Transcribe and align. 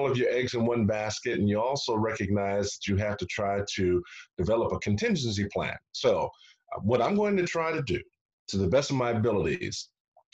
all 0.00 0.10
of 0.10 0.16
your 0.16 0.30
eggs 0.30 0.54
in 0.54 0.64
one 0.64 0.86
basket, 0.86 1.38
and 1.38 1.48
you 1.48 1.60
also 1.60 1.94
recognize 1.94 2.70
that 2.70 2.88
you 2.88 2.96
have 2.96 3.16
to 3.18 3.26
try 3.26 3.60
to 3.74 4.02
develop 4.38 4.72
a 4.72 4.78
contingency 4.78 5.46
plan. 5.52 5.76
So, 5.92 6.30
uh, 6.74 6.80
what 6.80 7.02
I'm 7.02 7.16
going 7.16 7.36
to 7.36 7.46
try 7.46 7.72
to 7.72 7.82
do, 7.82 8.00
to 8.48 8.58
the 8.58 8.68
best 8.68 8.90
of 8.90 8.96
my 8.96 9.10
abilities, 9.10 9.88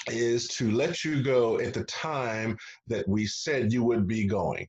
is 0.08 0.46
to 0.48 0.70
let 0.70 1.04
you 1.04 1.22
go 1.22 1.58
at 1.58 1.74
the 1.74 1.84
time 1.84 2.56
that 2.86 3.08
we 3.08 3.26
said 3.26 3.72
you 3.72 3.82
would 3.82 4.06
be 4.06 4.26
going. 4.26 4.68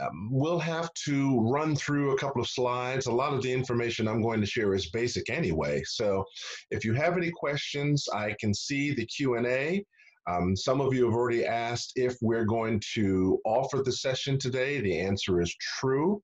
Um, 0.00 0.28
we'll 0.30 0.60
have 0.60 0.92
to 1.04 1.40
run 1.40 1.76
through 1.76 2.12
a 2.12 2.18
couple 2.18 2.40
of 2.40 2.48
slides. 2.48 3.06
A 3.06 3.12
lot 3.12 3.34
of 3.34 3.42
the 3.42 3.52
information 3.52 4.08
I'm 4.08 4.22
going 4.22 4.40
to 4.40 4.46
share 4.46 4.74
is 4.74 4.88
basic 4.90 5.28
anyway. 5.28 5.82
So 5.84 6.24
if 6.70 6.84
you 6.84 6.94
have 6.94 7.16
any 7.16 7.30
questions, 7.30 8.08
I 8.14 8.34
can 8.40 8.54
see 8.54 8.94
the 8.94 9.04
Q&A. 9.04 9.84
Um, 10.28 10.56
some 10.56 10.80
of 10.80 10.94
you 10.94 11.04
have 11.06 11.14
already 11.14 11.44
asked 11.44 11.92
if 11.96 12.16
we're 12.20 12.44
going 12.44 12.80
to 12.94 13.38
offer 13.44 13.82
the 13.82 13.92
session 13.92 14.38
today. 14.38 14.80
The 14.80 14.98
answer 14.98 15.40
is 15.40 15.54
true. 15.78 16.22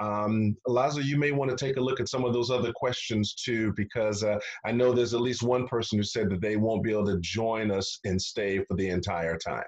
Um, 0.00 0.56
you 1.02 1.16
may 1.16 1.32
want 1.32 1.50
to 1.50 1.56
take 1.56 1.76
a 1.76 1.80
look 1.80 1.98
at 1.98 2.08
some 2.08 2.24
of 2.24 2.32
those 2.32 2.50
other 2.50 2.72
questions 2.72 3.34
too, 3.34 3.72
because 3.76 4.22
uh, 4.22 4.38
I 4.64 4.72
know 4.72 4.92
there's 4.92 5.14
at 5.14 5.20
least 5.20 5.42
one 5.42 5.66
person 5.66 5.98
who 5.98 6.04
said 6.04 6.30
that 6.30 6.40
they 6.40 6.56
won't 6.56 6.84
be 6.84 6.92
able 6.92 7.06
to 7.06 7.18
join 7.20 7.70
us 7.70 7.98
and 8.04 8.20
stay 8.20 8.58
for 8.64 8.76
the 8.76 8.88
entire 8.88 9.36
time. 9.36 9.66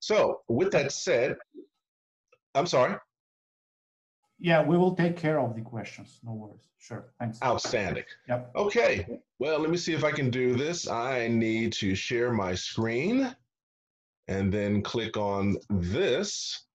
So, 0.00 0.40
with 0.48 0.72
that 0.72 0.92
said, 0.92 1.36
I'm 2.54 2.66
sorry. 2.66 2.96
Yeah, 4.44 4.62
we 4.62 4.76
will 4.76 4.94
take 4.94 5.16
care 5.16 5.40
of 5.40 5.54
the 5.54 5.62
questions. 5.62 6.20
No 6.22 6.34
worries. 6.34 6.68
Sure. 6.76 7.06
Thanks. 7.18 7.38
Outstanding. 7.42 8.04
Yep. 8.28 8.50
Okay. 8.54 9.06
Well, 9.38 9.58
let 9.58 9.70
me 9.70 9.78
see 9.78 9.94
if 9.94 10.04
I 10.04 10.12
can 10.12 10.28
do 10.28 10.54
this. 10.54 10.86
I 10.86 11.28
need 11.28 11.72
to 11.74 11.94
share 11.94 12.30
my 12.30 12.54
screen 12.54 13.34
and 14.28 14.52
then 14.52 14.82
click 14.82 15.16
on 15.16 15.56
this. 15.70 16.66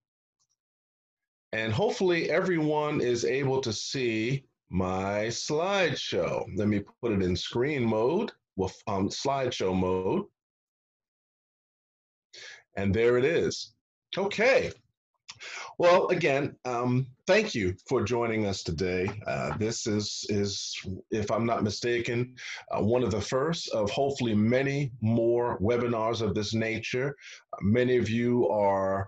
And 1.53 1.71
hopefully 1.71 2.31
everyone 2.31 3.01
is 3.01 3.23
able 3.23 3.61
to 3.61 3.71
see 3.71 4.45
my 4.71 5.27
slideshow. 5.27 6.45
Let 6.55 6.69
me 6.69 6.81
put 7.03 7.11
it 7.11 7.21
in 7.21 7.35
screen 7.35 7.85
mode, 7.85 8.31
well, 8.55 8.71
um, 8.87 9.09
slideshow 9.09 9.77
mode. 9.79 10.25
And 12.75 12.95
there 12.95 13.19
it 13.19 13.25
is. 13.25 13.73
Okay. 14.17 14.71
Well, 15.77 16.07
again, 16.07 16.55
um, 16.65 17.07
thank 17.27 17.55
you 17.55 17.75
for 17.87 18.03
joining 18.03 18.45
us 18.45 18.63
today. 18.63 19.09
Uh, 19.25 19.57
this 19.57 19.87
is, 19.87 20.25
is, 20.29 20.75
if 21.11 21.31
I'm 21.31 21.45
not 21.45 21.63
mistaken, 21.63 22.35
uh, 22.71 22.81
one 22.81 23.03
of 23.03 23.11
the 23.11 23.21
first 23.21 23.69
of 23.69 23.89
hopefully 23.89 24.35
many 24.35 24.91
more 25.01 25.59
webinars 25.59 26.21
of 26.21 26.33
this 26.35 26.53
nature. 26.53 27.15
Uh, 27.53 27.57
many 27.61 27.97
of 27.97 28.09
you 28.09 28.47
are 28.49 29.07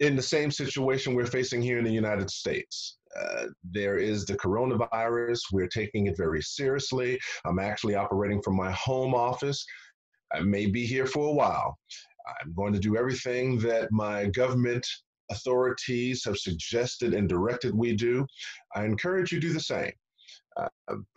in 0.00 0.16
the 0.16 0.22
same 0.22 0.50
situation 0.50 1.14
we're 1.14 1.26
facing 1.26 1.62
here 1.62 1.78
in 1.78 1.84
the 1.84 1.92
United 1.92 2.30
States. 2.30 2.98
Uh, 3.18 3.46
there 3.64 3.98
is 3.98 4.24
the 4.24 4.36
coronavirus. 4.36 5.40
We're 5.52 5.68
taking 5.68 6.06
it 6.06 6.16
very 6.16 6.42
seriously. 6.42 7.18
I'm 7.44 7.58
actually 7.58 7.96
operating 7.96 8.40
from 8.40 8.56
my 8.56 8.70
home 8.72 9.14
office. 9.14 9.64
I 10.32 10.40
may 10.40 10.66
be 10.66 10.86
here 10.86 11.06
for 11.06 11.28
a 11.28 11.32
while. 11.32 11.76
I'm 12.42 12.54
going 12.54 12.72
to 12.72 12.78
do 12.78 12.96
everything 12.96 13.58
that 13.60 13.90
my 13.90 14.26
government 14.26 14.86
authorities 15.30 16.24
have 16.24 16.38
suggested 16.38 17.14
and 17.14 17.28
directed 17.28 17.74
we 17.74 17.94
do. 17.94 18.26
I 18.74 18.84
encourage 18.84 19.32
you 19.32 19.40
to 19.40 19.46
do 19.48 19.52
the 19.52 19.60
same. 19.60 19.92
Uh, 20.56 20.68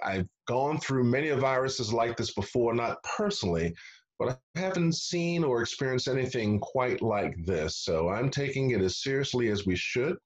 I've 0.04 0.28
gone 0.48 0.80
through 0.80 1.06
many 1.06 1.30
viruses 1.32 1.92
like 1.92 2.16
this 2.18 2.34
before, 2.34 2.74
not 2.74 3.02
personally, 3.04 3.74
but 4.20 4.40
I 4.56 4.60
haven't 4.60 4.96
seen 4.96 5.44
or 5.44 5.62
experienced 5.62 6.08
anything 6.08 6.60
quite 6.60 7.02
like 7.02 7.36
this. 7.46 7.78
So 7.78 8.10
I'm 8.10 8.30
taking 8.30 8.72
it 8.72 8.82
as 8.82 9.02
seriously 9.02 9.50
as 9.50 9.66
we 9.66 9.76
should. 9.76 10.18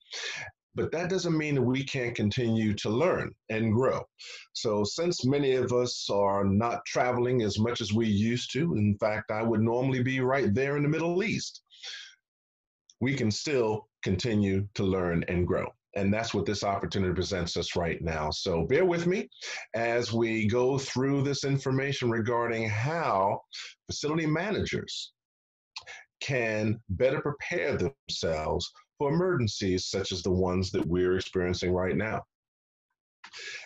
But 0.75 0.91
that 0.91 1.09
doesn't 1.09 1.35
mean 1.35 1.55
that 1.55 1.63
we 1.63 1.83
can't 1.83 2.13
continue 2.13 2.75
to 2.75 2.89
learn 2.91 3.33
and 3.49 3.73
grow. 3.73 4.03
So, 4.53 4.83
since 4.83 5.25
many 5.25 5.53
of 5.53 5.73
us 5.73 6.07
are 6.07 6.43
not 6.43 6.85
traveling 6.85 7.41
as 7.41 7.57
much 7.57 7.81
as 7.81 7.93
we 7.93 8.05
used 8.05 8.53
to, 8.53 8.75
in 8.75 8.95
fact, 8.99 9.31
I 9.31 9.41
would 9.41 9.61
normally 9.61 10.03
be 10.03 10.19
right 10.19 10.53
there 10.53 10.77
in 10.77 10.83
the 10.83 10.89
Middle 10.89 11.23
East, 11.23 11.63
we 12.99 13.15
can 13.15 13.31
still 13.31 13.87
continue 14.03 14.67
to 14.75 14.83
learn 14.83 15.23
and 15.27 15.47
grow. 15.47 15.67
And 15.95 16.13
that's 16.13 16.33
what 16.33 16.45
this 16.45 16.63
opportunity 16.63 17.13
presents 17.13 17.57
us 17.57 17.75
right 17.75 18.01
now. 18.01 18.29
So 18.29 18.65
bear 18.65 18.85
with 18.85 19.07
me 19.07 19.29
as 19.73 20.13
we 20.13 20.47
go 20.47 20.77
through 20.77 21.23
this 21.23 21.43
information 21.43 22.11
regarding 22.11 22.69
how 22.69 23.41
facility 23.87 24.27
managers 24.27 25.13
can 26.19 26.79
better 26.89 27.21
prepare 27.21 27.77
themselves 27.77 28.69
for 28.97 29.09
emergencies 29.09 29.87
such 29.87 30.11
as 30.11 30.21
the 30.21 30.31
ones 30.31 30.71
that 30.71 30.85
we're 30.85 31.15
experiencing 31.15 31.71
right 31.71 31.95
now. 31.95 32.21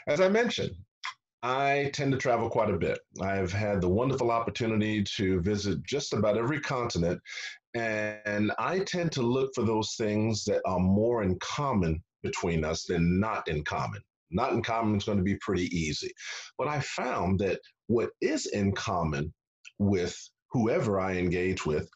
As 0.07 0.21
I 0.21 0.29
mentioned, 0.29 0.75
I 1.43 1.89
tend 1.93 2.11
to 2.11 2.17
travel 2.19 2.49
quite 2.49 2.69
a 2.69 2.77
bit. 2.77 2.99
I've 3.19 3.51
had 3.51 3.81
the 3.81 3.89
wonderful 3.89 4.29
opportunity 4.29 5.03
to 5.15 5.41
visit 5.41 5.81
just 5.83 6.13
about 6.13 6.37
every 6.37 6.59
continent, 6.59 7.19
and 7.73 8.51
I 8.59 8.79
tend 8.79 9.11
to 9.13 9.23
look 9.23 9.51
for 9.55 9.63
those 9.63 9.95
things 9.95 10.43
that 10.45 10.61
are 10.65 10.79
more 10.79 11.23
in 11.23 11.39
common 11.39 12.03
between 12.21 12.63
us 12.63 12.83
than 12.83 13.19
not 13.19 13.47
in 13.47 13.63
common. 13.63 14.01
Not 14.29 14.53
in 14.53 14.61
common 14.61 14.97
is 14.97 15.03
going 15.03 15.17
to 15.17 15.23
be 15.23 15.35
pretty 15.37 15.65
easy. 15.75 16.11
But 16.57 16.67
I 16.67 16.79
found 16.81 17.39
that 17.39 17.59
what 17.87 18.11
is 18.21 18.45
in 18.45 18.73
common 18.73 19.33
with 19.79 20.15
whoever 20.51 20.99
I 20.99 21.13
engage 21.13 21.65
with 21.65 21.89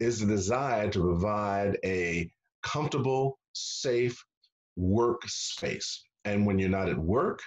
is 0.00 0.20
the 0.20 0.26
desire 0.26 0.88
to 0.90 1.00
provide 1.00 1.78
a 1.84 2.30
comfortable, 2.62 3.38
safe 3.52 4.18
work 4.76 5.22
space. 5.26 6.02
And 6.24 6.46
when 6.46 6.58
you're 6.58 6.68
not 6.68 6.88
at 6.88 6.98
work, 6.98 7.40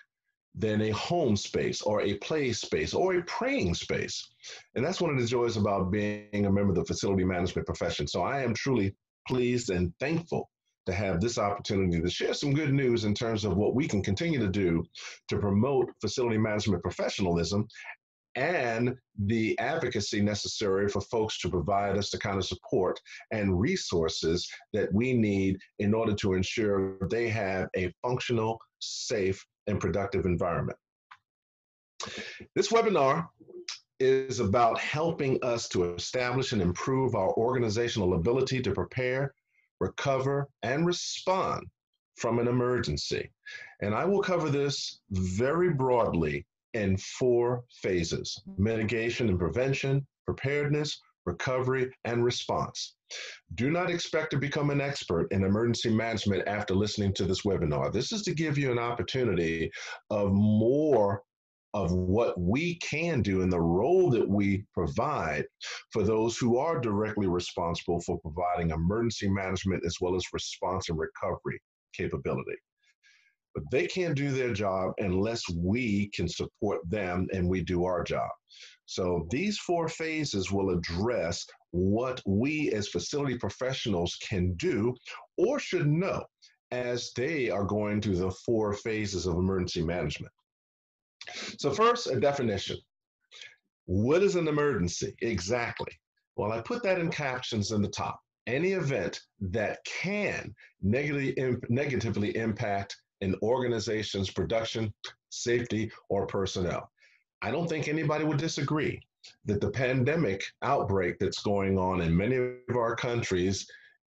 then 0.60 0.82
a 0.82 0.90
home 0.90 1.38
space 1.38 1.82
or 1.82 2.02
a 2.02 2.16
play 2.16 2.52
space 2.52 2.94
or 2.94 3.16
a 3.16 3.24
praying 3.24 3.74
space. 3.74 4.30
And 4.76 4.86
that's 4.86 5.00
one 5.00 5.10
of 5.10 5.20
the 5.20 5.26
joys 5.26 5.56
about 5.56 5.90
being 5.90 6.46
a 6.46 6.52
member 6.52 6.70
of 6.70 6.76
the 6.76 6.86
facility 6.86 7.24
management 7.24 7.66
profession. 7.66 8.08
So 8.08 8.24
I 8.24 8.42
am 8.42 8.54
truly 8.54 8.94
pleased 9.26 9.70
and 9.70 9.94
thankful 10.00 10.50
to 10.86 10.94
have 10.94 11.22
this 11.22 11.38
opportunity 11.38 12.02
to 12.02 12.10
share 12.10 12.34
some 12.34 12.54
good 12.54 12.74
news 12.74 13.06
in 13.06 13.14
terms 13.14 13.46
of 13.46 13.56
what 13.56 13.76
we 13.76 13.88
can 13.88 14.04
continue 14.04 14.40
to 14.40 14.50
do 14.50 14.84
to 15.30 15.38
promote 15.38 15.90
facility 16.02 16.38
management 16.38 16.84
professionalism 16.84 17.66
and 18.36 18.96
the 19.26 19.58
advocacy 19.60 20.22
necessary 20.22 20.88
for 20.88 21.02
folks 21.02 21.40
to 21.40 21.50
provide 21.50 21.98
us 21.98 22.10
the 22.10 22.18
kind 22.18 22.38
of 22.38 22.46
support 22.46 23.00
and 23.32 23.60
resources 23.60 24.50
that 24.74 24.94
we 24.94 25.14
need 25.14 25.58
in 25.80 25.94
order 25.94 26.14
to 26.14 26.34
ensure 26.34 26.98
they 27.10 27.28
have 27.30 27.68
a 27.76 27.94
functional, 28.02 28.60
safe, 28.80 29.44
and 29.68 29.80
productive 29.80 30.26
environment. 30.26 30.78
This 32.56 32.72
webinar 32.72 33.28
is 34.00 34.40
about 34.40 34.80
helping 34.80 35.44
us 35.44 35.68
to 35.70 35.94
establish 35.94 36.54
and 36.54 36.62
improve 36.62 37.16
our 37.16 37.34
organizational 37.34 38.14
ability 38.14 38.62
to 38.62 38.72
prepare 38.72 39.34
recover, 39.80 40.48
and 40.64 40.86
respond 40.86 41.66
from 42.16 42.40
an 42.40 42.48
emergency. 42.48 43.30
And 43.82 43.96
I 43.96 44.06
will 44.06 44.22
cover 44.22 44.50
this 44.50 45.00
very 45.12 45.74
broadly 45.74 46.46
in 46.74 46.98
four 46.98 47.64
phases 47.82 48.42
mitigation 48.58 49.30
and 49.30 49.40
prevention, 49.40 50.06
preparedness, 50.26 51.00
recovery, 51.26 51.92
and 52.06 52.24
response. 52.24 52.96
Do 53.56 53.72
not 53.72 53.90
expect 53.90 54.32
to 54.32 54.38
become 54.38 54.70
an 54.70 54.82
expert 54.82 55.32
in 55.32 55.44
emergency 55.44 55.90
management 55.90 56.48
after 56.48 56.76
listening 56.76 57.14
to 57.16 57.26
this 57.26 57.42
webinar. 57.42 57.92
This 57.92 58.12
is 58.12 58.22
to 58.24 58.34
give 58.34 58.58
you 58.58 58.72
an 58.72 58.80
opportunity 58.80 59.72
of 60.10 60.32
more 60.32 61.24
of 61.74 61.92
what 61.92 62.40
we 62.40 62.76
can 62.76 63.22
do 63.22 63.42
and 63.42 63.52
the 63.52 63.62
role 63.62 64.10
that 64.10 64.28
we 64.28 64.64
provide 64.74 65.46
for 65.92 66.04
those 66.04 66.38
who 66.38 66.58
are 66.58 66.80
directly 66.80 67.28
responsible 67.28 68.02
for 68.02 68.20
providing 68.20 68.72
emergency 68.72 69.30
management 69.30 69.84
as 69.86 69.98
well 70.02 70.16
as 70.16 70.34
response 70.34 70.90
and 70.90 70.98
recovery 70.98 71.62
capability. 71.94 72.56
But 73.56 73.64
they 73.72 73.88
can't 73.88 74.16
do 74.16 74.32
their 74.32 74.54
job 74.54 74.94
unless 75.00 75.44
we 75.50 76.10
can 76.14 76.28
support 76.28 76.82
them 76.90 77.28
and 77.34 77.48
we 77.48 77.62
do 77.62 77.86
our 77.86 78.04
job. 78.04 78.30
So 78.86 79.28
these 79.30 79.60
four 79.60 79.88
phases 79.88 80.52
will 80.52 80.72
address 80.72 81.46
what 81.72 82.22
we 82.26 82.72
as 82.72 82.88
facility 82.88 83.38
professionals 83.38 84.18
can 84.28 84.54
do 84.56 84.96
or 85.38 85.60
should 85.60 85.88
know 85.88 86.24
as 86.72 87.12
they 87.16 87.50
are 87.50 87.64
going 87.64 88.02
through 88.02 88.18
the 88.18 88.32
four 88.46 88.74
phases 88.74 89.26
of 89.26 89.36
emergency 89.36 89.84
management. 89.84 90.34
So, 91.58 91.72
first, 91.72 92.08
a 92.08 92.20
definition. 92.20 92.78
What 93.86 94.24
is 94.24 94.36
an 94.36 94.48
emergency? 94.48 95.16
Exactly. 95.22 95.92
Well, 96.36 96.52
I 96.52 96.62
put 96.62 96.84
that 96.84 97.00
in 97.00 97.10
captions 97.10 97.72
in 97.72 97.82
the 97.82 97.90
top. 97.90 98.20
Any 98.48 98.72
event 98.72 99.20
that 99.42 99.80
can 99.86 100.54
negatively, 100.82 101.36
negatively 101.70 102.36
impact 102.36 102.96
an 103.22 103.36
organization's 103.42 104.30
production, 104.30 104.94
safety, 105.30 105.92
or 106.10 106.26
personnel. 106.28 106.90
I 107.42 107.52
don't 107.52 107.68
think 107.68 107.88
anybody 107.88 108.26
would 108.26 108.38
disagree 108.38 109.02
that 109.46 109.62
the 109.62 109.72
pandemic 109.72 110.44
outbreak 110.62 111.20
that's 111.20 111.42
going 111.42 111.78
on 111.78 112.02
in 112.02 112.16
many 112.16 112.36
of 112.36 112.76
our 112.76 112.96
countries 112.96 113.68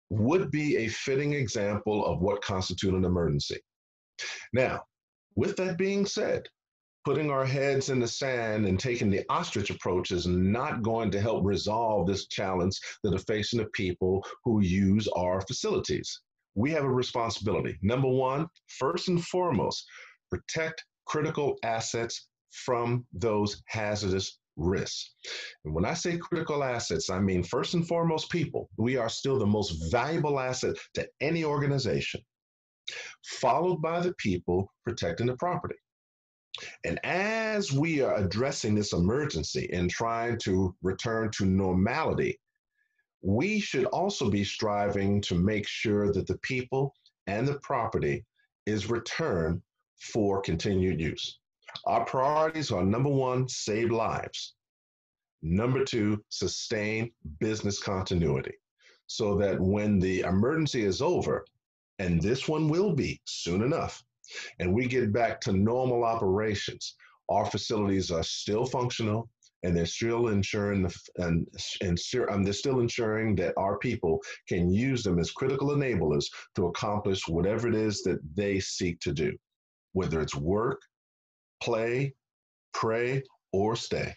would 0.09 0.51
be 0.51 0.77
a 0.77 0.87
fitting 0.89 1.33
example 1.33 2.05
of 2.05 2.21
what 2.21 2.41
constitutes 2.41 2.93
an 2.93 3.05
emergency. 3.05 3.59
Now, 4.53 4.83
with 5.35 5.55
that 5.57 5.77
being 5.77 6.05
said, 6.05 6.47
putting 7.05 7.31
our 7.31 7.45
heads 7.45 7.89
in 7.89 7.99
the 7.99 8.07
sand 8.07 8.65
and 8.65 8.79
taking 8.79 9.09
the 9.09 9.23
ostrich 9.29 9.69
approach 9.69 10.11
is 10.11 10.27
not 10.27 10.83
going 10.83 11.09
to 11.11 11.21
help 11.21 11.45
resolve 11.45 12.05
this 12.05 12.27
challenge 12.27 12.79
that 13.03 13.13
are 13.13 13.19
facing 13.19 13.59
the 13.59 13.65
people 13.67 14.23
who 14.43 14.61
use 14.61 15.07
our 15.15 15.41
facilities. 15.41 16.21
We 16.55 16.71
have 16.71 16.83
a 16.83 16.89
responsibility. 16.89 17.77
Number 17.81 18.09
one, 18.09 18.47
first 18.67 19.07
and 19.07 19.23
foremost, 19.25 19.85
protect 20.29 20.83
critical 21.05 21.57
assets 21.63 22.27
from 22.51 23.05
those 23.13 23.61
hazardous 23.67 24.39
risks. 24.57 25.13
And 25.65 25.73
when 25.73 25.85
I 25.85 25.93
say 25.93 26.17
critical 26.17 26.63
assets, 26.63 27.09
I 27.09 27.19
mean 27.19 27.43
first 27.43 27.73
and 27.73 27.87
foremost 27.87 28.29
people. 28.29 28.69
We 28.77 28.97
are 28.97 29.09
still 29.09 29.39
the 29.39 29.45
most 29.45 29.91
valuable 29.91 30.39
asset 30.39 30.75
to 30.95 31.07
any 31.21 31.43
organization, 31.43 32.21
followed 33.25 33.81
by 33.81 34.01
the 34.01 34.13
people 34.17 34.71
protecting 34.83 35.27
the 35.27 35.37
property. 35.37 35.75
And 36.83 36.99
as 37.05 37.71
we 37.71 38.01
are 38.01 38.15
addressing 38.17 38.75
this 38.75 38.93
emergency 38.93 39.69
and 39.71 39.89
trying 39.89 40.37
to 40.39 40.75
return 40.81 41.31
to 41.37 41.45
normality, 41.45 42.37
we 43.21 43.59
should 43.59 43.85
also 43.85 44.29
be 44.29 44.43
striving 44.43 45.21
to 45.21 45.35
make 45.35 45.67
sure 45.67 46.11
that 46.11 46.27
the 46.27 46.37
people 46.39 46.93
and 47.27 47.47
the 47.47 47.59
property 47.59 48.25
is 48.65 48.89
returned 48.89 49.61
for 49.99 50.41
continued 50.41 50.99
use. 50.99 51.39
Our 51.85 52.03
priorities 52.05 52.71
are 52.71 52.83
number 52.83 53.09
one, 53.09 53.47
save 53.47 53.91
lives. 53.91 54.55
Number 55.41 55.83
two, 55.83 56.23
sustain 56.29 57.11
business 57.39 57.81
continuity 57.81 58.53
so 59.07 59.35
that 59.35 59.59
when 59.59 59.99
the 59.99 60.21
emergency 60.21 60.83
is 60.83 61.01
over, 61.01 61.45
and 61.99 62.21
this 62.21 62.47
one 62.47 62.69
will 62.69 62.95
be 62.95 63.21
soon 63.25 63.61
enough, 63.61 64.01
and 64.59 64.73
we 64.73 64.87
get 64.87 65.11
back 65.11 65.41
to 65.41 65.51
normal 65.51 66.03
operations, 66.03 66.95
our 67.29 67.45
facilities 67.45 68.09
are 68.09 68.23
still 68.23 68.65
functional 68.65 69.29
and 69.63 69.75
they're 69.75 69.85
still 69.85 70.29
ensuring 70.29 70.83
the, 70.83 70.95
and 71.17 71.47
and 71.81 71.99
um, 72.29 72.43
they're 72.43 72.53
still 72.53 72.79
ensuring 72.79 73.35
that 73.35 73.53
our 73.57 73.77
people 73.77 74.19
can 74.47 74.71
use 74.71 75.03
them 75.03 75.19
as 75.19 75.31
critical 75.31 75.69
enablers 75.69 76.25
to 76.55 76.67
accomplish 76.67 77.27
whatever 77.27 77.67
it 77.67 77.75
is 77.75 78.01
that 78.03 78.19
they 78.35 78.59
seek 78.59 78.99
to 79.01 79.13
do, 79.13 79.35
whether 79.93 80.21
it's 80.21 80.35
work, 80.35 80.81
play, 81.61 82.13
pray, 82.73 83.23
or 83.51 83.75
stay. 83.75 84.15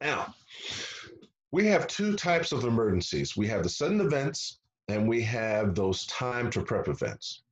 Now, 0.00 0.34
we 1.52 1.66
have 1.66 1.86
two 1.86 2.14
types 2.16 2.52
of 2.52 2.64
emergencies. 2.64 3.36
We 3.36 3.48
have 3.48 3.62
the 3.62 3.68
sudden 3.68 4.00
events 4.00 4.60
and 4.88 5.08
we 5.08 5.22
have 5.22 5.74
those 5.74 6.06
time 6.06 6.50
to 6.50 6.62
prep 6.62 6.88
events. 6.88 7.42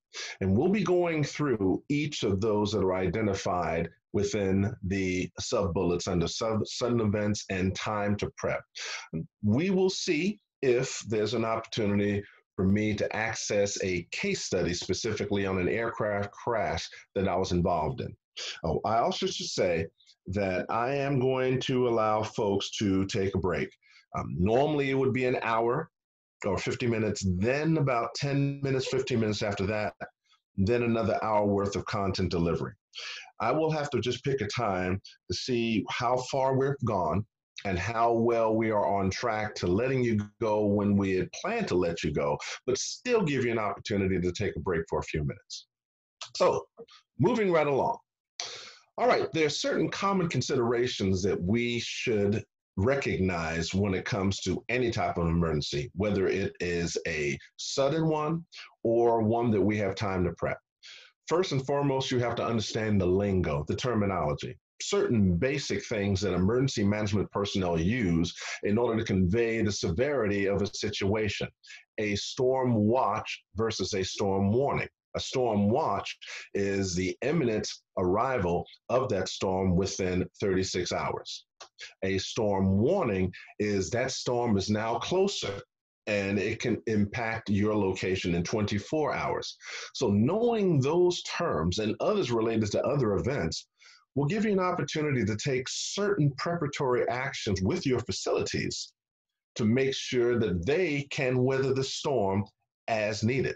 And 0.41 0.57
we'll 0.57 0.71
be 0.71 0.83
going 0.83 1.23
through 1.23 1.83
each 1.89 2.23
of 2.23 2.41
those 2.41 2.73
that 2.73 2.83
are 2.83 2.95
identified 2.95 3.91
within 4.13 4.75
the 4.85 5.31
sub 5.39 5.75
bullets 5.75 6.09
under 6.09 6.29
sub, 6.29 6.67
sudden 6.67 7.01
events 7.01 7.45
and 7.51 7.75
time 7.75 8.17
to 8.17 8.31
prep. 8.37 8.63
We 9.43 9.71
will 9.71 9.91
see 9.91 10.41
if 10.63 11.03
there's 11.09 11.35
an 11.35 11.45
opportunity 11.45 12.23
for 12.57 12.65
me 12.65 12.95
to 12.95 13.15
access 13.15 13.79
a 13.85 14.07
case 14.11 14.43
study 14.43 14.75
specifically 14.75 15.47
on 15.47 15.59
an 15.59 15.69
aircraft 15.69 16.33
crash 16.33 16.89
that 17.15 17.29
I 17.29 17.37
was 17.37 17.53
involved 17.53 18.01
in. 18.01 18.15
Oh, 18.65 18.81
I 18.85 18.99
also 18.99 19.27
should 19.27 19.47
say 19.47 19.87
that 20.29 20.67
I 20.69 20.95
am 20.95 21.21
going 21.21 21.61
to 21.63 21.89
allow 21.89 22.23
folks 22.23 22.71
to 22.79 23.07
take 23.07 23.35
a 23.35 23.39
break. 23.39 23.69
Um, 24.17 24.35
normally, 24.39 24.91
it 24.91 24.95
would 24.95 25.13
be 25.13 25.27
an 25.27 25.39
hour 25.43 25.91
or 26.45 26.59
50 26.59 26.87
minutes, 26.87 27.25
then 27.39 27.77
about 27.79 28.15
10 28.17 28.61
minutes, 28.63 28.89
15 28.89 29.21
minutes 29.21 29.43
after 29.43 29.67
that, 29.67 29.95
then 30.57 30.83
another 30.83 31.19
hour 31.23 31.47
worth 31.47 31.77
of 31.77 31.85
content 31.87 32.31
delivery. 32.31 32.73
I 33.41 33.53
will 33.53 33.71
have 33.71 33.91
to 33.91 34.01
just 34.01 34.25
pick 34.25 34.41
a 34.41 34.47
time 34.47 35.01
to 35.31 35.37
see 35.37 35.85
how 35.91 36.17
far 36.31 36.57
we've 36.57 36.75
gone 36.85 37.25
and 37.65 37.79
how 37.79 38.13
well 38.13 38.55
we 38.55 38.71
are 38.71 38.87
on 38.87 39.11
track 39.11 39.55
to 39.57 39.67
letting 39.67 40.03
you 40.03 40.19
go 40.41 40.65
when 40.65 40.97
we 40.97 41.17
had 41.17 41.31
planned 41.33 41.69
to 41.69 41.75
let 41.75 42.05
you 42.05 42.13
go, 42.13 42.39
but 42.67 42.79
still 42.79 43.23
give 43.23 43.45
you 43.45 43.53
an 43.53 43.59
opportunity 43.59 44.21
to 44.21 44.33
take 44.33 44.55
a 44.57 44.61
break 44.61 44.83
for 44.89 45.01
a 45.01 45.05
few 45.05 45.21
minutes. 45.21 45.67
So, 46.37 46.67
moving 47.19 47.51
right 47.51 47.67
along. 47.67 47.99
All 48.97 49.07
right, 49.07 49.31
there 49.33 49.47
are 49.47 49.51
certain 49.51 49.89
common 49.89 50.29
considerations 50.29 51.23
that 51.23 51.41
we 51.41 51.81
should 51.81 52.45
recognize 52.77 53.75
when 53.75 53.93
it 53.95 54.05
comes 54.05 54.41
to 54.41 54.65
any 54.69 54.91
type 54.91 55.19
of 55.19 55.27
emergency, 55.27 55.91
whether 55.95 56.29
it 56.29 56.53
is 56.61 56.97
a 57.07 57.37
sudden 57.57 58.09
one 58.09 58.45
or 58.85 59.23
one 59.23 59.51
that 59.51 59.61
we 59.61 59.77
have 59.79 59.95
time 59.95 60.25
to 60.25 60.33
prep. 60.33 60.59
First 61.29 61.53
and 61.53 61.65
foremost, 61.67 62.11
you 62.11 62.19
have 62.21 62.37
to 62.37 62.47
understand 62.47 62.99
the 62.99 63.07
lingo, 63.07 63.63
the 63.69 63.77
terminology, 63.77 64.57
certain 64.81 65.37
basic 65.37 65.85
things 65.85 66.23
that 66.23 66.33
emergency 66.33 66.83
management 66.83 67.31
personnel 67.31 67.79
use 67.79 68.35
in 68.63 68.79
order 68.79 68.99
to 68.99 69.05
convey 69.05 69.61
the 69.61 69.71
severity 69.71 70.47
of 70.47 70.63
a 70.63 70.75
situation. 70.75 71.47
A 71.99 72.15
storm 72.15 72.75
watch 72.75 73.43
versus 73.57 73.93
a 73.93 74.03
storm 74.03 74.53
warning. 74.53 74.89
A 75.17 75.21
storm 75.21 75.69
watch 75.69 76.17
is 76.55 76.95
the 76.95 77.15
imminent 77.21 77.69
arrival 77.99 78.65
of 78.89 79.11
that 79.11 79.29
storm 79.29 79.77
within 79.77 80.25
36 80.41 80.93
hours. 80.93 81.45
A 82.05 82.17
storm 82.17 82.79
warning 82.79 83.33
is 83.59 83.91
that 83.91 84.13
storm 84.13 84.57
is 84.57 84.71
now 84.71 84.99
closer 84.99 85.61
and 86.09 86.39
it 86.39 86.59
can 86.59 86.83
impact 86.87 87.51
your 87.51 87.77
location 87.77 88.35
in 88.35 88.43
24 88.43 89.15
hours. 89.15 89.57
So, 89.95 90.09
knowing 90.09 90.81
those 90.81 91.23
terms 91.23 91.79
and 91.79 91.95
others 92.01 92.33
related 92.33 92.73
to 92.73 92.83
other 92.83 93.15
events 93.15 93.69
will 94.15 94.27
give 94.27 94.45
you 94.45 94.53
an 94.53 94.59
opportunity 94.59 95.25
to 95.25 95.37
take 95.37 95.67
certain 95.69 96.33
preparatory 96.39 97.09
actions 97.09 97.63
with 97.63 97.87
your 97.87 98.01
facilities 98.01 98.93
to 99.55 99.65
make 99.65 99.95
sure 99.95 100.39
that 100.39 100.67
they 100.67 101.07
can 101.11 101.45
weather 101.45 101.75
the 101.75 101.85
storm 101.85 102.45
as 102.89 103.23
needed. 103.23 103.55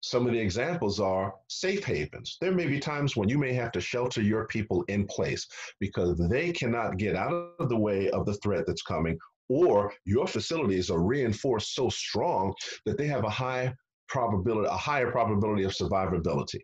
Some 0.00 0.26
of 0.26 0.32
the 0.32 0.40
examples 0.40 0.98
are 0.98 1.32
safe 1.46 1.84
havens. 1.84 2.36
There 2.40 2.52
may 2.52 2.66
be 2.66 2.80
times 2.80 3.16
when 3.16 3.28
you 3.28 3.38
may 3.38 3.52
have 3.52 3.70
to 3.72 3.80
shelter 3.80 4.20
your 4.20 4.48
people 4.48 4.82
in 4.88 5.06
place 5.06 5.46
because 5.78 6.18
they 6.28 6.50
cannot 6.50 6.96
get 6.96 7.14
out 7.14 7.54
of 7.60 7.68
the 7.68 7.78
way 7.78 8.10
of 8.10 8.26
the 8.26 8.34
threat 8.34 8.64
that's 8.66 8.82
coming, 8.82 9.16
or 9.48 9.92
your 10.04 10.26
facilities 10.26 10.90
are 10.90 11.02
reinforced 11.02 11.74
so 11.74 11.88
strong 11.88 12.54
that 12.86 12.96
they 12.96 13.06
have 13.06 13.24
a 13.24 13.30
high 13.30 13.72
probability, 14.08 14.68
a 14.68 14.76
higher 14.76 15.10
probability 15.10 15.64
of 15.64 15.72
survivability. 15.72 16.60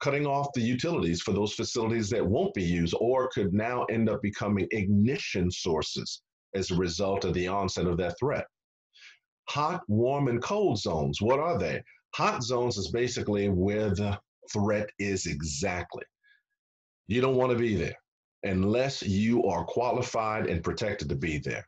Cutting 0.00 0.26
off 0.26 0.48
the 0.54 0.60
utilities 0.60 1.22
for 1.22 1.32
those 1.32 1.54
facilities 1.54 2.10
that 2.10 2.24
won't 2.24 2.52
be 2.54 2.62
used 2.62 2.94
or 3.00 3.28
could 3.28 3.54
now 3.54 3.84
end 3.84 4.08
up 4.08 4.20
becoming 4.22 4.68
ignition 4.72 5.50
sources 5.50 6.22
as 6.54 6.70
a 6.70 6.76
result 6.76 7.24
of 7.24 7.34
the 7.34 7.48
onset 7.48 7.86
of 7.86 7.96
that 7.96 8.18
threat. 8.18 8.44
Hot, 9.48 9.82
warm, 9.88 10.28
and 10.28 10.42
cold 10.42 10.78
zones, 10.78 11.20
what 11.20 11.38
are 11.38 11.58
they? 11.58 11.82
Hot 12.14 12.42
zones 12.42 12.76
is 12.76 12.90
basically 12.90 13.48
where 13.48 13.90
the 13.90 14.18
threat 14.52 14.88
is 14.98 15.26
exactly. 15.26 16.04
You 17.06 17.20
don't 17.20 17.36
want 17.36 17.52
to 17.52 17.58
be 17.58 17.74
there 17.74 17.96
unless 18.44 19.02
you 19.02 19.44
are 19.44 19.64
qualified 19.64 20.46
and 20.46 20.62
protected 20.62 21.08
to 21.08 21.16
be 21.16 21.38
there. 21.38 21.66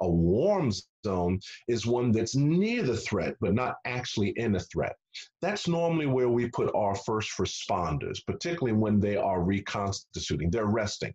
A 0.00 0.08
warm 0.08 0.70
zone 1.04 1.40
is 1.68 1.86
one 1.86 2.12
that's 2.12 2.36
near 2.36 2.82
the 2.82 2.96
threat, 2.96 3.36
but 3.40 3.54
not 3.54 3.76
actually 3.84 4.30
in 4.36 4.54
a 4.56 4.60
threat. 4.60 4.96
That's 5.40 5.68
normally 5.68 6.06
where 6.06 6.28
we 6.28 6.48
put 6.48 6.74
our 6.74 6.94
first 6.94 7.36
responders, 7.38 8.24
particularly 8.26 8.78
when 8.78 9.00
they 9.00 9.16
are 9.16 9.42
reconstituting, 9.42 10.50
they're 10.50 10.66
resting. 10.66 11.14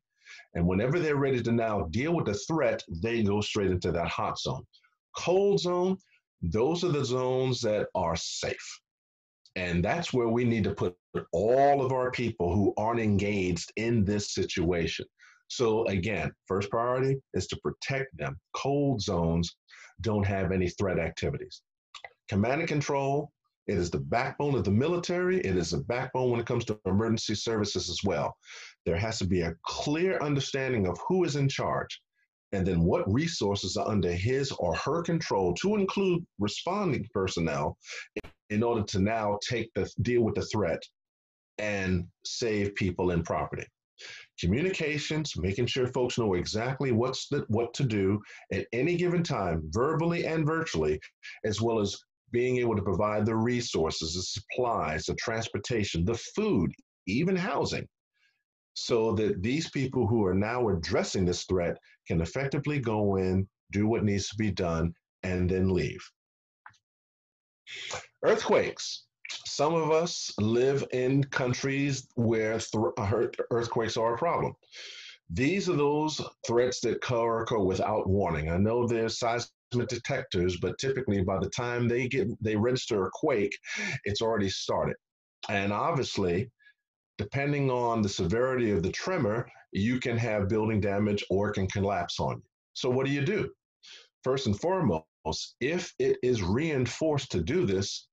And 0.56 0.66
whenever 0.66 1.00
they're 1.00 1.18
ready 1.18 1.42
to 1.44 1.52
now 1.52 1.84
deal 1.92 2.14
with 2.14 2.26
the 2.26 2.34
threat, 2.34 2.84
they 3.02 3.24
go 3.24 3.42
straight 3.42 3.72
into 3.72 3.92
that 3.92 4.08
hot 4.08 4.40
zone. 4.40 4.66
Cold 5.18 5.60
zone 5.60 5.98
those 6.42 6.84
are 6.84 6.92
the 6.92 7.06
zones 7.06 7.62
that 7.62 7.88
are 7.94 8.16
safe. 8.16 8.80
And 9.56 9.84
that's 9.84 10.14
where 10.14 10.30
we 10.30 10.44
need 10.44 10.64
to 10.64 10.74
put 10.74 10.96
all 11.34 11.86
of 11.86 11.92
our 11.92 12.10
people 12.10 12.54
who 12.54 12.74
aren't 12.78 13.00
engaged 13.00 13.72
in 13.76 14.04
this 14.04 14.34
situation. 14.34 15.06
So, 15.52 15.86
again, 15.88 16.32
first 16.48 16.70
priority 16.70 17.18
is 17.34 17.46
to 17.48 17.58
protect 17.58 18.16
them. 18.18 18.40
Cold 18.56 19.02
zones 19.02 19.54
don't 20.00 20.26
have 20.26 20.54
any 20.54 20.70
threat 20.70 20.98
activities. 20.98 21.62
Command 22.30 22.62
and 22.62 22.70
control, 22.70 23.34
it 23.68 23.78
is 23.78 23.92
the 23.92 24.00
backbone 24.00 24.56
of 24.56 24.64
the 24.64 24.72
military. 24.72 25.42
It 25.42 25.58
is 25.58 25.72
the 25.72 25.80
backbone 25.80 26.32
when 26.32 26.40
it 26.40 26.46
comes 26.46 26.64
to 26.66 26.80
emergency 26.86 27.36
services 27.36 27.90
as 27.90 28.00
well. 28.06 28.34
There 28.86 28.96
has 28.96 29.20
to 29.20 29.28
be 29.28 29.42
a 29.42 29.54
clear 29.66 30.20
understanding 30.20 30.88
of 30.88 30.98
who 31.06 31.26
is 31.26 31.36
in 31.36 31.50
charge 31.50 32.02
and 32.54 32.66
then 32.66 32.86
what 32.86 33.12
resources 33.12 33.76
are 33.76 33.90
under 33.90 34.14
his 34.14 34.54
or 34.54 34.74
her 34.76 35.02
control 35.02 35.54
to 35.56 35.76
include 35.76 36.26
responding 36.40 37.06
personnel 37.14 37.78
in 38.50 38.64
order 38.64 38.84
to 38.84 39.00
now 39.00 39.38
take 39.46 39.70
the 39.76 39.92
deal 40.02 40.22
with 40.22 40.36
the 40.36 40.46
threat 40.46 40.82
and 41.58 42.08
save 42.24 42.74
people 42.76 43.12
and 43.12 43.26
property. 43.26 43.66
Communications, 44.42 45.38
making 45.38 45.68
sure 45.68 45.86
folks 45.88 46.18
know 46.18 46.34
exactly 46.34 46.92
what's 46.92 47.28
the, 47.28 47.46
what 47.48 47.74
to 47.76 47.84
do 47.84 48.20
at 48.52 48.66
any 48.74 48.98
given 48.98 49.22
time, 49.22 49.62
verbally 49.70 50.26
and 50.26 50.48
virtually, 50.48 51.00
as 51.46 51.62
well 51.62 51.80
as 51.80 51.96
being 52.32 52.58
able 52.58 52.76
to 52.76 52.82
provide 52.82 53.24
the 53.24 53.36
resources, 53.36 54.16
the 54.16 54.22
supplies, 54.24 55.06
the 55.06 55.14
transportation, 55.16 56.04
the 56.04 56.18
food, 56.36 56.72
even 57.06 57.36
housing, 57.36 57.88
so 58.74 59.14
that 59.14 59.44
these 59.44 59.70
people 59.70 60.08
who 60.08 60.26
are 60.26 60.34
now 60.34 60.70
addressing 60.70 61.24
this 61.24 61.44
threat 61.46 61.78
can 62.08 62.20
effectively 62.20 62.80
go 62.80 63.18
in, 63.18 63.48
do 63.72 63.88
what 63.88 64.04
needs 64.04 64.28
to 64.30 64.36
be 64.38 64.50
done, 64.50 64.92
and 65.22 65.50
then 65.50 65.70
leave. 65.70 66.02
Earthquakes. 68.24 69.06
Some 69.46 69.74
of 69.74 69.92
us 69.92 70.32
live 70.40 70.86
in 70.92 71.24
countries 71.26 72.08
where 72.16 72.60
th- 72.60 73.36
earthquakes 73.52 73.98
are 73.98 74.16
a 74.16 74.18
problem. 74.18 74.54
These 75.30 75.70
are 75.70 75.76
those 75.76 76.22
threats 76.46 76.82
that 76.82 76.98
occur 76.98 77.46
without 77.60 78.08
warning. 78.10 78.50
I 78.50 78.58
know 78.58 78.86
there's 78.86 79.20
seismic 79.20 79.88
detectors, 79.88 80.58
but 80.62 80.78
typically 80.78 81.24
by 81.24 81.40
the 81.40 81.50
time 81.50 81.88
they 81.88 82.08
get 82.08 82.28
they 82.44 82.56
register 82.56 83.06
a 83.06 83.10
quake, 83.14 83.58
it's 84.04 84.22
already 84.22 84.50
started. 84.50 84.96
And 85.50 85.72
obviously, 85.72 86.52
depending 87.18 87.70
on 87.72 88.02
the 88.02 88.10
severity 88.10 88.72
of 88.72 88.84
the 88.84 88.92
tremor, 88.92 89.50
you 89.72 90.00
can 90.00 90.18
have 90.18 90.50
building 90.50 90.82
damage 90.82 91.24
or 91.30 91.50
it 91.50 91.54
can 91.54 91.68
collapse 91.68 92.20
on 92.20 92.38
you. 92.38 92.44
So, 92.74 92.90
what 92.90 93.06
do 93.06 93.12
you 93.12 93.22
do? 93.22 93.50
First 94.24 94.48
and 94.48 94.60
foremost, 94.60 95.06
if 95.62 95.94
it 96.00 96.18
is 96.24 96.44
reinforced 96.44 97.32
to 97.32 97.42
do 97.42 97.66
this, 97.66 98.08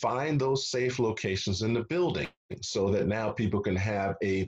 find 0.00 0.40
those 0.40 0.70
safe 0.70 0.98
locations 0.98 1.62
in 1.62 1.74
the 1.74 1.84
building 1.84 2.28
so 2.62 2.90
that 2.90 3.06
now 3.06 3.30
people 3.30 3.60
can 3.60 3.76
have 3.76 4.16
a 4.22 4.46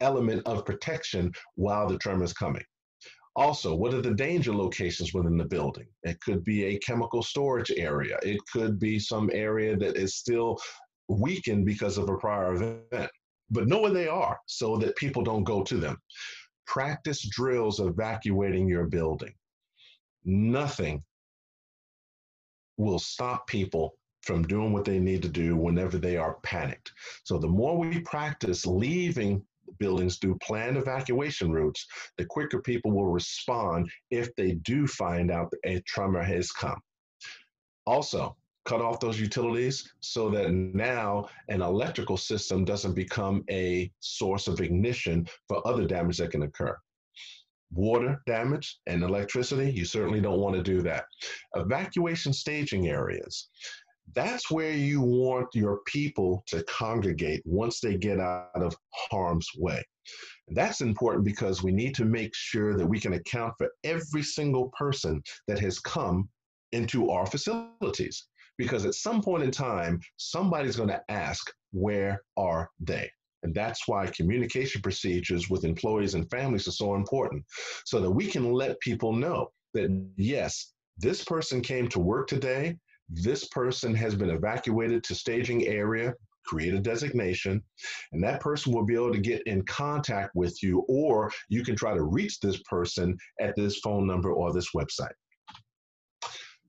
element 0.00 0.42
of 0.46 0.64
protection 0.64 1.32
while 1.56 1.88
the 1.88 1.98
tremor 1.98 2.24
is 2.24 2.32
coming. 2.32 2.64
Also, 3.36 3.74
what 3.74 3.94
are 3.94 4.00
the 4.00 4.14
danger 4.14 4.52
locations 4.52 5.14
within 5.14 5.36
the 5.36 5.44
building? 5.44 5.86
It 6.02 6.20
could 6.20 6.42
be 6.44 6.64
a 6.64 6.78
chemical 6.78 7.22
storage 7.22 7.70
area. 7.76 8.18
It 8.22 8.40
could 8.52 8.80
be 8.80 8.98
some 8.98 9.30
area 9.32 9.76
that 9.76 9.96
is 9.96 10.16
still 10.16 10.58
weakened 11.08 11.64
because 11.64 11.98
of 11.98 12.08
a 12.08 12.16
prior 12.16 12.54
event 12.54 13.10
but 13.50 13.66
know 13.66 13.80
where 13.80 13.92
they 13.92 14.08
are 14.08 14.38
so 14.46 14.76
that 14.76 14.96
people 14.96 15.22
don't 15.22 15.44
go 15.44 15.62
to 15.62 15.78
them. 15.78 15.96
Practice 16.66 17.26
drills 17.28 17.80
evacuating 17.80 18.68
your 18.68 18.86
building. 18.86 19.32
Nothing 20.24 21.02
will 22.76 22.98
stop 22.98 23.46
people 23.46 23.94
from 24.28 24.42
doing 24.42 24.74
what 24.74 24.84
they 24.84 24.98
need 24.98 25.22
to 25.22 25.28
do 25.28 25.56
whenever 25.56 25.96
they 25.96 26.18
are 26.18 26.36
panicked. 26.42 26.92
So 27.24 27.38
the 27.38 27.48
more 27.48 27.78
we 27.78 28.00
practice 28.00 28.66
leaving 28.66 29.42
buildings 29.78 30.18
through 30.18 30.36
planned 30.42 30.76
evacuation 30.76 31.50
routes, 31.50 31.86
the 32.18 32.26
quicker 32.26 32.60
people 32.60 32.90
will 32.90 33.06
respond 33.06 33.90
if 34.10 34.28
they 34.36 34.52
do 34.52 34.86
find 34.86 35.30
out 35.30 35.50
a 35.64 35.80
tremor 35.86 36.22
has 36.22 36.52
come. 36.52 36.78
Also, 37.86 38.36
cut 38.66 38.82
off 38.82 39.00
those 39.00 39.18
utilities 39.18 39.90
so 40.00 40.28
that 40.28 40.52
now 40.52 41.26
an 41.48 41.62
electrical 41.62 42.18
system 42.18 42.66
doesn't 42.66 42.92
become 42.92 43.42
a 43.48 43.90
source 44.00 44.46
of 44.46 44.60
ignition 44.60 45.26
for 45.48 45.66
other 45.66 45.86
damage 45.86 46.18
that 46.18 46.32
can 46.32 46.42
occur. 46.42 46.76
Water 47.72 48.20
damage 48.26 48.78
and 48.86 49.02
electricity, 49.02 49.70
you 49.70 49.86
certainly 49.86 50.20
don't 50.20 50.40
want 50.40 50.54
to 50.54 50.62
do 50.62 50.82
that. 50.82 51.06
Evacuation 51.56 52.34
staging 52.34 52.88
areas. 52.88 53.48
That's 54.14 54.50
where 54.50 54.72
you 54.72 55.00
want 55.00 55.48
your 55.54 55.80
people 55.86 56.42
to 56.46 56.62
congregate 56.64 57.42
once 57.44 57.80
they 57.80 57.96
get 57.96 58.20
out 58.20 58.50
of 58.54 58.76
harm's 59.10 59.48
way. 59.56 59.82
That's 60.48 60.80
important 60.80 61.24
because 61.24 61.62
we 61.62 61.72
need 61.72 61.94
to 61.96 62.04
make 62.04 62.34
sure 62.34 62.76
that 62.76 62.86
we 62.86 63.00
can 63.00 63.12
account 63.12 63.54
for 63.58 63.68
every 63.84 64.22
single 64.22 64.70
person 64.78 65.22
that 65.46 65.58
has 65.58 65.78
come 65.78 66.28
into 66.72 67.10
our 67.10 67.26
facilities 67.26 68.28
because 68.58 68.84
at 68.84 68.94
some 68.94 69.22
point 69.22 69.44
in 69.44 69.50
time, 69.50 70.00
somebody's 70.16 70.76
going 70.76 70.88
to 70.88 71.02
ask, 71.08 71.50
Where 71.72 72.22
are 72.36 72.68
they? 72.80 73.10
And 73.44 73.54
that's 73.54 73.86
why 73.86 74.06
communication 74.08 74.82
procedures 74.82 75.48
with 75.48 75.64
employees 75.64 76.14
and 76.14 76.28
families 76.28 76.66
are 76.66 76.72
so 76.72 76.96
important 76.96 77.44
so 77.84 78.00
that 78.00 78.10
we 78.10 78.26
can 78.26 78.52
let 78.52 78.80
people 78.80 79.12
know 79.12 79.52
that, 79.74 79.90
yes, 80.16 80.72
this 80.98 81.22
person 81.22 81.60
came 81.60 81.88
to 81.88 82.00
work 82.00 82.26
today. 82.26 82.76
This 83.08 83.48
person 83.48 83.94
has 83.94 84.14
been 84.14 84.30
evacuated 84.30 85.02
to 85.04 85.14
staging 85.14 85.66
area, 85.66 86.14
create 86.44 86.74
a 86.74 86.78
designation, 86.78 87.62
and 88.12 88.22
that 88.22 88.40
person 88.40 88.72
will 88.72 88.84
be 88.84 88.94
able 88.94 89.12
to 89.12 89.20
get 89.20 89.42
in 89.46 89.62
contact 89.64 90.34
with 90.34 90.62
you, 90.62 90.84
or 90.88 91.30
you 91.48 91.62
can 91.62 91.76
try 91.76 91.94
to 91.94 92.02
reach 92.02 92.40
this 92.40 92.62
person 92.62 93.16
at 93.40 93.56
this 93.56 93.78
phone 93.78 94.06
number 94.06 94.32
or 94.32 94.52
this 94.52 94.70
website. 94.74 95.12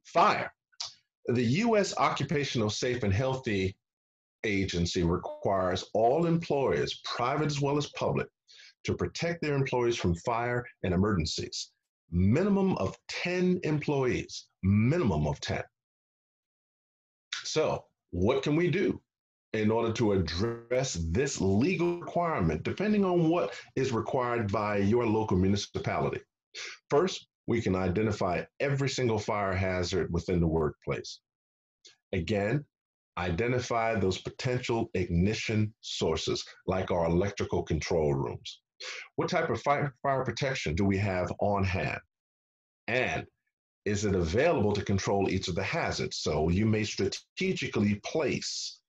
Fire. 0.06 0.52
The 1.28 1.44
U.S. 1.44 1.96
Occupational 1.98 2.70
Safe 2.70 3.04
and 3.04 3.14
Healthy 3.14 3.76
Agency 4.46 5.04
requires 5.04 5.86
all 5.94 6.26
employers, 6.26 7.02
private 7.04 7.48
as 7.48 7.62
well 7.62 7.78
as 7.78 7.92
public, 7.92 8.28
to 8.86 8.96
protect 8.96 9.42
their 9.42 9.56
employees 9.56 9.98
from 9.98 10.16
fire 10.16 10.66
and 10.84 10.94
emergencies. 10.94 11.72
Minimum 12.12 12.78
of 12.78 12.98
10 13.10 13.60
employees, 13.64 14.48
minimum 14.64 15.28
of 15.28 15.40
10. 15.42 15.62
So, 17.52 17.86
what 18.12 18.44
can 18.44 18.56
we 18.56 18.70
do 18.70 19.02
in 19.54 19.72
order 19.72 19.92
to 19.94 20.12
address 20.12 20.94
this 21.10 21.42
legal 21.42 22.00
requirement, 22.00 22.62
depending 22.62 23.04
on 23.04 23.28
what 23.28 23.56
is 23.76 23.92
required 23.92 24.52
by 24.52 24.78
your 24.78 25.08
local 25.08 25.36
municipality? 25.36 26.22
First, 26.92 27.26
we 27.48 27.60
can 27.60 27.76
identify 27.76 28.44
every 28.60 28.88
single 28.88 29.18
fire 29.18 29.54
hazard 29.54 30.14
within 30.14 30.40
the 30.40 30.46
workplace. 30.48 31.22
Again, 32.14 32.66
identify 33.18 33.96
those 33.96 34.20
potential 34.20 34.92
ignition 34.94 35.74
sources, 35.82 36.46
like 36.68 36.92
our 36.92 37.06
electrical 37.06 37.64
control 37.64 38.14
rooms. 38.14 38.62
What 39.16 39.30
type 39.30 39.50
of 39.50 39.60
fire, 39.64 39.96
fire 40.04 40.24
protection 40.24 40.76
do 40.76 40.86
we 40.86 41.00
have 41.00 41.34
on 41.40 41.64
hand? 41.64 42.00
And 42.88 43.26
is 43.86 44.06
it 44.06 44.16
available 44.16 44.74
to 44.74 44.84
control 44.84 45.30
each 45.30 45.48
of 45.48 45.56
the 45.56 45.64
hazards? 45.64 46.18
So 46.18 46.50
you 46.50 46.66
may 46.66 46.84
strategically 46.84 47.96
place 48.04 48.80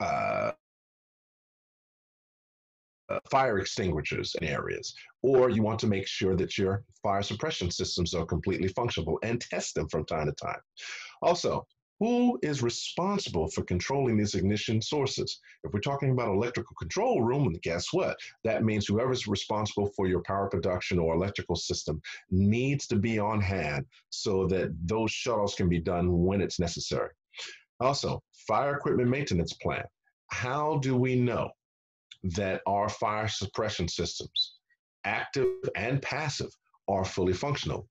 uh, 0.00 0.52
uh, 3.10 3.18
fire 3.30 3.58
extinguishers 3.58 4.34
in 4.40 4.48
areas, 4.48 4.94
or 5.22 5.50
you 5.50 5.62
want 5.62 5.78
to 5.78 5.86
make 5.86 6.06
sure 6.06 6.36
that 6.36 6.56
your 6.56 6.84
fire 7.02 7.22
suppression 7.22 7.70
systems 7.70 8.14
are 8.14 8.24
completely 8.24 8.68
functional 8.68 9.18
and 9.22 9.40
test 9.40 9.74
them 9.74 9.88
from 9.88 10.06
time 10.06 10.26
to 10.26 10.32
time. 10.32 10.60
Also, 11.20 11.66
who 12.00 12.38
is 12.42 12.62
responsible 12.62 13.48
for 13.48 13.62
controlling 13.62 14.16
these 14.16 14.34
ignition 14.34 14.82
sources? 14.82 15.40
If 15.62 15.72
we're 15.72 15.80
talking 15.80 16.10
about 16.10 16.28
electrical 16.28 16.74
control 16.76 17.22
room, 17.22 17.54
guess 17.62 17.92
what? 17.92 18.16
That 18.42 18.64
means 18.64 18.86
whoever's 18.86 19.26
responsible 19.26 19.90
for 19.96 20.06
your 20.06 20.22
power 20.22 20.48
production 20.48 20.98
or 20.98 21.14
electrical 21.14 21.56
system 21.56 22.00
needs 22.30 22.86
to 22.88 22.96
be 22.96 23.18
on 23.18 23.40
hand 23.40 23.86
so 24.10 24.46
that 24.48 24.74
those 24.84 25.10
shutoffs 25.12 25.56
can 25.56 25.68
be 25.68 25.80
done 25.80 26.24
when 26.24 26.40
it's 26.40 26.60
necessary. 26.60 27.10
Also, 27.80 28.22
fire 28.48 28.76
equipment 28.76 29.08
maintenance 29.08 29.52
plan. 29.52 29.84
How 30.30 30.78
do 30.78 30.96
we 30.96 31.16
know 31.16 31.50
that 32.24 32.62
our 32.66 32.88
fire 32.88 33.28
suppression 33.28 33.86
systems, 33.86 34.54
active 35.04 35.48
and 35.76 36.00
passive, 36.00 36.50
are 36.88 37.04
fully 37.04 37.32
functional. 37.32 37.88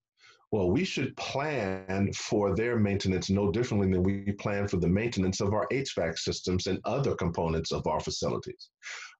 Well, 0.54 0.70
we 0.70 0.84
should 0.84 1.18
plan 1.18 2.14
for 2.14 2.56
their 2.56 2.78
maintenance 2.78 3.32
no 3.32 3.52
differently 3.52 3.92
than 3.92 4.04
we 4.04 4.34
plan 4.34 4.68
for 4.68 4.78
the 4.78 4.88
maintenance 4.88 5.42
of 5.42 5.52
our 5.52 5.68
HVAC 5.72 6.20
systems 6.20 6.68
and 6.68 6.80
other 6.86 7.16
components 7.16 7.72
of 7.72 7.88
our 7.88 8.00
facilities. 8.00 8.70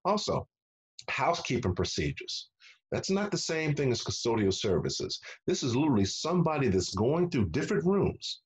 Also, 0.06 0.48
housekeeping 1.10 1.74
procedures. 1.74 2.50
That's 2.92 3.10
not 3.10 3.32
the 3.32 3.38
same 3.40 3.74
thing 3.74 3.92
as 3.92 4.04
custodial 4.04 4.54
services. 4.54 5.20
This 5.48 5.64
is 5.64 5.76
literally 5.76 6.06
somebody 6.06 6.68
that's 6.68 6.94
going 6.94 7.32
through 7.32 7.50
different 7.50 7.84
rooms. 7.84 8.42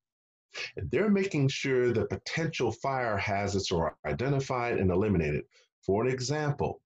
And 0.77 0.89
they're 0.89 1.09
making 1.09 1.49
sure 1.49 1.91
that 1.91 2.09
potential 2.09 2.71
fire 2.71 3.17
hazards 3.17 3.69
are 3.69 3.97
identified 4.05 4.77
and 4.77 4.91
eliminated 4.91 5.43
for 5.85 6.05
an 6.05 6.09
example, 6.09 6.79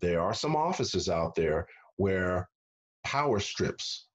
there 0.00 0.20
are 0.20 0.34
some 0.34 0.54
offices 0.54 1.08
out 1.08 1.34
there 1.34 1.66
where 1.96 2.48
power 3.02 3.40
strips 3.40 4.06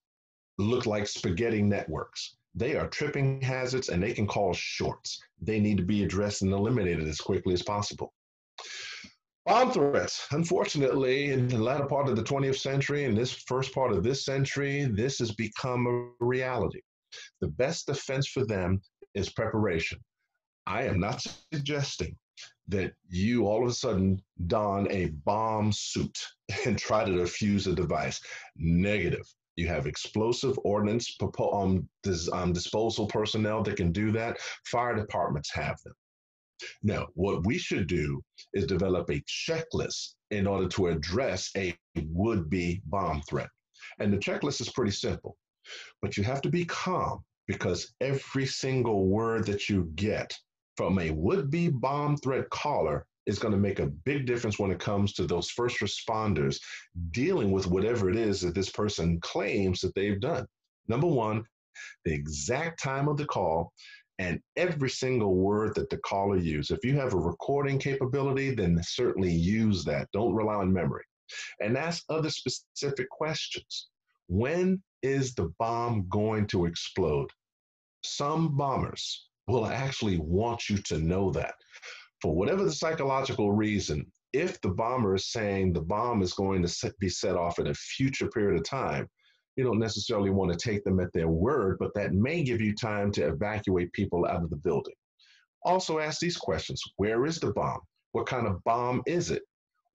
look 0.58 0.86
like 0.86 1.08
spaghetti 1.08 1.62
networks. 1.62 2.36
They 2.56 2.76
are 2.76 2.88
tripping 2.88 3.42
hazards 3.42 3.90
and 3.90 4.02
they 4.02 4.14
can 4.14 4.28
cause 4.28 4.58
shorts. 4.58 5.20
They 5.42 5.60
need 5.60 5.78
to 5.78 5.84
be 5.84 6.04
addressed 6.04 6.44
and 6.44 6.52
eliminated 6.52 7.08
as 7.08 7.20
quickly 7.20 7.54
as 7.54 7.64
possible. 7.64 8.14
Bomb 9.46 9.72
threats. 9.72 10.28
Unfortunately, 10.32 11.32
in 11.32 11.48
the 11.48 11.58
latter 11.58 11.86
part 11.86 12.08
of 12.08 12.16
the 12.16 12.24
20th 12.24 12.60
century 12.60 13.06
and 13.06 13.18
this 13.18 13.34
first 13.34 13.74
part 13.74 13.92
of 13.92 14.04
this 14.04 14.24
century, 14.24 14.86
this 14.86 15.20
has 15.20 15.34
become 15.34 15.88
a 15.88 16.26
reality. 16.26 16.82
The 17.42 17.50
best 17.50 17.88
defense 17.88 18.28
for 18.28 18.46
them 18.46 18.82
is 19.16 19.30
preparation. 19.30 20.00
I 20.66 20.84
am 20.84 21.00
not 21.00 21.26
suggesting 21.54 22.16
that 22.70 22.94
you 23.10 23.46
all 23.46 23.64
of 23.64 23.70
a 23.70 23.74
sudden 23.74 24.22
don 24.48 24.90
a 24.92 25.08
bomb 25.26 25.72
suit 25.74 26.18
and 26.66 26.78
try 26.78 27.04
to 27.04 27.12
defuse 27.12 27.68
a 27.68 27.76
device. 27.76 28.22
Negative. 28.56 29.28
You 29.56 29.68
have 29.68 29.86
explosive 29.86 30.58
ordnance 30.64 31.16
um, 31.54 31.88
um, 32.34 32.54
disposal 32.54 33.08
personnel 33.08 33.64
that 33.64 33.78
can 33.78 33.92
do 33.92 34.12
that. 34.12 34.38
Fire 34.66 34.96
departments 34.96 35.52
have 35.54 35.78
them. 35.84 35.94
Now, 36.82 37.08
what 37.14 37.46
we 37.46 37.58
should 37.58 37.88
do 37.88 38.22
is 38.54 38.66
develop 38.66 39.10
a 39.10 39.22
checklist 39.22 40.16
in 40.32 40.48
order 40.48 40.68
to 40.70 40.88
address 40.88 41.52
a 41.58 41.76
would 41.96 42.50
be 42.50 42.82
bomb 42.86 43.22
threat. 43.24 43.50
And 44.00 44.12
the 44.12 44.18
checklist 44.18 44.62
is 44.62 44.72
pretty 44.72 44.92
simple, 44.92 45.38
but 46.02 46.18
you 46.18 46.24
have 46.24 46.42
to 46.44 46.50
be 46.50 46.66
calm 46.66 47.24
because 47.48 47.94
every 48.02 48.46
single 48.46 49.08
word 49.08 49.46
that 49.48 49.70
you 49.70 49.92
get 49.96 50.34
from 50.78 50.98
a 51.00 51.12
would 51.12 51.52
be 51.52 51.70
bomb 51.70 52.18
threat 52.18 52.50
caller 52.50 53.06
is 53.26 53.40
going 53.40 53.54
to 53.54 53.60
make 53.60 53.80
a 53.80 53.88
big 53.88 54.26
difference 54.26 54.60
when 54.60 54.72
it 54.72 54.80
comes 54.80 55.14
to 55.14 55.26
those 55.26 55.50
first 55.50 55.80
responders 55.80 56.60
dealing 57.12 57.52
with 57.52 57.68
whatever 57.68 58.10
it 58.10 58.16
is 58.16 58.42
that 58.42 58.56
this 58.56 58.70
person 58.70 59.20
claims 59.22 59.82
that 59.82 59.96
they've 59.96 60.20
done. 60.20 60.46
Number 60.88 61.08
one, 61.08 61.46
the 62.06 62.14
exact 62.14 62.82
time 62.82 63.08
of 63.08 63.18
the 63.18 63.26
call 63.26 63.72
and 64.20 64.40
every 64.58 64.90
single 64.90 65.36
word 65.36 65.74
that 65.76 65.90
the 65.90 65.98
caller 65.98 66.38
used. 66.38 66.72
If 66.72 66.84
you 66.84 66.96
have 67.00 67.14
a 67.14 67.18
recording 67.18 67.80
capability, 67.80 68.54
then 68.54 68.80
certainly 68.84 69.32
use 69.32 69.84
that. 69.86 70.08
Don't 70.14 70.36
rely 70.36 70.56
on 70.56 70.72
memory. 70.72 71.04
And 71.62 71.78
ask 71.78 72.04
other 72.10 72.30
specific 72.30 73.10
questions. 73.10 73.88
When 74.28 74.84
is 75.02 75.34
the 75.34 75.52
bomb 75.58 76.08
going 76.10 76.48
to 76.48 76.66
explode? 76.66 77.30
Some 78.04 78.56
bombers 78.56 79.28
will 79.48 79.66
actually 79.66 80.18
want 80.20 80.70
you 80.70 80.78
to 80.78 81.00
know 81.00 81.32
that. 81.32 81.56
For 82.24 82.34
whatever 82.34 82.64
the 82.64 82.72
psychological 82.72 83.52
reason, 83.52 84.10
if 84.32 84.62
the 84.62 84.70
bomber 84.70 85.14
is 85.14 85.30
saying 85.30 85.74
the 85.74 85.82
bomb 85.82 86.22
is 86.22 86.32
going 86.32 86.66
to 86.66 86.94
be 86.98 87.10
set 87.10 87.36
off 87.36 87.60
in 87.60 87.68
a 87.68 87.74
future 87.74 88.30
period 88.30 88.58
of 88.58 88.64
time, 88.64 89.10
you 89.58 89.66
don't 89.66 89.78
necessarily 89.78 90.30
want 90.30 90.50
to 90.50 90.58
take 90.58 90.86
them 90.86 91.02
at 91.02 91.12
their 91.12 91.28
word, 91.28 91.76
but 91.80 91.94
that 91.96 92.14
may 92.14 92.42
give 92.42 92.62
you 92.62 92.74
time 92.74 93.12
to 93.12 93.28
evacuate 93.28 93.92
people 93.92 94.26
out 94.26 94.42
of 94.42 94.50
the 94.50 94.56
building. 94.56 94.94
Also, 95.66 96.00
ask 96.00 96.22
these 96.22 96.38
questions 96.38 96.82
Where 96.96 97.26
is 97.26 97.42
the 97.42 97.52
bomb? 97.52 97.82
What 98.14 98.26
kind 98.26 98.48
of 98.48 98.64
bomb 98.64 99.04
is 99.06 99.30
it? 99.30 99.44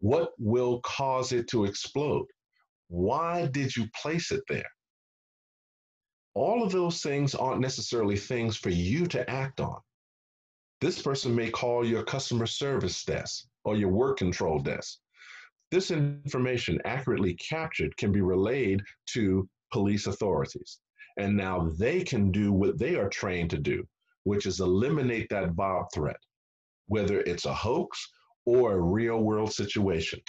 What 0.01 0.33
will 0.39 0.83
cause 0.83 1.33
it 1.33 1.49
to 1.49 1.65
explode? 1.65 2.27
Why 2.89 3.47
did 3.47 3.75
you 3.75 3.87
place 4.03 4.33
it 4.33 4.43
there? 4.51 4.71
All 6.35 6.63
of 6.63 6.73
those 6.73 7.01
things 7.01 7.35
aren't 7.35 7.63
necessarily 7.63 8.19
things 8.19 8.55
for 8.55 8.69
you 8.69 9.07
to 9.07 9.29
act 9.31 9.61
on. 9.61 9.81
This 10.81 11.03
person 11.03 11.35
may 11.35 11.51
call 11.51 11.85
your 11.85 12.05
customer 12.05 12.47
service 12.47 13.05
desk 13.05 13.47
or 13.65 13.77
your 13.77 13.89
work 13.89 14.19
control 14.19 14.61
desk. 14.61 14.99
This 15.71 15.91
information 15.91 16.81
accurately 16.85 17.35
captured 17.35 17.97
can 17.97 18.13
be 18.13 18.21
relayed 18.21 18.81
to 19.15 19.49
police 19.73 20.07
authorities. 20.07 20.79
And 21.19 21.37
now 21.37 21.69
they 21.79 22.03
can 22.03 22.31
do 22.31 22.53
what 22.53 22.79
they 22.79 22.95
are 22.95 23.09
trained 23.09 23.51
to 23.51 23.59
do, 23.59 23.85
which 24.23 24.47
is 24.47 24.61
eliminate 24.61 25.27
that 25.31 25.57
bomb 25.57 25.87
threat, 25.93 26.21
whether 26.87 27.21
it's 27.21 27.45
a 27.45 27.55
hoax 27.55 27.99
or 28.47 28.73
a 28.73 28.81
real 28.81 29.19
world 29.19 29.53
situation. 29.53 30.21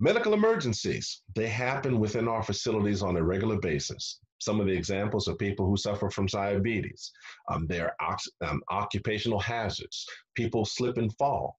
Medical 0.00 0.34
emergencies, 0.34 1.22
they 1.36 1.46
happen 1.46 2.00
within 2.00 2.26
our 2.26 2.42
facilities 2.42 3.00
on 3.00 3.16
a 3.16 3.22
regular 3.22 3.58
basis. 3.60 4.18
Some 4.44 4.60
of 4.60 4.66
the 4.66 4.72
examples 4.72 5.26
of 5.26 5.38
people 5.38 5.66
who 5.66 5.76
suffer 5.76 6.10
from 6.10 6.26
diabetes. 6.26 7.10
Um, 7.50 7.66
there 7.66 7.94
are 8.00 8.18
um, 8.42 8.62
occupational 8.70 9.40
hazards. 9.40 10.06
People 10.34 10.64
slip 10.64 10.98
and 10.98 11.12
fall. 11.16 11.58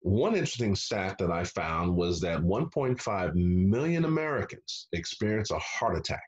One 0.00 0.34
interesting 0.34 0.74
stat 0.74 1.16
that 1.18 1.30
I 1.30 1.44
found 1.44 1.94
was 1.94 2.20
that 2.20 2.40
1.5 2.40 3.34
million 3.34 4.04
Americans 4.04 4.88
experience 4.92 5.50
a 5.50 5.58
heart 5.58 5.96
attack 5.96 6.24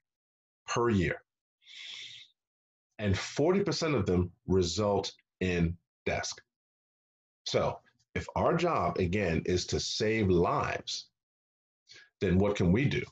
per 0.66 0.90
year. 0.90 1.16
And 2.98 3.14
40% 3.14 3.96
of 3.96 4.06
them 4.06 4.30
result 4.46 5.12
in 5.40 5.76
death. 6.06 6.32
So, 7.46 7.80
if 8.14 8.26
our 8.36 8.56
job, 8.56 8.98
again, 8.98 9.42
is 9.44 9.66
to 9.66 9.80
save 9.80 10.28
lives, 10.28 11.08
then 12.20 12.38
what 12.38 12.56
can 12.56 12.70
we 12.70 12.84
do? 12.84 13.02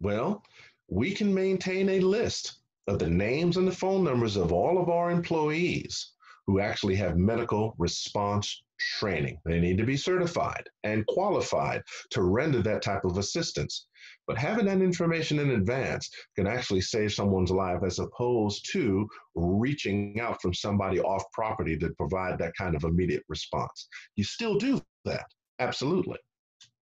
Well, 0.00 0.42
we 0.88 1.12
can 1.12 1.32
maintain 1.32 1.88
a 1.88 2.00
list 2.00 2.60
of 2.86 2.98
the 2.98 3.10
names 3.10 3.56
and 3.56 3.66
the 3.66 3.72
phone 3.72 4.04
numbers 4.04 4.36
of 4.36 4.52
all 4.52 4.80
of 4.80 4.88
our 4.88 5.10
employees 5.10 6.12
who 6.46 6.60
actually 6.60 6.94
have 6.94 7.16
medical 7.16 7.74
response 7.78 8.62
training. 8.78 9.38
They 9.44 9.58
need 9.58 9.78
to 9.78 9.84
be 9.84 9.96
certified 9.96 10.68
and 10.84 11.06
qualified 11.06 11.82
to 12.10 12.22
render 12.22 12.62
that 12.62 12.82
type 12.82 13.04
of 13.04 13.18
assistance. 13.18 13.88
But 14.28 14.38
having 14.38 14.66
that 14.66 14.82
information 14.82 15.40
in 15.40 15.50
advance 15.50 16.08
can 16.36 16.46
actually 16.46 16.82
save 16.82 17.12
someone's 17.12 17.50
life 17.50 17.80
as 17.84 17.98
opposed 17.98 18.68
to 18.72 19.08
reaching 19.34 20.20
out 20.20 20.40
from 20.40 20.54
somebody 20.54 21.00
off 21.00 21.24
property 21.32 21.76
to 21.78 21.90
provide 21.96 22.38
that 22.38 22.54
kind 22.56 22.76
of 22.76 22.84
immediate 22.84 23.24
response. 23.28 23.88
You 24.14 24.24
still 24.24 24.56
do 24.56 24.80
that, 25.04 25.26
absolutely. 25.58 26.18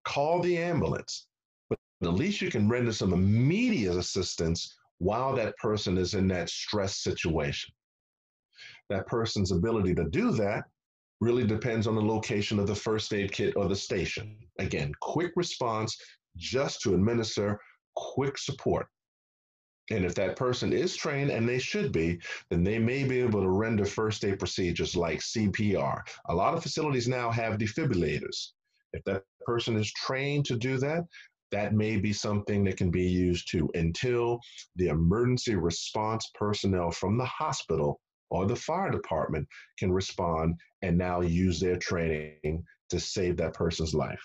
Call 0.04 0.42
the 0.42 0.58
ambulance, 0.58 1.26
at 2.06 2.14
least 2.14 2.40
you 2.40 2.50
can 2.50 2.68
render 2.68 2.92
some 2.92 3.12
immediate 3.12 3.96
assistance 3.96 4.76
while 4.98 5.34
that 5.34 5.56
person 5.56 5.98
is 5.98 6.14
in 6.14 6.28
that 6.28 6.48
stress 6.48 7.02
situation. 7.02 7.72
That 8.90 9.06
person's 9.06 9.52
ability 9.52 9.94
to 9.96 10.04
do 10.04 10.32
that 10.32 10.64
really 11.20 11.44
depends 11.44 11.86
on 11.86 11.94
the 11.94 12.02
location 12.02 12.58
of 12.58 12.66
the 12.66 12.74
first 12.74 13.12
aid 13.12 13.32
kit 13.32 13.54
or 13.56 13.68
the 13.68 13.76
station. 13.76 14.36
Again, 14.58 14.92
quick 15.00 15.32
response 15.36 15.96
just 16.36 16.80
to 16.82 16.94
administer 16.94 17.58
quick 17.94 18.36
support. 18.38 18.86
And 19.90 20.04
if 20.04 20.14
that 20.14 20.36
person 20.36 20.72
is 20.72 20.96
trained, 20.96 21.30
and 21.30 21.46
they 21.46 21.58
should 21.58 21.92
be, 21.92 22.18
then 22.50 22.64
they 22.64 22.78
may 22.78 23.04
be 23.04 23.20
able 23.20 23.42
to 23.42 23.50
render 23.50 23.84
first 23.84 24.24
aid 24.24 24.38
procedures 24.38 24.96
like 24.96 25.20
CPR. 25.20 26.00
A 26.28 26.34
lot 26.34 26.54
of 26.54 26.62
facilities 26.62 27.06
now 27.06 27.30
have 27.30 27.58
defibrillators. 27.58 28.52
If 28.94 29.04
that 29.04 29.24
person 29.44 29.76
is 29.76 29.92
trained 29.92 30.46
to 30.46 30.56
do 30.56 30.78
that, 30.78 31.04
that 31.54 31.72
may 31.72 31.96
be 31.96 32.12
something 32.12 32.64
that 32.64 32.76
can 32.76 32.90
be 32.90 33.04
used 33.04 33.48
to 33.52 33.70
until 33.74 34.40
the 34.74 34.88
emergency 34.88 35.54
response 35.54 36.28
personnel 36.34 36.90
from 36.90 37.16
the 37.16 37.24
hospital 37.24 38.00
or 38.30 38.44
the 38.44 38.56
fire 38.56 38.90
department 38.90 39.46
can 39.78 39.92
respond 39.92 40.56
and 40.82 40.98
now 40.98 41.20
use 41.20 41.60
their 41.60 41.76
training 41.76 42.60
to 42.90 42.98
save 42.98 43.36
that 43.36 43.54
person's 43.54 43.94
life. 43.94 44.20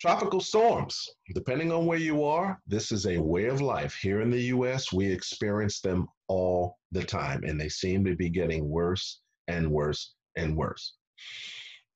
Tropical 0.00 0.40
storms, 0.40 1.04
depending 1.34 1.72
on 1.72 1.84
where 1.84 1.98
you 1.98 2.22
are, 2.22 2.56
this 2.68 2.92
is 2.92 3.06
a 3.06 3.18
way 3.18 3.46
of 3.46 3.60
life. 3.60 3.98
Here 4.00 4.20
in 4.20 4.30
the 4.30 4.42
US, 4.54 4.92
we 4.92 5.10
experience 5.10 5.80
them 5.80 6.06
all 6.28 6.78
the 6.92 7.02
time, 7.02 7.42
and 7.42 7.60
they 7.60 7.68
seem 7.68 8.04
to 8.04 8.14
be 8.14 8.30
getting 8.30 8.68
worse 8.68 9.20
and 9.48 9.68
worse 9.68 10.14
and 10.36 10.56
worse. 10.56 10.94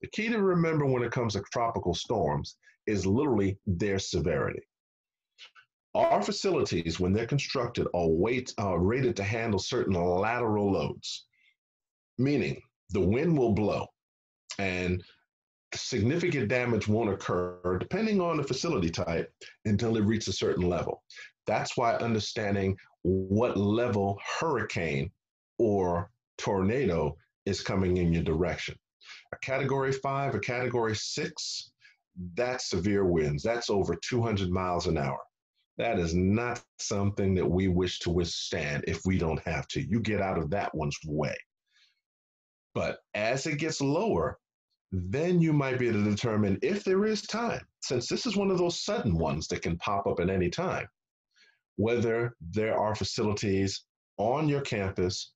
The 0.03 0.09
key 0.09 0.29
to 0.29 0.43
remember 0.43 0.87
when 0.87 1.05
it 1.05 1.13
comes 1.13 1.35
to 1.35 1.43
tropical 1.53 1.95
storms 1.95 2.57
is 2.87 3.07
literally 3.07 3.59
their 3.67 3.99
severity. 3.99 4.63
Our 5.95 6.23
facilities, 6.23 6.99
when 6.99 7.13
they're 7.13 7.27
constructed, 7.27 7.87
are 7.95 8.09
weight, 8.09 8.53
uh, 8.59 8.77
rated 8.77 9.15
to 9.17 9.23
handle 9.23 9.61
certain 9.61 9.95
lateral 9.95 10.73
loads, 10.73 11.27
meaning 12.19 12.61
the 12.91 13.01
wind 13.01 13.39
will 13.39 13.53
blow 13.53 13.87
and 14.59 15.03
significant 15.75 16.49
damage 16.49 16.87
won't 16.87 17.11
occur 17.11 17.79
depending 17.81 18.21
on 18.21 18.37
the 18.37 18.43
facility 18.43 18.91
type 18.91 19.33
until 19.65 19.97
it 19.97 20.05
reaches 20.05 20.29
a 20.29 20.33
certain 20.33 20.69
level. 20.69 21.03
That's 21.47 21.77
why 21.77 21.95
understanding 21.97 22.77
what 23.03 23.57
level 23.57 24.19
hurricane 24.41 25.11
or 25.59 26.11
tornado 26.39 27.17
is 27.47 27.61
coming 27.61 27.99
in 27.99 28.13
your 28.13 28.23
direction. 28.23 28.77
A 29.33 29.37
category 29.39 29.93
five, 29.93 30.35
a 30.35 30.39
category 30.39 30.97
six 30.97 31.73
that's 32.35 32.71
severe 32.71 33.05
winds. 33.05 33.43
That's 33.43 33.71
over 33.71 33.97
200 33.97 34.51
miles 34.51 34.87
an 34.87 34.99
hour. 34.99 35.19
That 35.77 35.99
is 35.99 36.15
not 36.15 36.63
something 36.79 37.35
that 37.35 37.47
we 37.47 37.69
wish 37.69 37.99
to 38.01 38.11
withstand 38.11 38.85
if 38.87 39.01
we 39.05 39.19
don't 39.19 39.41
have 39.47 39.67
to. 39.69 39.81
You 39.81 40.01
get 40.01 40.21
out 40.21 40.39
of 40.39 40.51
that 40.51 40.75
one's 40.75 40.99
way. 41.05 41.35
But 42.75 42.99
as 43.15 43.47
it 43.47 43.59
gets 43.59 43.81
lower, 43.81 44.39
then 44.93 45.41
you 45.41 45.53
might 45.53 45.79
be 45.79 45.89
able 45.89 46.05
to 46.05 46.11
determine 46.11 46.59
if 46.63 46.85
there 46.85 47.05
is 47.05 47.23
time, 47.23 47.63
since 47.81 48.09
this 48.09 48.27
is 48.27 48.37
one 48.37 48.51
of 48.51 48.59
those 48.59 48.85
sudden 48.85 49.19
ones 49.19 49.49
that 49.49 49.63
can 49.63 49.77
pop 49.79 50.07
up 50.07 50.21
at 50.21 50.31
any 50.31 50.49
time, 50.49 50.87
whether 51.77 52.37
there 52.41 52.79
are 52.79 52.95
facilities 52.95 53.85
on 54.19 54.49
your 54.49 54.61
campus, 54.61 55.33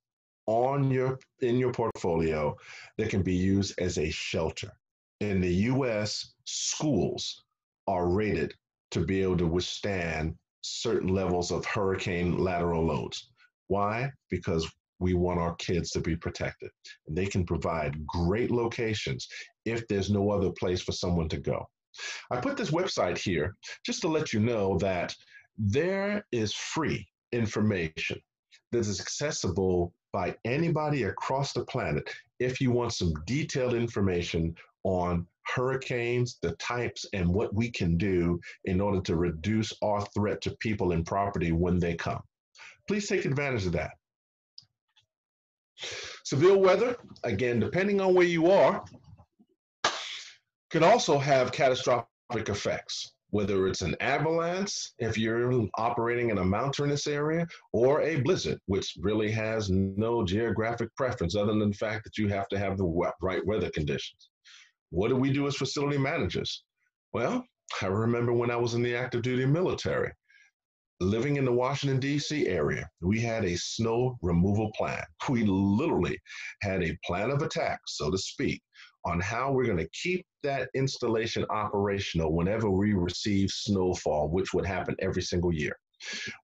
on 0.46 0.90
your 0.90 1.18
in 1.40 1.58
your 1.58 1.72
portfolio 1.72 2.56
that 2.96 3.10
can 3.10 3.22
be 3.22 3.34
used 3.34 3.74
as 3.78 3.98
a 3.98 4.10
shelter 4.10 4.72
in 5.20 5.40
the 5.40 5.54
US, 5.72 6.34
schools 6.48 7.44
are 7.86 8.08
rated 8.08 8.54
to 8.90 9.04
be 9.04 9.22
able 9.22 9.36
to 9.36 9.46
withstand 9.46 10.34
certain 10.62 11.08
levels 11.08 11.50
of 11.50 11.64
hurricane 11.66 12.38
lateral 12.38 12.84
loads. 12.84 13.30
Why? 13.66 14.10
Because 14.30 14.70
we 14.98 15.14
want 15.14 15.38
our 15.38 15.54
kids 15.56 15.90
to 15.90 16.00
be 16.00 16.16
protected. 16.16 16.70
And 17.06 17.16
they 17.16 17.26
can 17.26 17.44
provide 17.44 18.04
great 18.06 18.50
locations 18.50 19.28
if 19.64 19.86
there's 19.88 20.10
no 20.10 20.30
other 20.30 20.50
place 20.50 20.80
for 20.80 20.92
someone 20.92 21.28
to 21.28 21.38
go. 21.38 21.66
I 22.30 22.40
put 22.40 22.56
this 22.56 22.70
website 22.70 23.18
here 23.18 23.54
just 23.84 24.00
to 24.02 24.08
let 24.08 24.32
you 24.32 24.40
know 24.40 24.78
that 24.78 25.14
there 25.58 26.24
is 26.32 26.54
free 26.54 27.06
information 27.32 28.20
that 28.72 28.78
is 28.78 29.00
accessible 29.00 29.92
by 30.12 30.34
anybody 30.44 31.04
across 31.04 31.52
the 31.52 31.64
planet 31.64 32.08
if 32.38 32.60
you 32.60 32.70
want 32.70 32.92
some 32.92 33.12
detailed 33.26 33.74
information 33.74 34.54
on 34.84 35.26
hurricanes, 35.54 36.38
the 36.42 36.52
types, 36.56 37.06
and 37.12 37.28
what 37.28 37.54
we 37.54 37.70
can 37.70 37.96
do 37.96 38.40
in 38.64 38.80
order 38.80 39.00
to 39.02 39.16
reduce 39.16 39.72
our 39.82 40.04
threat 40.14 40.40
to 40.42 40.56
people 40.60 40.92
and 40.92 41.06
property 41.06 41.52
when 41.52 41.78
they 41.78 41.94
come. 41.94 42.20
Please 42.86 43.08
take 43.08 43.24
advantage 43.24 43.66
of 43.66 43.72
that. 43.72 43.92
Severe 46.24 46.56
weather, 46.56 46.96
again, 47.24 47.60
depending 47.60 48.00
on 48.00 48.14
where 48.14 48.26
you 48.26 48.50
are, 48.50 48.84
can 50.70 50.82
also 50.82 51.18
have 51.18 51.52
catastrophic 51.52 52.48
effects, 52.48 53.14
whether 53.30 53.66
it's 53.66 53.82
an 53.82 53.94
avalanche, 54.00 54.90
if 54.98 55.16
you're 55.16 55.68
operating 55.76 56.30
in 56.30 56.38
a 56.38 56.44
mountainous 56.44 57.06
area, 57.06 57.46
or 57.72 58.02
a 58.02 58.20
blizzard, 58.20 58.58
which 58.66 58.94
really 59.00 59.30
has 59.30 59.70
no 59.70 60.24
geographic 60.24 60.94
preference 60.96 61.36
other 61.36 61.54
than 61.54 61.70
the 61.70 61.76
fact 61.76 62.04
that 62.04 62.18
you 62.18 62.28
have 62.28 62.48
to 62.48 62.58
have 62.58 62.76
the 62.76 63.12
right 63.22 63.46
weather 63.46 63.70
conditions. 63.70 64.27
What 64.90 65.08
do 65.08 65.16
we 65.16 65.32
do 65.32 65.46
as 65.46 65.56
facility 65.56 65.98
managers? 65.98 66.64
Well, 67.12 67.44
I 67.82 67.86
remember 67.86 68.32
when 68.32 68.50
I 68.50 68.56
was 68.56 68.74
in 68.74 68.82
the 68.82 68.96
active 68.96 69.22
duty 69.22 69.44
military, 69.44 70.12
living 71.00 71.36
in 71.36 71.44
the 71.44 71.52
Washington, 71.52 72.00
D.C. 72.00 72.46
area, 72.46 72.88
we 73.00 73.20
had 73.20 73.44
a 73.44 73.56
snow 73.56 74.18
removal 74.22 74.70
plan. 74.76 75.04
We 75.28 75.44
literally 75.44 76.18
had 76.62 76.82
a 76.82 76.98
plan 77.04 77.30
of 77.30 77.42
attack, 77.42 77.80
so 77.86 78.10
to 78.10 78.18
speak, 78.18 78.62
on 79.04 79.20
how 79.20 79.52
we're 79.52 79.66
going 79.66 79.78
to 79.78 79.90
keep 80.02 80.26
that 80.42 80.70
installation 80.74 81.44
operational 81.50 82.34
whenever 82.34 82.70
we 82.70 82.94
receive 82.94 83.50
snowfall, 83.50 84.28
which 84.30 84.52
would 84.54 84.66
happen 84.66 84.96
every 85.00 85.22
single 85.22 85.52
year. 85.52 85.76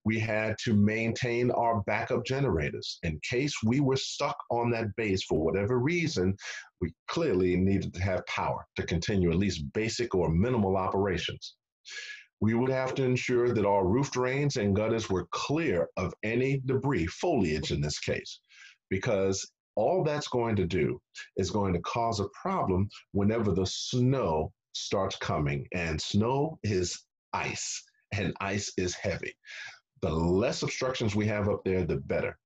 We 0.04 0.18
had 0.18 0.56
to 0.64 0.74
maintain 0.74 1.50
our 1.50 1.82
backup 1.82 2.24
generators 2.24 2.98
in 3.02 3.20
case 3.28 3.54
we 3.62 3.80
were 3.80 3.96
stuck 3.96 4.36
on 4.50 4.70
that 4.70 4.94
base 4.96 5.24
for 5.24 5.42
whatever 5.44 5.78
reason. 5.78 6.36
We 6.80 6.92
clearly 7.08 7.56
needed 7.56 7.94
to 7.94 8.02
have 8.02 8.26
power 8.26 8.66
to 8.76 8.86
continue 8.86 9.30
at 9.30 9.38
least 9.38 9.72
basic 9.72 10.14
or 10.14 10.28
minimal 10.28 10.76
operations. 10.76 11.54
We 12.40 12.54
would 12.54 12.70
have 12.70 12.94
to 12.96 13.04
ensure 13.04 13.54
that 13.54 13.64
our 13.64 13.86
roof 13.86 14.10
drains 14.10 14.56
and 14.56 14.76
gutters 14.76 15.08
were 15.08 15.26
clear 15.30 15.88
of 15.96 16.12
any 16.22 16.60
debris, 16.66 17.06
foliage 17.06 17.70
in 17.70 17.80
this 17.80 17.98
case, 17.98 18.40
because 18.90 19.50
all 19.76 20.04
that's 20.04 20.28
going 20.28 20.56
to 20.56 20.66
do 20.66 21.00
is 21.36 21.50
going 21.50 21.72
to 21.72 21.80
cause 21.80 22.20
a 22.20 22.28
problem 22.40 22.88
whenever 23.12 23.52
the 23.52 23.66
snow 23.66 24.52
starts 24.72 25.16
coming. 25.16 25.66
And 25.72 26.00
snow 26.00 26.58
is 26.62 27.04
ice 27.32 27.82
and 28.18 28.34
ice 28.40 28.72
is 28.76 28.94
heavy. 28.94 29.34
The 30.02 30.10
less 30.10 30.62
obstructions 30.62 31.14
we 31.14 31.26
have 31.26 31.48
up 31.48 31.64
there, 31.64 31.84
the 31.84 31.96
better, 31.96 32.38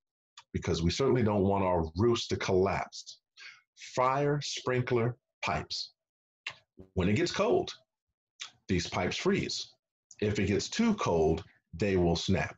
because 0.53 0.83
we 0.83 0.91
certainly 0.91 1.23
don't 1.23 1.43
want 1.43 1.65
our 1.65 1.85
roofs 1.97 2.29
to 2.29 2.37
collapse. 2.37 3.19
Fire 3.95 4.41
sprinkler 4.43 5.17
pipes. 5.43 5.93
When 6.95 7.09
it 7.09 7.17
gets 7.17 7.33
cold, 7.33 7.73
these 8.69 8.87
pipes 8.87 9.17
freeze. 9.17 9.73
If 10.21 10.39
it 10.39 10.47
gets 10.47 10.69
too 10.69 10.95
cold, 10.95 11.45
they 11.75 11.97
will 11.97 12.17
snap. 12.17 12.57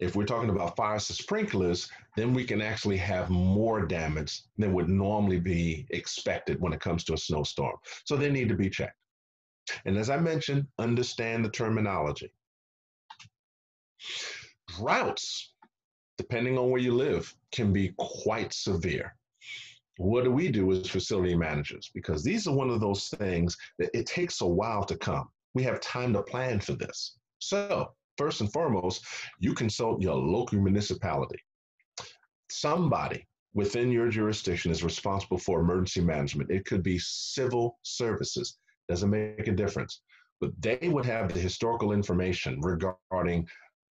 If 0.00 0.16
we're 0.16 0.24
talking 0.24 0.50
about 0.50 0.76
fire 0.76 0.98
sprinklers, 0.98 1.90
then 2.16 2.32
we 2.32 2.44
can 2.44 2.62
actually 2.62 2.96
have 2.96 3.28
more 3.28 3.86
damage 3.86 4.42
than 4.56 4.72
would 4.72 4.88
normally 4.88 5.38
be 5.38 5.86
expected 5.90 6.60
when 6.60 6.72
it 6.72 6.80
comes 6.80 7.04
to 7.04 7.12
a 7.12 7.18
snowstorm. 7.18 7.76
So 8.04 8.16
they 8.16 8.30
need 8.30 8.48
to 8.48 8.54
be 8.54 8.70
checked. 8.70 8.96
And 9.84 9.96
as 9.96 10.10
I 10.10 10.16
mentioned, 10.18 10.66
understand 10.78 11.44
the 11.44 11.50
terminology. 11.50 12.32
Droughts, 14.78 15.52
depending 16.18 16.58
on 16.58 16.70
where 16.70 16.80
you 16.80 16.94
live, 16.94 17.34
can 17.52 17.72
be 17.72 17.92
quite 17.98 18.52
severe. 18.52 19.14
What 19.96 20.24
do 20.24 20.30
we 20.30 20.48
do 20.48 20.72
as 20.72 20.88
facility 20.88 21.34
managers? 21.36 21.90
Because 21.92 22.22
these 22.24 22.46
are 22.46 22.54
one 22.54 22.70
of 22.70 22.80
those 22.80 23.08
things 23.08 23.56
that 23.78 23.90
it 23.92 24.06
takes 24.06 24.40
a 24.40 24.46
while 24.46 24.84
to 24.84 24.96
come. 24.96 25.28
We 25.54 25.62
have 25.64 25.80
time 25.80 26.14
to 26.14 26.22
plan 26.22 26.60
for 26.60 26.72
this. 26.72 27.16
So, 27.38 27.92
first 28.16 28.40
and 28.40 28.52
foremost, 28.52 29.04
you 29.38 29.52
consult 29.52 30.00
your 30.00 30.14
local 30.14 30.58
municipality. 30.60 31.38
Somebody 32.50 33.26
within 33.54 33.90
your 33.90 34.08
jurisdiction 34.08 34.70
is 34.70 34.84
responsible 34.84 35.38
for 35.38 35.60
emergency 35.60 36.00
management. 36.00 36.50
It 36.50 36.64
could 36.64 36.82
be 36.82 36.98
civil 36.98 37.78
services, 37.82 38.58
doesn't 38.90 39.10
make 39.10 39.46
a 39.46 39.52
difference. 39.52 40.02
But 40.40 40.50
they 40.60 40.88
would 40.88 41.06
have 41.06 41.32
the 41.32 41.40
historical 41.40 41.92
information 41.92 42.60
regarding 42.60 43.46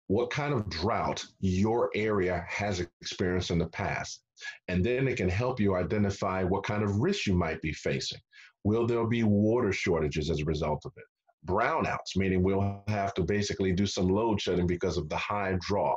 what 0.08 0.30
kind 0.30 0.54
of 0.54 0.68
drought 0.70 1.24
your 1.40 1.90
area 1.94 2.44
has 2.48 2.80
experienced 3.00 3.50
in 3.50 3.58
the 3.58 3.66
past. 3.66 4.22
And 4.68 4.84
then 4.84 5.06
it 5.08 5.16
can 5.16 5.28
help 5.28 5.60
you 5.60 5.74
identify 5.76 6.44
what 6.44 6.64
kind 6.64 6.82
of 6.82 6.96
risks 6.96 7.26
you 7.26 7.34
might 7.34 7.60
be 7.60 7.72
facing. 7.72 8.20
Will 8.64 8.86
there 8.86 9.06
be 9.06 9.22
water 9.22 9.72
shortages 9.72 10.30
as 10.30 10.40
a 10.40 10.44
result 10.44 10.82
of 10.86 10.92
it? 10.96 11.04
Brownouts, 11.46 12.16
meaning 12.16 12.42
we'll 12.42 12.82
have 12.88 13.12
to 13.14 13.22
basically 13.22 13.72
do 13.72 13.86
some 13.86 14.08
load 14.08 14.40
shedding 14.40 14.66
because 14.66 14.96
of 14.96 15.08
the 15.08 15.16
high 15.16 15.56
draw. 15.60 15.94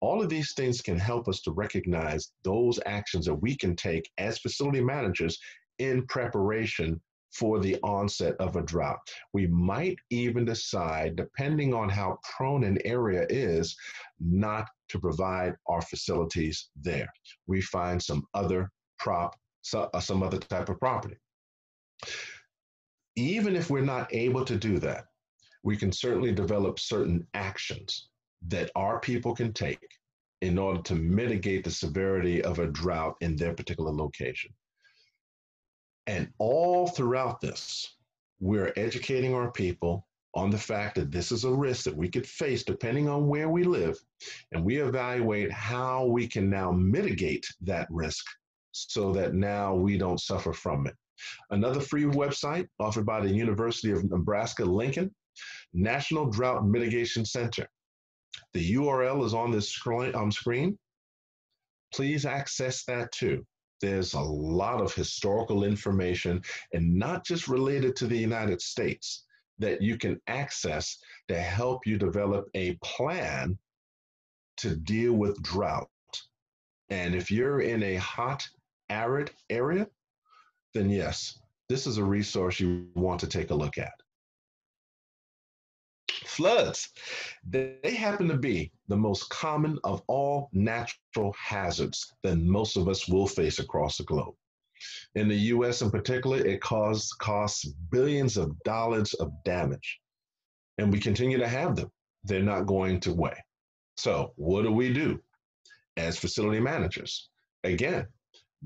All 0.00 0.22
of 0.22 0.28
these 0.28 0.52
things 0.54 0.82
can 0.82 0.98
help 0.98 1.28
us 1.28 1.40
to 1.42 1.52
recognize 1.52 2.32
those 2.44 2.80
actions 2.86 3.26
that 3.26 3.34
we 3.34 3.56
can 3.56 3.76
take 3.76 4.10
as 4.18 4.38
facility 4.38 4.82
managers 4.82 5.38
in 5.78 6.06
preparation 6.06 7.00
for 7.32 7.58
the 7.58 7.76
onset 7.82 8.34
of 8.38 8.56
a 8.56 8.62
drought. 8.62 8.98
We 9.32 9.46
might 9.46 9.98
even 10.10 10.44
decide, 10.44 11.16
depending 11.16 11.74
on 11.74 11.88
how 11.88 12.18
prone 12.36 12.64
an 12.64 12.78
area 12.84 13.26
is, 13.28 13.76
not 14.20 14.68
to 14.88 14.98
provide 14.98 15.54
our 15.66 15.82
facilities 15.82 16.68
there. 16.80 17.08
We 17.46 17.60
find 17.60 18.02
some 18.02 18.24
other 18.34 18.70
prop, 18.98 19.36
uh, 19.74 20.00
some 20.00 20.22
other 20.22 20.38
type 20.38 20.68
of 20.68 20.78
property. 20.78 21.16
Even 23.16 23.56
if 23.56 23.70
we're 23.70 23.80
not 23.80 24.12
able 24.14 24.44
to 24.44 24.56
do 24.56 24.78
that, 24.78 25.04
we 25.62 25.76
can 25.76 25.90
certainly 25.90 26.32
develop 26.32 26.78
certain 26.78 27.26
actions 27.34 28.08
that 28.48 28.70
our 28.76 29.00
people 29.00 29.34
can 29.34 29.52
take 29.52 29.80
in 30.42 30.58
order 30.58 30.80
to 30.82 30.94
mitigate 30.94 31.64
the 31.64 31.70
severity 31.70 32.42
of 32.42 32.58
a 32.58 32.66
drought 32.66 33.16
in 33.20 33.36
their 33.36 33.54
particular 33.54 33.90
location. 33.90 34.52
And 36.06 36.30
all 36.38 36.86
throughout 36.86 37.40
this, 37.40 37.96
we're 38.40 38.72
educating 38.76 39.34
our 39.34 39.50
people 39.50 40.06
on 40.34 40.50
the 40.50 40.58
fact 40.58 40.94
that 40.94 41.10
this 41.10 41.32
is 41.32 41.44
a 41.44 41.52
risk 41.52 41.84
that 41.84 41.96
we 41.96 42.08
could 42.08 42.26
face 42.26 42.62
depending 42.62 43.08
on 43.08 43.26
where 43.26 43.48
we 43.48 43.64
live. 43.64 43.98
And 44.52 44.64
we 44.64 44.76
evaluate 44.76 45.50
how 45.50 46.04
we 46.04 46.28
can 46.28 46.50
now 46.50 46.70
mitigate 46.70 47.46
that 47.62 47.88
risk 47.90 48.24
so 48.72 49.12
that 49.12 49.34
now 49.34 49.74
we 49.74 49.96
don't 49.96 50.20
suffer 50.20 50.52
from 50.52 50.86
it. 50.86 50.94
Another 51.50 51.80
free 51.80 52.04
website 52.04 52.68
offered 52.78 53.06
by 53.06 53.20
the 53.20 53.32
University 53.32 53.90
of 53.90 54.04
Nebraska 54.04 54.64
Lincoln, 54.64 55.14
National 55.72 56.26
Drought 56.26 56.66
Mitigation 56.66 57.24
Center. 57.24 57.66
The 58.52 58.74
URL 58.74 59.24
is 59.24 59.32
on 59.32 59.50
this 59.50 59.70
screen. 59.70 60.78
Please 61.94 62.26
access 62.26 62.84
that 62.84 63.10
too 63.12 63.46
there's 63.80 64.14
a 64.14 64.20
lot 64.20 64.80
of 64.80 64.94
historical 64.94 65.64
information 65.64 66.42
and 66.72 66.94
not 66.94 67.24
just 67.24 67.48
related 67.48 67.96
to 67.96 68.06
the 68.06 68.16
United 68.16 68.60
States 68.60 69.24
that 69.58 69.80
you 69.80 69.96
can 69.96 70.20
access 70.26 70.98
to 71.28 71.38
help 71.38 71.86
you 71.86 71.98
develop 71.98 72.48
a 72.54 72.76
plan 72.82 73.58
to 74.58 74.76
deal 74.76 75.12
with 75.12 75.42
drought. 75.42 75.88
And 76.90 77.14
if 77.14 77.30
you're 77.30 77.60
in 77.60 77.82
a 77.82 77.96
hot, 77.96 78.46
arid 78.88 79.30
area, 79.50 79.86
then 80.74 80.90
yes, 80.90 81.38
this 81.68 81.86
is 81.86 81.98
a 81.98 82.04
resource 82.04 82.60
you 82.60 82.86
want 82.94 83.20
to 83.20 83.26
take 83.26 83.50
a 83.50 83.54
look 83.54 83.78
at 83.78 83.92
floods. 86.36 86.90
They 87.48 87.78
happen 87.84 88.28
to 88.28 88.36
be 88.36 88.72
the 88.88 88.96
most 88.96 89.28
common 89.30 89.78
of 89.84 90.02
all 90.06 90.48
natural 90.52 91.34
hazards 91.38 92.14
that 92.22 92.36
most 92.36 92.76
of 92.76 92.88
us 92.88 93.08
will 93.08 93.26
face 93.26 93.58
across 93.58 93.98
the 93.98 94.04
globe. 94.04 94.34
In 95.14 95.28
the 95.28 95.36
US 95.54 95.82
in 95.82 95.90
particular, 95.90 96.38
it 96.38 96.60
costs, 96.60 97.12
costs 97.14 97.64
billions 97.64 98.36
of 98.36 98.62
dollars 98.62 99.14
of 99.14 99.32
damage. 99.44 100.00
And 100.78 100.92
we 100.92 101.00
continue 101.00 101.38
to 101.38 101.48
have 101.48 101.76
them. 101.76 101.90
They're 102.24 102.42
not 102.42 102.66
going 102.66 103.00
to 103.00 103.12
away. 103.12 103.36
So, 103.96 104.32
what 104.36 104.62
do 104.62 104.70
we 104.70 104.92
do 104.92 105.20
as 105.96 106.18
facility 106.18 106.60
managers? 106.60 107.30
Again, 107.64 108.06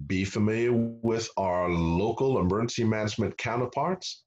be 0.07 0.25
familiar 0.25 0.73
with 0.73 1.31
our 1.37 1.69
local 1.69 2.41
emergency 2.41 2.85
management 2.85 3.39
counterparts 3.39 4.25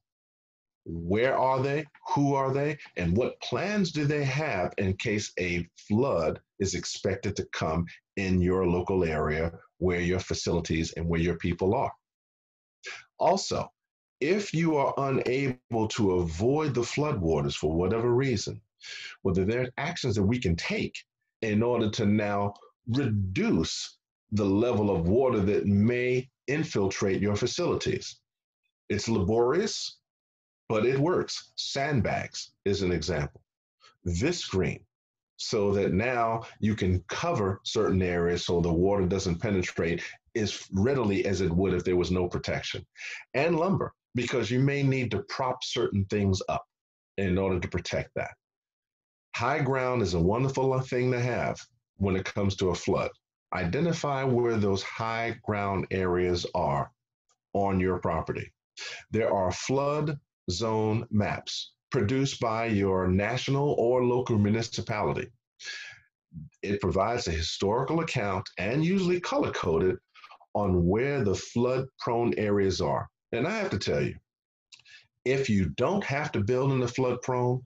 Where 0.84 1.36
are 1.36 1.62
they? 1.62 1.86
Who 2.14 2.34
are 2.34 2.52
they? 2.52 2.78
And 2.96 3.16
what 3.16 3.40
plans 3.40 3.90
do 3.90 4.04
they 4.04 4.24
have 4.24 4.72
in 4.78 4.96
case 4.96 5.32
a 5.38 5.66
flood 5.88 6.40
is 6.58 6.74
expected 6.74 7.36
to 7.36 7.46
come 7.52 7.86
in 8.16 8.40
your 8.40 8.66
local 8.66 9.04
area 9.04 9.52
where 9.78 10.00
your 10.00 10.20
facilities 10.20 10.92
and 10.92 11.08
where 11.08 11.20
your 11.20 11.36
people 11.38 11.74
are? 11.74 11.92
Also, 13.18 13.68
if 14.20 14.52
you 14.52 14.76
are 14.76 14.94
unable 14.98 15.88
to 15.88 16.12
avoid 16.12 16.74
the 16.74 16.82
floodwaters 16.82 17.54
for 17.54 17.74
whatever 17.74 18.14
reason, 18.14 18.60
whether 19.22 19.44
there 19.44 19.62
are 19.62 19.72
actions 19.78 20.14
that 20.14 20.22
we 20.22 20.38
can 20.38 20.56
take 20.56 20.96
in 21.42 21.62
order 21.62 21.90
to 21.90 22.06
now 22.06 22.54
reduce 22.88 23.98
the 24.32 24.44
level 24.44 24.90
of 24.94 25.08
water 25.08 25.40
that 25.40 25.66
may 25.66 26.28
infiltrate 26.46 27.20
your 27.20 27.36
facilities. 27.36 28.20
It's 28.88 29.08
laborious, 29.08 29.98
but 30.68 30.86
it 30.86 30.98
works. 30.98 31.52
Sandbags 31.56 32.52
is 32.64 32.82
an 32.82 32.92
example. 32.92 33.42
Visqueen, 34.06 34.80
so 35.36 35.72
that 35.72 35.92
now 35.92 36.44
you 36.60 36.74
can 36.74 37.02
cover 37.08 37.60
certain 37.64 38.02
areas 38.02 38.46
so 38.46 38.60
the 38.60 38.72
water 38.72 39.06
doesn't 39.06 39.40
penetrate 39.40 40.02
as 40.36 40.66
readily 40.72 41.24
as 41.26 41.40
it 41.40 41.52
would 41.52 41.74
if 41.74 41.84
there 41.84 41.96
was 41.96 42.10
no 42.10 42.28
protection. 42.28 42.84
And 43.34 43.56
lumber 43.56 43.92
because 44.14 44.50
you 44.50 44.60
may 44.60 44.82
need 44.82 45.10
to 45.10 45.24
prop 45.28 45.62
certain 45.62 46.04
things 46.06 46.40
up 46.48 46.64
in 47.16 47.38
order 47.38 47.58
to 47.58 47.68
protect 47.68 48.10
that. 48.14 48.32
High 49.36 49.60
ground 49.60 50.02
is 50.02 50.14
a 50.14 50.20
wonderful 50.20 50.78
thing 50.80 51.10
to 51.10 51.20
have 51.20 51.58
when 51.96 52.16
it 52.16 52.24
comes 52.24 52.56
to 52.56 52.70
a 52.70 52.74
flood. 52.74 53.10
Identify 53.52 54.24
where 54.24 54.56
those 54.56 54.82
high 54.82 55.36
ground 55.42 55.86
areas 55.90 56.46
are 56.54 56.90
on 57.52 57.80
your 57.80 57.98
property. 57.98 58.52
There 59.10 59.32
are 59.32 59.52
flood 59.52 60.18
zone 60.50 61.06
maps 61.10 61.72
produced 61.90 62.40
by 62.40 62.66
your 62.66 63.08
national 63.08 63.74
or 63.78 64.04
local 64.04 64.38
municipality. 64.38 65.28
It 66.62 66.80
provides 66.80 67.28
a 67.28 67.32
historical 67.32 68.00
account 68.00 68.48
and 68.58 68.84
usually 68.84 69.20
color 69.20 69.52
coded 69.52 69.96
on 70.54 70.86
where 70.86 71.22
the 71.22 71.34
flood 71.34 71.86
prone 71.98 72.34
areas 72.36 72.80
are. 72.80 73.08
And 73.32 73.46
I 73.46 73.56
have 73.56 73.70
to 73.70 73.78
tell 73.78 74.02
you, 74.02 74.14
if 75.24 75.48
you 75.48 75.70
don't 75.70 76.04
have 76.04 76.32
to 76.32 76.40
build 76.40 76.72
in 76.72 76.82
a 76.82 76.88
flood 76.88 77.22
prone 77.22 77.62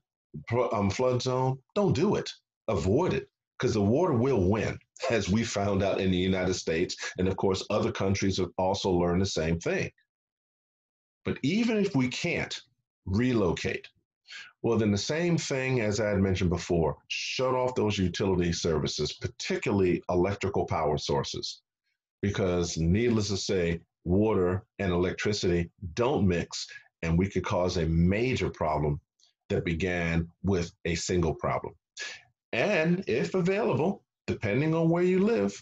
um, 0.72 0.90
flood 0.90 1.22
zone, 1.22 1.58
don't 1.74 1.94
do 1.94 2.16
it. 2.16 2.30
Avoid 2.68 3.14
it 3.14 3.28
because 3.58 3.74
the 3.74 3.82
water 3.82 4.12
will 4.12 4.48
win, 4.48 4.78
as 5.10 5.28
we 5.28 5.42
found 5.42 5.82
out 5.82 6.00
in 6.00 6.10
the 6.10 6.18
United 6.18 6.54
States. 6.54 6.96
And 7.18 7.26
of 7.26 7.36
course, 7.36 7.64
other 7.70 7.90
countries 7.90 8.38
have 8.38 8.50
also 8.58 8.90
learned 8.90 9.22
the 9.22 9.26
same 9.26 9.58
thing. 9.58 9.90
But 11.24 11.38
even 11.42 11.76
if 11.78 11.96
we 11.96 12.08
can't 12.08 12.58
relocate, 13.10 13.88
well, 14.62 14.76
then 14.76 14.90
the 14.90 14.98
same 14.98 15.38
thing 15.38 15.80
as 15.80 16.00
I 16.00 16.08
had 16.08 16.20
mentioned 16.20 16.50
before 16.50 16.96
shut 17.08 17.54
off 17.54 17.74
those 17.74 17.96
utility 17.96 18.52
services, 18.52 19.12
particularly 19.12 20.02
electrical 20.10 20.66
power 20.66 20.98
sources. 20.98 21.62
Because 22.22 22.76
needless 22.76 23.28
to 23.28 23.36
say, 23.36 23.80
water 24.04 24.64
and 24.80 24.92
electricity 24.92 25.70
don't 25.94 26.26
mix, 26.26 26.66
and 27.02 27.16
we 27.16 27.28
could 27.28 27.44
cause 27.44 27.76
a 27.76 27.86
major 27.86 28.50
problem 28.50 29.00
that 29.48 29.64
began 29.64 30.28
with 30.42 30.72
a 30.84 30.96
single 30.96 31.34
problem. 31.34 31.74
And 32.52 33.04
if 33.06 33.34
available, 33.34 34.02
depending 34.26 34.74
on 34.74 34.88
where 34.88 35.04
you 35.04 35.20
live, 35.20 35.54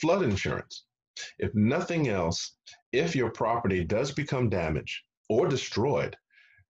flood 0.00 0.22
insurance. 0.22 0.84
If 1.38 1.54
nothing 1.54 2.08
else, 2.08 2.56
if 2.92 3.16
your 3.16 3.30
property 3.30 3.84
does 3.84 4.12
become 4.12 4.48
damaged 4.48 5.02
or 5.28 5.48
destroyed, 5.48 6.16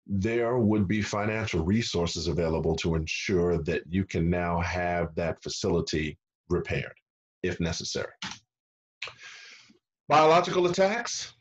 there 0.06 0.58
would 0.58 0.86
be 0.86 1.00
financial 1.00 1.64
resources 1.64 2.28
available 2.28 2.76
to 2.76 2.94
ensure 2.94 3.62
that 3.62 3.82
you 3.88 4.04
can 4.04 4.28
now 4.28 4.60
have 4.60 5.14
that 5.14 5.42
facility 5.42 6.18
repaired 6.48 6.94
if 7.42 7.58
necessary. 7.60 8.12
Biological 10.08 10.66
attacks. 10.66 11.32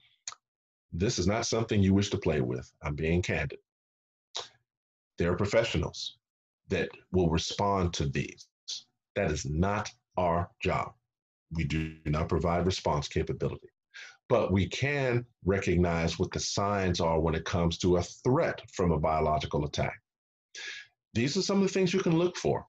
This 0.93 1.19
is 1.19 1.27
not 1.27 1.45
something 1.45 1.81
you 1.81 1.93
wish 1.93 2.09
to 2.11 2.17
play 2.17 2.39
with. 2.39 2.71
I'm 2.81 2.95
being 2.95 3.21
candid. 3.21 3.59
There 5.17 5.31
are 5.31 5.35
professionals 5.35 6.17
that 6.69 6.89
will 7.11 7.29
respond 7.29 7.93
to 7.95 8.07
these. 8.07 8.47
That 9.15 9.31
is 9.31 9.45
not 9.45 9.89
our 10.17 10.49
job. 10.61 10.93
We 11.51 11.65
do 11.65 11.95
not 12.05 12.29
provide 12.29 12.65
response 12.65 13.07
capability. 13.07 13.72
But 14.29 14.51
we 14.51 14.67
can 14.67 15.25
recognize 15.45 16.17
what 16.17 16.31
the 16.31 16.39
signs 16.39 16.99
are 16.99 17.19
when 17.19 17.35
it 17.35 17.45
comes 17.45 17.77
to 17.79 17.97
a 17.97 18.03
threat 18.03 18.61
from 18.73 18.91
a 18.91 18.99
biological 18.99 19.65
attack. 19.65 19.99
These 21.13 21.37
are 21.37 21.41
some 21.41 21.57
of 21.57 21.63
the 21.63 21.73
things 21.73 21.93
you 21.93 21.99
can 21.99 22.17
look 22.17 22.37
for. 22.37 22.65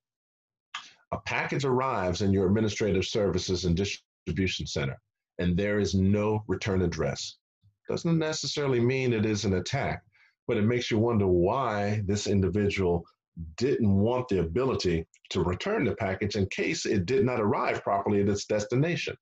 A 1.13 1.19
package 1.21 1.65
arrives 1.65 2.23
in 2.23 2.33
your 2.33 2.47
administrative 2.47 3.05
services 3.05 3.65
and 3.65 3.77
distribution 3.77 4.67
center 4.67 4.99
and 5.39 5.57
there 5.57 5.79
is 5.79 5.95
no 5.95 6.45
return 6.47 6.83
address. 6.83 7.37
Doesn't 7.89 8.19
necessarily 8.19 8.81
mean 8.81 9.13
it 9.13 9.27
is 9.27 9.45
an 9.45 9.55
attack, 9.55 10.03
but 10.47 10.57
it 10.57 10.63
makes 10.63 10.91
you 10.91 10.99
wonder 10.99 11.27
why 11.27 12.03
this 12.07 12.27
individual 12.27 13.05
didn't 13.57 13.93
want 13.93 14.29
the 14.29 14.41
ability 14.41 15.07
to 15.31 15.43
return 15.43 15.85
the 15.85 15.97
package 15.97 16.37
in 16.37 16.47
case 16.47 16.87
it 16.87 17.05
did 17.05 17.25
not 17.25 17.41
arrive 17.41 17.83
properly 17.83 18.21
at 18.21 18.29
its 18.29 18.47
destination. 18.47 19.17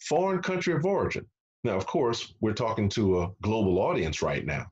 Foreign 0.00 0.42
country 0.42 0.74
of 0.74 0.84
origin. 0.84 1.26
Now, 1.62 1.76
of 1.76 1.86
course, 1.86 2.32
we're 2.40 2.54
talking 2.54 2.88
to 2.90 3.22
a 3.22 3.30
global 3.42 3.78
audience 3.78 4.22
right 4.22 4.44
now. 4.44 4.66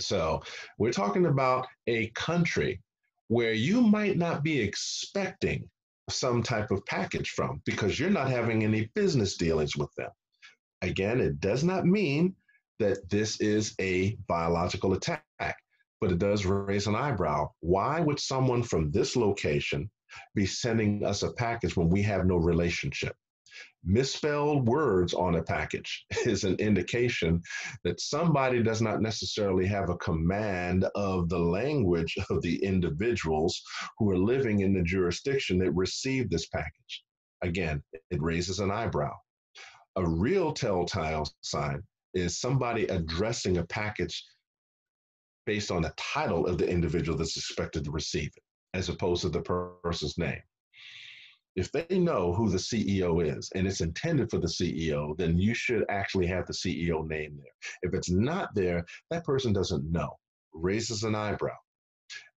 So 0.00 0.42
we're 0.78 0.92
talking 0.92 1.26
about 1.26 1.66
a 1.86 2.08
country 2.10 2.80
where 3.28 3.52
you 3.52 3.80
might 3.80 4.16
not 4.16 4.42
be 4.42 4.60
expecting 4.60 5.68
some 6.10 6.42
type 6.42 6.70
of 6.70 6.84
package 6.86 7.30
from 7.30 7.60
because 7.64 7.98
you're 7.98 8.10
not 8.10 8.30
having 8.30 8.64
any 8.64 8.90
business 8.94 9.36
dealings 9.36 9.76
with 9.76 9.94
them. 9.96 10.10
Again, 10.82 11.20
it 11.20 11.40
does 11.40 11.64
not 11.64 11.86
mean 11.86 12.34
that 12.78 13.08
this 13.10 13.40
is 13.40 13.74
a 13.80 14.16
biological 14.28 14.94
attack, 14.94 15.56
but 16.00 16.12
it 16.12 16.18
does 16.18 16.46
raise 16.46 16.86
an 16.86 16.94
eyebrow. 16.94 17.50
Why 17.60 18.00
would 18.00 18.20
someone 18.20 18.62
from 18.62 18.90
this 18.90 19.16
location 19.16 19.90
be 20.34 20.46
sending 20.46 21.04
us 21.04 21.22
a 21.22 21.32
package 21.32 21.76
when 21.76 21.88
we 21.88 22.02
have 22.02 22.26
no 22.26 22.36
relationship? 22.36 23.16
Misspelled 23.84 24.68
words 24.68 25.14
on 25.14 25.36
a 25.36 25.42
package 25.42 26.04
is 26.26 26.44
an 26.44 26.56
indication 26.56 27.40
that 27.84 28.00
somebody 28.00 28.62
does 28.62 28.82
not 28.82 29.00
necessarily 29.00 29.66
have 29.66 29.90
a 29.90 29.96
command 29.96 30.84
of 30.94 31.28
the 31.28 31.38
language 31.38 32.16
of 32.30 32.42
the 32.42 32.62
individuals 32.62 33.62
who 33.98 34.10
are 34.10 34.18
living 34.18 34.60
in 34.60 34.74
the 34.74 34.82
jurisdiction 34.82 35.58
that 35.58 35.72
received 35.72 36.30
this 36.30 36.46
package. 36.48 37.04
Again, 37.42 37.82
it 38.10 38.20
raises 38.20 38.58
an 38.58 38.70
eyebrow. 38.70 39.14
A 39.96 40.06
real 40.06 40.52
telltale 40.52 41.26
sign 41.40 41.82
is 42.14 42.40
somebody 42.40 42.84
addressing 42.86 43.58
a 43.58 43.66
package 43.66 44.24
based 45.46 45.70
on 45.70 45.82
the 45.82 45.94
title 45.96 46.46
of 46.46 46.58
the 46.58 46.68
individual 46.68 47.16
that's 47.16 47.36
expected 47.36 47.84
to 47.84 47.90
receive 47.90 48.30
it, 48.36 48.42
as 48.74 48.88
opposed 48.88 49.22
to 49.22 49.28
the 49.28 49.40
person's 49.40 50.18
name. 50.18 50.42
If 51.56 51.72
they 51.72 51.98
know 51.98 52.32
who 52.32 52.48
the 52.48 52.58
CEO 52.58 53.24
is 53.24 53.50
and 53.54 53.66
it's 53.66 53.80
intended 53.80 54.30
for 54.30 54.38
the 54.38 54.46
CEO, 54.46 55.16
then 55.16 55.38
you 55.38 55.54
should 55.54 55.84
actually 55.88 56.26
have 56.26 56.46
the 56.46 56.52
CEO 56.52 57.06
name 57.06 57.36
there. 57.36 57.52
If 57.82 57.94
it's 57.94 58.10
not 58.10 58.54
there, 58.54 58.84
that 59.10 59.24
person 59.24 59.52
doesn't 59.52 59.90
know, 59.90 60.16
raises 60.52 61.02
an 61.02 61.14
eyebrow. 61.14 61.56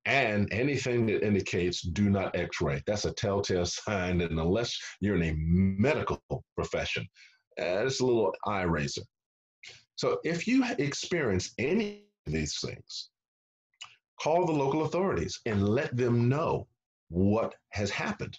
And 0.06 0.52
anything 0.52 1.06
that 1.08 1.24
indicates 1.24 1.82
do 1.82 2.10
not 2.10 2.36
x 2.36 2.60
ray, 2.62 2.82
that's 2.88 3.06
a 3.06 3.12
telltale 3.12 3.66
sign. 3.68 4.22
And 4.22 4.40
unless 4.40 4.76
you're 5.00 5.16
in 5.16 5.24
a 5.24 5.36
medical 5.38 6.24
profession, 6.56 7.08
it's 7.58 8.00
a 8.00 8.06
little 8.06 8.34
eye 8.48 8.64
raiser. 8.64 9.04
So 9.96 10.20
if 10.24 10.48
you 10.48 10.66
experience 10.80 11.54
any 11.60 12.06
of 12.26 12.34
these 12.34 12.60
things, 12.60 13.10
call 14.20 14.46
the 14.46 14.52
local 14.52 14.84
authorities 14.84 15.40
and 15.46 15.70
let 15.70 15.96
them 15.96 16.28
know 16.28 16.68
what 17.10 17.54
has 17.70 17.92
happened 17.92 18.38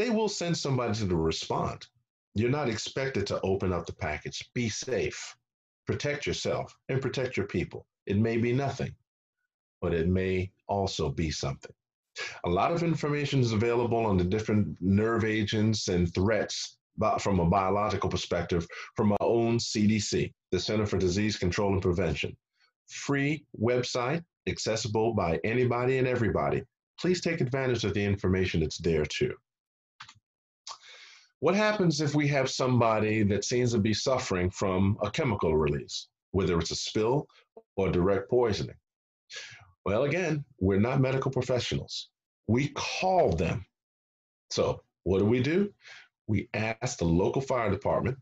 they 0.00 0.08
will 0.08 0.30
send 0.30 0.56
somebody 0.56 0.94
to 0.94 1.14
respond. 1.14 1.86
You're 2.34 2.48
not 2.48 2.70
expected 2.70 3.26
to 3.26 3.40
open 3.42 3.70
up 3.70 3.84
the 3.84 3.92
package. 3.92 4.48
Be 4.54 4.70
safe, 4.70 5.36
protect 5.86 6.26
yourself, 6.26 6.74
and 6.88 7.02
protect 7.02 7.36
your 7.36 7.46
people. 7.46 7.86
It 8.06 8.16
may 8.16 8.38
be 8.38 8.54
nothing, 8.54 8.94
but 9.82 9.92
it 9.92 10.08
may 10.08 10.52
also 10.68 11.10
be 11.10 11.30
something. 11.30 11.72
A 12.44 12.48
lot 12.48 12.72
of 12.72 12.82
information 12.82 13.40
is 13.40 13.52
available 13.52 14.06
on 14.06 14.16
the 14.16 14.24
different 14.24 14.74
nerve 14.80 15.26
agents 15.26 15.88
and 15.88 16.14
threats 16.14 16.78
from 17.18 17.38
a 17.38 17.50
biological 17.50 18.08
perspective 18.08 18.66
from 18.96 19.12
our 19.12 19.18
own 19.20 19.58
CDC, 19.58 20.32
the 20.50 20.58
Center 20.58 20.86
for 20.86 20.96
Disease 20.96 21.36
Control 21.36 21.74
and 21.74 21.82
Prevention. 21.82 22.34
Free 22.88 23.44
website, 23.62 24.24
accessible 24.46 25.12
by 25.12 25.38
anybody 25.44 25.98
and 25.98 26.08
everybody. 26.08 26.62
Please 26.98 27.20
take 27.20 27.42
advantage 27.42 27.84
of 27.84 27.92
the 27.92 28.02
information 28.02 28.60
that's 28.60 28.78
there 28.78 29.04
too. 29.04 29.34
What 31.40 31.54
happens 31.54 32.02
if 32.02 32.14
we 32.14 32.28
have 32.28 32.50
somebody 32.50 33.22
that 33.24 33.44
seems 33.44 33.72
to 33.72 33.78
be 33.78 33.94
suffering 33.94 34.50
from 34.50 34.98
a 35.02 35.10
chemical 35.10 35.56
release, 35.56 36.08
whether 36.32 36.58
it's 36.58 36.70
a 36.70 36.76
spill 36.76 37.26
or 37.76 37.90
direct 37.90 38.28
poisoning? 38.28 38.76
Well, 39.86 40.04
again, 40.04 40.44
we're 40.58 40.78
not 40.80 41.00
medical 41.00 41.30
professionals. 41.30 42.10
We 42.46 42.68
call 42.68 43.32
them. 43.32 43.64
So, 44.50 44.82
what 45.04 45.20
do 45.20 45.24
we 45.24 45.42
do? 45.42 45.72
We 46.26 46.50
ask 46.52 46.98
the 46.98 47.06
local 47.06 47.40
fire 47.40 47.70
department 47.70 48.18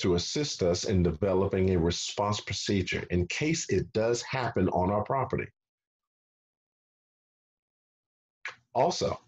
to 0.00 0.14
assist 0.14 0.62
us 0.62 0.84
in 0.84 1.02
developing 1.02 1.70
a 1.70 1.78
response 1.78 2.38
procedure 2.40 3.04
in 3.10 3.26
case 3.28 3.66
it 3.70 3.90
does 3.94 4.20
happen 4.22 4.68
on 4.68 4.90
our 4.90 5.02
property. 5.04 5.46
Also, 8.74 9.18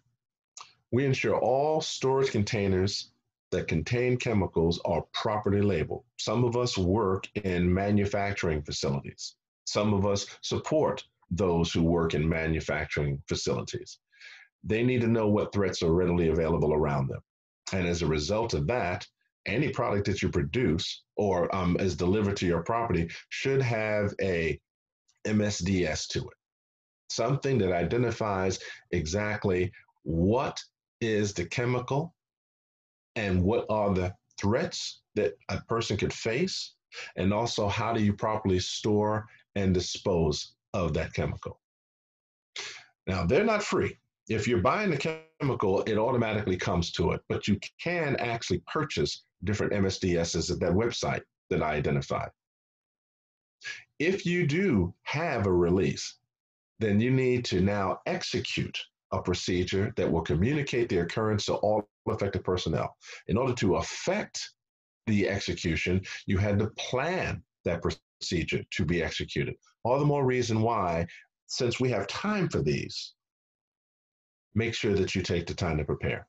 we 0.93 1.07
ensure 1.07 1.39
all 1.39 1.81
storage 1.81 2.31
containers 2.31 3.10
that 3.51 3.69
contain 3.69 4.17
chemicals 4.17 4.81
are 4.85 5.05
properly 5.13 5.61
labeled. 5.61 6.05
Some 6.19 6.45
of 6.45 6.57
us 6.57 6.79
work 6.79 7.27
in 7.35 7.73
manufacturing 7.73 8.63
facilities. 8.63 9.35
Some 9.65 9.93
of 9.93 10.07
us 10.07 10.27
support 10.43 11.05
those 11.31 11.73
who 11.73 11.83
work 11.83 12.15
in 12.15 12.29
manufacturing 12.29 13.23
facilities. 13.29 13.99
They 14.65 14.83
need 14.83 15.01
to 15.01 15.07
know 15.07 15.29
what 15.29 15.53
threats 15.53 15.83
are 15.83 15.93
readily 15.93 16.29
available 16.29 16.75
around 16.75 17.09
them. 17.09 17.21
And 17.73 17.87
as 17.87 18.03
a 18.03 18.07
result 18.07 18.55
of 18.55 18.67
that, 18.67 19.07
any 19.47 19.71
product 19.71 20.07
that 20.07 20.23
you 20.23 20.29
produce 20.29 21.03
or 21.17 21.55
um, 21.55 21.77
is 21.81 21.97
delivered 21.97 22.37
to 22.39 22.47
your 22.47 22.63
property 22.63 23.11
should 23.31 23.63
have 23.63 24.13
a 24.21 24.61
MSDS 25.27 26.09
to 26.09 26.21
it, 26.21 26.37
something 27.11 27.59
that 27.59 27.73
identifies 27.73 28.59
exactly 28.91 29.73
what 30.03 30.61
is 31.01 31.33
the 31.33 31.47
chemical 31.47 32.15
and 33.17 33.43
what 33.43 33.67
are 33.69 33.93
the 33.93 34.15
threats 34.41 35.01
that 35.15 35.35
a 35.49 35.61
person 35.63 35.97
could 35.97 36.13
face, 36.13 36.75
and 37.17 37.33
also 37.33 37.69
how 37.69 37.93
do 37.93 38.03
you 38.03 38.13
properly 38.13 38.59
store 38.59 39.27
and 39.55 39.75
dispose 39.75 40.55
of 40.75 40.95
that 40.95 41.13
chemical. 41.13 41.61
Now, 43.07 43.27
they're 43.27 43.45
not 43.45 43.63
free. 43.63 43.99
If 44.29 44.47
you're 44.47 44.63
buying 44.63 44.91
the 44.91 45.25
chemical, 45.41 45.83
it 45.83 45.99
automatically 45.99 46.57
comes 46.57 46.93
to 46.93 47.13
it, 47.13 47.21
but 47.29 47.49
you 47.49 47.59
can 47.83 48.17
actually 48.17 48.63
purchase 48.67 49.25
different 49.45 49.73
MSDSs 49.73 50.51
at 50.51 50.61
that 50.61 50.73
website 50.73 51.23
that 51.49 51.63
I 51.63 51.75
identified. 51.75 52.31
If 53.99 54.25
you 54.25 54.47
do 54.47 54.95
have 55.03 55.47
a 55.47 55.53
release, 55.53 56.17
then 56.79 57.01
you 57.01 57.11
need 57.11 57.45
to 57.47 57.61
now 57.61 57.99
execute 58.07 58.79
a 59.13 59.23
procedure 59.23 59.93
that 59.97 60.11
will 60.11 60.23
communicate 60.23 60.89
the 60.89 60.99
occurrence 60.99 61.47
to 61.47 61.55
all 61.55 61.89
affected 62.09 62.45
personnel. 62.45 62.97
In 63.29 63.37
order 63.37 63.55
to 63.55 63.77
affect 63.77 64.51
the 65.07 65.29
execution, 65.29 66.03
you 66.27 66.39
had 66.39 66.59
to 66.59 66.69
plan 66.77 67.43
that 67.65 67.83
procedure 67.83 68.63
to 68.71 68.85
be 68.85 69.03
executed. 69.03 69.55
All 69.85 69.99
the 69.99 70.05
more 70.05 70.25
reason 70.25 70.63
why, 70.63 71.07
since 71.47 71.81
we 71.81 71.91
have 71.91 72.07
time 72.07 72.49
for 72.49 72.63
these, 72.63 73.15
make 74.55 74.75
sure 74.75 74.95
that 74.95 75.15
you 75.15 75.23
take 75.23 75.47
the 75.47 75.55
time 75.55 75.79
to 75.79 75.85
prepare. 75.85 76.27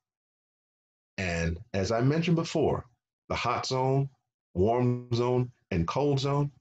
And 1.18 1.60
as 1.74 1.92
I 1.92 2.02
mentioned 2.02 2.36
before, 2.36 2.86
the 3.30 3.36
hot 3.36 3.66
zone, 3.66 4.10
warm 4.54 5.08
zone, 5.14 5.52
and 5.70 5.88
cold 5.88 6.20
zone, 6.20 6.52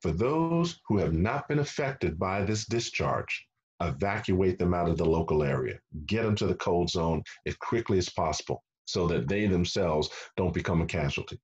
for 0.00 0.12
those 0.12 0.80
who 0.86 0.98
have 0.98 1.12
not 1.12 1.48
been 1.48 1.58
affected 1.58 2.18
by 2.18 2.44
this 2.44 2.66
discharge, 2.66 3.46
evacuate 3.80 4.58
them 4.58 4.74
out 4.74 4.88
of 4.88 4.96
the 4.96 5.04
local 5.04 5.42
area, 5.42 5.78
get 6.06 6.22
them 6.22 6.34
to 6.36 6.46
the 6.46 6.54
cold 6.54 6.90
zone 6.90 7.22
as 7.46 7.56
quickly 7.56 7.98
as 7.98 8.08
possible 8.10 8.62
so 8.86 9.06
that 9.06 9.28
they 9.28 9.46
themselves 9.46 10.08
don't 10.36 10.54
become 10.54 10.80
a 10.80 10.86
casualty. 10.86 11.38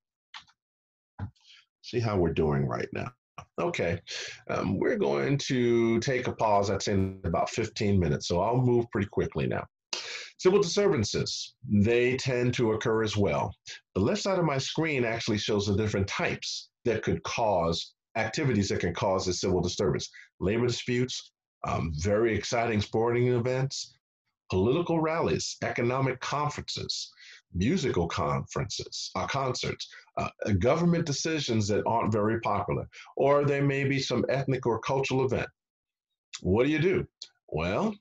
See 1.81 1.99
how 1.99 2.17
we're 2.17 2.33
doing 2.33 2.65
right 2.65 2.87
now. 2.93 3.11
Okay, 3.59 3.99
um, 4.49 4.79
we're 4.79 4.97
going 4.97 5.37
to 5.37 5.99
take 5.99 6.27
a 6.27 6.31
pause. 6.33 6.69
That's 6.69 6.87
in 6.87 7.19
about 7.25 7.49
15 7.49 7.99
minutes, 7.99 8.27
so 8.27 8.41
I'll 8.41 8.57
move 8.57 8.85
pretty 8.91 9.09
quickly 9.09 9.47
now. 9.47 9.65
Civil 10.39 10.61
disturbances, 10.61 11.55
they 11.69 12.17
tend 12.17 12.53
to 12.55 12.73
occur 12.73 13.03
as 13.03 13.15
well. 13.15 13.53
The 13.95 14.01
left 14.01 14.21
side 14.21 14.39
of 14.39 14.45
my 14.45 14.57
screen 14.57 15.05
actually 15.05 15.37
shows 15.37 15.67
the 15.67 15.75
different 15.75 16.07
types 16.07 16.69
that 16.85 17.03
could 17.03 17.21
cause 17.23 17.93
activities 18.15 18.69
that 18.69 18.79
can 18.79 18.93
cause 18.93 19.27
a 19.27 19.33
civil 19.33 19.61
disturbance. 19.61 20.09
Labor 20.39 20.67
disputes, 20.67 21.31
um, 21.63 21.91
very 21.95 22.35
exciting 22.35 22.81
sporting 22.81 23.27
events, 23.27 23.95
political 24.49 24.99
rallies, 24.99 25.57
economic 25.63 26.19
conferences, 26.19 27.11
musical 27.53 28.07
conferences, 28.07 29.11
uh, 29.15 29.27
concerts, 29.27 29.87
uh, 30.17 30.29
government 30.59 31.05
decisions 31.05 31.67
that 31.67 31.83
aren't 31.85 32.11
very 32.11 32.39
popular, 32.41 32.87
or 33.15 33.45
there 33.45 33.63
may 33.63 33.83
be 33.83 33.99
some 33.99 34.25
ethnic 34.29 34.65
or 34.65 34.79
cultural 34.79 35.25
event. 35.25 35.47
What 36.41 36.65
do 36.65 36.71
you 36.71 36.79
do? 36.79 37.07
Well, 37.49 37.95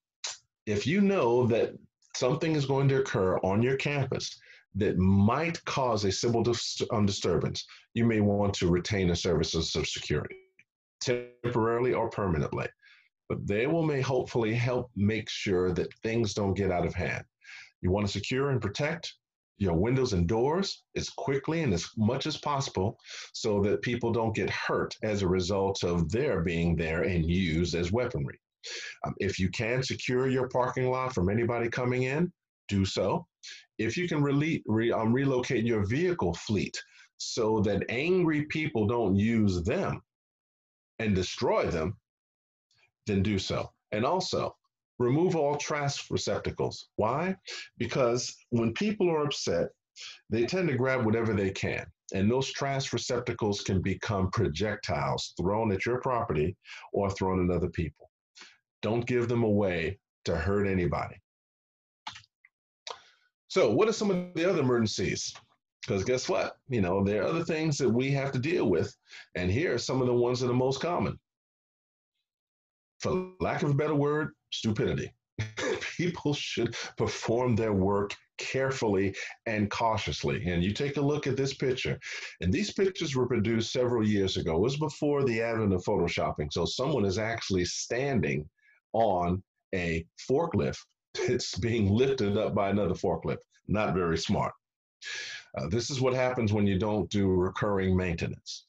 if 0.66 0.87
you 0.87 1.01
know 1.01 1.46
that 1.46 1.72
something 2.16 2.55
is 2.55 2.66
going 2.66 2.88
to 2.88 3.01
occur 3.01 3.38
on 3.38 3.62
your 3.62 3.77
campus 3.77 4.38
that 4.75 4.96
might 4.96 5.62
cause 5.64 6.05
a 6.05 6.12
civil 6.12 6.42
dis- 6.42 6.83
um, 6.90 7.05
disturbance, 7.05 7.66
you 7.94 8.07
may 8.07 8.20
want 8.20 8.55
to 8.55 8.68
retain 8.68 9.09
the 9.09 9.16
services 9.16 9.75
of 9.77 9.87
security 9.87 10.37
temporarily 11.03 11.92
or 11.92 12.09
permanently. 12.09 12.66
But 13.32 13.46
they 13.46 13.66
will 13.66 13.82
may 13.82 14.02
hopefully 14.02 14.52
help 14.52 14.90
make 14.94 15.30
sure 15.30 15.72
that 15.72 15.94
things 16.02 16.34
don't 16.34 16.52
get 16.52 16.70
out 16.70 16.84
of 16.84 16.92
hand. 16.92 17.24
You 17.80 17.90
want 17.90 18.06
to 18.06 18.12
secure 18.12 18.50
and 18.50 18.60
protect 18.60 19.14
your 19.56 19.72
windows 19.72 20.12
and 20.12 20.28
doors 20.28 20.82
as 20.96 21.08
quickly 21.08 21.62
and 21.62 21.72
as 21.72 21.88
much 21.96 22.26
as 22.26 22.36
possible 22.36 22.98
so 23.32 23.62
that 23.62 23.80
people 23.80 24.12
don't 24.12 24.34
get 24.34 24.50
hurt 24.50 24.94
as 25.02 25.22
a 25.22 25.26
result 25.26 25.82
of 25.82 26.10
their 26.10 26.42
being 26.42 26.76
there 26.76 27.04
and 27.04 27.24
used 27.24 27.74
as 27.74 27.90
weaponry. 27.90 28.38
Um, 29.06 29.14
if 29.16 29.38
you 29.38 29.48
can 29.48 29.82
secure 29.82 30.28
your 30.28 30.50
parking 30.50 30.90
lot 30.90 31.14
from 31.14 31.30
anybody 31.30 31.70
coming 31.70 32.02
in, 32.02 32.30
do 32.68 32.84
so. 32.84 33.26
If 33.78 33.96
you 33.96 34.08
can 34.08 34.22
re- 34.22 34.92
um, 34.92 35.10
relocate 35.10 35.64
your 35.64 35.86
vehicle 35.86 36.34
fleet 36.34 36.78
so 37.16 37.60
that 37.60 37.86
angry 37.88 38.44
people 38.50 38.86
don't 38.86 39.16
use 39.16 39.62
them 39.62 40.02
and 40.98 41.14
destroy 41.14 41.64
them, 41.70 41.96
then 43.06 43.22
do 43.22 43.38
so. 43.38 43.70
And 43.92 44.04
also, 44.04 44.56
remove 44.98 45.36
all 45.36 45.56
trash 45.56 46.10
receptacles. 46.10 46.88
Why? 46.96 47.36
Because 47.78 48.34
when 48.50 48.72
people 48.74 49.10
are 49.10 49.24
upset, 49.24 49.68
they 50.30 50.46
tend 50.46 50.68
to 50.68 50.76
grab 50.76 51.04
whatever 51.04 51.34
they 51.34 51.50
can. 51.50 51.86
And 52.14 52.30
those 52.30 52.52
trash 52.52 52.92
receptacles 52.92 53.62
can 53.62 53.80
become 53.80 54.30
projectiles 54.30 55.34
thrown 55.40 55.72
at 55.72 55.86
your 55.86 56.00
property 56.00 56.56
or 56.92 57.10
thrown 57.10 57.50
at 57.50 57.54
other 57.54 57.70
people. 57.70 58.10
Don't 58.82 59.06
give 59.06 59.28
them 59.28 59.42
away 59.42 59.98
to 60.24 60.36
hurt 60.36 60.66
anybody. 60.66 61.16
So, 63.48 63.70
what 63.70 63.88
are 63.88 63.92
some 63.92 64.10
of 64.10 64.34
the 64.34 64.48
other 64.48 64.60
emergencies? 64.60 65.34
Because 65.82 66.04
guess 66.04 66.28
what? 66.28 66.56
You 66.68 66.80
know, 66.80 67.02
there 67.02 67.22
are 67.22 67.28
other 67.28 67.44
things 67.44 67.76
that 67.78 67.88
we 67.88 68.10
have 68.12 68.32
to 68.32 68.38
deal 68.38 68.68
with. 68.70 68.94
And 69.34 69.50
here 69.50 69.74
are 69.74 69.78
some 69.78 70.00
of 70.00 70.06
the 70.06 70.14
ones 70.14 70.40
that 70.40 70.50
are 70.50 70.54
most 70.54 70.80
common. 70.80 71.18
For 73.02 73.32
lack 73.40 73.64
of 73.64 73.70
a 73.70 73.74
better 73.74 73.96
word, 73.96 74.30
stupidity. 74.50 75.12
People 75.96 76.34
should 76.34 76.76
perform 76.96 77.56
their 77.56 77.72
work 77.72 78.14
carefully 78.38 79.14
and 79.46 79.70
cautiously. 79.70 80.44
And 80.46 80.62
you 80.62 80.72
take 80.72 80.96
a 80.96 81.00
look 81.00 81.26
at 81.26 81.36
this 81.36 81.54
picture, 81.54 81.98
and 82.40 82.52
these 82.52 82.72
pictures 82.72 83.16
were 83.16 83.26
produced 83.26 83.72
several 83.72 84.06
years 84.06 84.36
ago. 84.36 84.56
It 84.56 84.60
was 84.60 84.76
before 84.76 85.24
the 85.24 85.42
advent 85.42 85.72
of 85.72 85.84
photoshopping. 85.84 86.52
So 86.52 86.64
someone 86.64 87.04
is 87.04 87.18
actually 87.18 87.64
standing 87.64 88.48
on 88.92 89.42
a 89.74 90.06
forklift 90.30 90.78
that's 91.26 91.58
being 91.58 91.90
lifted 91.90 92.38
up 92.38 92.54
by 92.54 92.70
another 92.70 92.94
forklift. 92.94 93.42
Not 93.66 93.94
very 93.94 94.18
smart. 94.18 94.52
Uh, 95.58 95.68
this 95.68 95.90
is 95.90 96.00
what 96.00 96.14
happens 96.14 96.52
when 96.52 96.66
you 96.66 96.78
don't 96.78 97.10
do 97.10 97.26
recurring 97.28 97.96
maintenance. 97.96 98.66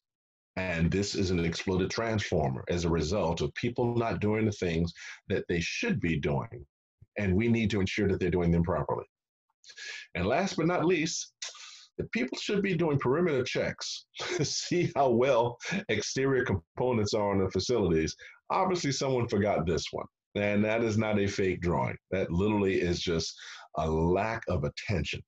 And 0.55 0.91
this 0.91 1.15
is 1.15 1.31
an 1.31 1.39
exploded 1.39 1.89
transformer 1.89 2.63
as 2.69 2.85
a 2.85 2.89
result 2.89 3.41
of 3.41 3.53
people 3.55 3.95
not 3.95 4.19
doing 4.19 4.45
the 4.45 4.51
things 4.51 4.93
that 5.27 5.45
they 5.49 5.59
should 5.59 5.99
be 5.99 6.19
doing. 6.19 6.65
And 7.17 7.35
we 7.35 7.47
need 7.47 7.71
to 7.71 7.79
ensure 7.79 8.07
that 8.07 8.19
they're 8.19 8.29
doing 8.29 8.51
them 8.51 8.63
properly. 8.63 9.05
And 10.13 10.27
last 10.27 10.57
but 10.57 10.67
not 10.67 10.85
least, 10.85 11.33
the 11.97 12.03
people 12.05 12.37
should 12.37 12.61
be 12.61 12.75
doing 12.75 12.99
perimeter 12.99 13.43
checks 13.43 14.05
to 14.37 14.45
see 14.45 14.91
how 14.95 15.09
well 15.09 15.57
exterior 15.89 16.43
components 16.43 17.13
are 17.13 17.31
on 17.31 17.43
the 17.43 17.49
facilities. 17.49 18.15
Obviously, 18.49 18.91
someone 18.91 19.27
forgot 19.27 19.65
this 19.65 19.85
one. 19.91 20.07
And 20.35 20.65
that 20.65 20.83
is 20.83 20.97
not 20.97 21.19
a 21.19 21.27
fake 21.27 21.61
drawing. 21.61 21.97
That 22.11 22.31
literally 22.31 22.81
is 22.81 22.99
just 22.99 23.35
a 23.77 23.89
lack 23.89 24.43
of 24.47 24.63
attention. 24.63 25.21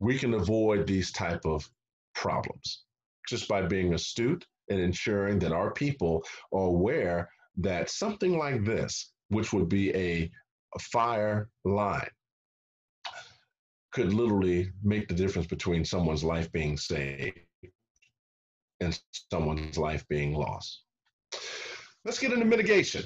We 0.00 0.18
can 0.18 0.34
avoid 0.34 0.86
these 0.86 1.12
type 1.12 1.44
of 1.44 1.68
problems 2.14 2.84
just 3.28 3.48
by 3.48 3.62
being 3.62 3.94
astute 3.94 4.44
and 4.68 4.80
ensuring 4.80 5.38
that 5.40 5.52
our 5.52 5.72
people 5.72 6.24
are 6.52 6.66
aware 6.66 7.28
that 7.56 7.90
something 7.90 8.38
like 8.38 8.64
this, 8.64 9.12
which 9.28 9.52
would 9.52 9.68
be 9.68 9.94
a, 9.94 10.30
a 10.74 10.78
fire 10.78 11.48
line, 11.64 12.08
could 13.92 14.12
literally 14.12 14.70
make 14.82 15.08
the 15.08 15.14
difference 15.14 15.48
between 15.48 15.84
someone's 15.84 16.24
life 16.24 16.50
being 16.52 16.76
saved 16.76 17.38
and 18.80 18.98
someone's 19.30 19.76
life 19.76 20.06
being 20.08 20.34
lost. 20.34 20.82
Let's 22.04 22.18
get 22.18 22.32
into 22.32 22.46
mitigation. 22.46 23.04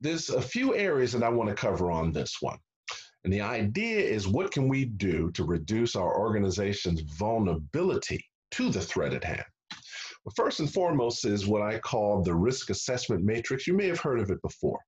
there's 0.00 0.28
a 0.28 0.42
few 0.42 0.74
areas 0.74 1.12
that 1.12 1.22
I 1.22 1.28
want 1.28 1.48
to 1.48 1.54
cover 1.54 1.90
on 1.92 2.12
this 2.12 2.38
one. 2.40 2.58
And 3.24 3.32
the 3.32 3.40
idea 3.40 4.00
is 4.00 4.26
what 4.26 4.50
can 4.50 4.66
we 4.66 4.84
do 4.84 5.30
to 5.32 5.44
reduce 5.44 5.94
our 5.94 6.18
organization's 6.18 7.02
vulnerability 7.02 8.24
to 8.52 8.70
the 8.70 8.80
threat 8.80 9.14
at 9.14 9.24
hand? 9.24 9.44
Well, 10.24 10.32
first 10.36 10.60
and 10.60 10.72
foremost 10.72 11.24
is 11.24 11.46
what 11.46 11.62
I 11.62 11.78
call 11.78 12.22
the 12.22 12.34
risk 12.34 12.70
assessment 12.70 13.24
matrix. 13.24 13.66
You 13.66 13.74
may 13.74 13.88
have 13.88 14.00
heard 14.00 14.20
of 14.20 14.30
it 14.30 14.40
before. 14.42 14.78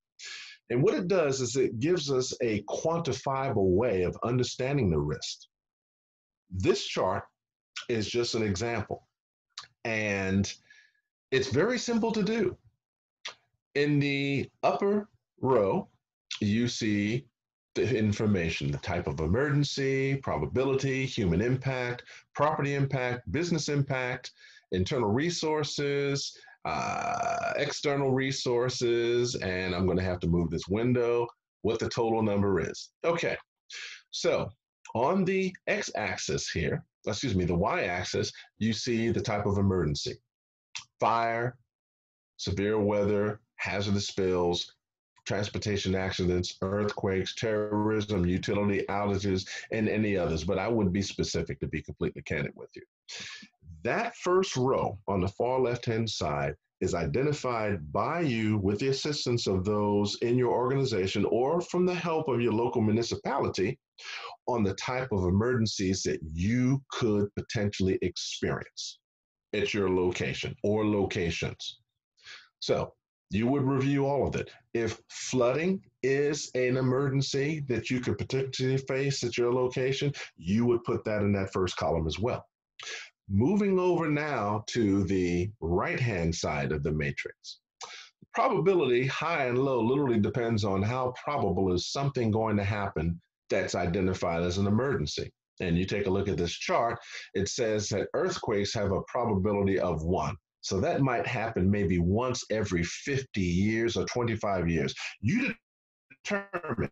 And 0.71 0.83
what 0.83 0.95
it 0.95 1.09
does 1.09 1.41
is 1.41 1.57
it 1.57 1.79
gives 1.81 2.11
us 2.11 2.33
a 2.41 2.63
quantifiable 2.63 3.77
way 3.77 4.03
of 4.03 4.17
understanding 4.25 4.91
the 4.91 4.99
risk. 4.99 5.41
This 6.51 6.87
chart 6.87 7.25
is 7.89 8.09
just 8.09 8.35
an 8.35 8.43
example. 8.43 9.07
And 9.85 10.51
it's 11.31 11.49
very 11.49 11.79
simple 11.79 12.13
to 12.13 12.23
do. 12.23 12.57
In 13.75 13.99
the 13.99 14.49
upper 14.63 15.09
row, 15.41 15.89
you 16.41 16.69
see 16.69 17.27
the 17.75 17.97
information, 17.97 18.71
the 18.71 18.79
type 18.79 19.07
of 19.07 19.21
emergency, 19.21 20.17
probability, 20.17 21.05
human 21.07 21.41
impact, 21.41 22.05
property 22.35 22.75
impact, 22.75 23.31
business 23.33 23.69
impact, 23.69 24.33
internal 24.73 25.11
resources, 25.11 26.37
uh, 26.65 27.53
external 27.57 28.13
resources, 28.13 29.35
and 29.37 29.75
I'm 29.75 29.87
going 29.87 29.99
to 29.99 30.05
have 30.05 30.21
to 30.21 30.27
move 30.27 30.51
this 30.51 30.69
window, 30.69 31.27
what 31.63 31.79
the 31.79 31.89
total 31.89 32.23
number 32.23 32.61
is. 32.61 32.91
Okay, 33.05 33.37
so 34.11 34.49
on 34.95 35.25
the 35.25 35.55
x-axis 35.67 36.51
here, 36.51 36.85
excuse 37.07 37.35
me, 37.35 37.45
the 37.45 37.55
y-axis, 37.55 38.33
you 38.59 38.73
see 38.73 39.11
the 39.11 39.21
type 39.21 39.47
of 39.47 39.59
emergency. 39.59 40.15
Fire, 41.01 41.57
severe 42.37 42.79
weather, 42.79 43.41
hazardous 43.57 44.09
spills, 44.09 44.73
transportation 45.25 45.95
accidents, 45.95 46.57
earthquakes, 46.63 47.35
terrorism, 47.35 48.27
utility 48.27 48.85
outages, 48.89 49.47
and 49.73 49.89
any 49.89 50.17
others, 50.17 50.45
but 50.45 50.59
I 50.59 50.69
wouldn't 50.69 50.93
be 50.93 51.03
specific 51.03 51.61
to 51.61 51.67
be 51.67 51.83
completely 51.83 52.23
candid 52.23 52.53
with 52.55 52.71
you. 52.75 52.83
That 53.83 54.17
first 54.17 54.57
row 54.57 54.99
on 55.09 55.21
the 55.21 55.29
far 55.29 55.61
left 55.61 55.85
hand 55.87 56.09
side 56.09 56.55
is 56.81 56.95
identified 56.95 57.93
by 57.93 58.21
you 58.21 58.59
with 58.59 58.79
the 58.79 58.89
assistance 58.89 59.47
of 59.47 59.65
those 59.65 60.17
in 60.23 60.37
your 60.37 60.53
organization 60.53 61.25
or 61.27 61.61
from 61.61 61.87
the 61.87 61.95
help 61.95 62.29
of 62.29 62.41
your 62.41 62.53
local 62.53 62.83
municipality 62.83 63.79
on 64.47 64.63
the 64.63 64.75
type 64.75 65.11
of 65.13 65.25
emergencies 65.25 66.03
that 66.03 66.21
you 66.33 66.83
could 66.91 67.29
potentially 67.35 67.99
experience 68.03 68.99
at 69.55 69.73
your 69.73 69.89
location 69.89 70.55
or 70.63 70.87
locations. 70.87 71.79
So 72.61 72.93
you 73.31 73.47
would 73.47 73.63
review 73.65 74.07
all 74.07 74.27
of 74.27 74.37
it. 74.37 74.51
If 74.75 75.01
flooding 75.09 75.83
is 76.03 76.51
an 76.55 76.77
emergency 76.77 77.65
that 77.69 77.91
you 77.91 78.01
could 78.01 78.19
potentially 78.19 78.77
face 78.77 79.25
at 79.25 79.39
your 79.39 79.53
location, 79.53 80.13
you 80.37 80.67
would 80.67 80.85
put 80.85 81.05
that 81.05 81.23
in 81.23 81.33
that 81.33 81.53
first 81.53 81.77
column 81.77 82.07
as 82.07 82.19
well. 82.19 82.45
Moving 83.29 83.79
over 83.79 84.09
now 84.09 84.65
to 84.69 85.05
the 85.05 85.51
right 85.61 85.99
hand 85.99 86.35
side 86.35 86.73
of 86.73 86.83
the 86.83 86.93
matrix. 86.93 87.61
Probability, 88.35 89.07
high 89.07 89.47
and 89.47 89.59
low, 89.59 89.81
literally 89.81 90.21
depends 90.21 90.65
on 90.65 90.83
how 90.83 91.15
probable 91.23 91.73
is 91.73 91.91
something 91.91 92.31
going 92.31 92.57
to 92.57 92.65
happen 92.65 93.21
that's 93.49 93.75
identified 93.75 94.43
as 94.43 94.59
an 94.59 94.67
emergency. 94.67 95.33
And 95.61 95.79
you 95.79 95.87
take 95.87 96.07
a 96.07 96.11
look 96.11 96.29
at 96.29 96.37
this 96.37 96.53
chart, 96.53 96.99
it 97.35 97.49
says 97.49 97.89
that 97.91 98.09
earthquakes 98.15 98.75
have 98.75 98.91
a 98.93 99.03
probability 99.03 99.79
of 99.79 100.03
one. 100.03 100.37
So 100.65 100.81
that 100.81 101.03
might 101.03 101.27
happen 101.27 101.71
maybe 101.71 101.99
once 101.99 102.43
every 102.51 102.85
50 102.85 103.39
years 103.39 103.99
or 103.99 104.07
25 104.07 104.67
years. 104.67 104.95
You 105.21 105.53
determine 106.25 106.91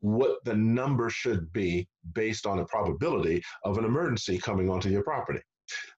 what 0.00 0.44
the 0.44 0.54
number 0.54 1.08
should 1.08 1.52
be 1.52 1.86
based 2.12 2.44
on 2.44 2.56
the 2.56 2.64
probability 2.64 3.40
of 3.62 3.78
an 3.78 3.84
emergency 3.84 4.36
coming 4.36 4.68
onto 4.68 4.88
your 4.88 5.04
property. 5.04 5.38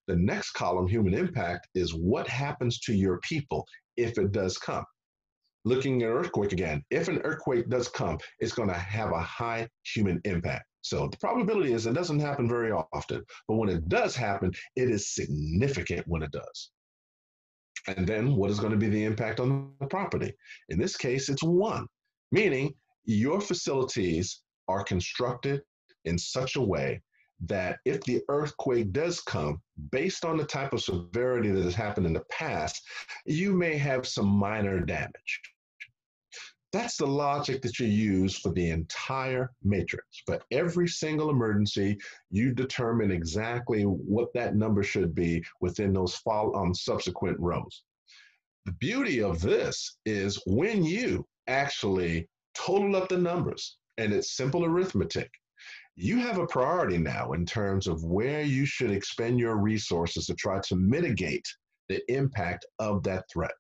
The 0.09 0.17
next 0.17 0.51
column, 0.51 0.87
human 0.87 1.15
impact, 1.15 1.69
is 1.75 1.95
what 1.95 2.29
happens 2.29 2.79
to 2.81 2.93
your 2.93 3.19
people 3.21 3.67
if 3.97 4.19
it 4.19 4.33
does 4.33 4.59
come. 4.59 4.85
Looking 5.67 6.03
at 6.03 6.11
earthquake 6.11 6.53
again, 6.53 6.85
if 6.91 7.09
an 7.09 7.21
earthquake 7.25 7.69
does 7.71 7.89
come, 7.89 8.19
it's 8.39 8.53
going 8.53 8.69
to 8.69 8.75
have 8.75 9.13
a 9.13 9.21
high 9.21 9.69
human 9.83 10.21
impact. 10.25 10.67
So 10.83 11.09
the 11.09 11.17
probability 11.17 11.73
is 11.73 11.87
it 11.87 11.95
doesn't 11.95 12.21
happen 12.21 12.47
very 12.47 12.71
often, 12.71 13.25
but 13.49 13.57
when 13.57 13.71
it 13.71 13.89
does 13.89 14.15
happen, 14.15 14.53
it 14.77 14.91
is 14.91 15.15
significant 15.15 16.07
when 16.07 16.23
it 16.23 16.31
does. 16.31 16.71
And 17.87 18.07
then 18.07 18.37
what 18.37 18.51
is 18.51 18.61
going 18.61 18.73
to 18.73 18.79
be 18.79 18.89
the 18.89 19.05
impact 19.05 19.41
on 19.41 19.73
the 19.81 19.87
property? 19.87 20.35
In 20.69 20.79
this 20.79 20.97
case, 20.97 21.31
it's 21.31 21.43
one, 21.43 21.87
meaning 22.33 22.75
your 23.05 23.41
facilities 23.41 24.43
are 24.69 24.85
constructed 24.85 25.63
in 26.05 26.19
such 26.19 26.57
a 26.57 26.63
way 26.63 27.03
that 27.47 27.79
if 27.85 28.03
the 28.05 28.21
earthquake 28.29 28.93
does 28.93 29.21
come, 29.21 29.61
based 29.91 30.25
on 30.25 30.37
the 30.37 30.45
type 30.45 30.73
of 30.73 30.83
severity 30.83 31.51
that 31.51 31.65
has 31.65 31.75
happened 31.75 32.07
in 32.07 32.13
the 32.13 32.25
past, 32.31 32.83
you 33.27 33.53
may 33.53 33.77
have 33.77 34.07
some 34.07 34.27
minor 34.27 34.81
damage. 34.81 35.41
That's 36.75 36.97
the 36.97 37.07
logic 37.07 37.63
that 37.63 37.79
you 37.79 37.87
use 37.87 38.37
for 38.37 38.51
the 38.51 38.71
entire 38.71 39.53
matrix. 39.63 40.05
But 40.27 40.43
every 40.51 40.89
single 40.89 41.31
emergency, 41.31 41.97
you 42.33 42.53
determine 42.53 43.13
exactly 43.13 43.83
what 43.85 44.33
that 44.35 44.57
number 44.57 44.83
should 44.83 45.15
be 45.15 45.45
within 45.61 45.93
those 45.93 46.17
follow, 46.17 46.53
um, 46.57 46.75
subsequent 46.75 47.39
rows. 47.39 47.85
The 48.65 48.73
beauty 48.73 49.23
of 49.23 49.41
this 49.41 49.99
is 50.05 50.43
when 50.47 50.83
you 50.83 51.25
actually 51.47 52.29
total 52.55 52.97
up 52.97 53.09
the 53.09 53.19
numbers, 53.19 53.79
and 53.99 54.13
it's 54.13 54.37
simple 54.37 54.65
arithmetic, 54.65 55.31
you 55.95 56.19
have 56.19 56.39
a 56.39 56.47
priority 56.49 56.99
now 56.99 57.35
in 57.35 57.47
terms 57.47 57.87
of 57.87 58.03
where 58.03 58.43
you 58.43 58.67
should 58.67 58.91
expend 58.91 59.39
your 59.39 59.59
resources 59.59 60.27
to 60.27 60.35
try 60.35 60.59
to 60.65 60.75
mitigate 60.75 61.47
the 61.89 62.03
impact 62.13 62.67
of 62.81 63.05
that 63.05 63.27
threat. 63.33 63.55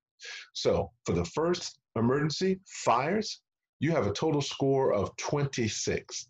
So 0.52 0.90
for 1.06 1.12
the 1.12 1.26
first 1.26 1.78
emergency, 1.96 2.60
fires, 2.66 3.40
you 3.80 3.90
have 3.92 4.06
a 4.06 4.12
total 4.12 4.40
score 4.40 4.92
of 4.92 5.16
26. 5.16 6.28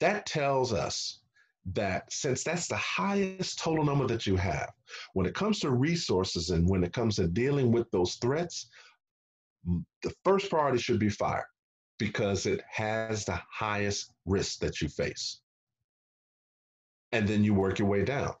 That 0.00 0.26
tells 0.26 0.72
us 0.72 1.20
that 1.72 2.12
since 2.12 2.44
that's 2.44 2.68
the 2.68 2.76
highest 2.76 3.58
total 3.58 3.84
number 3.84 4.06
that 4.06 4.26
you 4.26 4.36
have, 4.36 4.70
when 5.14 5.26
it 5.26 5.34
comes 5.34 5.58
to 5.60 5.70
resources 5.70 6.50
and 6.50 6.68
when 6.68 6.84
it 6.84 6.92
comes 6.92 7.16
to 7.16 7.26
dealing 7.26 7.72
with 7.72 7.90
those 7.90 8.16
threats, 8.16 8.68
the 10.02 10.12
first 10.24 10.48
priority 10.50 10.78
should 10.78 11.00
be 11.00 11.08
fire 11.08 11.46
because 11.98 12.46
it 12.46 12.62
has 12.70 13.24
the 13.24 13.40
highest 13.50 14.12
risk 14.26 14.60
that 14.60 14.80
you 14.80 14.88
face. 14.88 15.40
And 17.12 17.26
then 17.26 17.42
you 17.42 17.54
work 17.54 17.78
your 17.78 17.88
way 17.88 18.04
down. 18.04 18.34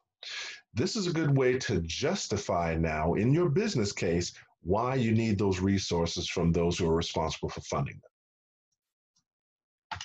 This 0.74 0.94
is 0.94 1.06
a 1.06 1.12
good 1.12 1.36
way 1.36 1.58
to 1.60 1.80
justify 1.80 2.76
now 2.76 3.14
in 3.14 3.32
your 3.32 3.48
business 3.48 3.92
case 3.92 4.34
why 4.62 4.94
you 4.94 5.12
need 5.12 5.38
those 5.38 5.60
resources 5.60 6.28
from 6.28 6.52
those 6.52 6.78
who 6.78 6.88
are 6.88 6.94
responsible 6.94 7.48
for 7.48 7.60
funding 7.62 7.94
them. 7.94 10.00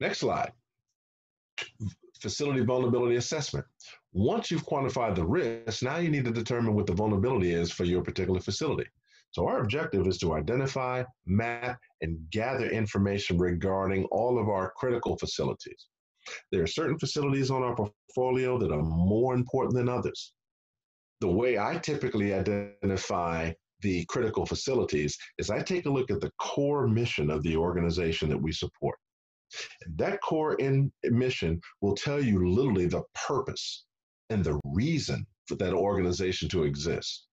Next 0.00 0.18
slide. 0.18 0.52
Facility 2.20 2.64
vulnerability 2.64 3.16
assessment. 3.16 3.66
Once 4.12 4.50
you've 4.50 4.66
quantified 4.66 5.14
the 5.14 5.24
risk, 5.24 5.82
now 5.82 5.98
you 5.98 6.10
need 6.10 6.24
to 6.24 6.30
determine 6.30 6.74
what 6.74 6.86
the 6.86 6.92
vulnerability 6.92 7.52
is 7.52 7.70
for 7.70 7.84
your 7.84 8.02
particular 8.02 8.40
facility. 8.40 8.88
So 9.32 9.46
our 9.46 9.60
objective 9.60 10.06
is 10.06 10.18
to 10.18 10.34
identify, 10.34 11.04
map, 11.26 11.78
and 12.00 12.18
gather 12.30 12.68
information 12.68 13.38
regarding 13.38 14.04
all 14.06 14.40
of 14.40 14.48
our 14.48 14.72
critical 14.76 15.16
facilities. 15.18 15.86
There 16.50 16.62
are 16.62 16.66
certain 16.66 16.98
facilities 16.98 17.50
on 17.50 17.62
our 17.62 17.76
portfolio 17.76 18.58
that 18.58 18.72
are 18.72 18.82
more 18.82 19.34
important 19.34 19.74
than 19.74 19.88
others 19.88 20.32
the 21.20 21.28
way 21.28 21.58
I 21.58 21.78
typically 21.78 22.34
identify 22.34 23.52
the 23.82 24.04
critical 24.06 24.46
facilities 24.46 25.16
is 25.38 25.50
I 25.50 25.62
take 25.62 25.86
a 25.86 25.90
look 25.90 26.10
at 26.10 26.20
the 26.20 26.32
core 26.38 26.86
mission 26.86 27.30
of 27.30 27.42
the 27.42 27.56
organization 27.56 28.28
that 28.30 28.40
we 28.40 28.52
support. 28.52 28.98
That 29.96 30.20
core 30.20 30.54
in 30.54 30.92
mission 31.04 31.60
will 31.80 31.94
tell 31.94 32.22
you 32.22 32.48
literally 32.48 32.86
the 32.86 33.02
purpose 33.14 33.84
and 34.28 34.44
the 34.44 34.60
reason 34.64 35.26
for 35.46 35.56
that 35.56 35.72
organization 35.72 36.48
to 36.50 36.64
exist. 36.64 37.26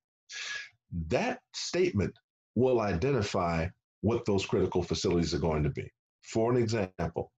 That 1.10 1.40
statement 1.54 2.14
will 2.56 2.82
identify 2.82 3.68
what 4.02 4.26
those 4.26 4.46
critical 4.46 4.82
facilities 4.82 5.34
are 5.34 5.40
going 5.40 5.64
to 5.64 5.70
be. 5.70 5.88
For 6.24 6.52
an 6.52 6.58
example, 6.58 7.32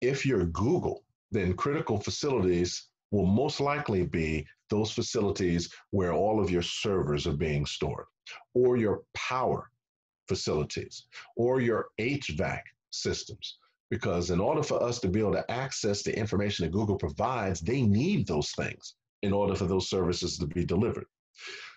if 0.00 0.24
you're 0.24 0.46
Google, 0.46 1.04
then 1.30 1.54
critical 1.54 2.00
facilities 2.00 2.88
will 3.10 3.26
most 3.26 3.60
likely 3.60 4.04
be 4.04 4.46
those 4.70 4.90
facilities 4.90 5.72
where 5.90 6.12
all 6.12 6.40
of 6.42 6.50
your 6.50 6.62
servers 6.62 7.26
are 7.26 7.36
being 7.36 7.66
stored, 7.66 8.06
or 8.54 8.76
your 8.76 9.02
power 9.14 9.70
facilities, 10.28 11.06
or 11.36 11.60
your 11.60 11.86
HVAC 11.98 12.60
systems. 12.90 13.58
Because 13.90 14.30
in 14.30 14.40
order 14.40 14.62
for 14.62 14.82
us 14.82 15.00
to 15.00 15.08
be 15.08 15.20
able 15.20 15.32
to 15.32 15.50
access 15.50 16.02
the 16.02 16.14
information 16.18 16.64
that 16.64 16.72
Google 16.72 16.96
provides, 16.96 17.60
they 17.60 17.80
need 17.82 18.26
those 18.26 18.50
things 18.50 18.94
in 19.22 19.32
order 19.32 19.54
for 19.54 19.64
those 19.64 19.88
services 19.88 20.36
to 20.38 20.46
be 20.46 20.64
delivered. 20.64 21.06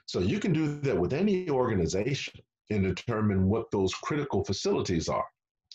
So 0.06 0.20
you 0.20 0.40
can 0.40 0.52
do 0.52 0.82
that 0.82 1.00
with 1.00 1.14
any 1.14 1.50
organization. 1.50 2.34
and 2.72 2.84
determine 2.84 3.48
what 3.48 3.70
those 3.72 3.94
critical 3.94 4.44
facilities 4.44 5.10
are. 5.10 5.26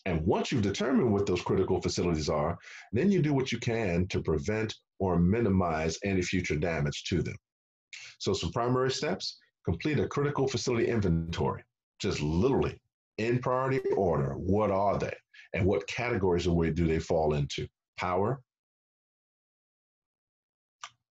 And 0.06 0.24
once 0.24 0.50
you've 0.50 0.62
determined 0.62 1.12
what 1.12 1.26
those 1.26 1.42
critical 1.42 1.80
facilities 1.80 2.28
are, 2.28 2.58
then 2.92 3.10
you 3.10 3.20
do 3.22 3.34
what 3.34 3.52
you 3.52 3.58
can 3.58 4.06
to 4.08 4.22
prevent 4.22 4.74
or 4.99 5.18
minimize 5.18 5.99
any 6.05 6.22
future 6.22 6.57
damage 6.57 7.05
to 7.05 7.22
them. 7.22 7.36
So, 8.18 8.32
some 8.32 8.53
primary 8.53 8.90
steps 8.90 9.38
complete 9.64 9.99
a 9.99 10.09
critical 10.09 10.49
facility 10.49 10.88
inventory, 10.88 11.62
just 12.01 12.20
literally 12.20 12.80
in 13.18 13.38
priority 13.38 13.80
order. 13.97 14.34
What 14.34 14.70
are 14.70 14.99
they? 14.99 15.14
And 15.55 15.66
what 15.66 15.86
categories 15.86 16.47
of 16.47 16.55
way 16.55 16.70
do 16.70 16.86
they 16.86 16.99
fall 16.99 17.34
into? 17.34 17.66
Power, 17.97 18.40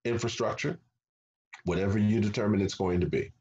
infrastructure, 0.06 0.80
whatever 1.66 1.98
you 1.98 2.22
determine 2.22 2.62
it's 2.62 2.76
going 2.76 3.02
to 3.02 3.08
be. 3.08 3.32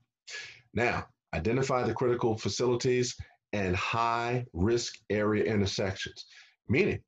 Now, 0.73 1.07
identify 1.35 1.83
the 1.83 1.95
critical 1.95 2.37
facilities 2.37 3.15
and 3.53 3.77
high 3.77 4.45
risk 4.53 4.95
area 5.11 5.45
intersections, 5.45 6.27
meaning 6.69 7.01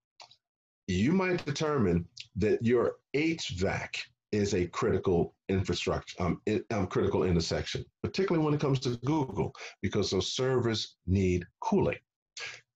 you 0.87 1.13
might 1.13 1.45
determine 1.45 2.07
that 2.37 2.65
your 2.65 2.97
HVAC 3.15 3.97
is 4.33 4.55
a 4.55 4.67
critical 4.67 5.35
infrastructure, 5.49 6.23
um, 6.23 6.41
it, 6.47 6.65
um, 6.71 6.87
critical 6.87 7.25
intersection, 7.25 7.85
particularly 8.03 8.45
when 8.45 8.55
it 8.55 8.61
comes 8.61 8.81
to 8.81 8.97
Google, 9.05 9.53
because 9.83 10.11
those 10.11 10.35
servers 10.35 10.97
need 11.07 11.45
cooling. 11.61 11.99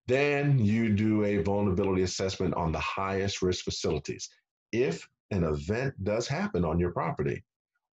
Then 0.07 0.59
you 0.59 0.95
do 0.95 1.25
a 1.25 1.43
vulnerability 1.43 2.03
assessment 2.03 2.55
on 2.55 2.73
the 2.73 2.81
highest 2.81 3.43
risk 3.43 3.65
facilities. 3.65 4.29
If 4.73 5.07
an 5.31 5.45
event 5.45 5.95
does 6.03 6.27
happen 6.27 6.65
on 6.65 6.79
your 6.79 6.91
property, 6.93 7.45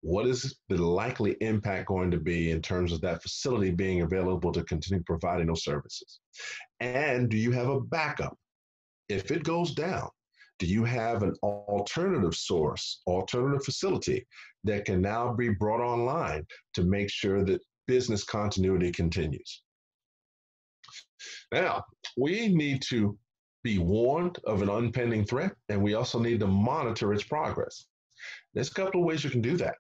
what 0.02 0.28
is 0.28 0.56
the 0.70 0.78
likely 0.78 1.36
impact 1.42 1.88
going 1.88 2.12
to 2.12 2.20
be 2.20 2.52
in 2.52 2.62
terms 2.62 2.94
of 2.94 3.02
that 3.02 3.24
facility 3.24 3.72
being 3.72 4.02
available 4.02 4.52
to 4.52 4.64
continue 4.64 5.04
providing 5.04 5.48
those 5.48 5.64
services? 5.64 6.20
And 6.80 7.30
do 7.30 7.38
you 7.38 7.52
have 7.52 7.70
a 7.70 7.82
backup? 7.82 8.38
If 9.10 9.32
it 9.32 9.44
goes 9.44 9.74
down, 9.74 10.10
do 10.58 10.66
you 10.66 10.84
have 10.86 11.22
an 11.24 11.34
alternative 11.44 12.34
source, 12.34 13.02
alternative 13.08 13.64
facility 13.64 14.26
that 14.64 14.86
can 14.86 15.02
now 15.02 15.34
be 15.34 15.50
brought 15.50 15.82
online 15.82 16.46
to 16.74 16.84
make 16.84 17.10
sure 17.10 17.44
that 17.44 17.62
business 17.88 18.24
continuity 18.24 18.92
continues? 18.92 19.62
Now, 21.52 21.84
we 22.18 22.48
need 22.48 22.82
to 22.90 23.18
be 23.64 23.80
warned 23.80 24.38
of 24.46 24.62
an 24.62 24.70
impending 24.70 25.26
threat, 25.26 25.54
and 25.70 25.82
we 25.82 25.96
also 25.96 26.20
need 26.20 26.40
to 26.40 26.48
monitor 26.48 27.14
its 27.14 27.24
progress. 27.24 27.86
There's 28.54 28.72
a 28.72 28.74
couple 28.74 29.02
of 29.02 29.08
ways 29.08 29.24
you 29.24 29.30
can 29.30 29.42
do 29.42 29.58
that. 29.58 29.76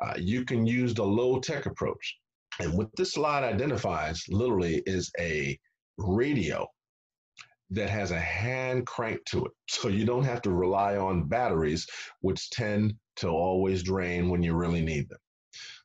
Uh, 0.00 0.14
you 0.18 0.44
can 0.44 0.66
use 0.66 0.94
the 0.94 1.04
low 1.04 1.38
tech 1.38 1.66
approach. 1.66 2.18
And 2.58 2.74
what 2.74 2.88
this 2.96 3.14
slide 3.14 3.44
identifies 3.44 4.24
literally 4.28 4.82
is 4.86 5.10
a 5.18 5.58
radio 5.96 6.66
that 7.72 7.88
has 7.88 8.10
a 8.10 8.20
hand 8.20 8.86
crank 8.86 9.24
to 9.26 9.46
it. 9.46 9.52
So 9.68 9.88
you 9.88 10.04
don't 10.04 10.24
have 10.24 10.42
to 10.42 10.50
rely 10.50 10.96
on 10.96 11.28
batteries, 11.28 11.86
which 12.20 12.50
tend 12.50 12.94
to 13.16 13.28
always 13.28 13.82
drain 13.82 14.28
when 14.28 14.42
you 14.42 14.54
really 14.54 14.82
need 14.82 15.08
them. 15.08 15.18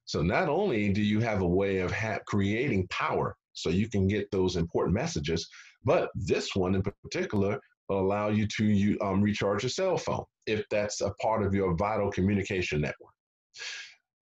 So 0.06 0.22
not 0.22 0.50
only 0.50 0.90
do 0.90 1.02
you 1.02 1.20
have 1.22 1.42
a 1.42 1.48
way 1.48 1.80
of 1.80 1.92
ha- 1.92 2.20
creating 2.28 2.88
power 2.90 3.36
so 3.54 3.70
you 3.70 3.90
can 3.90 4.08
get 4.08 4.30
those 4.32 4.56
important 4.56 4.94
messages, 4.94 5.48
but 5.84 6.10
this 6.16 6.56
one 6.56 6.76
in 6.76 6.84
particular 6.84 7.60
will 7.90 8.00
allow 8.00 8.30
you 8.30 8.48
to 8.58 8.66
you, 8.66 8.98
um, 9.02 9.22
recharge 9.22 9.64
your 9.64 9.70
cell 9.70 9.98
phone 9.98 10.26
if 10.46 10.64
that's 10.70 11.02
a 11.02 11.12
part 11.22 11.46
of 11.46 11.54
your 11.54 11.76
vital 11.76 12.12
communication 12.12 12.82
network. 12.82 13.14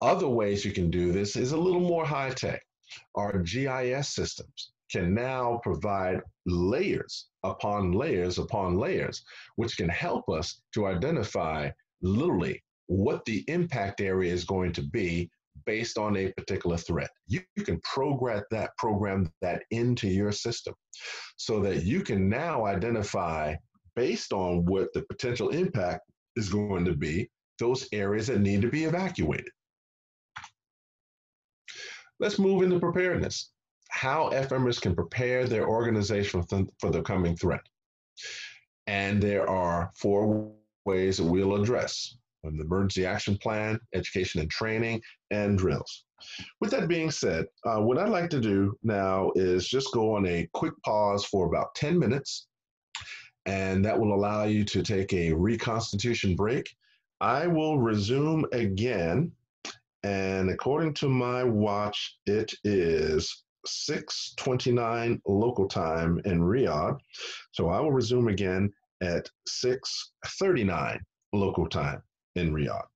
Other 0.01 0.29
ways 0.29 0.63
you 0.63 0.71
can 0.71 0.89
do 0.89 1.11
this 1.11 1.35
is 1.35 1.51
a 1.51 1.57
little 1.57 1.81
more 1.81 2.05
high 2.05 2.29
tech. 2.29 2.61
Our 3.15 3.39
GIS 3.39 4.09
systems 4.15 4.71
can 4.91 5.13
now 5.13 5.59
provide 5.63 6.21
layers 6.45 7.27
upon 7.43 7.91
layers 7.91 8.37
upon 8.37 8.77
layers, 8.77 9.23
which 9.55 9.77
can 9.77 9.89
help 9.89 10.27
us 10.29 10.61
to 10.73 10.87
identify 10.87 11.69
literally 12.01 12.61
what 12.87 13.23
the 13.25 13.43
impact 13.47 14.01
area 14.01 14.33
is 14.33 14.43
going 14.45 14.73
to 14.73 14.81
be 14.81 15.29
based 15.65 15.97
on 15.97 16.17
a 16.17 16.31
particular 16.31 16.77
threat. 16.77 17.09
You, 17.27 17.41
you, 17.55 17.63
can 17.63 17.79
program 17.81 18.43
that 18.49 18.71
program 18.77 19.31
that 19.41 19.63
into 19.71 20.07
your 20.07 20.31
system 20.31 20.73
so 21.37 21.59
that 21.61 21.83
you 21.83 22.01
can 22.01 22.29
now 22.29 22.65
identify 22.65 23.55
based 23.95 24.33
on 24.33 24.65
what 24.65 24.91
the 24.93 25.03
potential 25.03 25.49
impact 25.49 26.01
is 26.35 26.49
going 26.49 26.85
to 26.85 26.95
be 26.95 27.29
those 27.59 27.87
areas 27.91 28.27
that 28.27 28.39
need 28.39 28.61
to 28.61 28.69
be 28.69 28.85
evacuated. 28.85 29.51
Let's 32.19 32.39
move 32.39 32.63
into 32.63 32.79
preparedness. 32.79 33.51
How 33.89 34.29
FMers 34.31 34.81
can 34.81 34.95
prepare 34.95 35.45
their 35.45 35.67
organization 35.67 36.43
for 36.43 36.91
the 36.91 37.01
coming 37.01 37.35
threat. 37.35 37.61
And 38.87 39.21
there 39.21 39.47
are 39.49 39.91
four 39.95 40.51
ways 40.85 41.17
that 41.17 41.25
we'll 41.25 41.61
address 41.61 42.15
an 42.43 42.59
emergency 42.59 43.05
action 43.05 43.37
plan, 43.37 43.79
education 43.93 44.41
and 44.41 44.49
training, 44.49 45.01
and 45.29 45.57
drills. 45.57 46.05
With 46.61 46.71
that 46.71 46.87
being 46.87 47.11
said, 47.11 47.45
uh, 47.65 47.81
what 47.81 47.97
I'd 47.97 48.09
like 48.09 48.29
to 48.31 48.39
do 48.39 48.77
now 48.83 49.31
is 49.35 49.67
just 49.67 49.93
go 49.93 50.15
on 50.15 50.25
a 50.25 50.47
quick 50.53 50.73
pause 50.83 51.25
for 51.25 51.47
about 51.47 51.75
10 51.75 51.99
minutes, 51.99 52.47
and 53.45 53.83
that 53.85 53.99
will 53.99 54.13
allow 54.13 54.45
you 54.45 54.63
to 54.65 54.81
take 54.81 55.13
a 55.13 55.33
reconstitution 55.33 56.35
break 56.35 56.69
I 57.21 57.47
will 57.47 57.79
resume 57.79 58.45
again. 58.53 59.31
And 60.03 60.49
according 60.49 60.93
to 60.95 61.09
my 61.09 61.43
watch, 61.43 62.17
it 62.25 62.53
is 62.63 63.43
6:29 63.65 65.21
local 65.25 65.67
time 65.67 66.19
in 66.25 66.39
Riyadh. 66.41 66.97
So 67.51 67.69
I 67.69 67.79
will 67.79 67.91
resume 67.91 68.27
again 68.27 68.71
at 69.01 69.29
6:39 69.47 70.99
local 71.33 71.67
time 71.67 72.01
in 72.35 72.51
Riyadh. 72.53 72.87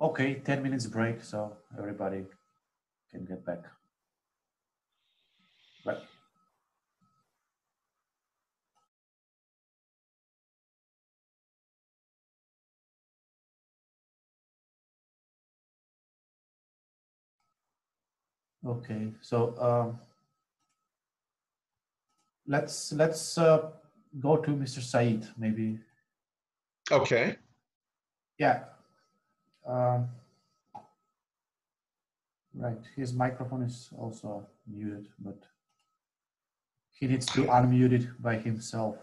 Okay, 0.00 0.34
10 0.34 0.62
minutes 0.62 0.86
break 0.86 1.22
so 1.22 1.56
everybody 1.76 2.24
can 3.10 3.24
get 3.24 3.44
back. 3.44 3.77
Okay, 18.66 19.12
so 19.20 19.54
um, 19.60 19.98
let's 22.46 22.92
let's 22.92 23.38
uh, 23.38 23.70
go 24.18 24.36
to 24.36 24.50
Mr. 24.50 24.80
Said 24.80 25.28
maybe. 25.36 25.78
Okay. 26.90 27.36
Yeah. 28.38 28.64
Um, 29.66 30.08
right. 32.54 32.78
His 32.96 33.12
microphone 33.12 33.62
is 33.62 33.90
also 33.96 34.46
muted, 34.66 35.06
but 35.18 35.38
he 36.90 37.06
needs 37.06 37.26
to 37.26 37.44
unmute 37.44 37.92
it 37.92 38.22
by 38.22 38.36
himself. 38.36 38.96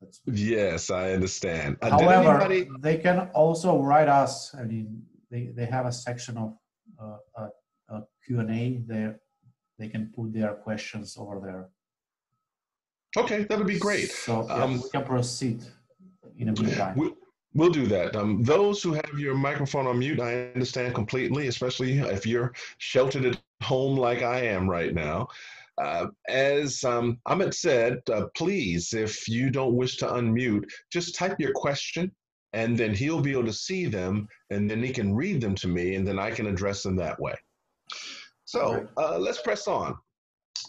That's 0.00 0.20
yes, 0.26 0.90
I 0.90 1.12
understand. 1.12 1.76
Uh, 1.80 1.90
However, 1.90 2.40
anybody... 2.40 2.68
they 2.80 2.96
can 2.98 3.30
also 3.34 3.80
write 3.80 4.08
us. 4.08 4.54
I 4.54 4.64
mean, 4.64 5.02
they, 5.30 5.46
they 5.54 5.66
have 5.66 5.86
a 5.86 5.92
section 5.92 6.36
of 6.36 6.56
uh, 7.00 7.16
uh, 7.38 7.42
uh, 7.42 7.48
Q&A 8.26 8.82
there. 8.86 9.20
They 9.78 9.88
can 9.88 10.12
put 10.14 10.32
their 10.32 10.54
questions 10.54 11.16
over 11.18 11.40
there. 11.40 11.68
Okay, 13.22 13.44
that 13.44 13.58
would 13.58 13.66
be 13.66 13.78
great. 13.78 14.10
So 14.10 14.46
yeah, 14.46 14.54
um, 14.54 14.82
we 14.82 14.90
can 14.90 15.04
proceed 15.04 15.64
in 16.38 16.48
a 16.48 16.52
meantime. 16.52 16.96
We, 16.96 17.12
We'll 17.56 17.70
do 17.70 17.86
that. 17.86 18.14
Um, 18.14 18.42
those 18.42 18.82
who 18.82 18.92
have 18.92 19.18
your 19.18 19.34
microphone 19.34 19.86
on 19.86 19.98
mute, 19.98 20.20
I 20.20 20.50
understand 20.54 20.94
completely, 20.94 21.46
especially 21.46 22.00
if 22.00 22.26
you're 22.26 22.52
sheltered 22.76 23.24
at 23.24 23.40
home 23.62 23.96
like 23.96 24.20
I 24.20 24.40
am 24.40 24.68
right 24.68 24.92
now. 24.92 25.28
Uh, 25.78 26.08
as 26.28 26.84
um, 26.84 27.18
Amit 27.26 27.54
said, 27.54 28.00
uh, 28.12 28.26
please, 28.34 28.92
if 28.92 29.26
you 29.26 29.48
don't 29.48 29.74
wish 29.74 29.96
to 29.98 30.06
unmute, 30.06 30.68
just 30.92 31.14
type 31.14 31.40
your 31.40 31.52
question 31.52 32.12
and 32.52 32.76
then 32.76 32.92
he'll 32.92 33.22
be 33.22 33.32
able 33.32 33.46
to 33.46 33.52
see 33.54 33.86
them 33.86 34.28
and 34.50 34.70
then 34.70 34.82
he 34.82 34.92
can 34.92 35.14
read 35.14 35.40
them 35.40 35.54
to 35.54 35.68
me 35.68 35.94
and 35.94 36.06
then 36.06 36.18
I 36.18 36.32
can 36.32 36.46
address 36.46 36.82
them 36.82 36.96
that 36.96 37.18
way. 37.18 37.34
So 38.44 38.86
uh, 38.96 39.18
let's 39.18 39.42
press 39.42 39.66
on. 39.66 39.96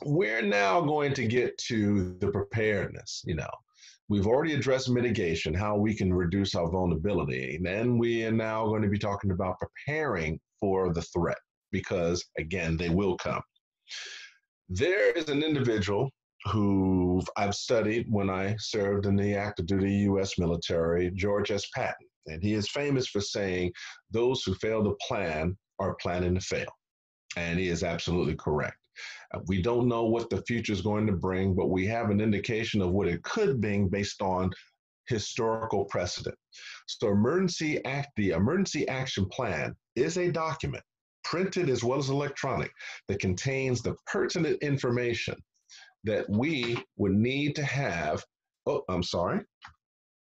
We're 0.04 0.42
now 0.42 0.82
going 0.82 1.14
to 1.14 1.26
get 1.26 1.58
to 1.70 2.18
the 2.20 2.30
preparedness. 2.30 3.24
You 3.26 3.36
know, 3.36 3.50
we've 4.10 4.28
already 4.28 4.54
addressed 4.54 4.90
mitigation, 4.90 5.54
how 5.54 5.78
we 5.78 5.96
can 5.96 6.14
reduce 6.14 6.56
our 6.56 6.70
vulnerability. 6.70 7.56
And 7.56 7.66
then 7.66 7.98
we 7.98 8.26
are 8.26 8.32
now 8.32 8.66
going 8.68 8.82
to 8.82 8.90
be 8.90 9.00
talking 9.00 9.32
about 9.32 9.60
preparing 9.60 10.40
for 10.60 10.94
the 10.94 11.02
threat 11.02 11.38
because, 11.72 12.24
again, 12.38 12.78
they 12.78 12.90
will 12.90 13.18
come. 13.18 13.42
There 14.70 15.12
is 15.12 15.30
an 15.30 15.44
individual 15.44 16.10
who 16.52 17.22
I've 17.36 17.56
studied 17.56 18.08
when 18.10 18.30
I 18.30 18.56
served 18.60 19.06
in 19.06 19.16
the 19.16 19.36
active 19.36 19.66
duty 19.66 19.94
U.S. 20.10 20.38
military, 20.38 21.12
George 21.12 21.52
S. 21.52 21.66
Patton. 21.76 22.08
And 22.28 22.44
he 22.44 22.54
is 22.54 22.70
famous 22.70 23.08
for 23.08 23.22
saying, 23.22 23.72
those 24.12 24.44
who 24.44 24.54
fail 24.56 24.84
to 24.84 24.98
plan 25.08 25.58
are 25.80 25.96
planning 26.02 26.36
to 26.36 26.42
fail. 26.42 26.68
And 27.38 27.60
he 27.60 27.68
is 27.68 27.84
absolutely 27.84 28.36
correct. 28.36 28.78
Uh, 29.32 29.40
we 29.46 29.62
don't 29.62 29.88
know 29.88 30.06
what 30.06 30.28
the 30.32 30.42
future 30.48 30.74
is 30.74 30.82
going 30.82 31.06
to 31.06 31.14
bring, 31.14 31.54
but 31.54 31.70
we 31.70 31.86
have 31.86 32.10
an 32.10 32.20
indication 32.20 32.82
of 32.82 32.92
what 32.92 33.08
it 33.08 33.22
could 33.22 33.62
bring 33.62 33.88
based 33.90 34.24
on 34.24 34.52
historical 35.08 35.86
precedent. 35.86 36.36
So 36.88 37.10
emergency 37.10 37.84
act, 37.86 38.10
the 38.16 38.32
emergency 38.32 38.88
action 38.88 39.26
plan 39.30 39.76
is 39.96 40.18
a 40.18 40.32
document, 40.32 40.84
printed 41.24 41.70
as 41.70 41.84
well 41.84 42.00
as 42.00 42.10
electronic, 42.10 42.72
that 43.08 43.20
contains 43.20 43.84
the 43.84 43.96
pertinent 44.08 44.58
information 44.64 45.36
that 46.06 46.26
we 46.30 46.84
would 46.98 47.14
need 47.14 47.56
to 47.58 47.64
have. 47.64 48.24
Oh, 48.66 48.82
I'm 48.90 49.04
sorry. 49.04 49.42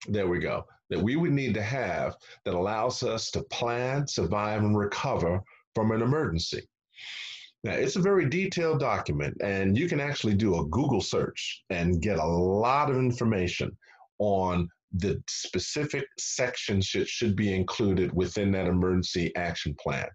There 0.07 0.27
we 0.27 0.39
go. 0.39 0.65
That 0.89 1.01
we 1.01 1.15
would 1.15 1.31
need 1.31 1.53
to 1.53 1.63
have 1.63 2.15
that 2.43 2.55
allows 2.55 3.03
us 3.03 3.31
to 3.31 3.43
plan, 3.43 4.05
survive, 4.05 4.63
and 4.63 4.77
recover 4.77 5.41
from 5.75 5.91
an 5.91 6.01
emergency. 6.01 6.67
Now, 7.63 7.73
it's 7.73 7.97
a 7.97 8.01
very 8.01 8.29
detailed 8.29 8.79
document, 8.79 9.35
and 9.41 9.77
you 9.77 9.89
can 9.89 9.99
actually 9.99 10.35
do 10.35 10.59
a 10.59 10.65
Google 10.65 11.01
search 11.01 11.63
and 11.69 12.01
get 12.01 12.17
a 12.17 12.25
lot 12.25 12.89
of 12.89 12.97
information 12.97 13.77
on 14.19 14.69
the 14.93 15.21
specific 15.29 16.05
sections 16.17 16.89
that 16.93 17.07
should 17.07 17.35
be 17.35 17.53
included 17.53 18.11
within 18.13 18.51
that 18.51 18.67
emergency 18.67 19.35
action 19.35 19.75
plan. 19.79 20.07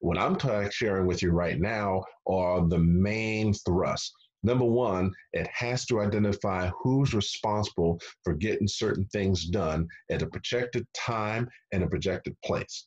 What 0.00 0.18
I'm 0.18 0.38
sharing 0.70 1.06
with 1.06 1.22
you 1.22 1.30
right 1.30 1.58
now 1.58 2.04
are 2.26 2.66
the 2.68 2.78
main 2.78 3.52
thrusts. 3.52 4.12
Number 4.44 4.64
one, 4.64 5.12
it 5.32 5.48
has 5.52 5.86
to 5.86 6.00
identify 6.00 6.68
who's 6.82 7.14
responsible 7.14 8.00
for 8.24 8.34
getting 8.34 8.68
certain 8.68 9.06
things 9.06 9.46
done 9.46 9.86
at 10.10 10.22
a 10.22 10.26
projected 10.26 10.86
time 10.94 11.48
and 11.72 11.82
a 11.82 11.88
projected 11.88 12.36
place. 12.44 12.86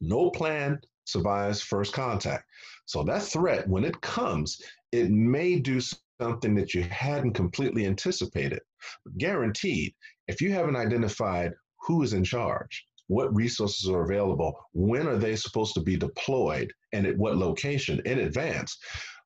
No 0.00 0.30
plan 0.30 0.80
survives 1.06 1.62
first 1.62 1.92
contact. 1.92 2.44
So 2.84 3.02
that 3.04 3.22
threat, 3.22 3.68
when 3.68 3.84
it 3.84 4.00
comes, 4.00 4.60
it 4.92 5.10
may 5.10 5.58
do 5.58 5.80
something 6.20 6.54
that 6.54 6.74
you 6.74 6.82
hadn't 6.82 7.32
completely 7.32 7.86
anticipated. 7.86 8.60
But 9.04 9.18
guaranteed, 9.18 9.94
if 10.28 10.40
you 10.40 10.52
haven't 10.52 10.76
identified 10.76 11.52
who 11.86 12.02
is 12.02 12.12
in 12.12 12.24
charge, 12.24 12.84
what 13.08 13.34
resources 13.34 13.88
are 13.88 14.02
available, 14.02 14.58
when 14.72 15.06
are 15.06 15.18
they 15.18 15.36
supposed 15.36 15.74
to 15.74 15.80
be 15.80 15.96
deployed, 15.96 16.72
and 16.92 17.06
at 17.06 17.16
what 17.16 17.36
location 17.36 18.00
in 18.04 18.20
advance, 18.20 18.76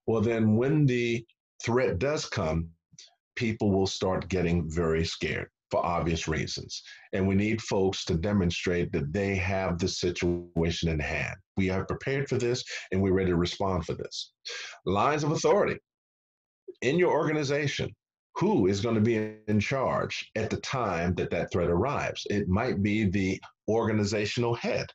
well, 0.07 0.21
then 0.21 0.57
when 0.57 0.87
the 0.87 1.25
threat 1.65 1.99
does 1.99 2.27
come, 2.27 2.69
people 3.37 3.71
will 3.71 3.87
start 3.87 4.29
getting 4.29 4.71
very 4.71 5.05
scared 5.05 5.49
for 5.71 5.85
obvious 5.85 6.29
reasons. 6.29 6.83
And 7.13 7.27
we 7.27 7.35
need 7.35 7.61
folks 7.63 8.05
to 8.07 8.15
demonstrate 8.15 8.93
that 8.93 9.13
they 9.13 9.37
have 9.37 9.79
the 9.79 9.89
situation 9.89 10.89
in 10.89 10.99
hand. 10.99 11.37
We 11.57 11.71
are 11.71 11.85
prepared 11.85 12.29
for 12.29 12.39
this 12.39 12.65
and 12.93 13.01
we're 13.01 13.13
ready 13.13 13.31
to 13.31 13.37
respond 13.37 13.87
for 13.87 13.95
this. 13.95 14.33
Lines 14.87 15.25
of 15.25 15.33
authority 15.33 15.79
in 16.83 16.99
your 16.99 17.13
organization. 17.13 17.91
Who 18.37 18.69
is 18.69 18.81
going 18.81 18.95
to 18.95 19.01
be 19.01 19.35
in 19.49 19.61
charge 19.61 20.31
at 20.37 20.51
the 20.51 20.57
time 20.59 21.15
that 21.17 21.31
that 21.31 21.53
threat 21.53 21.69
arrives? 21.69 22.27
It 22.31 22.49
might 22.49 22.83
be 22.83 23.05
the 23.05 23.41
organizational 23.69 24.55
head. 24.55 24.87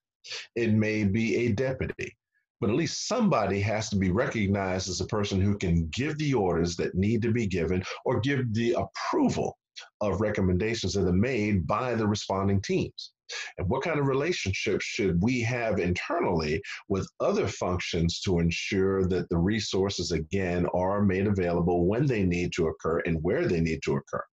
It 0.56 0.74
may 0.74 1.04
be 1.04 1.36
a 1.36 1.52
deputy 1.52 2.16
but 2.62 2.70
at 2.70 2.76
least 2.76 3.08
somebody 3.08 3.60
has 3.60 3.90
to 3.90 3.96
be 3.96 4.12
recognized 4.12 4.90
as 4.90 5.02
a 5.02 5.08
person 5.08 5.42
who 5.42 5.58
can 5.58 5.88
give 5.94 6.18
the 6.18 6.34
orders 6.34 6.76
that 6.78 6.96
need 6.96 7.22
to 7.22 7.32
be 7.32 7.46
given 7.46 7.84
or 8.06 8.20
give 8.22 8.54
the 8.54 8.74
approval 8.74 9.58
of 10.02 10.22
recommendations 10.22 10.94
that 10.94 11.08
are 11.08 11.14
made 11.14 11.66
by 11.68 11.96
the 11.96 12.08
responding 12.08 12.62
teams. 12.62 13.12
And 13.58 13.68
what 13.68 13.84
kind 13.84 14.00
of 14.00 14.08
relationship 14.08 14.82
should 14.82 15.22
we 15.22 15.42
have 15.42 15.80
internally 15.80 16.62
with 16.90 17.10
other 17.20 17.48
functions 17.48 18.20
to 18.22 18.40
ensure 18.40 19.06
that 19.08 19.30
the 19.30 19.38
resources, 19.38 20.12
again, 20.12 20.68
are 20.74 21.02
made 21.02 21.28
available 21.28 21.88
when 21.88 22.06
they 22.06 22.24
need 22.24 22.54
to 22.54 22.68
occur 22.68 23.00
and 23.06 23.22
where 23.24 23.48
they 23.48 23.62
need 23.62 23.82
to 23.84 23.96
occur? 23.96 24.24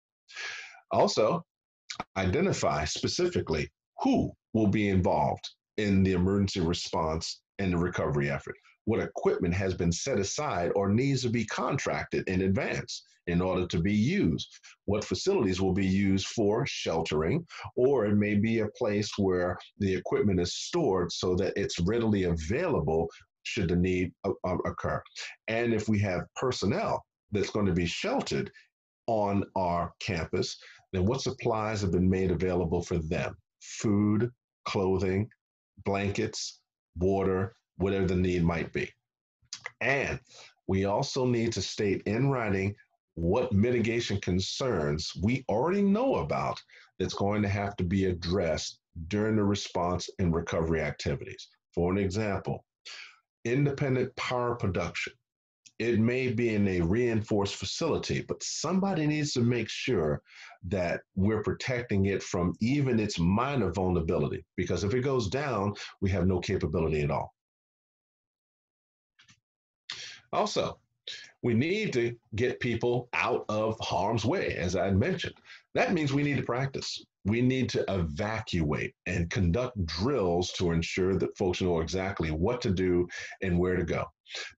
Also, 0.90 1.42
identify 2.16 2.84
specifically 2.84 3.68
who 4.02 4.30
will 4.52 4.66
be 4.66 4.88
involved 4.88 5.48
in 5.78 6.02
the 6.02 6.12
emergency 6.12 6.60
response 6.60 7.40
and 7.58 7.72
the 7.72 7.78
recovery 7.78 8.30
effort. 8.30 8.56
What 8.84 9.00
equipment 9.00 9.54
has 9.54 9.74
been 9.74 9.92
set 9.92 10.18
aside 10.18 10.72
or 10.74 10.88
needs 10.88 11.22
to 11.22 11.30
be 11.30 11.44
contracted 11.46 12.28
in 12.28 12.42
advance 12.42 13.04
in 13.28 13.40
order 13.40 13.66
to 13.68 13.80
be 13.80 13.94
used? 13.94 14.48
What 14.86 15.04
facilities 15.04 15.60
will 15.60 15.72
be 15.72 15.86
used 15.86 16.26
for 16.26 16.66
sheltering? 16.66 17.46
Or 17.76 18.06
it 18.06 18.16
may 18.16 18.34
be 18.34 18.60
a 18.60 18.68
place 18.76 19.10
where 19.18 19.56
the 19.78 19.94
equipment 19.94 20.40
is 20.40 20.56
stored 20.56 21.12
so 21.12 21.36
that 21.36 21.52
it's 21.56 21.78
readily 21.78 22.24
available 22.24 23.08
should 23.44 23.68
the 23.68 23.76
need 23.76 24.12
occur. 24.64 25.02
And 25.48 25.74
if 25.74 25.88
we 25.88 25.98
have 26.00 26.26
personnel 26.36 27.04
that's 27.30 27.50
going 27.50 27.66
to 27.66 27.72
be 27.72 27.86
sheltered 27.86 28.50
on 29.06 29.44
our 29.56 29.92
campus, 30.00 30.58
then 30.92 31.06
what 31.06 31.22
supplies 31.22 31.80
have 31.80 31.92
been 31.92 32.08
made 32.08 32.30
available 32.30 32.82
for 32.82 32.98
them? 32.98 33.36
Food, 33.60 34.30
clothing, 34.64 35.28
blankets, 35.84 36.60
water, 36.96 37.54
whatever 37.82 38.06
the 38.06 38.16
need 38.16 38.42
might 38.44 38.72
be. 38.72 38.90
And 39.80 40.18
we 40.66 40.84
also 40.84 41.26
need 41.26 41.52
to 41.52 41.62
state 41.62 42.02
in 42.06 42.30
writing 42.30 42.74
what 43.14 43.52
mitigation 43.52 44.20
concerns 44.20 45.12
we 45.22 45.44
already 45.48 45.82
know 45.82 46.16
about 46.16 46.58
that's 46.98 47.14
going 47.14 47.42
to 47.42 47.48
have 47.48 47.76
to 47.76 47.84
be 47.84 48.06
addressed 48.06 48.78
during 49.08 49.36
the 49.36 49.44
response 49.44 50.08
and 50.18 50.34
recovery 50.34 50.80
activities. 50.80 51.48
For 51.74 51.90
an 51.90 51.98
example, 51.98 52.64
independent 53.44 54.14
power 54.16 54.54
production. 54.54 55.12
It 55.78 55.98
may 55.98 56.28
be 56.28 56.54
in 56.54 56.68
a 56.68 56.80
reinforced 56.80 57.56
facility, 57.56 58.24
but 58.28 58.42
somebody 58.42 59.06
needs 59.06 59.32
to 59.32 59.40
make 59.40 59.68
sure 59.68 60.22
that 60.68 61.00
we're 61.16 61.42
protecting 61.42 62.06
it 62.06 62.22
from 62.22 62.54
even 62.60 63.00
its 63.00 63.18
minor 63.18 63.72
vulnerability, 63.72 64.44
because 64.56 64.84
if 64.84 64.94
it 64.94 65.00
goes 65.00 65.28
down, 65.28 65.74
we 66.00 66.10
have 66.10 66.26
no 66.26 66.38
capability 66.38 67.00
at 67.00 67.10
all. 67.10 67.34
Also, 70.32 70.78
we 71.42 71.54
need 71.54 71.92
to 71.92 72.16
get 72.36 72.60
people 72.60 73.08
out 73.12 73.44
of 73.48 73.76
harm's 73.80 74.24
way, 74.24 74.56
as 74.56 74.76
I 74.76 74.90
mentioned. 74.90 75.34
That 75.74 75.92
means 75.92 76.12
we 76.12 76.22
need 76.22 76.36
to 76.36 76.44
practice. 76.44 77.04
We 77.24 77.42
need 77.42 77.68
to 77.70 77.84
evacuate 77.88 78.94
and 79.06 79.30
conduct 79.30 79.84
drills 79.86 80.52
to 80.52 80.70
ensure 80.70 81.16
that 81.18 81.36
folks 81.36 81.60
know 81.60 81.80
exactly 81.80 82.30
what 82.30 82.60
to 82.62 82.70
do 82.70 83.08
and 83.42 83.58
where 83.58 83.76
to 83.76 83.84
go. 83.84 84.04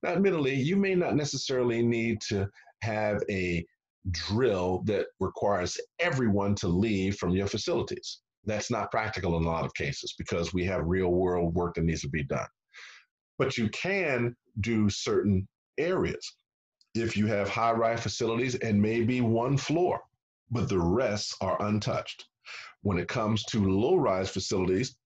Now, 0.03 0.11
admittedly, 0.11 0.55
you 0.55 0.77
may 0.77 0.95
not 0.95 1.17
necessarily 1.17 1.83
need 1.83 2.21
to 2.29 2.49
have 2.83 3.23
a 3.31 3.65
drill 4.11 4.83
that 4.85 5.07
requires 5.21 5.79
everyone 5.99 6.55
to 6.57 6.69
leave 6.69 7.17
from 7.17 7.31
your 7.31 7.47
facilities. 7.47 8.21
That's 8.45 8.71
not 8.71 8.91
practical 8.91 9.39
in 9.39 9.45
a 9.45 9.51
lot 9.51 9.65
of 9.65 9.75
cases 9.75 10.15
because 10.19 10.53
we 10.53 10.65
have 10.67 10.83
real 10.85 11.09
world 11.09 11.55
work 11.55 11.75
that 11.75 11.85
needs 11.85 12.03
to 12.03 12.09
be 12.09 12.25
done. 12.25 12.47
But 13.39 13.57
you 13.57 13.69
can 13.71 14.37
do 14.61 14.89
certain 14.91 15.49
areas. 15.79 16.35
If 16.95 17.17
you 17.17 17.27
have 17.27 17.49
high 17.49 17.73
rise 17.73 18.03
facilities 18.03 18.55
and 18.57 18.81
maybe 18.81 19.21
one 19.21 19.57
floor, 19.57 20.01
but 20.51 20.69
the 20.69 20.79
rest 20.79 21.37
are 21.41 21.61
untouched. 21.63 22.27
When 22.83 22.99
it 22.99 23.09
comes 23.09 23.43
to 23.45 23.69
low 23.69 23.97
rise 23.97 24.31
facilities, 24.31 24.97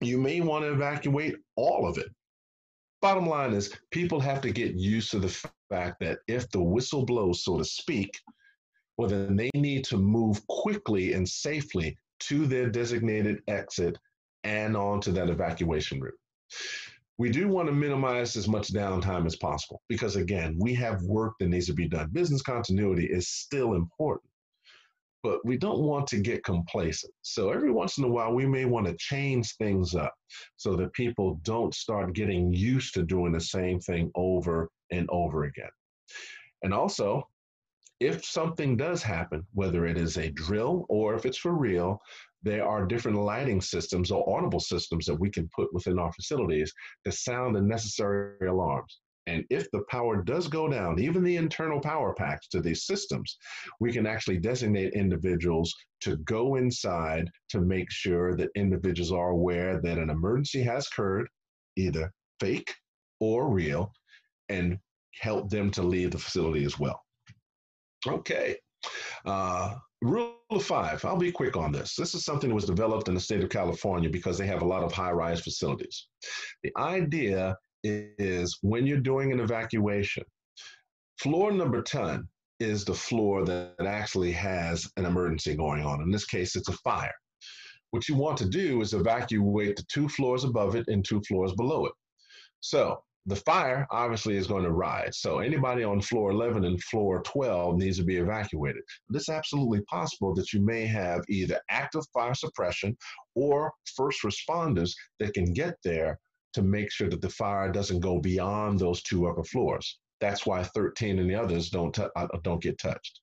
you 0.00 0.18
may 0.18 0.40
want 0.40 0.64
to 0.64 0.72
evacuate 0.72 1.36
all 1.54 1.88
of 1.88 1.98
it. 1.98 2.08
Bottom 3.00 3.28
line 3.28 3.52
is, 3.52 3.72
people 3.90 4.18
have 4.20 4.40
to 4.40 4.50
get 4.50 4.74
used 4.74 5.10
to 5.10 5.18
the 5.18 5.48
fact 5.70 6.00
that 6.00 6.18
if 6.26 6.50
the 6.50 6.62
whistle 6.62 7.04
blows, 7.04 7.44
so 7.44 7.58
to 7.58 7.64
speak, 7.64 8.18
well, 8.96 9.08
then 9.08 9.36
they 9.36 9.50
need 9.54 9.84
to 9.84 9.98
move 9.98 10.44
quickly 10.48 11.12
and 11.12 11.28
safely 11.28 11.96
to 12.20 12.46
their 12.46 12.70
designated 12.70 13.42
exit 13.46 13.98
and 14.44 14.76
onto 14.76 15.12
that 15.12 15.28
evacuation 15.28 16.00
route 16.00 16.18
we 17.18 17.30
do 17.30 17.48
want 17.48 17.66
to 17.68 17.72
minimize 17.72 18.36
as 18.36 18.46
much 18.46 18.72
downtime 18.72 19.26
as 19.26 19.36
possible 19.36 19.80
because 19.88 20.16
again 20.16 20.56
we 20.60 20.74
have 20.74 21.02
work 21.02 21.34
that 21.40 21.48
needs 21.48 21.66
to 21.66 21.72
be 21.72 21.88
done. 21.88 22.10
Business 22.12 22.42
continuity 22.42 23.06
is 23.06 23.28
still 23.28 23.74
important 23.74 24.30
but 25.26 25.44
we 25.44 25.56
don't 25.56 25.80
want 25.80 26.06
to 26.06 26.20
get 26.20 26.44
complacent. 26.44 27.12
So 27.22 27.50
every 27.50 27.72
once 27.72 27.98
in 27.98 28.04
a 28.04 28.08
while 28.08 28.32
we 28.32 28.46
may 28.46 28.64
want 28.64 28.86
to 28.86 28.94
change 28.96 29.56
things 29.56 29.92
up 29.92 30.14
so 30.56 30.76
that 30.76 30.92
people 30.92 31.40
don't 31.42 31.74
start 31.74 32.14
getting 32.14 32.52
used 32.52 32.94
to 32.94 33.02
doing 33.02 33.32
the 33.32 33.40
same 33.40 33.80
thing 33.80 34.08
over 34.14 34.70
and 34.92 35.08
over 35.10 35.42
again. 35.44 35.70
And 36.62 36.72
also 36.72 37.26
if 37.98 38.24
something 38.24 38.76
does 38.76 39.02
happen 39.02 39.44
whether 39.54 39.86
it 39.86 39.96
is 39.96 40.16
a 40.16 40.30
drill 40.30 40.86
or 40.88 41.14
if 41.14 41.26
it's 41.26 41.38
for 41.38 41.54
real 41.54 41.98
there 42.42 42.66
are 42.66 42.86
different 42.86 43.18
lighting 43.18 43.60
systems 43.60 44.10
or 44.10 44.36
audible 44.36 44.60
systems 44.60 45.06
that 45.06 45.18
we 45.18 45.30
can 45.30 45.48
put 45.54 45.72
within 45.72 45.98
our 45.98 46.12
facilities 46.12 46.72
to 47.04 47.12
sound 47.12 47.56
the 47.56 47.62
necessary 47.62 48.46
alarms. 48.46 49.00
And 49.26 49.44
if 49.50 49.68
the 49.72 49.82
power 49.90 50.22
does 50.22 50.46
go 50.46 50.68
down, 50.68 51.00
even 51.00 51.24
the 51.24 51.36
internal 51.36 51.80
power 51.80 52.14
packs 52.14 52.46
to 52.48 52.60
these 52.60 52.84
systems, 52.84 53.36
we 53.80 53.92
can 53.92 54.06
actually 54.06 54.38
designate 54.38 54.94
individuals 54.94 55.74
to 56.02 56.16
go 56.18 56.54
inside 56.54 57.28
to 57.48 57.60
make 57.60 57.90
sure 57.90 58.36
that 58.36 58.50
individuals 58.54 59.10
are 59.10 59.30
aware 59.30 59.80
that 59.80 59.98
an 59.98 60.10
emergency 60.10 60.62
has 60.62 60.86
occurred, 60.86 61.26
either 61.76 62.12
fake 62.38 62.72
or 63.18 63.50
real, 63.50 63.92
and 64.48 64.78
help 65.20 65.50
them 65.50 65.70
to 65.72 65.82
leave 65.82 66.12
the 66.12 66.18
facility 66.18 66.64
as 66.64 66.78
well. 66.78 67.02
Okay. 68.06 68.56
Uh, 69.24 69.74
rule 70.02 70.35
of 70.50 70.64
five, 70.64 71.04
I'll 71.04 71.16
be 71.16 71.32
quick 71.32 71.56
on 71.56 71.72
this. 71.72 71.96
This 71.96 72.14
is 72.14 72.24
something 72.24 72.50
that 72.50 72.54
was 72.54 72.64
developed 72.64 73.08
in 73.08 73.14
the 73.14 73.20
state 73.20 73.42
of 73.42 73.50
California 73.50 74.08
because 74.08 74.38
they 74.38 74.46
have 74.46 74.62
a 74.62 74.66
lot 74.66 74.84
of 74.84 74.92
high 74.92 75.10
rise 75.10 75.40
facilities. 75.40 76.06
The 76.62 76.72
idea 76.76 77.56
is 77.82 78.58
when 78.62 78.86
you're 78.86 78.98
doing 78.98 79.32
an 79.32 79.40
evacuation, 79.40 80.24
floor 81.18 81.52
number 81.52 81.82
10 81.82 82.28
is 82.60 82.84
the 82.84 82.94
floor 82.94 83.44
that 83.44 83.74
actually 83.84 84.32
has 84.32 84.90
an 84.96 85.04
emergency 85.04 85.54
going 85.56 85.84
on. 85.84 86.00
In 86.00 86.10
this 86.10 86.24
case, 86.24 86.56
it's 86.56 86.68
a 86.68 86.72
fire. 86.72 87.14
What 87.90 88.08
you 88.08 88.14
want 88.14 88.38
to 88.38 88.48
do 88.48 88.80
is 88.80 88.94
evacuate 88.94 89.76
the 89.76 89.84
two 89.88 90.08
floors 90.08 90.44
above 90.44 90.74
it 90.76 90.88
and 90.88 91.04
two 91.04 91.20
floors 91.22 91.52
below 91.54 91.86
it. 91.86 91.92
So 92.60 93.02
the 93.26 93.36
fire 93.36 93.86
obviously 93.90 94.36
is 94.36 94.46
going 94.46 94.62
to 94.62 94.70
rise. 94.70 95.18
So 95.18 95.40
anybody 95.40 95.82
on 95.82 96.00
floor 96.00 96.30
11 96.30 96.64
and 96.64 96.82
floor 96.84 97.22
12 97.22 97.76
needs 97.76 97.98
to 97.98 98.04
be 98.04 98.18
evacuated. 98.18 98.82
It's 99.12 99.28
absolutely 99.28 99.80
possible 99.82 100.32
that 100.34 100.52
you 100.52 100.60
may 100.60 100.86
have 100.86 101.24
either 101.28 101.60
active 101.68 102.04
fire 102.14 102.34
suppression 102.34 102.96
or 103.34 103.72
first 103.96 104.22
responders 104.22 104.92
that 105.18 105.34
can 105.34 105.52
get 105.52 105.74
there 105.82 106.18
to 106.54 106.62
make 106.62 106.92
sure 106.92 107.10
that 107.10 107.20
the 107.20 107.28
fire 107.28 107.70
doesn't 107.70 108.00
go 108.00 108.20
beyond 108.20 108.78
those 108.78 109.02
two 109.02 109.26
upper 109.26 109.44
floors. 109.44 109.98
That's 110.20 110.46
why 110.46 110.62
13 110.62 111.18
and 111.18 111.28
the 111.28 111.34
others 111.34 111.68
don't 111.68 111.94
t- 111.94 112.06
uh, 112.14 112.28
don't 112.42 112.62
get 112.62 112.78
touched. 112.78 113.20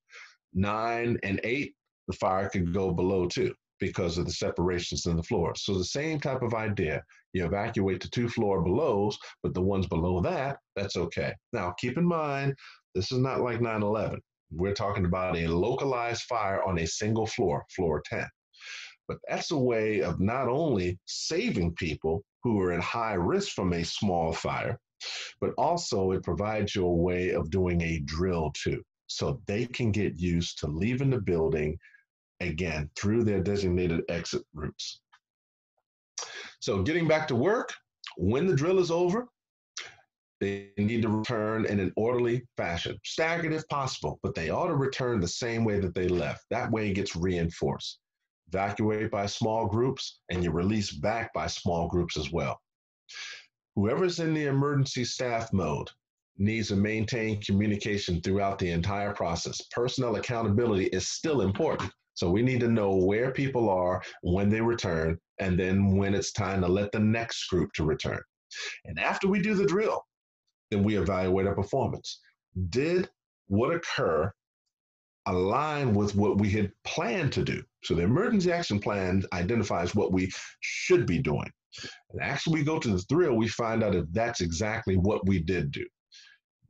Nine 0.53 1.17
and 1.23 1.39
eight, 1.43 1.73
the 2.07 2.13
fire 2.13 2.49
could 2.49 2.73
go 2.73 2.91
below 2.91 3.25
two 3.25 3.55
because 3.83 4.17
of 4.17 4.25
the 4.25 4.31
separations 4.31 5.05
in 5.05 5.17
the 5.17 5.23
floor. 5.23 5.53
So 5.55 5.77
the 5.77 5.83
same 5.99 6.19
type 6.19 6.41
of 6.41 6.53
idea. 6.53 7.03
You 7.33 7.45
evacuate 7.45 8.01
the 8.01 8.07
two 8.07 8.29
floor 8.29 8.61
belows, 8.61 9.17
but 9.41 9.53
the 9.53 9.61
ones 9.73 9.87
below 9.87 10.21
that, 10.21 10.57
that's 10.75 10.95
okay. 10.95 11.33
Now 11.51 11.73
keep 11.77 11.97
in 11.97 12.05
mind, 12.05 12.55
this 12.95 13.11
is 13.11 13.19
not 13.19 13.41
like 13.41 13.59
9/11. 13.59 14.19
We're 14.51 14.73
talking 14.73 15.05
about 15.05 15.35
a 15.35 15.47
localized 15.47 16.23
fire 16.23 16.63
on 16.63 16.79
a 16.79 16.87
single 16.87 17.25
floor, 17.25 17.65
floor 17.75 18.01
10. 18.05 18.25
But 19.07 19.17
that's 19.27 19.51
a 19.51 19.57
way 19.57 20.01
of 20.01 20.19
not 20.19 20.47
only 20.47 20.97
saving 21.05 21.73
people 21.75 22.23
who 22.43 22.61
are 22.61 22.71
at 22.71 22.81
high 22.81 23.15
risk 23.33 23.49
from 23.53 23.73
a 23.73 23.83
small 23.83 24.31
fire, 24.31 24.79
but 25.41 25.51
also 25.57 26.11
it 26.11 26.23
provides 26.23 26.73
you 26.75 26.85
a 26.85 27.01
way 27.09 27.31
of 27.31 27.49
doing 27.49 27.81
a 27.81 27.99
drill 28.05 28.51
too. 28.63 28.81
So 29.07 29.41
they 29.47 29.65
can 29.65 29.91
get 29.91 30.17
used 30.17 30.59
to 30.59 30.67
leaving 30.67 31.09
the 31.09 31.19
building 31.19 31.77
again 32.39 32.89
through 32.95 33.23
their 33.23 33.41
designated 33.41 34.01
exit 34.09 34.43
routes. 34.53 35.01
So 36.59 36.81
getting 36.81 37.07
back 37.07 37.27
to 37.29 37.35
work, 37.35 37.73
when 38.17 38.47
the 38.47 38.55
drill 38.55 38.79
is 38.79 38.91
over, 38.91 39.27
they 40.39 40.71
need 40.77 41.01
to 41.03 41.09
return 41.09 41.65
in 41.65 41.79
an 41.79 41.93
orderly 41.95 42.45
fashion, 42.57 42.97
staggered 43.05 43.53
if 43.53 43.67
possible, 43.69 44.19
but 44.23 44.35
they 44.35 44.49
ought 44.49 44.67
to 44.67 44.75
return 44.75 45.19
the 45.19 45.27
same 45.27 45.63
way 45.63 45.79
that 45.79 45.95
they 45.95 46.07
left. 46.07 46.45
That 46.49 46.71
way 46.71 46.89
it 46.89 46.93
gets 46.93 47.15
reinforced 47.15 47.99
evacuate 48.53 49.09
by 49.09 49.25
small 49.25 49.65
groups, 49.65 50.19
and 50.29 50.43
you 50.43 50.51
release 50.51 50.91
back 50.91 51.33
by 51.33 51.47
small 51.47 51.87
groups 51.87 52.17
as 52.17 52.31
well. 52.31 52.61
Whoever's 53.75 54.19
in 54.19 54.33
the 54.33 54.45
emergency 54.45 55.05
staff 55.05 55.51
mode 55.51 55.89
needs 56.37 56.69
to 56.69 56.75
maintain 56.75 57.41
communication 57.41 58.21
throughout 58.21 58.59
the 58.59 58.71
entire 58.71 59.13
process. 59.13 59.61
Personnel 59.71 60.15
accountability 60.15 60.85
is 60.87 61.07
still 61.07 61.41
important. 61.41 61.91
So 62.15 62.29
we 62.29 62.41
need 62.41 62.59
to 62.59 62.67
know 62.67 62.95
where 62.95 63.31
people 63.31 63.69
are 63.69 64.01
when 64.21 64.49
they 64.49 64.61
return, 64.61 65.17
and 65.39 65.59
then 65.59 65.95
when 65.97 66.13
it's 66.13 66.31
time 66.31 66.61
to 66.61 66.67
let 66.67 66.91
the 66.91 66.99
next 66.99 67.47
group 67.47 67.71
to 67.73 67.83
return. 67.83 68.21
And 68.85 68.99
after 68.99 69.27
we 69.27 69.41
do 69.41 69.55
the 69.55 69.65
drill, 69.65 70.03
then 70.69 70.83
we 70.83 70.97
evaluate 70.97 71.47
our 71.47 71.55
performance. 71.55 72.19
Did 72.69 73.09
what 73.47 73.73
occur 73.73 74.31
align 75.25 75.93
with 75.93 76.15
what 76.15 76.37
we 76.39 76.49
had 76.49 76.71
planned 76.83 77.31
to 77.33 77.43
do. 77.43 77.63
So 77.83 77.95
the 77.95 78.03
emergency 78.03 78.51
action 78.51 78.79
plan 78.79 79.23
identifies 79.33 79.95
what 79.95 80.11
we 80.11 80.31
should 80.59 81.05
be 81.05 81.19
doing. 81.19 81.49
And 82.11 82.21
actually, 82.21 82.59
we 82.59 82.65
go 82.65 82.77
to 82.77 82.89
the 82.89 83.03
drill, 83.09 83.35
we 83.35 83.47
find 83.47 83.83
out 83.83 83.95
if 83.95 84.05
that's 84.11 84.41
exactly 84.41 84.95
what 84.95 85.25
we 85.25 85.39
did 85.39 85.71
do. 85.71 85.85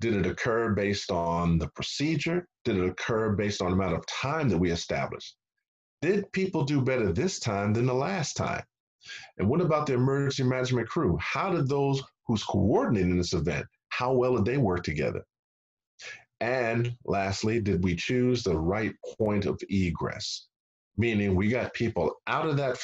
Did 0.03 0.15
it 0.15 0.25
occur 0.25 0.73
based 0.73 1.11
on 1.11 1.57
the 1.57 1.69
procedure? 1.69 2.45
Did 2.65 2.75
it 2.75 2.89
occur 2.89 3.37
based 3.37 3.61
on 3.61 3.69
the 3.69 3.75
amount 3.75 3.95
of 3.95 4.05
time 4.05 4.49
that 4.49 4.57
we 4.57 4.69
established? 4.69 5.37
Did 6.01 6.29
people 6.33 6.65
do 6.65 6.81
better 6.81 7.13
this 7.13 7.39
time 7.39 7.71
than 7.71 7.85
the 7.85 7.93
last 7.93 8.33
time? 8.33 8.65
And 9.37 9.47
what 9.47 9.61
about 9.61 9.85
the 9.85 9.93
emergency 9.93 10.43
management 10.43 10.89
crew? 10.89 11.17
How 11.21 11.53
did 11.53 11.69
those 11.69 12.03
who's 12.27 12.43
coordinating 12.43 13.15
this 13.15 13.31
event, 13.31 13.65
how 13.87 14.11
well 14.11 14.35
did 14.35 14.43
they 14.43 14.57
work 14.57 14.83
together? 14.83 15.23
And 16.41 16.97
lastly, 17.05 17.61
did 17.61 17.81
we 17.81 17.95
choose 17.95 18.43
the 18.43 18.59
right 18.59 18.93
point 19.17 19.45
of 19.45 19.57
egress? 19.69 20.47
Meaning 20.97 21.33
we 21.33 21.47
got 21.47 21.73
people 21.73 22.15
out 22.27 22.49
of 22.49 22.57
that 22.57 22.77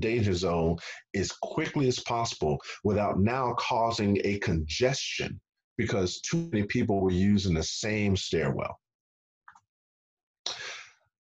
danger 0.00 0.34
zone 0.34 0.78
as 1.14 1.30
quickly 1.30 1.86
as 1.86 2.00
possible 2.00 2.60
without 2.82 3.20
now 3.20 3.54
causing 3.56 4.20
a 4.24 4.40
congestion 4.40 5.40
because 5.76 6.20
too 6.20 6.48
many 6.52 6.64
people 6.66 7.00
were 7.00 7.10
using 7.10 7.54
the 7.54 7.62
same 7.62 8.16
stairwell. 8.16 8.78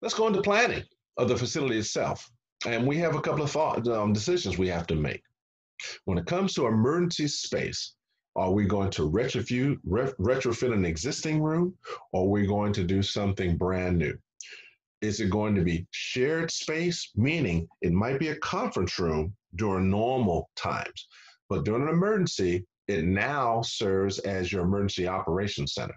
Let's 0.02 0.16
go 0.16 0.28
into 0.28 0.42
planning 0.42 0.84
of 1.18 1.28
the 1.28 1.38
facility 1.38 1.78
itself. 1.78 2.30
And 2.66 2.88
we 2.88 2.98
have 2.98 3.16
a 3.16 3.22
couple 3.22 3.44
of 3.44 3.52
thought, 3.52 3.88
um, 3.88 4.14
decisions 4.14 4.58
we 4.58 4.68
have 4.70 4.88
to 4.88 4.96
make. 4.96 5.22
When 6.06 6.18
it 6.18 6.26
comes 6.26 6.54
to 6.54 6.68
emergency 6.68 7.28
space, 7.28 7.94
are 8.36 8.52
we 8.52 8.66
going 8.66 8.90
to 8.92 9.10
retrofit, 9.10 9.78
retrofit 9.86 10.74
an 10.74 10.86
existing 10.86 11.42
room 11.42 11.78
or 12.12 12.24
are 12.24 12.30
we 12.30 12.48
going 12.48 12.74
to 12.74 12.84
do 12.84 13.02
something 13.02 13.58
brand 13.58 13.98
new? 13.98 14.18
Is 15.02 15.20
it 15.20 15.30
going 15.30 15.56
to 15.56 15.62
be 15.62 15.86
shared 15.92 16.50
space, 16.50 17.12
meaning 17.16 17.68
it 17.82 17.92
might 17.92 18.20
be 18.20 18.30
a 18.30 18.38
conference 18.38 18.98
room 18.98 19.36
during 19.56 19.90
normal 19.90 20.50
times, 20.56 21.08
but 21.50 21.66
during 21.66 21.84
an 21.84 21.90
emergency, 21.90 22.66
it 22.88 23.06
now 23.06 23.62
serves 23.62 24.20
as 24.20 24.52
your 24.52 24.64
emergency 24.64 25.08
operations 25.08 25.74
center? 25.74 25.96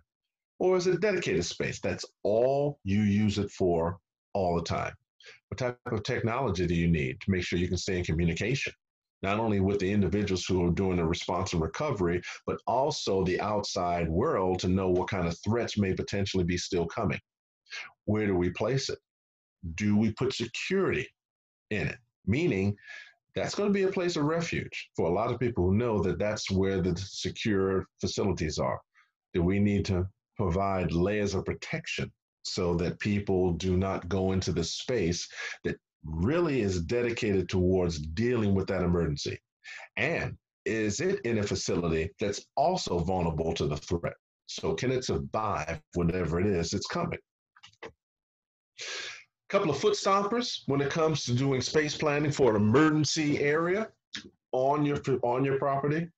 Or 0.58 0.76
is 0.76 0.86
it 0.86 1.00
dedicated 1.00 1.44
space? 1.44 1.80
That's 1.80 2.04
all 2.22 2.78
you 2.84 3.02
use 3.02 3.38
it 3.38 3.50
for 3.50 3.98
all 4.32 4.56
the 4.56 4.62
time. 4.62 4.94
What 5.48 5.58
type 5.58 5.78
of 5.86 6.02
technology 6.02 6.66
do 6.66 6.74
you 6.74 6.88
need 6.88 7.20
to 7.20 7.30
make 7.30 7.44
sure 7.44 7.58
you 7.58 7.68
can 7.68 7.76
stay 7.76 7.98
in 7.98 8.04
communication? 8.04 8.72
not 9.22 9.40
only 9.40 9.60
with 9.60 9.78
the 9.80 9.90
individuals 9.90 10.44
who 10.44 10.66
are 10.66 10.70
doing 10.70 10.98
the 10.98 11.04
response 11.04 11.52
and 11.52 11.62
recovery, 11.62 12.22
but 12.46 12.60
also 12.66 13.24
the 13.24 13.40
outside 13.40 14.08
world 14.08 14.60
to 14.60 14.68
know 14.68 14.90
what 14.90 15.08
kind 15.08 15.26
of 15.26 15.36
threats 15.44 15.78
may 15.78 15.92
potentially 15.94 16.44
be 16.44 16.58
still 16.58 16.86
coming. 16.86 17.18
Where 18.04 18.26
do 18.26 18.36
we 18.36 18.50
place 18.50 18.88
it? 18.88 18.98
Do 19.74 19.96
we 19.96 20.12
put 20.12 20.32
security 20.32 21.08
in 21.70 21.88
it? 21.88 21.98
Meaning, 22.26 22.76
that's 23.36 23.54
going 23.54 23.68
to 23.68 23.78
be 23.78 23.84
a 23.84 23.92
place 23.92 24.16
of 24.16 24.24
refuge 24.24 24.88
for 24.96 25.08
a 25.08 25.12
lot 25.12 25.30
of 25.30 25.38
people 25.38 25.64
who 25.64 25.76
know 25.76 26.02
that 26.02 26.18
that's 26.18 26.50
where 26.50 26.80
the 26.80 26.96
secure 26.96 27.86
facilities 28.00 28.58
are. 28.58 28.80
Do 29.34 29.42
we 29.42 29.60
need 29.60 29.84
to 29.86 30.08
provide 30.38 30.90
layers 30.92 31.34
of 31.34 31.44
protection 31.44 32.10
so 32.44 32.74
that 32.76 32.98
people 32.98 33.52
do 33.52 33.76
not 33.76 34.08
go 34.08 34.32
into 34.32 34.52
the 34.52 34.64
space 34.64 35.28
that 35.64 35.76
really 36.02 36.62
is 36.62 36.80
dedicated 36.80 37.48
towards 37.50 37.98
dealing 37.98 38.54
with 38.54 38.66
that 38.68 38.82
emergency? 38.82 39.38
And 39.98 40.38
is 40.64 41.00
it 41.00 41.20
in 41.26 41.38
a 41.38 41.42
facility 41.42 42.10
that's 42.18 42.46
also 42.56 43.00
vulnerable 43.00 43.52
to 43.52 43.66
the 43.66 43.76
threat? 43.76 44.14
So 44.46 44.72
can 44.72 44.90
it 44.90 45.04
survive 45.04 45.80
whatever 45.94 46.40
it 46.40 46.46
is 46.46 46.70
that's 46.70 46.86
coming? 46.86 47.18
Couple 49.48 49.70
of 49.70 49.78
foot 49.78 49.94
stompers 49.94 50.62
when 50.66 50.80
it 50.80 50.90
comes 50.90 51.24
to 51.24 51.34
doing 51.34 51.60
space 51.60 51.96
planning 51.96 52.32
for 52.32 52.50
an 52.50 52.56
emergency 52.56 53.40
area 53.40 53.88
on 54.52 54.84
your 54.84 54.98
on 55.22 55.44
your 55.44 55.58
property. 55.58 56.08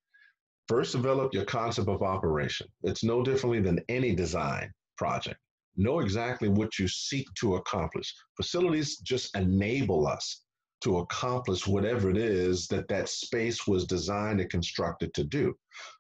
First, 0.67 0.93
develop 0.93 1.35
your 1.35 1.45
concept 1.45 1.89
of 1.89 2.03
operation. 2.03 2.69
It's 2.83 3.05
no 3.05 3.23
differently 3.23 3.61
than 3.61 3.81
any 3.89 4.15
design 4.15 4.73
project 4.97 5.39
know 5.79 6.01
exactly 6.01 6.49
what 6.49 6.79
you 6.79 6.89
seek 6.89 7.33
to 7.35 7.55
accomplish. 7.55 8.15
Facilities 8.37 8.99
just 8.99 9.35
enable 9.37 10.07
us 10.07 10.43
to 10.83 10.99
accomplish 10.99 11.67
whatever 11.67 12.11
it 12.11 12.17
is 12.17 12.67
that 12.69 12.89
that 12.89 13.09
space 13.09 13.67
was 13.67 13.85
designed 13.85 14.41
and 14.41 14.51
constructed 14.51 15.13
to 15.15 15.25
do. 15.25 15.57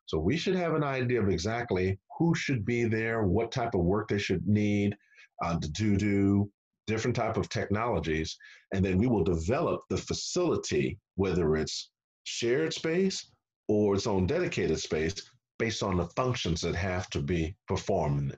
So 0.07 0.18
we 0.18 0.37
should 0.37 0.55
have 0.55 0.74
an 0.74 0.85
idea 0.85 1.20
of 1.20 1.29
exactly 1.29 1.99
who 2.18 2.35
should 2.35 2.64
be 2.64 2.85
there, 2.85 3.22
what 3.24 3.51
type 3.51 3.74
of 3.74 3.81
work 3.81 4.09
they 4.09 4.18
should 4.18 4.47
need 4.47 4.97
uh, 5.45 5.59
to 5.59 5.97
do, 5.97 6.51
different 6.89 7.14
type 7.14 7.36
of 7.36 7.49
technologies, 7.49 8.36
and 8.72 8.84
then 8.84 8.99
we 8.99 9.07
will 9.07 9.22
develop 9.22 9.82
the 9.89 9.97
facility, 9.97 10.99
whether 11.14 11.57
it's 11.57 11.91
shared 12.24 12.72
space 12.72 13.30
or 13.68 13.95
its 13.95 14.07
own 14.07 14.26
dedicated 14.26 14.80
space, 14.80 15.14
based 15.59 15.82
on 15.82 15.97
the 15.97 16.09
functions 16.16 16.61
that 16.62 16.74
have 16.74 17.09
to 17.11 17.20
be 17.20 17.55
performed. 17.68 18.36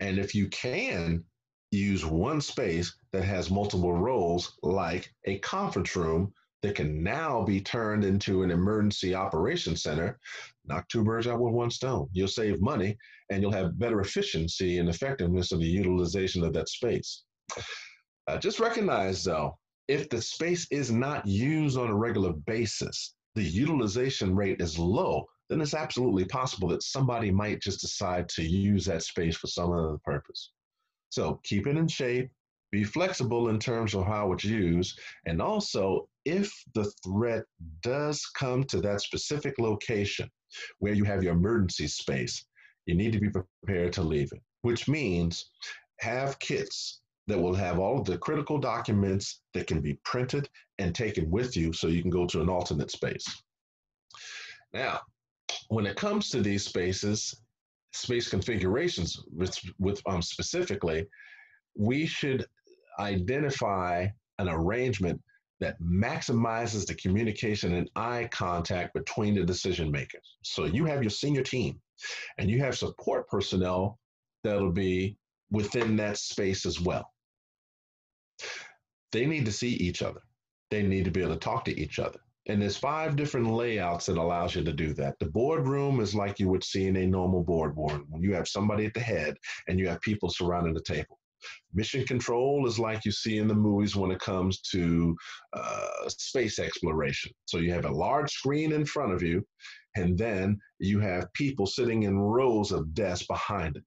And 0.00 0.18
if 0.18 0.34
you 0.34 0.48
can 0.48 1.24
use 1.70 2.04
one 2.06 2.40
space 2.40 2.96
that 3.12 3.24
has 3.24 3.50
multiple 3.50 3.92
roles, 3.92 4.56
like 4.62 5.12
a 5.24 5.38
conference 5.40 5.96
room 5.96 6.32
that 6.64 6.74
can 6.74 7.02
now 7.02 7.42
be 7.42 7.60
turned 7.60 8.06
into 8.06 8.42
an 8.42 8.50
emergency 8.50 9.14
operations 9.14 9.82
center, 9.82 10.18
knock 10.64 10.88
two 10.88 11.04
birds 11.04 11.26
out 11.26 11.38
with 11.38 11.52
one 11.52 11.70
stone. 11.70 12.08
You'll 12.12 12.26
save 12.26 12.62
money 12.62 12.96
and 13.30 13.42
you'll 13.42 13.52
have 13.52 13.78
better 13.78 14.00
efficiency 14.00 14.78
and 14.78 14.88
effectiveness 14.88 15.52
of 15.52 15.58
the 15.58 15.66
utilization 15.66 16.42
of 16.42 16.54
that 16.54 16.70
space. 16.70 17.24
Uh, 18.26 18.38
just 18.38 18.60
recognize, 18.60 19.22
though, 19.22 19.58
if 19.88 20.08
the 20.08 20.22
space 20.22 20.66
is 20.70 20.90
not 20.90 21.26
used 21.26 21.76
on 21.76 21.90
a 21.90 21.94
regular 21.94 22.32
basis, 22.32 23.14
the 23.34 23.42
utilization 23.42 24.34
rate 24.34 24.62
is 24.62 24.78
low, 24.78 25.26
then 25.50 25.60
it's 25.60 25.74
absolutely 25.74 26.24
possible 26.24 26.68
that 26.68 26.82
somebody 26.82 27.30
might 27.30 27.60
just 27.60 27.82
decide 27.82 28.26
to 28.30 28.42
use 28.42 28.86
that 28.86 29.02
space 29.02 29.36
for 29.36 29.48
some 29.48 29.70
other 29.70 29.98
purpose. 30.02 30.52
So 31.10 31.40
keep 31.44 31.66
it 31.66 31.76
in 31.76 31.88
shape, 31.88 32.30
be 32.74 32.84
flexible 32.84 33.50
in 33.50 33.58
terms 33.58 33.94
of 33.94 34.04
how 34.04 34.32
it's 34.32 34.44
used, 34.44 34.98
and 35.26 35.40
also 35.40 36.08
if 36.24 36.52
the 36.74 36.90
threat 37.04 37.44
does 37.82 38.26
come 38.36 38.64
to 38.64 38.80
that 38.80 39.00
specific 39.00 39.54
location 39.58 40.28
where 40.80 40.92
you 40.92 41.04
have 41.04 41.22
your 41.22 41.34
emergency 41.34 41.86
space, 41.86 42.44
you 42.86 42.94
need 42.96 43.12
to 43.12 43.20
be 43.20 43.30
prepared 43.30 43.92
to 43.92 44.02
leave 44.02 44.30
it, 44.32 44.42
which 44.62 44.88
means 44.88 45.50
have 46.00 46.38
kits 46.40 47.00
that 47.28 47.38
will 47.38 47.54
have 47.54 47.78
all 47.78 47.98
of 47.98 48.06
the 48.06 48.18
critical 48.18 48.58
documents 48.58 49.42
that 49.54 49.66
can 49.66 49.80
be 49.80 49.98
printed 50.04 50.48
and 50.78 50.94
taken 50.94 51.30
with 51.30 51.56
you 51.56 51.72
so 51.72 51.86
you 51.86 52.02
can 52.02 52.10
go 52.10 52.26
to 52.26 52.42
an 52.42 52.48
alternate 52.48 52.90
space. 52.90 53.26
Now, 54.72 55.00
when 55.68 55.86
it 55.86 55.96
comes 55.96 56.28
to 56.30 56.42
these 56.42 56.64
spaces, 56.64 57.34
space 57.92 58.28
configurations 58.28 59.22
with, 59.32 59.56
with 59.78 60.02
um, 60.06 60.20
specifically, 60.20 61.06
we 61.76 62.04
should 62.06 62.46
identify 62.98 64.06
an 64.38 64.48
arrangement 64.48 65.20
that 65.60 65.80
maximizes 65.80 66.86
the 66.86 66.94
communication 66.96 67.74
and 67.74 67.90
eye 67.96 68.28
contact 68.32 68.92
between 68.92 69.34
the 69.34 69.44
decision 69.44 69.90
makers. 69.90 70.36
So 70.42 70.64
you 70.64 70.84
have 70.86 71.02
your 71.02 71.10
senior 71.10 71.42
team 71.42 71.80
and 72.38 72.50
you 72.50 72.58
have 72.60 72.76
support 72.76 73.28
personnel 73.28 73.98
that'll 74.42 74.72
be 74.72 75.16
within 75.50 75.96
that 75.96 76.18
space 76.18 76.66
as 76.66 76.80
well. 76.80 77.08
They 79.12 79.26
need 79.26 79.46
to 79.46 79.52
see 79.52 79.70
each 79.70 80.02
other. 80.02 80.20
They 80.70 80.82
need 80.82 81.04
to 81.04 81.10
be 81.10 81.22
able 81.22 81.34
to 81.34 81.38
talk 81.38 81.64
to 81.66 81.80
each 81.80 81.98
other. 81.98 82.18
And 82.46 82.60
there's 82.60 82.76
five 82.76 83.16
different 83.16 83.50
layouts 83.50 84.06
that 84.06 84.18
allows 84.18 84.54
you 84.54 84.62
to 84.64 84.72
do 84.72 84.92
that. 84.94 85.18
The 85.18 85.30
boardroom 85.30 86.00
is 86.00 86.14
like 86.14 86.38
you 86.38 86.48
would 86.48 86.64
see 86.64 86.86
in 86.86 86.96
a 86.96 87.06
normal 87.06 87.42
board 87.42 87.74
board 87.74 88.02
when 88.10 88.22
you 88.22 88.34
have 88.34 88.48
somebody 88.48 88.84
at 88.84 88.92
the 88.92 89.00
head 89.00 89.36
and 89.66 89.78
you 89.78 89.88
have 89.88 90.00
people 90.02 90.28
surrounding 90.28 90.74
the 90.74 90.82
table. 90.82 91.18
Mission 91.72 92.04
control 92.06 92.66
is 92.66 92.78
like 92.78 93.04
you 93.04 93.12
see 93.12 93.38
in 93.38 93.48
the 93.48 93.54
movies 93.54 93.96
when 93.96 94.10
it 94.10 94.20
comes 94.20 94.60
to 94.72 95.16
uh, 95.52 96.08
space 96.08 96.58
exploration. 96.58 97.32
So 97.46 97.58
you 97.58 97.72
have 97.72 97.84
a 97.84 97.90
large 97.90 98.30
screen 98.30 98.72
in 98.72 98.84
front 98.84 99.12
of 99.12 99.22
you, 99.22 99.44
and 99.96 100.16
then 100.18 100.58
you 100.78 101.00
have 101.00 101.32
people 101.34 101.66
sitting 101.66 102.04
in 102.04 102.18
rows 102.18 102.72
of 102.72 102.94
desks 102.94 103.26
behind 103.26 103.76
it. 103.76 103.82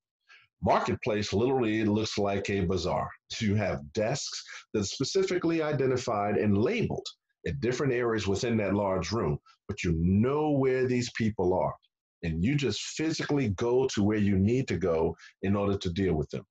Marketplace 0.63 1.33
literally 1.33 1.83
looks 1.83 2.17
like 2.17 2.49
a 2.49 2.61
bazaar. 2.61 3.09
You 3.39 3.55
have 3.55 3.93
desks 3.93 4.43
that 4.73 4.81
are 4.81 4.85
specifically 4.85 5.61
identified 5.61 6.37
and 6.37 6.57
labeled 6.57 7.05
at 7.45 7.59
different 7.61 7.93
areas 7.93 8.27
within 8.27 8.57
that 8.57 8.73
large 8.73 9.11
room, 9.11 9.37
but 9.67 9.83
you 9.83 9.93
know 9.97 10.51
where 10.51 10.87
these 10.87 11.11
people 11.11 11.53
are. 11.53 11.75
And 12.23 12.43
you 12.43 12.55
just 12.55 12.81
physically 12.81 13.49
go 13.49 13.87
to 13.93 14.03
where 14.03 14.17
you 14.17 14.37
need 14.37 14.67
to 14.69 14.77
go 14.77 15.15
in 15.43 15.55
order 15.55 15.77
to 15.77 15.89
deal 15.89 16.15
with 16.15 16.29
them. 16.29 16.43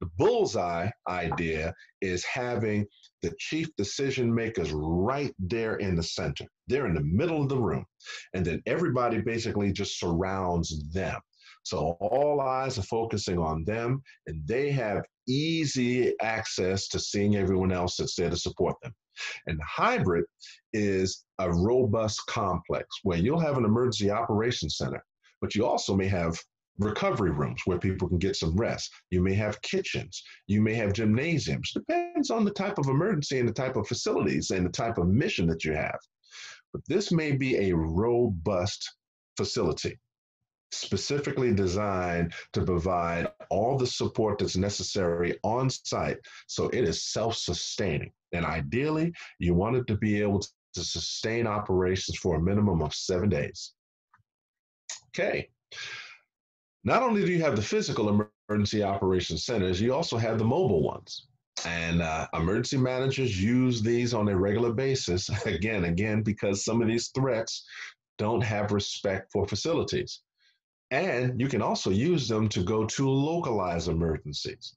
The 0.00 0.10
bullseye 0.18 0.90
idea 1.08 1.74
is 2.00 2.24
having 2.24 2.86
the 3.22 3.32
chief 3.38 3.68
decision 3.76 4.34
makers 4.34 4.70
right 4.72 5.34
there 5.38 5.76
in 5.76 5.96
the 5.96 6.02
center. 6.02 6.44
They're 6.68 6.86
in 6.86 6.94
the 6.94 7.00
middle 7.00 7.42
of 7.42 7.48
the 7.48 7.58
room. 7.58 7.86
And 8.34 8.44
then 8.44 8.62
everybody 8.66 9.20
basically 9.20 9.72
just 9.72 9.98
surrounds 9.98 10.92
them. 10.92 11.20
So 11.64 11.96
all 12.00 12.42
eyes 12.42 12.78
are 12.78 12.82
focusing 12.82 13.38
on 13.38 13.64
them, 13.64 14.02
and 14.26 14.46
they 14.46 14.70
have 14.72 15.02
easy 15.26 16.12
access 16.20 16.88
to 16.88 17.00
seeing 17.00 17.36
everyone 17.36 17.72
else 17.72 17.96
that's 17.96 18.16
there 18.16 18.28
to 18.28 18.36
support 18.36 18.76
them. 18.82 18.92
And 19.46 19.58
hybrid 19.66 20.24
is 20.74 21.24
a 21.38 21.50
robust 21.50 22.20
complex 22.28 22.86
where 23.02 23.18
you'll 23.18 23.40
have 23.40 23.56
an 23.56 23.64
emergency 23.64 24.10
operations 24.10 24.76
center, 24.76 25.02
but 25.44 25.54
you 25.54 25.66
also 25.66 25.94
may 25.94 26.08
have 26.08 26.42
recovery 26.78 27.30
rooms 27.30 27.60
where 27.66 27.78
people 27.78 28.08
can 28.08 28.16
get 28.16 28.34
some 28.34 28.56
rest. 28.56 28.90
You 29.10 29.20
may 29.20 29.34
have 29.34 29.60
kitchens. 29.60 30.22
You 30.46 30.62
may 30.62 30.72
have 30.72 30.94
gymnasiums. 30.94 31.70
Depends 31.72 32.30
on 32.30 32.46
the 32.46 32.50
type 32.50 32.78
of 32.78 32.88
emergency 32.88 33.38
and 33.40 33.46
the 33.46 33.52
type 33.52 33.76
of 33.76 33.86
facilities 33.86 34.52
and 34.52 34.64
the 34.64 34.70
type 34.70 34.96
of 34.96 35.06
mission 35.06 35.46
that 35.48 35.62
you 35.62 35.74
have. 35.74 35.98
But 36.72 36.80
this 36.88 37.12
may 37.12 37.32
be 37.32 37.56
a 37.68 37.76
robust 37.76 38.90
facility 39.36 39.98
specifically 40.72 41.52
designed 41.52 42.32
to 42.54 42.64
provide 42.64 43.28
all 43.50 43.76
the 43.76 43.86
support 43.86 44.38
that's 44.38 44.56
necessary 44.56 45.38
on 45.42 45.68
site 45.68 46.16
so 46.46 46.70
it 46.70 46.84
is 46.84 47.04
self 47.04 47.36
sustaining. 47.36 48.12
And 48.32 48.46
ideally, 48.46 49.12
you 49.38 49.52
want 49.52 49.76
it 49.76 49.86
to 49.88 49.96
be 49.98 50.22
able 50.22 50.40
to 50.40 50.80
sustain 50.82 51.46
operations 51.46 52.16
for 52.16 52.36
a 52.36 52.42
minimum 52.42 52.80
of 52.80 52.94
seven 52.94 53.28
days. 53.28 53.74
Okay. 55.16 55.48
Not 56.82 57.02
only 57.02 57.24
do 57.24 57.32
you 57.32 57.42
have 57.42 57.56
the 57.56 57.62
physical 57.62 58.28
emergency 58.48 58.82
operations 58.82 59.44
centers, 59.46 59.80
you 59.80 59.94
also 59.94 60.18
have 60.18 60.38
the 60.38 60.44
mobile 60.44 60.82
ones. 60.82 61.28
And 61.64 62.02
uh, 62.02 62.26
emergency 62.34 62.76
managers 62.76 63.40
use 63.42 63.80
these 63.80 64.12
on 64.12 64.28
a 64.28 64.36
regular 64.36 64.72
basis, 64.72 65.28
again, 65.46 65.84
again, 65.84 66.22
because 66.22 66.64
some 66.64 66.82
of 66.82 66.88
these 66.88 67.08
threats 67.08 67.64
don't 68.18 68.42
have 68.42 68.72
respect 68.72 69.30
for 69.32 69.46
facilities. 69.46 70.20
And 70.90 71.40
you 71.40 71.48
can 71.48 71.62
also 71.62 71.90
use 71.90 72.28
them 72.28 72.48
to 72.50 72.62
go 72.62 72.84
to 72.84 73.08
localize 73.08 73.88
emergencies, 73.88 74.76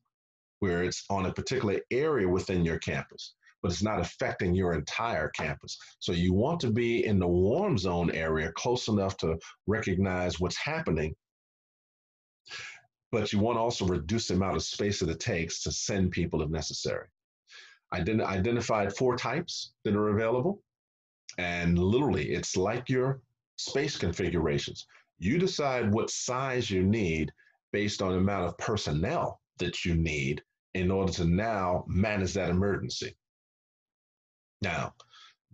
where 0.59 0.83
it's 0.83 1.03
on 1.09 1.25
a 1.25 1.33
particular 1.33 1.79
area 1.91 2.27
within 2.27 2.63
your 2.63 2.79
campus, 2.79 3.35
but 3.68 3.74
it's 3.74 3.84
not 3.84 3.99
affecting 3.99 4.55
your 4.55 4.72
entire 4.72 5.28
campus. 5.28 5.78
So 5.99 6.13
you 6.13 6.32
want 6.32 6.61
to 6.61 6.72
be 6.72 7.05
in 7.05 7.20
the 7.20 7.28
warm 7.28 7.78
zone 7.78 8.09
area 8.11 8.49
close 8.53 8.88
enough 8.88 9.18
to 9.18 9.38
recognize 9.68 10.39
what's 10.39 10.55
happening, 10.55 11.13
but 13.11 13.34
you 13.34 13.39
want 13.39 13.57
to 13.57 13.59
also 13.59 13.86
reduce 13.86 14.30
the 14.30 14.36
amount 14.36 14.55
of 14.55 14.63
space 14.63 15.01
that 15.01 15.09
it 15.09 15.20
takes 15.20 15.63
to 15.63 15.72
send 15.74 16.11
people 16.11 16.41
if 16.41 16.49
necessary. 16.49 17.07
I 17.91 17.99
Ident- 17.99 18.24
identified 18.24 18.95
four 18.95 19.18
types 19.18 19.74
that 19.84 19.97
are 19.97 20.15
available. 20.15 20.63
And 21.38 21.78
literally, 21.78 22.30
it's 22.30 22.55
like 22.55 22.88
your 22.88 23.20
space 23.57 23.97
configurations. 23.97 24.88
You 25.20 25.39
decide 25.39 25.93
what 25.93 26.09
size 26.09 26.72
you 26.72 26.84
need 26.84 27.34
based 27.74 28.01
on 28.01 28.13
the 28.13 28.20
amount 28.20 28.45
of 28.45 28.57
personnel 28.59 29.41
that 29.57 29.84
you 29.84 29.93
need 29.97 30.41
in 30.74 30.89
order 30.89 31.11
to 31.11 31.26
now 31.26 31.84
manage 31.89 32.34
that 32.36 32.49
emergency. 32.49 33.18
Now, 34.62 34.93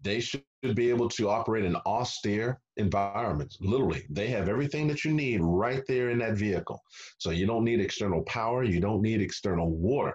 they 0.01 0.19
should 0.19 0.43
be 0.75 0.89
able 0.89 1.09
to 1.09 1.29
operate 1.29 1.65
in 1.65 1.75
austere 1.85 2.59
environments. 2.77 3.57
Literally, 3.61 4.05
they 4.09 4.27
have 4.27 4.49
everything 4.49 4.87
that 4.87 5.03
you 5.03 5.13
need 5.13 5.41
right 5.41 5.83
there 5.87 6.09
in 6.09 6.19
that 6.19 6.35
vehicle. 6.35 6.81
So 7.17 7.31
you 7.31 7.45
don't 7.45 7.63
need 7.63 7.79
external 7.79 8.23
power, 8.23 8.63
you 8.63 8.79
don't 8.79 9.01
need 9.01 9.21
external 9.21 9.69
water. 9.69 10.13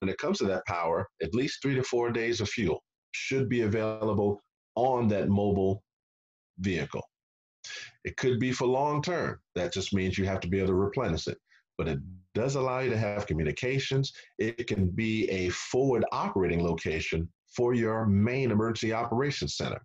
When 0.00 0.08
it 0.08 0.18
comes 0.18 0.38
to 0.38 0.44
that 0.44 0.66
power, 0.66 1.08
at 1.22 1.34
least 1.34 1.60
three 1.60 1.74
to 1.74 1.82
four 1.82 2.10
days 2.10 2.40
of 2.40 2.48
fuel 2.48 2.82
should 3.12 3.48
be 3.48 3.62
available 3.62 4.40
on 4.76 5.08
that 5.08 5.28
mobile 5.28 5.82
vehicle. 6.60 7.02
It 8.04 8.16
could 8.16 8.38
be 8.38 8.52
for 8.52 8.66
long 8.66 9.02
term. 9.02 9.38
That 9.54 9.72
just 9.72 9.92
means 9.92 10.16
you 10.16 10.24
have 10.26 10.40
to 10.40 10.48
be 10.48 10.58
able 10.58 10.68
to 10.68 10.74
replenish 10.74 11.26
it. 11.26 11.38
But 11.76 11.88
it 11.88 11.98
does 12.34 12.54
allow 12.54 12.80
you 12.80 12.90
to 12.90 12.98
have 12.98 13.26
communications. 13.26 14.12
It 14.38 14.66
can 14.66 14.88
be 14.88 15.28
a 15.30 15.48
forward 15.50 16.04
operating 16.12 16.62
location 16.62 17.28
for 17.54 17.74
your 17.74 18.06
main 18.06 18.50
emergency 18.50 18.92
operations 18.92 19.56
center. 19.56 19.80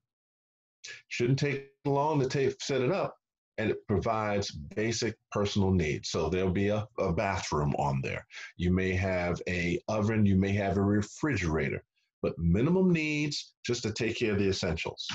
Shouldn't 1.07 1.39
take 1.39 1.69
long 1.85 2.19
to 2.19 2.27
take, 2.27 2.61
set 2.61 2.81
it 2.81 2.91
up, 2.91 3.15
and 3.57 3.71
it 3.71 3.87
provides 3.87 4.51
basic 4.51 5.15
personal 5.31 5.71
needs. 5.71 6.09
So 6.09 6.29
there'll 6.29 6.51
be 6.51 6.69
a, 6.69 6.87
a 6.99 7.13
bathroom 7.13 7.73
on 7.75 8.01
there. 8.03 8.25
You 8.57 8.71
may 8.71 8.93
have 8.93 9.41
a 9.47 9.79
oven, 9.87 10.25
you 10.25 10.35
may 10.35 10.53
have 10.53 10.77
a 10.77 10.83
refrigerator, 10.83 11.83
but 12.21 12.37
minimum 12.37 12.91
needs 12.91 13.53
just 13.65 13.83
to 13.83 13.91
take 13.91 14.19
care 14.19 14.33
of 14.33 14.39
the 14.39 14.49
essentials 14.49 15.07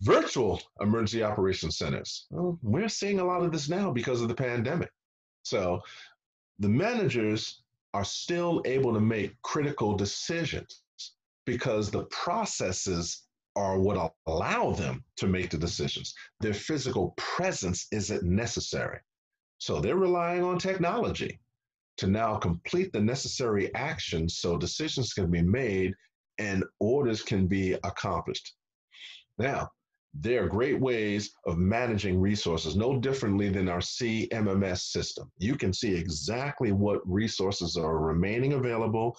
virtual 0.00 0.60
emergency 0.80 1.22
operations 1.22 1.78
centers. 1.78 2.26
Well, 2.30 2.58
we're 2.62 2.88
seeing 2.88 3.20
a 3.20 3.24
lot 3.24 3.42
of 3.42 3.52
this 3.52 3.68
now 3.68 3.90
because 3.90 4.20
of 4.20 4.28
the 4.28 4.34
pandemic. 4.34 4.90
So 5.42 5.80
the 6.58 6.68
managers 6.68 7.62
are 7.94 8.04
still 8.04 8.62
able 8.64 8.92
to 8.92 9.00
make 9.00 9.40
critical 9.42 9.96
decisions 9.96 10.82
because 11.46 11.90
the 11.90 12.04
processes 12.04 13.22
are 13.54 13.78
what 13.78 14.12
allow 14.26 14.72
them 14.72 15.02
to 15.16 15.26
make 15.26 15.50
the 15.50 15.56
decisions. 15.56 16.14
Their 16.40 16.52
physical 16.52 17.14
presence 17.16 17.86
isn't 17.90 18.22
necessary. 18.22 18.98
So 19.58 19.80
they're 19.80 19.96
relying 19.96 20.44
on 20.44 20.58
technology 20.58 21.40
to 21.96 22.06
now 22.06 22.36
complete 22.36 22.92
the 22.92 23.00
necessary 23.00 23.74
actions 23.74 24.36
so 24.36 24.58
decisions 24.58 25.14
can 25.14 25.30
be 25.30 25.40
made 25.40 25.94
and 26.38 26.62
orders 26.78 27.22
can 27.22 27.46
be 27.46 27.72
accomplished. 27.84 28.54
Now, 29.38 29.70
there 30.12 30.44
are 30.44 30.48
great 30.48 30.80
ways 30.80 31.32
of 31.46 31.58
managing 31.58 32.20
resources, 32.20 32.76
no 32.76 32.98
differently 32.98 33.48
than 33.48 33.68
our 33.68 33.80
CMMS 33.80 34.80
system. 34.80 35.30
You 35.38 35.56
can 35.56 35.72
see 35.72 35.94
exactly 35.94 36.72
what 36.72 37.00
resources 37.04 37.76
are 37.76 37.98
remaining 37.98 38.54
available, 38.54 39.16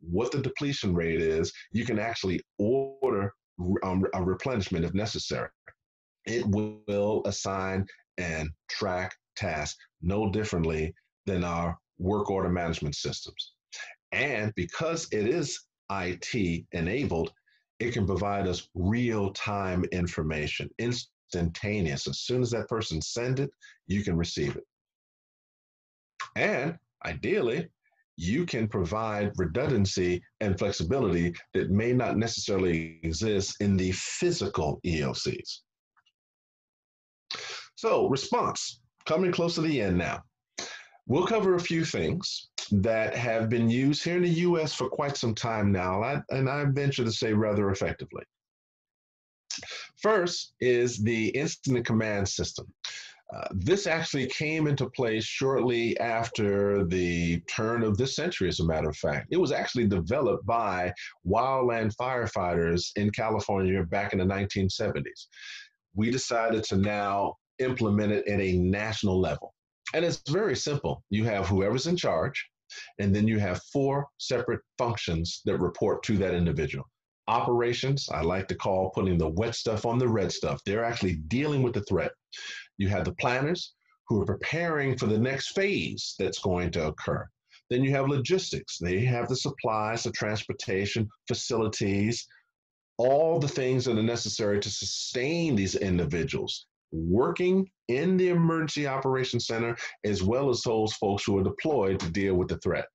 what 0.00 0.32
the 0.32 0.40
depletion 0.40 0.94
rate 0.94 1.20
is. 1.20 1.52
You 1.72 1.84
can 1.84 1.98
actually 1.98 2.40
order 2.58 3.32
um, 3.82 4.04
a 4.14 4.22
replenishment 4.22 4.84
if 4.84 4.94
necessary. 4.94 5.48
It 6.26 6.46
will 6.46 7.22
assign 7.24 7.86
and 8.18 8.50
track 8.68 9.14
tasks 9.36 9.78
no 10.02 10.30
differently 10.30 10.94
than 11.26 11.44
our 11.44 11.78
work 11.98 12.30
order 12.30 12.48
management 12.48 12.94
systems. 12.94 13.52
And 14.12 14.52
because 14.56 15.08
it 15.12 15.26
is 15.26 15.60
IT 15.90 16.64
enabled, 16.72 17.32
it 17.78 17.92
can 17.92 18.06
provide 18.06 18.46
us 18.46 18.68
real 18.74 19.32
time 19.32 19.84
information, 19.92 20.68
instantaneous. 20.78 22.06
As 22.06 22.20
soon 22.20 22.42
as 22.42 22.50
that 22.50 22.68
person 22.68 23.00
sends 23.00 23.40
it, 23.40 23.50
you 23.86 24.02
can 24.02 24.16
receive 24.16 24.56
it. 24.56 24.64
And 26.36 26.78
ideally, 27.04 27.68
you 28.20 28.44
can 28.44 28.68
provide 28.68 29.32
redundancy 29.36 30.22
and 30.40 30.58
flexibility 30.58 31.34
that 31.54 31.70
may 31.70 31.90
not 31.90 32.18
necessarily 32.18 33.00
exist 33.02 33.56
in 33.60 33.78
the 33.78 33.90
physical 33.92 34.78
EOCs. 34.84 35.60
So, 37.76 38.08
response 38.08 38.82
coming 39.06 39.32
close 39.32 39.54
to 39.54 39.62
the 39.62 39.80
end 39.80 39.96
now. 39.96 40.22
We'll 41.06 41.26
cover 41.26 41.54
a 41.54 41.60
few 41.60 41.82
things 41.82 42.50
that 42.72 43.16
have 43.16 43.48
been 43.48 43.70
used 43.70 44.04
here 44.04 44.18
in 44.18 44.22
the 44.22 44.40
US 44.48 44.74
for 44.74 44.90
quite 44.90 45.16
some 45.16 45.34
time 45.34 45.72
now, 45.72 46.22
and 46.28 46.48
I 46.50 46.64
venture 46.66 47.04
to 47.04 47.12
say 47.12 47.32
rather 47.32 47.70
effectively. 47.70 48.22
First 49.96 50.52
is 50.60 50.98
the 50.98 51.28
incident 51.28 51.86
command 51.86 52.28
system. 52.28 52.66
Uh, 53.34 53.46
this 53.52 53.86
actually 53.86 54.26
came 54.26 54.66
into 54.66 54.90
place 54.90 55.24
shortly 55.24 55.98
after 56.00 56.84
the 56.84 57.40
turn 57.42 57.84
of 57.84 57.96
this 57.96 58.16
century, 58.16 58.48
as 58.48 58.58
a 58.58 58.66
matter 58.66 58.88
of 58.88 58.96
fact. 58.96 59.28
It 59.30 59.36
was 59.36 59.52
actually 59.52 59.86
developed 59.86 60.44
by 60.46 60.92
wildland 61.26 61.94
firefighters 61.94 62.90
in 62.96 63.10
California 63.10 63.84
back 63.84 64.12
in 64.12 64.18
the 64.18 64.24
1970s. 64.24 65.26
We 65.94 66.10
decided 66.10 66.64
to 66.64 66.76
now 66.76 67.36
implement 67.60 68.12
it 68.12 68.26
at 68.26 68.40
a 68.40 68.56
national 68.56 69.20
level. 69.20 69.54
And 69.94 70.04
it's 70.04 70.22
very 70.28 70.56
simple. 70.56 71.04
You 71.10 71.24
have 71.24 71.46
whoever's 71.46 71.86
in 71.86 71.96
charge, 71.96 72.44
and 72.98 73.14
then 73.14 73.28
you 73.28 73.38
have 73.38 73.60
four 73.72 74.06
separate 74.18 74.60
functions 74.78 75.42
that 75.44 75.58
report 75.58 76.02
to 76.04 76.16
that 76.18 76.34
individual. 76.34 76.84
Operations, 77.28 78.08
I 78.12 78.22
like 78.22 78.48
to 78.48 78.56
call 78.56 78.90
putting 78.90 79.18
the 79.18 79.28
wet 79.28 79.54
stuff 79.54 79.86
on 79.86 79.98
the 79.98 80.08
red 80.08 80.32
stuff. 80.32 80.60
They're 80.64 80.84
actually 80.84 81.16
dealing 81.28 81.62
with 81.62 81.74
the 81.74 81.82
threat. 81.82 82.10
You 82.80 82.88
have 82.88 83.04
the 83.04 83.12
planners 83.12 83.74
who 84.08 84.22
are 84.22 84.24
preparing 84.24 84.96
for 84.96 85.04
the 85.04 85.18
next 85.18 85.48
phase 85.48 86.14
that's 86.18 86.38
going 86.38 86.70
to 86.70 86.86
occur. 86.86 87.28
Then 87.68 87.84
you 87.84 87.90
have 87.90 88.08
logistics. 88.08 88.78
They 88.78 89.00
have 89.00 89.28
the 89.28 89.36
supplies, 89.36 90.02
the 90.02 90.12
transportation, 90.12 91.06
facilities, 91.28 92.26
all 92.96 93.38
the 93.38 93.48
things 93.48 93.84
that 93.84 93.98
are 93.98 94.02
necessary 94.02 94.60
to 94.60 94.70
sustain 94.70 95.54
these 95.54 95.74
individuals 95.74 96.64
working 96.90 97.70
in 97.88 98.16
the 98.16 98.30
emergency 98.30 98.86
operations 98.86 99.46
center, 99.46 99.76
as 100.04 100.22
well 100.22 100.48
as 100.48 100.62
those 100.62 100.94
folks 100.94 101.24
who 101.24 101.36
are 101.36 101.44
deployed 101.44 102.00
to 102.00 102.10
deal 102.10 102.34
with 102.34 102.48
the 102.48 102.58
threat. 102.60 102.86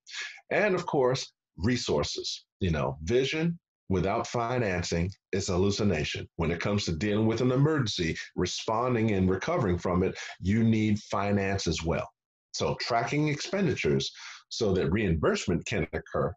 And 0.49 0.73
of 0.73 0.87
course, 0.87 1.31
resources. 1.57 2.43
You 2.59 2.71
know, 2.71 2.97
vision 3.03 3.59
without 3.89 4.27
financing 4.27 5.11
is 5.31 5.47
hallucination. 5.47 6.27
When 6.35 6.51
it 6.51 6.59
comes 6.59 6.85
to 6.85 6.95
dealing 6.95 7.27
with 7.27 7.41
an 7.41 7.51
emergency, 7.51 8.15
responding 8.35 9.11
and 9.11 9.29
recovering 9.29 9.77
from 9.77 10.03
it, 10.03 10.17
you 10.39 10.63
need 10.63 10.99
finance 10.99 11.67
as 11.67 11.83
well. 11.83 12.09
So, 12.53 12.75
tracking 12.79 13.27
expenditures 13.27 14.11
so 14.49 14.73
that 14.73 14.91
reimbursement 14.91 15.65
can 15.65 15.87
occur 15.93 16.33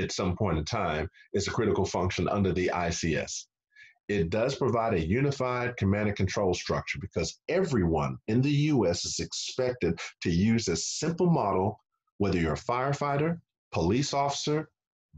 at 0.00 0.12
some 0.12 0.36
point 0.36 0.58
in 0.58 0.64
time 0.64 1.08
is 1.34 1.46
a 1.46 1.52
critical 1.52 1.84
function 1.84 2.28
under 2.28 2.52
the 2.52 2.70
ICS 2.74 3.44
it 4.08 4.30
does 4.30 4.54
provide 4.56 4.94
a 4.94 5.06
unified 5.06 5.76
command 5.76 6.08
and 6.08 6.16
control 6.16 6.54
structure 6.54 6.98
because 7.00 7.40
everyone 7.48 8.18
in 8.28 8.42
the 8.42 8.50
US 8.50 9.04
is 9.04 9.20
expected 9.20 9.98
to 10.22 10.30
use 10.30 10.68
a 10.68 10.76
simple 10.76 11.30
model, 11.30 11.78
whether 12.18 12.38
you're 12.38 12.54
a 12.54 12.56
firefighter, 12.56 13.40
police 13.72 14.12
officer, 14.12 14.68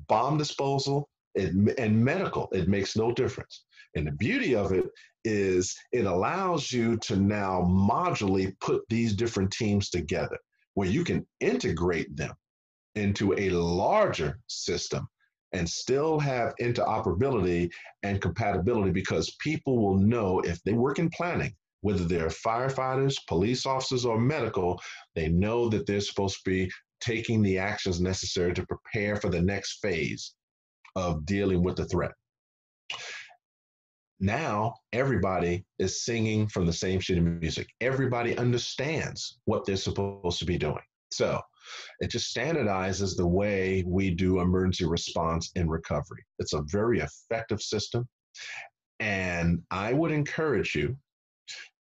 bomb 0.09 0.39
disposal, 0.39 1.09
and 1.37 2.05
medical. 2.05 2.49
It 2.53 2.69
makes 2.69 2.97
no 2.97 3.13
difference. 3.13 3.65
And 3.95 4.07
the 4.07 4.13
beauty 4.13 4.55
of 4.55 4.73
it 4.73 4.87
is 5.25 5.75
it 5.93 6.07
allows 6.07 6.73
you 6.73 6.97
to 6.99 7.17
now 7.17 7.63
modularly 7.63 8.55
put 8.61 8.83
these 8.89 9.15
different 9.15 9.51
teams 9.51 9.89
together 9.89 10.39
where 10.75 10.89
you 10.89 11.05
can 11.05 11.27
integrate 11.41 12.15
them 12.17 12.35
into 12.95 13.33
a 13.39 13.51
larger 13.51 14.39
system 14.49 15.09
and 15.53 15.69
still 15.69 16.19
have 16.19 16.55
interoperability 16.61 17.71
and 18.03 18.21
compatibility 18.21 18.91
because 18.91 19.37
people 19.41 19.79
will 19.79 19.97
know 19.97 20.41
if 20.41 20.61
they 20.65 20.73
work 20.73 20.99
in 20.99 21.09
planning, 21.11 21.55
whether 21.81 22.05
they're 22.05 22.27
firefighters, 22.27 23.15
police 23.29 23.65
officers, 23.65 24.05
or 24.05 24.21
medical, 24.21 24.81
they 25.15 25.29
know 25.29 25.69
that 25.69 25.87
they're 25.87 26.01
supposed 26.01 26.39
to 26.45 26.51
be 26.51 26.71
taking 27.01 27.41
the 27.41 27.57
actions 27.57 28.01
necessary 28.01 28.53
to 28.53 28.67
prepare 28.67 29.17
for 29.17 29.31
the 29.31 29.41
next 29.41 29.79
phase 29.81 30.35
of 30.97 31.25
dealing 31.27 31.63
with 31.63 31.77
the 31.77 31.85
threat. 31.87 32.13
Now, 34.21 34.77
everybody 34.93 35.65
is 35.79 36.05
singing 36.05 36.49
from 36.49 36.67
the 36.67 36.73
same 36.73 37.01
sheet 37.01 37.19
of 37.19 37.25
music. 37.25 37.69
Everybody 37.81 38.37
understands 38.39 39.39
what 39.45 39.65
they're 39.65 39.77
supposed 39.77 40.39
to 40.39 40.45
be 40.45 40.57
doing. 40.57 40.83
So, 41.11 41.41
it 42.01 42.11
just 42.11 42.35
standardizes 42.35 43.17
the 43.17 43.27
way 43.27 43.85
we 43.87 44.11
do 44.11 44.41
emergency 44.41 44.87
response 44.87 45.51
and 45.57 45.71
recovery. 45.71 46.25
It's 46.39 46.53
a 46.53 46.63
very 46.67 47.01
effective 47.01 47.61
system. 47.61 48.09
And 49.01 49.63
I 49.71 49.93
would 49.93 50.13
encourage 50.13 50.75
you 50.75 50.97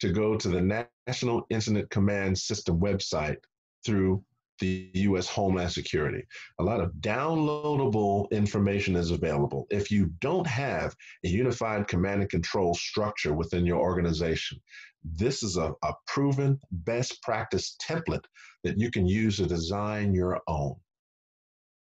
to 0.00 0.12
go 0.12 0.36
to 0.36 0.48
the 0.48 0.86
National 1.06 1.46
Incident 1.50 1.90
Command 1.90 2.36
System 2.38 2.80
website 2.80 3.38
through 3.84 4.24
the 4.58 4.90
US 4.94 5.28
Homeland 5.28 5.72
Security. 5.72 6.22
A 6.58 6.62
lot 6.62 6.80
of 6.80 6.92
downloadable 7.00 8.30
information 8.30 8.96
is 8.96 9.10
available. 9.10 9.66
If 9.70 9.90
you 9.90 10.12
don't 10.20 10.46
have 10.46 10.94
a 11.24 11.28
unified 11.28 11.88
command 11.88 12.22
and 12.22 12.30
control 12.30 12.74
structure 12.74 13.34
within 13.34 13.66
your 13.66 13.80
organization, 13.80 14.60
this 15.04 15.42
is 15.42 15.56
a, 15.56 15.72
a 15.82 15.92
proven 16.06 16.58
best 16.70 17.22
practice 17.22 17.76
template 17.82 18.24
that 18.62 18.78
you 18.78 18.90
can 18.90 19.06
use 19.06 19.36
to 19.36 19.46
design 19.46 20.14
your 20.14 20.40
own, 20.48 20.74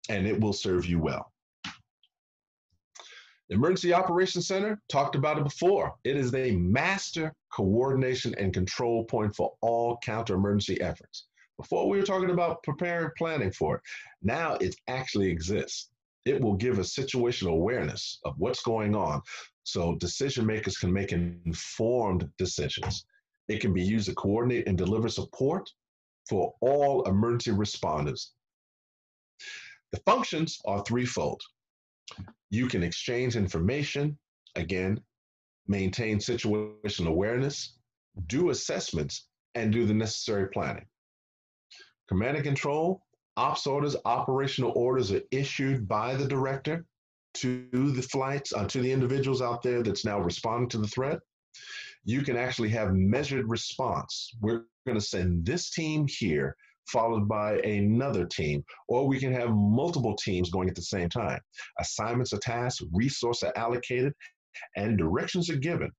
and 0.09 0.27
it 0.27 0.41
will 0.41 0.53
serve 0.53 0.87
you 0.87 0.99
well. 0.99 1.33
Emergency 3.51 3.93
Operations 3.93 4.47
Center, 4.47 4.81
talked 4.89 5.15
about 5.15 5.37
it 5.37 5.45
before. 5.45 5.95
It 6.05 6.17
is 6.17 6.35
a 6.35 6.53
master 6.53 7.35
coordination 7.53 8.35
and 8.39 8.55
control 8.55 9.05
point 9.05 9.37
for 9.37 9.53
all 9.61 9.99
counter 10.03 10.35
emergency 10.35 10.81
efforts. 10.81 11.27
Before 11.63 11.89
we 11.89 11.97
were 11.97 12.05
talking 12.05 12.31
about 12.31 12.65
preparing 12.65 13.13
planning 13.17 13.53
for 13.53 13.77
it. 13.77 13.83
Now 14.21 14.55
it 14.55 14.75
actually 14.89 15.31
exists. 15.31 15.91
It 16.25 16.41
will 16.41 16.55
give 16.55 16.81
a 16.81 16.83
situational 16.83 17.53
awareness 17.53 18.19
of 18.25 18.35
what's 18.37 18.65
going 18.65 18.97
on 18.97 19.23
so 19.63 19.95
decision 19.95 20.45
makers 20.45 20.77
can 20.77 20.93
make 20.93 21.13
informed 21.13 22.29
decisions. 22.37 23.07
It 23.47 23.61
can 23.61 23.73
be 23.73 23.83
used 23.83 24.09
to 24.09 24.15
coordinate 24.17 24.67
and 24.67 24.77
deliver 24.77 25.09
support 25.09 25.71
for 26.29 26.53
all 26.61 27.05
emergency 27.05 27.53
responders. 27.53 28.31
The 29.93 30.01
functions 30.01 30.59
are 30.65 30.83
threefold. 30.83 31.41
You 32.51 32.67
can 32.67 32.83
exchange 32.83 33.37
information, 33.37 34.19
again, 34.57 35.01
maintain 35.69 36.19
situational 36.19 37.07
awareness, 37.07 37.79
do 38.27 38.51
assessments, 38.51 39.29
and 39.55 39.73
do 39.73 39.87
the 39.87 39.95
necessary 39.95 40.49
planning. 40.49 40.87
Command 42.13 42.37
and 42.37 42.45
control, 42.45 43.03
ops 43.39 43.67
orders, 43.67 43.97
operational 44.05 44.73
orders 44.77 45.11
are 45.13 45.23
issued 45.31 45.89
by 45.89 46.15
the 46.15 46.27
director 46.27 46.85
to 47.35 47.69
the 47.73 48.03
flights, 48.03 48.53
uh, 48.53 48.67
to 48.67 48.83
the 48.83 48.93
individuals 48.93 49.41
out 49.41 49.63
there 49.63 49.83
that's 49.83 50.05
now 50.05 50.21
responding 50.21 50.69
to 50.69 50.79
the 50.79 50.87
threat 50.89 51.21
you 52.05 52.23
can 52.23 52.37
actually 52.37 52.69
have 52.71 52.95
measured 52.95 53.49
response. 53.49 54.35
We're 54.41 54.65
going 54.87 54.99
to 54.99 55.05
send 55.05 55.47
this 55.47 55.71
team 55.71 56.07
here, 56.09 56.57
followed 56.87 57.29
by 57.29 57.59
another 57.61 58.27
team, 58.27 58.65
or 58.89 59.07
we 59.07 59.19
can 59.19 59.33
have 59.33 59.51
multiple 59.51 60.17
teams 60.17 60.51
going 60.51 60.69
at 60.69 60.75
the 60.75 60.83
same 60.83 61.09
time. 61.09 61.41
Assignments 61.79 62.33
are 62.33 62.39
tasked, 62.39 62.85
resources 62.93 63.45
are 63.45 63.57
allocated, 63.57 64.13
and 64.77 64.99
directions 64.99 65.49
are 65.49 65.57
given. 65.57 65.91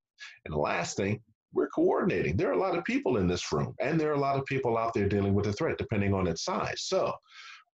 And 0.45 0.53
the 0.53 0.59
last 0.59 0.97
thing, 0.97 1.21
we're 1.53 1.67
coordinating. 1.67 2.35
There 2.35 2.49
are 2.49 2.53
a 2.53 2.59
lot 2.59 2.77
of 2.77 2.83
people 2.83 3.17
in 3.17 3.27
this 3.27 3.51
room, 3.51 3.75
and 3.79 3.99
there 3.99 4.09
are 4.11 4.15
a 4.15 4.19
lot 4.19 4.37
of 4.37 4.45
people 4.45 4.77
out 4.77 4.93
there 4.93 5.07
dealing 5.07 5.33
with 5.33 5.45
the 5.45 5.53
threat, 5.53 5.77
depending 5.77 6.13
on 6.13 6.27
its 6.27 6.43
size. 6.43 6.83
So 6.83 7.13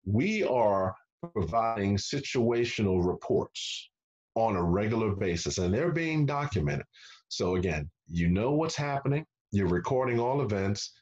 we 0.05 0.43
are 0.43 0.93
providing 1.33 1.97
situational 1.97 3.05
reports 3.05 3.89
on 4.35 4.55
a 4.55 4.63
regular 4.63 5.15
basis, 5.15 5.57
and 5.57 5.73
they're 5.73 5.91
being 5.91 6.25
documented. 6.25 6.85
So 7.29 7.55
again, 7.55 7.89
you 8.07 8.29
know 8.29 8.51
what's 8.51 8.75
happening, 8.75 9.25
you're 9.51 9.67
recording 9.67 10.19
all 10.19 10.41
events, 10.41 10.93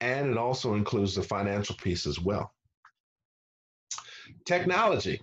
and 0.00 0.30
it 0.30 0.36
also 0.36 0.74
includes 0.74 1.14
the 1.14 1.22
financial 1.22 1.76
piece 1.76 2.06
as 2.06 2.18
well. 2.20 2.52
Technology, 4.46 5.20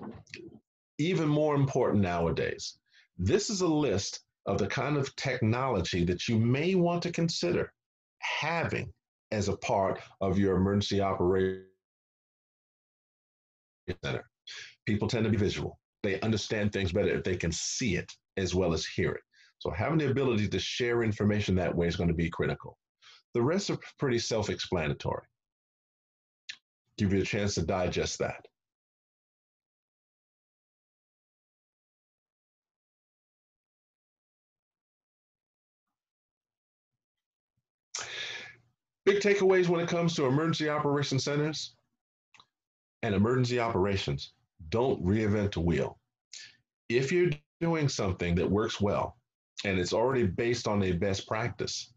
even 0.98 1.28
more 1.28 1.56
important 1.56 2.04
nowadays. 2.04 2.78
This 3.18 3.50
is 3.50 3.62
a 3.62 3.68
list 3.68 4.22
of 4.48 4.58
the 4.58 4.68
kind 4.68 4.98
of 4.98 5.14
technology 5.16 6.04
that 6.06 6.28
you 6.28 6.40
may 6.40 6.76
want 6.76 7.04
to 7.04 7.12
consider 7.12 7.72
having 8.20 8.92
as 9.32 9.50
a 9.50 9.58
part 9.58 10.02
of 10.22 10.40
your 10.40 10.56
emergency 10.56 11.02
operation 11.02 11.66
center. 14.04 14.26
People 14.86 15.08
tend 15.08 15.26
to 15.26 15.30
be 15.30 15.38
visual. 15.38 15.78
They 16.02 16.20
understand 16.22 16.72
things 16.72 16.94
better 16.94 17.10
if 17.10 17.24
they 17.24 17.36
can 17.36 17.52
see 17.52 17.96
it 17.96 18.12
as 18.38 18.56
well 18.56 18.74
as 18.74 18.86
hear 18.86 19.12
it. 19.12 19.22
So 19.60 19.70
having 19.72 19.98
the 19.98 20.10
ability 20.10 20.48
to 20.48 20.60
share 20.60 21.04
information 21.04 21.56
that 21.56 21.76
way 21.76 21.88
is 21.88 21.96
going 21.96 22.10
to 22.10 22.16
be 22.16 22.30
critical. 22.30 22.78
The 23.34 23.42
rest 23.42 23.70
are 23.70 23.78
pretty 24.00 24.20
self-explanatory. 24.20 25.26
Give 26.98 27.14
you 27.14 27.22
a 27.22 27.26
chance 27.26 27.56
to 27.56 27.64
digest 27.64 28.20
that. 28.20 28.46
Big 39.08 39.22
takeaways 39.22 39.70
when 39.70 39.80
it 39.80 39.88
comes 39.88 40.14
to 40.14 40.26
emergency 40.26 40.68
operation 40.68 41.18
centers 41.18 41.76
and 43.04 43.16
emergency 43.16 43.58
operations. 43.58 44.34
Don't 44.68 45.02
reinvent 45.02 45.54
the 45.54 45.62
wheel. 45.62 45.98
If 46.90 47.10
you're 47.10 47.30
doing 47.62 47.88
something 47.88 48.36
that 48.36 48.52
works 48.52 48.82
well 48.82 49.16
and 49.64 49.80
it's 49.80 49.94
already 49.94 50.28
based 50.28 50.68
on 50.68 50.84
a 50.84 50.92
best 50.92 51.26
practice, 51.26 51.94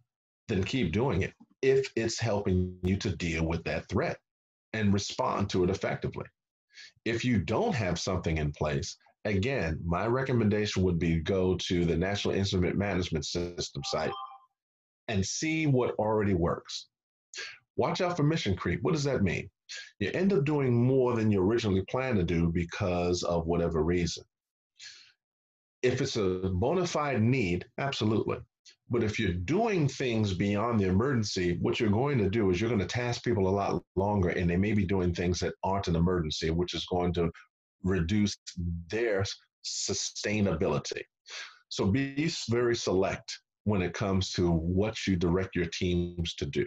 then 0.47 0.63
keep 0.63 0.93
doing 0.93 1.23
it 1.23 1.33
if 1.63 1.91
it's 1.97 2.21
helping 2.21 2.79
you 2.85 2.97
to 2.99 3.17
deal 3.17 3.45
with 3.45 3.65
that 3.65 3.89
threat 3.89 4.19
and 4.73 4.95
respond 4.95 5.51
to 5.51 5.65
it 5.65 5.71
effectively. 5.71 6.27
If 7.05 7.25
you 7.25 7.41
don't 7.41 7.75
have 7.75 7.99
something 7.99 8.39
in 8.39 8.53
place, 8.53 8.97
again, 9.25 9.81
my 9.85 10.07
recommendation 10.07 10.85
would 10.85 11.01
be 11.01 11.17
go 11.17 11.57
to 11.57 11.85
the 11.85 11.97
National 11.97 12.35
Incident 12.35 12.79
Management 12.79 13.27
System 13.27 13.83
site 13.85 14.13
and 15.09 15.27
see 15.27 15.67
what 15.67 15.97
already 15.97 16.35
works. 16.35 16.87
Watch 17.81 18.03
out 18.03 18.14
for 18.14 18.24
mission 18.24 18.55
creep. 18.55 18.81
What 18.83 18.93
does 18.93 19.05
that 19.05 19.22
mean? 19.22 19.49
You 20.01 20.11
end 20.12 20.35
up 20.35 20.45
doing 20.45 20.70
more 20.70 21.16
than 21.16 21.31
you 21.31 21.41
originally 21.43 21.83
planned 21.89 22.18
to 22.18 22.22
do 22.22 22.53
because 22.53 23.22
of 23.22 23.47
whatever 23.47 23.83
reason. 23.83 24.22
If 25.83 26.03
it's 26.03 26.16
a 26.16 26.51
bona 26.53 26.87
fide 26.87 27.22
need, 27.22 27.64
absolutely. 27.78 28.37
But 28.91 29.03
if 29.03 29.18
you're 29.18 29.33
doing 29.33 29.89
things 29.89 30.35
beyond 30.35 30.78
the 30.78 30.89
emergency, 30.89 31.57
what 31.62 31.81
you're 31.81 31.89
going 31.89 32.18
to 32.18 32.28
do 32.28 32.51
is 32.51 32.61
you're 32.61 32.68
going 32.68 32.87
to 32.87 32.87
task 32.87 33.24
people 33.24 33.49
a 33.49 33.59
lot 33.62 33.83
longer 33.97 34.28
and 34.28 34.51
they 34.51 34.59
may 34.59 34.74
be 34.74 34.85
doing 34.85 35.14
things 35.14 35.41
that 35.41 35.55
aren't 35.64 35.89
an 35.89 35.97
emergency, 35.97 36.51
which 36.51 36.74
is 36.74 36.85
going 36.85 37.14
to 37.14 37.31
reduce 37.83 38.37
their 38.91 39.24
sustainability. 39.64 41.01
So 41.70 41.87
be 41.87 42.31
very 42.51 42.76
select 42.76 43.39
when 43.64 43.81
it 43.81 43.95
comes 43.95 44.33
to 44.33 44.51
what 44.51 45.07
you 45.07 45.16
direct 45.16 45.57
your 45.57 45.70
teams 45.72 46.35
to 46.35 46.45
do. 46.45 46.66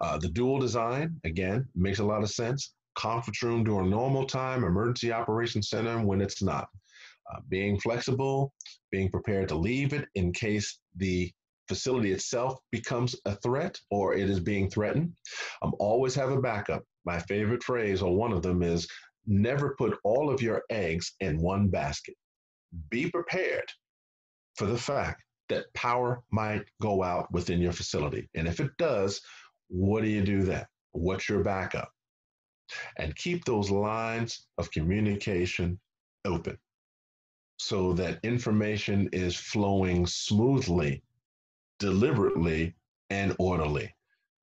Uh, 0.00 0.18
the 0.18 0.28
dual 0.28 0.58
design, 0.58 1.18
again, 1.24 1.66
makes 1.74 1.98
a 1.98 2.04
lot 2.04 2.22
of 2.22 2.30
sense. 2.30 2.74
Conference 2.96 3.42
room 3.42 3.64
during 3.64 3.90
normal 3.90 4.26
time, 4.26 4.64
emergency 4.64 5.12
operations 5.12 5.68
center 5.68 6.04
when 6.04 6.20
it's 6.20 6.42
not. 6.42 6.68
Uh, 7.32 7.40
being 7.48 7.78
flexible, 7.80 8.52
being 8.90 9.10
prepared 9.10 9.48
to 9.48 9.54
leave 9.56 9.92
it 9.92 10.06
in 10.14 10.32
case 10.32 10.78
the 10.96 11.30
facility 11.68 12.12
itself 12.12 12.58
becomes 12.70 13.16
a 13.24 13.34
threat 13.36 13.78
or 13.90 14.14
it 14.14 14.30
is 14.30 14.40
being 14.40 14.70
threatened. 14.70 15.12
Um, 15.62 15.74
always 15.78 16.14
have 16.14 16.30
a 16.30 16.40
backup. 16.40 16.84
My 17.04 17.18
favorite 17.18 17.62
phrase, 17.62 18.02
or 18.02 18.16
one 18.16 18.32
of 18.32 18.42
them, 18.42 18.62
is 18.62 18.88
never 19.26 19.74
put 19.76 19.98
all 20.04 20.30
of 20.30 20.40
your 20.40 20.62
eggs 20.70 21.14
in 21.20 21.40
one 21.40 21.68
basket. 21.68 22.14
Be 22.90 23.10
prepared 23.10 23.68
for 24.56 24.66
the 24.66 24.78
fact 24.78 25.22
that 25.48 25.72
power 25.74 26.22
might 26.30 26.64
go 26.80 27.02
out 27.02 27.30
within 27.32 27.60
your 27.60 27.72
facility. 27.72 28.28
And 28.34 28.48
if 28.48 28.60
it 28.60 28.70
does, 28.78 29.20
what 29.68 30.02
do 30.02 30.08
you 30.08 30.22
do 30.22 30.42
then? 30.42 30.66
What's 30.92 31.28
your 31.28 31.42
backup? 31.42 31.90
And 32.98 33.14
keep 33.16 33.44
those 33.44 33.70
lines 33.70 34.46
of 34.58 34.70
communication 34.70 35.78
open 36.24 36.58
so 37.58 37.92
that 37.94 38.20
information 38.22 39.08
is 39.12 39.36
flowing 39.36 40.06
smoothly, 40.06 41.02
deliberately, 41.78 42.74
and 43.10 43.34
orderly. 43.38 43.94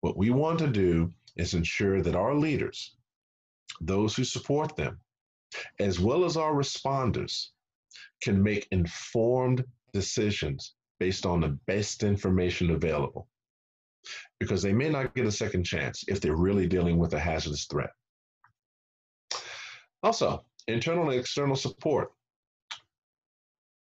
What 0.01 0.17
we 0.17 0.29
want 0.29 0.59
to 0.59 0.67
do 0.67 1.13
is 1.35 1.53
ensure 1.53 2.01
that 2.01 2.15
our 2.15 2.35
leaders, 2.35 2.95
those 3.81 4.15
who 4.15 4.23
support 4.23 4.75
them, 4.75 4.99
as 5.79 5.99
well 5.99 6.25
as 6.25 6.37
our 6.37 6.53
responders, 6.53 7.49
can 8.21 8.41
make 8.41 8.67
informed 8.71 9.63
decisions 9.93 10.73
based 10.99 11.25
on 11.25 11.41
the 11.41 11.57
best 11.67 12.03
information 12.03 12.71
available 12.71 13.27
because 14.39 14.61
they 14.61 14.73
may 14.73 14.89
not 14.89 15.15
get 15.15 15.25
a 15.25 15.31
second 15.31 15.63
chance 15.63 16.03
if 16.07 16.19
they're 16.19 16.35
really 16.35 16.67
dealing 16.67 16.97
with 16.97 17.13
a 17.13 17.19
hazardous 17.19 17.65
threat. 17.65 17.91
Also, 20.01 20.43
internal 20.67 21.09
and 21.09 21.19
external 21.19 21.55
support. 21.55 22.11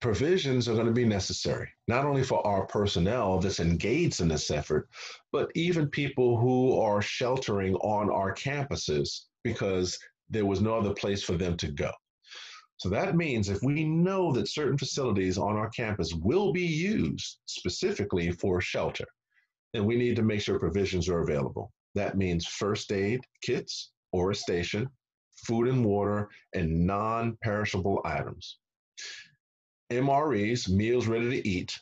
Provisions 0.01 0.67
are 0.67 0.73
going 0.73 0.87
to 0.87 0.91
be 0.91 1.05
necessary, 1.05 1.69
not 1.87 2.05
only 2.05 2.23
for 2.23 2.45
our 2.45 2.65
personnel 2.65 3.39
that's 3.39 3.61
engaged 3.61 4.19
in 4.19 4.27
this 4.27 4.51
effort, 4.51 4.89
but 5.31 5.49
even 5.55 5.87
people 5.89 6.37
who 6.37 6.77
are 6.79 7.01
sheltering 7.01 7.75
on 7.75 8.09
our 8.09 8.33
campuses 8.33 9.27
because 9.43 9.97
there 10.29 10.45
was 10.45 10.61
no 10.61 10.77
other 10.77 10.93
place 10.93 11.23
for 11.23 11.37
them 11.37 11.55
to 11.57 11.71
go. 11.71 11.91
So 12.77 12.89
that 12.89 13.15
means 13.15 13.47
if 13.47 13.61
we 13.61 13.85
know 13.85 14.33
that 14.33 14.49
certain 14.49 14.77
facilities 14.77 15.37
on 15.37 15.55
our 15.55 15.69
campus 15.69 16.13
will 16.13 16.51
be 16.51 16.65
used 16.65 17.37
specifically 17.45 18.31
for 18.31 18.59
shelter, 18.59 19.05
then 19.73 19.85
we 19.85 19.95
need 19.95 20.15
to 20.15 20.23
make 20.23 20.41
sure 20.41 20.59
provisions 20.59 21.09
are 21.09 21.21
available. 21.21 21.71
That 21.95 22.17
means 22.17 22.45
first 22.45 22.91
aid 22.91 23.21
kits 23.41 23.91
or 24.11 24.31
a 24.31 24.35
station, 24.35 24.89
food 25.45 25.67
and 25.67 25.83
water, 25.83 26.29
and 26.53 26.85
non 26.85 27.37
perishable 27.43 28.01
items. 28.05 28.59
MREs, 29.91 30.69
meals 30.69 31.07
ready 31.07 31.29
to 31.29 31.47
eat, 31.47 31.77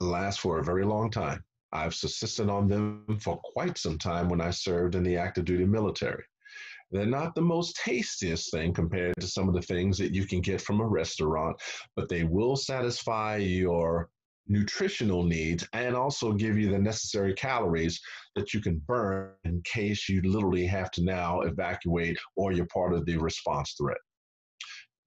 last 0.00 0.40
for 0.40 0.58
a 0.58 0.64
very 0.64 0.84
long 0.84 1.10
time. 1.10 1.44
I've 1.72 1.94
subsisted 1.94 2.48
on 2.48 2.68
them 2.68 3.18
for 3.20 3.40
quite 3.52 3.78
some 3.78 3.98
time 3.98 4.28
when 4.28 4.40
I 4.40 4.50
served 4.50 4.94
in 4.94 5.02
the 5.02 5.16
active 5.16 5.44
duty 5.44 5.64
military. 5.64 6.24
They're 6.90 7.06
not 7.06 7.34
the 7.34 7.42
most 7.42 7.76
tastiest 7.76 8.52
thing 8.52 8.72
compared 8.72 9.14
to 9.18 9.26
some 9.26 9.48
of 9.48 9.54
the 9.54 9.62
things 9.62 9.98
that 9.98 10.14
you 10.14 10.26
can 10.26 10.40
get 10.40 10.60
from 10.60 10.80
a 10.80 10.86
restaurant, 10.86 11.60
but 11.96 12.08
they 12.08 12.22
will 12.22 12.54
satisfy 12.54 13.36
your 13.36 14.10
nutritional 14.46 15.22
needs 15.22 15.66
and 15.72 15.96
also 15.96 16.32
give 16.32 16.58
you 16.58 16.70
the 16.70 16.78
necessary 16.78 17.34
calories 17.34 18.00
that 18.34 18.52
you 18.52 18.60
can 18.60 18.78
burn 18.86 19.30
in 19.44 19.62
case 19.62 20.08
you 20.08 20.20
literally 20.22 20.66
have 20.66 20.90
to 20.92 21.02
now 21.02 21.40
evacuate 21.40 22.18
or 22.36 22.52
you're 22.52 22.66
part 22.66 22.92
of 22.92 23.06
the 23.06 23.16
response 23.16 23.74
threat. 23.78 23.98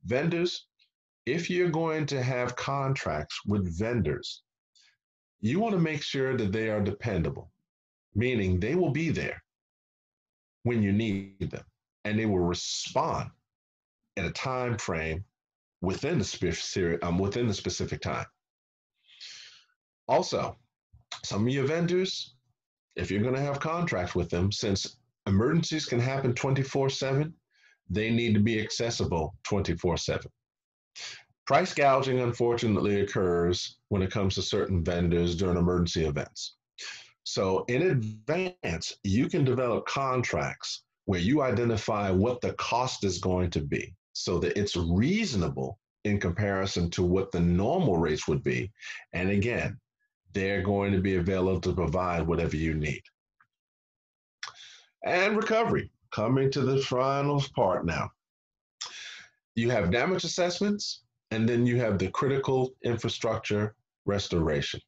Vendors, 0.06 0.68
if 1.26 1.50
you're 1.50 1.70
going 1.70 2.06
to 2.06 2.24
have 2.24 2.56
contracts 2.56 3.40
with 3.46 3.78
vendors, 3.78 4.44
you 5.40 5.60
want 5.60 5.74
to 5.74 5.80
make 5.80 6.02
sure 6.02 6.36
that 6.36 6.52
they 6.52 6.70
are 6.70 6.82
dependable, 6.82 7.52
meaning 8.16 8.60
they 8.60 8.76
will 8.76 8.92
be 8.92 9.10
there 9.10 9.42
when 10.64 10.82
you 10.82 10.92
need 10.92 11.52
them 11.52 11.64
and 12.06 12.18
they 12.18 12.26
will 12.26 12.40
respond 12.40 13.30
in 14.16 14.26
a 14.26 14.32
time 14.32 14.78
frame 14.78 15.24
within 15.82 16.18
the 16.18 16.24
specific 16.24 17.04
um, 17.06 17.20
within 17.20 17.48
the 17.48 17.54
specific 17.54 18.02
time. 18.02 18.26
Also, 20.08 20.58
some 21.24 21.48
of 21.48 21.54
your 21.54 21.66
vendors, 21.66 22.36
if 22.96 23.12
you're 23.12 23.22
going 23.22 23.36
to 23.36 23.42
have 23.42 23.60
contracts 23.60 24.16
with 24.16 24.30
them, 24.30 24.52
since 24.52 24.98
emergencies 25.28 25.86
can 25.86 26.00
happen 26.00 26.34
24 26.34 26.90
7, 26.90 27.34
they 27.90 28.10
need 28.10 28.34
to 28.34 28.40
be 28.40 28.62
accessible 28.62 29.36
24 29.44 29.98
7. 29.98 30.32
Price 31.46 31.74
gouging, 31.74 32.20
unfortunately, 32.20 33.02
occurs 33.02 33.78
when 33.88 34.02
it 34.02 34.12
comes 34.12 34.36
to 34.36 34.42
certain 34.42 34.84
vendors 34.84 35.36
during 35.36 35.58
emergency 35.58 36.04
events. 36.04 36.56
So, 37.24 37.64
in 37.66 37.84
advance, 37.84 38.94
you 39.04 39.30
can 39.30 39.44
develop 39.44 39.86
contracts 39.86 40.84
where 41.06 41.20
you 41.20 41.42
identify 41.42 42.12
what 42.12 42.42
the 42.42 42.54
cost 42.54 43.06
is 43.06 43.20
going 43.20 43.50
to 43.52 43.62
be 43.62 43.94
so 44.12 44.40
that 44.40 44.58
it's 44.58 44.76
reasonable 44.76 45.80
in 46.04 46.20
comparison 46.20 46.90
to 46.92 47.04
what 47.04 47.32
the 47.32 47.40
normal 47.40 47.98
rates 47.98 48.28
would 48.28 48.44
be. 48.44 48.72
And 49.14 49.30
again, 49.30 49.78
they're 50.34 50.62
going 50.62 50.92
to 50.92 51.02
be 51.02 51.16
available 51.16 51.62
to 51.62 51.74
provide 51.74 52.28
whatever 52.28 52.56
you 52.56 52.74
need. 52.74 53.02
And 55.06 55.38
recovery, 55.38 55.92
coming 56.12 56.52
to 56.52 56.62
the 56.62 56.82
final 56.82 57.44
part 57.56 57.86
now. 57.86 58.10
You 59.56 59.70
have 59.72 59.92
damage 59.92 60.24
assessments, 60.24 61.02
and 61.32 61.48
then 61.48 61.66
you 61.66 61.78
have 61.78 61.98
the 61.98 62.10
critical 62.10 62.76
infrastructure 62.84 63.76
restoration. 64.06 64.80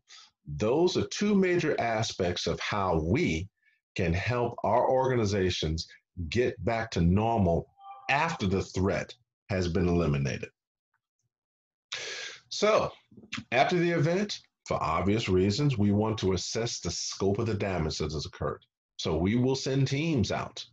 Those 0.57 0.97
are 0.97 1.07
two 1.07 1.35
major 1.35 1.79
aspects 1.79 2.47
of 2.47 2.59
how 2.59 2.99
we 3.01 3.49
can 3.95 4.13
help 4.13 4.55
our 4.63 4.89
organizations 4.89 5.87
get 6.29 6.63
back 6.65 6.91
to 6.91 7.01
normal 7.01 7.67
after 8.09 8.47
the 8.47 8.61
threat 8.61 9.13
has 9.49 9.67
been 9.67 9.87
eliminated. 9.87 10.49
So, 12.49 12.91
after 13.51 13.77
the 13.77 13.91
event, 13.91 14.39
for 14.69 14.81
obvious 14.83 15.27
reasons, 15.27 15.79
we 15.79 15.91
want 15.91 16.15
to 16.19 16.33
assess 16.33 16.79
the 16.79 16.91
scope 16.91 17.39
of 17.39 17.47
the 17.47 17.55
damage 17.55 17.97
that 17.97 18.11
has 18.11 18.27
occurred. 18.27 18.63
So, 18.97 19.17
we 19.17 19.33
will 19.33 19.55
send 19.55 19.87
teams 19.87 20.31
out, 20.31 20.63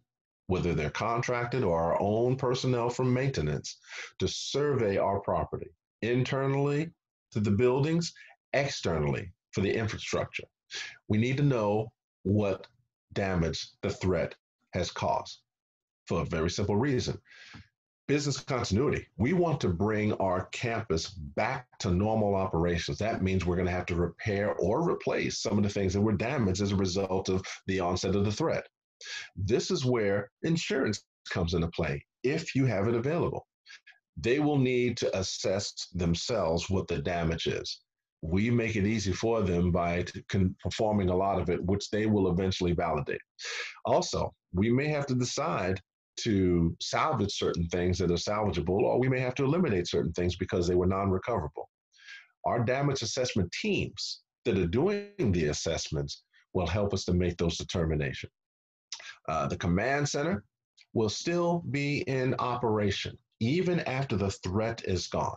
whether 0.48 0.74
they're 0.74 0.90
contracted 0.90 1.64
or 1.64 1.81
our 1.81 1.98
own 1.98 2.36
personnel 2.36 2.90
from 2.90 3.14
maintenance, 3.14 3.78
to 4.18 4.28
survey 4.28 4.98
our 4.98 5.20
property 5.20 5.70
internally 6.02 6.90
to 7.32 7.40
the 7.40 7.51
buildings, 7.51 8.12
externally 8.52 9.32
for 9.52 9.62
the 9.62 9.74
infrastructure. 9.74 10.44
We 11.09 11.16
need 11.16 11.39
to 11.39 11.43
know 11.43 11.90
what 12.23 12.66
damage 13.14 13.66
the 13.81 13.89
threat 13.89 14.35
has 14.74 14.90
caused 14.90 15.40
for 16.05 16.20
a 16.20 16.27
very 16.27 16.51
simple 16.51 16.77
reason 16.77 17.18
business 18.07 18.39
continuity. 18.39 19.07
We 19.16 19.33
want 19.33 19.61
to 19.62 19.69
bring 19.69 20.12
our 20.15 20.47
campus 20.47 21.11
back 21.11 21.66
to 21.81 21.91
normal 21.91 22.35
operations. 22.35 22.99
That 22.99 23.23
means 23.23 23.45
we're 23.45 23.57
going 23.57 23.66
to 23.66 23.73
have 23.73 23.87
to 23.87 23.97
repair 23.97 24.55
or 24.55 24.89
replace 24.89 25.39
some 25.39 25.59
of 25.59 25.65
the 25.65 25.70
things 25.70 25.93
that 25.93 26.01
were 26.01 26.12
damaged 26.12 26.62
as 26.62 26.73
a 26.73 26.77
result 26.77 27.28
of 27.28 27.45
the 27.66 27.81
onset 27.81 28.15
of 28.15 28.24
the 28.24 28.33
threat. 28.33 28.66
This 29.37 29.70
is 29.70 29.85
where 29.85 30.31
insurance 30.43 31.03
comes 31.31 31.55
into 31.55 31.69
play 31.69 32.05
if 32.23 32.55
you 32.55 32.66
have 32.66 32.89
it 32.89 32.95
available. 32.95 33.47
They 34.16 34.39
will 34.39 34.59
need 34.59 34.97
to 34.99 35.19
assess 35.19 35.89
themselves 35.93 36.70
what 36.70 36.89
the 36.89 36.99
damage 36.99 37.47
is 37.47 37.81
we 38.23 38.51
make 38.51 38.77
it 38.77 38.87
easy 38.87 39.12
for 39.12 39.43
them 39.43 39.70
by 39.70 40.05
performing 40.61 41.11
a 41.11 41.16
lot 41.16 41.41
of 41.41 41.51
it, 41.51 41.62
which 41.65 41.91
they 41.91 42.07
will 42.07 42.31
eventually 42.31 42.73
validate. 42.73 43.20
Also, 43.85 44.35
we 44.53 44.70
may 44.70 44.89
have 44.89 45.07
to 45.07 45.15
decide 45.15 45.81
to 46.18 46.76
salvage 46.80 47.32
certain 47.32 47.66
things 47.68 47.98
that 47.98 48.10
are 48.10 48.14
salvageable, 48.14 48.80
or 48.80 48.98
we 48.98 49.09
may 49.09 49.20
have 49.20 49.34
to 49.36 49.44
eliminate 49.44 49.88
certain 49.88 50.12
things 50.12 50.36
because 50.36 50.66
they 50.66 50.74
were 50.74 50.86
non 50.86 51.10
recoverable. 51.10 51.68
Our 52.44 52.64
damage 52.64 53.02
assessment 53.02 53.52
teams 53.60 54.22
that 54.44 54.59
are 54.59 54.66
doing 54.66 55.32
the 55.32 55.47
assessments 55.47 56.22
will 56.52 56.66
help 56.66 56.94
us 56.94 57.05
to 57.05 57.12
make 57.12 57.36
those 57.36 57.59
determinations. 57.59 58.32
Uh, 59.28 59.47
the 59.48 59.56
command 59.56 60.09
center 60.09 60.44
will 60.94 61.09
still 61.09 61.64
be 61.70 61.98
in 62.02 62.34
operation 62.38 63.18
even 63.40 63.80
after 63.80 64.16
the 64.16 64.30
threat 64.30 64.82
is 64.86 65.09
gone 65.09 65.36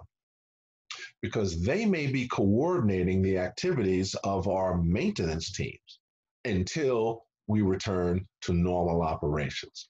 because 1.21 1.61
they 1.61 1.85
may 1.85 2.07
be 2.07 2.27
coordinating 2.27 3.21
the 3.21 3.37
activities 3.37 4.15
of 4.23 4.47
our 4.47 4.77
maintenance 4.77 5.51
teams 5.51 5.99
until 6.45 7.25
we 7.47 7.61
return 7.61 8.25
to 8.41 8.53
normal 8.53 9.01
operations. 9.01 9.89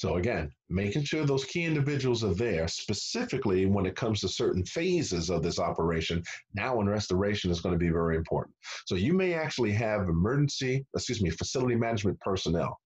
So, 0.00 0.16
again, 0.16 0.50
making 0.70 1.04
sure 1.04 1.26
those 1.26 1.44
key 1.44 1.64
individuals 1.64 2.24
are 2.24 2.32
there, 2.32 2.66
specifically 2.68 3.66
when 3.66 3.84
it 3.84 3.96
comes 3.96 4.20
to 4.20 4.30
certain 4.30 4.64
phases 4.64 5.28
of 5.28 5.42
this 5.42 5.58
operation, 5.58 6.22
now 6.54 6.80
in 6.80 6.88
restoration 6.88 7.50
is 7.50 7.60
going 7.60 7.74
to 7.74 7.78
be 7.78 7.90
very 7.90 8.16
important. 8.16 8.54
So, 8.86 8.94
you 8.94 9.12
may 9.12 9.34
actually 9.34 9.72
have 9.72 10.08
emergency, 10.08 10.86
excuse 10.94 11.20
me, 11.20 11.28
facility 11.28 11.74
management 11.74 12.18
personnel 12.20 12.80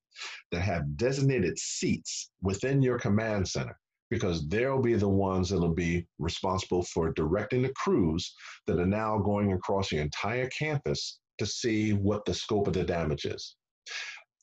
that 0.51 0.63
have 0.63 0.97
designated 0.97 1.57
seats 1.57 2.33
within 2.43 2.83
your 2.83 2.99
command 2.99 3.47
center 3.47 3.79
because 4.11 4.49
they'll 4.49 4.83
be 4.83 4.95
the 4.95 5.09
ones 5.09 5.51
that'll 5.51 5.73
be 5.73 6.05
responsible 6.19 6.83
for 6.83 7.13
directing 7.13 7.63
the 7.63 7.73
crews 7.77 8.35
that 8.67 8.81
are 8.81 8.87
now 8.87 9.19
going 9.19 9.53
across 9.53 9.89
the 9.89 9.99
entire 9.99 10.49
campus 10.49 11.21
to 11.39 11.47
see 11.47 11.93
what 11.93 12.25
the 12.25 12.35
scope 12.35 12.67
of 12.67 12.75
the 12.75 12.83
damage 12.83 13.25
is. 13.25 13.55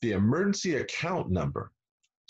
The 0.00 0.12
emergency 0.12 0.76
account 0.76 1.30
number, 1.30 1.70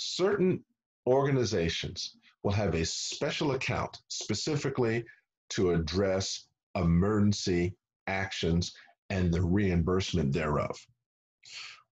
certain 0.03 0.65
organizations 1.07 2.17
will 2.43 2.53
have 2.53 2.75
a 2.75 2.85
special 2.85 3.53
account 3.53 3.99
specifically 4.09 5.05
to 5.51 5.71
address 5.73 6.47
emergency 6.75 7.75
actions 8.07 8.73
and 9.11 9.33
the 9.33 9.43
reimbursement 9.43 10.33
thereof 10.33 10.77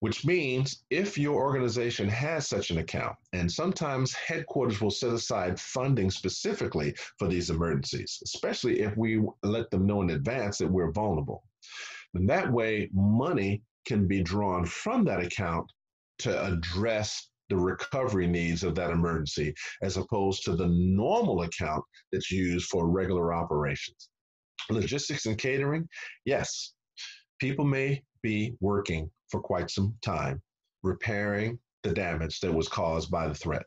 which 0.01 0.25
means 0.25 0.83
if 0.89 1.19
your 1.19 1.35
organization 1.35 2.09
has 2.09 2.49
such 2.49 2.71
an 2.71 2.79
account, 2.79 3.17
and 3.35 3.51
sometimes 3.51 4.15
headquarters 4.15 4.81
will 4.81 4.91
set 4.91 5.13
aside 5.13 5.61
funding 5.61 6.11
specifically 6.11 6.95
for 7.19 7.29
these 7.29 7.51
emergencies, 7.51 8.19
especially 8.25 8.81
if 8.81 8.97
we 8.97 9.23
let 9.43 9.71
them 9.71 9.87
know 9.87 10.01
in 10.01 10.11
advance 10.11 10.59
that 10.59 10.71
we're 10.73 10.91
vulnerable. 10.91 11.45
And 12.15 12.29
that 12.31 12.51
way, 12.51 12.89
money 12.95 13.63
can 13.87 14.09
be 14.09 14.23
drawn 14.23 14.65
from 14.65 15.05
that 15.05 15.23
account 15.23 15.71
to 16.21 16.47
address 16.47 17.29
the 17.51 17.57
recovery 17.57 18.27
needs 18.27 18.63
of 18.63 18.75
that 18.77 18.91
emergency, 18.91 19.53
as 19.83 19.97
opposed 19.97 20.45
to 20.45 20.57
the 20.57 20.69
normal 20.69 21.43
account 21.43 21.85
that's 22.13 22.31
used 22.31 22.69
for 22.69 22.89
regular 22.89 23.35
operations. 23.35 24.09
Logistics 24.71 25.27
and 25.27 25.37
catering, 25.37 25.87
yes, 26.25 26.73
people 27.41 27.65
may 27.65 28.03
be 28.23 28.55
working 28.61 29.11
for 29.29 29.41
quite 29.41 29.71
some 29.71 29.95
time, 30.03 30.41
repairing 30.83 31.59
the 31.83 31.93
damage 31.93 32.41
that 32.41 32.55
was 32.55 32.69
caused 32.69 33.11
by 33.11 33.27
the 33.27 33.35
threat. 33.35 33.65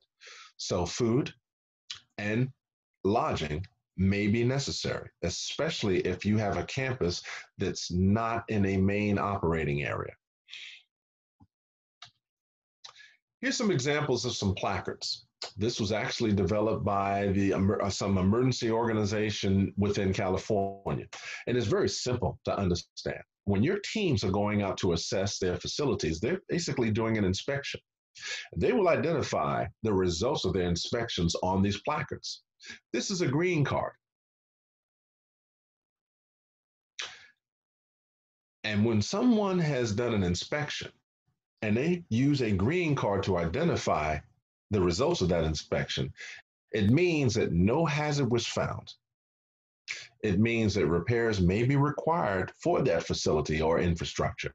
So, 0.57 0.85
food 0.85 1.33
and 2.17 2.49
lodging 3.03 3.65
may 3.97 4.27
be 4.27 4.43
necessary, 4.43 5.09
especially 5.23 5.99
if 6.01 6.25
you 6.25 6.37
have 6.37 6.57
a 6.57 6.63
campus 6.63 7.21
that's 7.57 7.91
not 7.91 8.43
in 8.49 8.65
a 8.65 8.77
main 8.77 9.17
operating 9.17 9.83
area. 9.83 10.13
Here's 13.43 13.57
some 13.57 13.71
examples 13.71 14.23
of 14.23 14.31
some 14.31 14.55
placards. 14.55 15.25
This 15.57 15.77
was 15.77 15.91
actually 15.91 16.31
developed 16.31 16.85
by 16.85 17.27
the 17.27 17.51
uh, 17.51 17.89
some 17.89 18.17
emergency 18.17 18.71
organization 18.71 19.73
within 19.75 20.13
California, 20.13 21.07
and 21.45 21.57
it's 21.57 21.67
very 21.67 21.89
simple 21.89 22.39
to 22.45 22.57
understand 22.57 23.21
when 23.43 23.61
your 23.61 23.79
teams 23.83 24.23
are 24.23 24.31
going 24.31 24.61
out 24.61 24.77
to 24.77 24.93
assess 24.93 25.39
their 25.39 25.57
facilities, 25.57 26.21
they're 26.21 26.39
basically 26.47 26.89
doing 26.89 27.17
an 27.17 27.25
inspection. 27.25 27.81
They 28.55 28.71
will 28.71 28.87
identify 28.87 29.65
the 29.81 29.93
results 29.93 30.45
of 30.45 30.53
their 30.53 30.69
inspections 30.69 31.35
on 31.43 31.61
these 31.61 31.81
placards. 31.81 32.43
This 32.93 33.11
is 33.11 33.19
a 33.19 33.27
green 33.27 33.65
card. 33.65 33.91
And 38.63 38.85
when 38.85 39.01
someone 39.01 39.59
has 39.59 39.91
done 39.91 40.13
an 40.13 40.23
inspection 40.23 40.93
and 41.63 41.77
they 41.77 42.03
use 42.09 42.41
a 42.41 42.51
green 42.51 42.95
card 42.95 43.23
to 43.23 43.37
identify 43.37 44.17
the 44.71 44.81
results 44.81 45.21
of 45.21 45.29
that 45.29 45.43
inspection, 45.43 46.11
it 46.71 46.89
means 46.89 47.33
that 47.35 47.51
no 47.51 47.85
hazard 47.85 48.31
was 48.31 48.45
found 48.45 48.93
it 50.23 50.39
means 50.39 50.73
that 50.73 50.87
repairs 50.87 51.41
may 51.41 51.63
be 51.63 51.75
required 51.75 52.51
for 52.61 52.81
that 52.81 53.03
facility 53.03 53.61
or 53.61 53.79
infrastructure. 53.79 54.53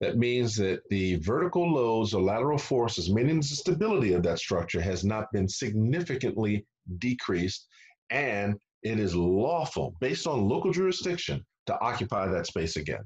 That 0.00 0.18
means 0.18 0.56
that 0.56 0.80
the 0.90 1.16
vertical 1.16 1.72
loads 1.72 2.12
or 2.12 2.20
lateral 2.20 2.58
forces, 2.58 3.10
meaning 3.10 3.36
the 3.36 3.44
stability 3.44 4.12
of 4.12 4.24
that 4.24 4.40
structure, 4.40 4.80
has 4.80 5.04
not 5.04 5.30
been 5.32 5.48
significantly 5.48 6.66
decreased, 6.98 7.68
and 8.10 8.58
it 8.82 8.98
is 8.98 9.14
lawful, 9.14 9.94
based 10.00 10.26
on 10.26 10.48
local 10.48 10.72
jurisdiction, 10.72 11.44
to 11.66 11.80
occupy 11.80 12.26
that 12.26 12.46
space 12.46 12.76
again. 12.76 13.04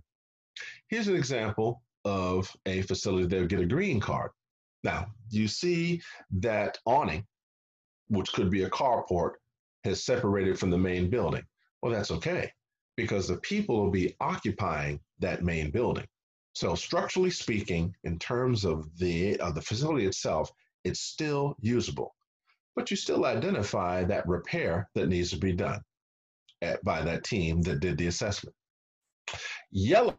Here's 0.88 1.08
an 1.08 1.14
example 1.14 1.82
of 2.08 2.54
a 2.66 2.82
facility 2.82 3.38
would 3.38 3.48
get 3.48 3.60
a 3.60 3.66
green 3.66 4.00
card. 4.00 4.30
Now, 4.82 5.08
you 5.30 5.46
see 5.46 6.00
that 6.38 6.78
awning, 6.86 7.26
which 8.08 8.32
could 8.32 8.50
be 8.50 8.62
a 8.62 8.70
carport, 8.70 9.34
has 9.84 10.02
separated 10.02 10.58
from 10.58 10.70
the 10.70 10.78
main 10.78 11.10
building. 11.10 11.44
Well, 11.82 11.92
that's 11.92 12.10
okay 12.10 12.52
because 12.96 13.28
the 13.28 13.36
people 13.38 13.80
will 13.80 13.90
be 13.90 14.16
occupying 14.20 14.98
that 15.20 15.44
main 15.44 15.70
building. 15.70 16.06
So 16.54 16.74
structurally 16.74 17.30
speaking, 17.30 17.94
in 18.02 18.18
terms 18.18 18.64
of 18.64 18.88
the 18.98 19.36
of 19.38 19.54
the 19.54 19.62
facility 19.62 20.06
itself, 20.06 20.50
it's 20.84 21.00
still 21.00 21.54
usable, 21.60 22.16
but 22.74 22.90
you 22.90 22.96
still 22.96 23.26
identify 23.26 24.02
that 24.04 24.26
repair 24.26 24.88
that 24.94 25.08
needs 25.08 25.30
to 25.30 25.36
be 25.36 25.52
done 25.52 25.80
at, 26.62 26.82
by 26.82 27.02
that 27.02 27.22
team 27.22 27.62
that 27.62 27.80
did 27.80 27.98
the 27.98 28.08
assessment. 28.08 28.56
Yellow, 29.70 30.18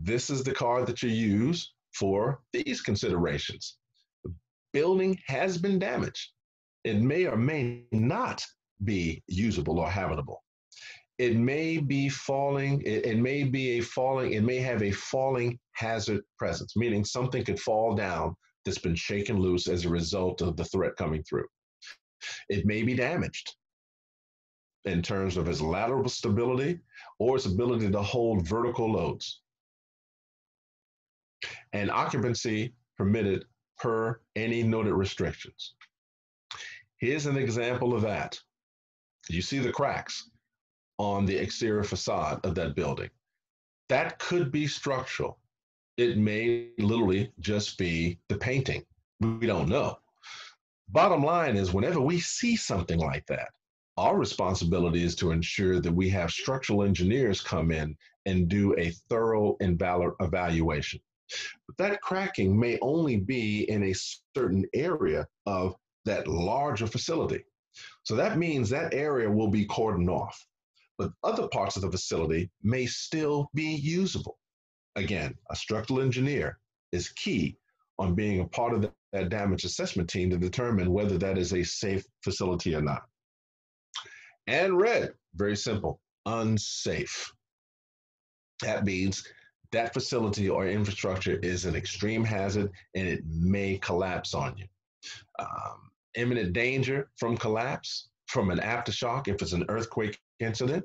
this 0.00 0.30
is 0.30 0.42
the 0.42 0.54
card 0.54 0.86
that 0.86 1.02
you 1.02 1.10
use 1.10 1.72
for 1.94 2.40
these 2.52 2.80
considerations. 2.80 3.76
The 4.24 4.34
building 4.72 5.18
has 5.26 5.58
been 5.58 5.78
damaged. 5.78 6.30
It 6.84 7.00
may 7.00 7.26
or 7.26 7.36
may 7.36 7.84
not 7.92 8.44
be 8.84 9.22
usable 9.26 9.78
or 9.80 9.90
habitable. 9.90 10.42
It 11.18 11.34
may 11.34 11.78
be 11.78 12.08
falling, 12.08 12.80
it, 12.82 13.04
it 13.04 13.18
may 13.18 13.42
be 13.42 13.78
a 13.78 13.80
falling, 13.80 14.34
it 14.34 14.44
may 14.44 14.58
have 14.58 14.82
a 14.82 14.92
falling 14.92 15.58
hazard 15.72 16.22
presence, 16.38 16.76
meaning 16.76 17.04
something 17.04 17.44
could 17.44 17.58
fall 17.58 17.96
down 17.96 18.36
that's 18.64 18.78
been 18.78 18.94
shaken 18.94 19.38
loose 19.38 19.66
as 19.66 19.84
a 19.84 19.88
result 19.88 20.42
of 20.42 20.56
the 20.56 20.64
threat 20.64 20.94
coming 20.96 21.24
through. 21.24 21.46
It 22.48 22.66
may 22.66 22.82
be 22.82 22.94
damaged 22.94 23.54
in 24.84 25.02
terms 25.02 25.36
of 25.36 25.48
its 25.48 25.60
lateral 25.60 26.08
stability 26.08 26.78
or 27.18 27.36
its 27.36 27.46
ability 27.46 27.90
to 27.90 28.02
hold 28.02 28.46
vertical 28.46 28.90
loads. 28.90 29.40
And 31.72 31.90
occupancy 31.90 32.74
permitted 32.96 33.44
per 33.78 34.20
any 34.36 34.62
noted 34.62 34.94
restrictions. 34.94 35.74
Here's 36.98 37.26
an 37.26 37.36
example 37.36 37.94
of 37.94 38.02
that. 38.02 38.38
You 39.28 39.42
see 39.42 39.58
the 39.58 39.72
cracks 39.72 40.30
on 40.98 41.26
the 41.26 41.36
exterior 41.36 41.84
facade 41.84 42.44
of 42.44 42.54
that 42.56 42.74
building. 42.74 43.10
That 43.88 44.18
could 44.18 44.50
be 44.50 44.66
structural. 44.66 45.38
It 45.96 46.18
may 46.18 46.70
literally 46.78 47.32
just 47.40 47.78
be 47.78 48.18
the 48.28 48.36
painting. 48.36 48.84
We 49.20 49.46
don't 49.46 49.68
know. 49.68 49.98
Bottom 50.88 51.22
line 51.22 51.56
is, 51.56 51.72
whenever 51.72 52.00
we 52.00 52.18
see 52.18 52.56
something 52.56 52.98
like 52.98 53.26
that, 53.26 53.50
our 53.96 54.16
responsibility 54.16 55.02
is 55.02 55.14
to 55.16 55.32
ensure 55.32 55.80
that 55.80 55.92
we 55.92 56.08
have 56.08 56.30
structural 56.30 56.82
engineers 56.84 57.40
come 57.40 57.70
in 57.70 57.96
and 58.26 58.48
do 58.48 58.76
a 58.78 58.90
thorough 59.08 59.56
evaluation. 59.60 61.00
But 61.66 61.76
that 61.78 62.00
cracking 62.00 62.58
may 62.58 62.78
only 62.80 63.16
be 63.16 63.68
in 63.70 63.84
a 63.84 63.94
certain 64.34 64.64
area 64.74 65.26
of 65.46 65.76
that 66.04 66.26
larger 66.26 66.86
facility. 66.86 67.44
So 68.02 68.16
that 68.16 68.38
means 68.38 68.70
that 68.70 68.94
area 68.94 69.30
will 69.30 69.48
be 69.48 69.66
cordoned 69.66 70.10
off, 70.10 70.46
but 70.96 71.12
other 71.22 71.48
parts 71.48 71.76
of 71.76 71.82
the 71.82 71.90
facility 71.90 72.50
may 72.62 72.86
still 72.86 73.50
be 73.54 73.74
usable. 73.74 74.38
Again, 74.96 75.34
a 75.50 75.56
structural 75.56 76.00
engineer 76.00 76.58
is 76.92 77.10
key 77.10 77.56
on 77.98 78.14
being 78.14 78.40
a 78.40 78.46
part 78.46 78.74
of 78.74 78.90
that 79.12 79.28
damage 79.28 79.64
assessment 79.64 80.08
team 80.08 80.30
to 80.30 80.38
determine 80.38 80.92
whether 80.92 81.18
that 81.18 81.38
is 81.38 81.52
a 81.52 81.62
safe 81.62 82.04
facility 82.22 82.74
or 82.74 82.82
not. 82.82 83.02
And 84.46 84.80
red, 84.80 85.12
very 85.34 85.56
simple, 85.56 86.00
unsafe. 86.26 87.32
That 88.62 88.84
means 88.84 89.22
that 89.72 89.92
facility 89.92 90.48
or 90.48 90.66
infrastructure 90.66 91.38
is 91.42 91.64
an 91.64 91.76
extreme 91.76 92.24
hazard 92.24 92.70
and 92.94 93.06
it 93.06 93.22
may 93.26 93.78
collapse 93.78 94.34
on 94.34 94.56
you. 94.56 94.66
Um, 95.38 95.90
imminent 96.14 96.52
danger 96.52 97.10
from 97.16 97.36
collapse, 97.36 98.08
from 98.26 98.50
an 98.50 98.58
aftershock 98.58 99.28
if 99.28 99.40
it's 99.42 99.52
an 99.52 99.64
earthquake 99.68 100.18
incident. 100.40 100.84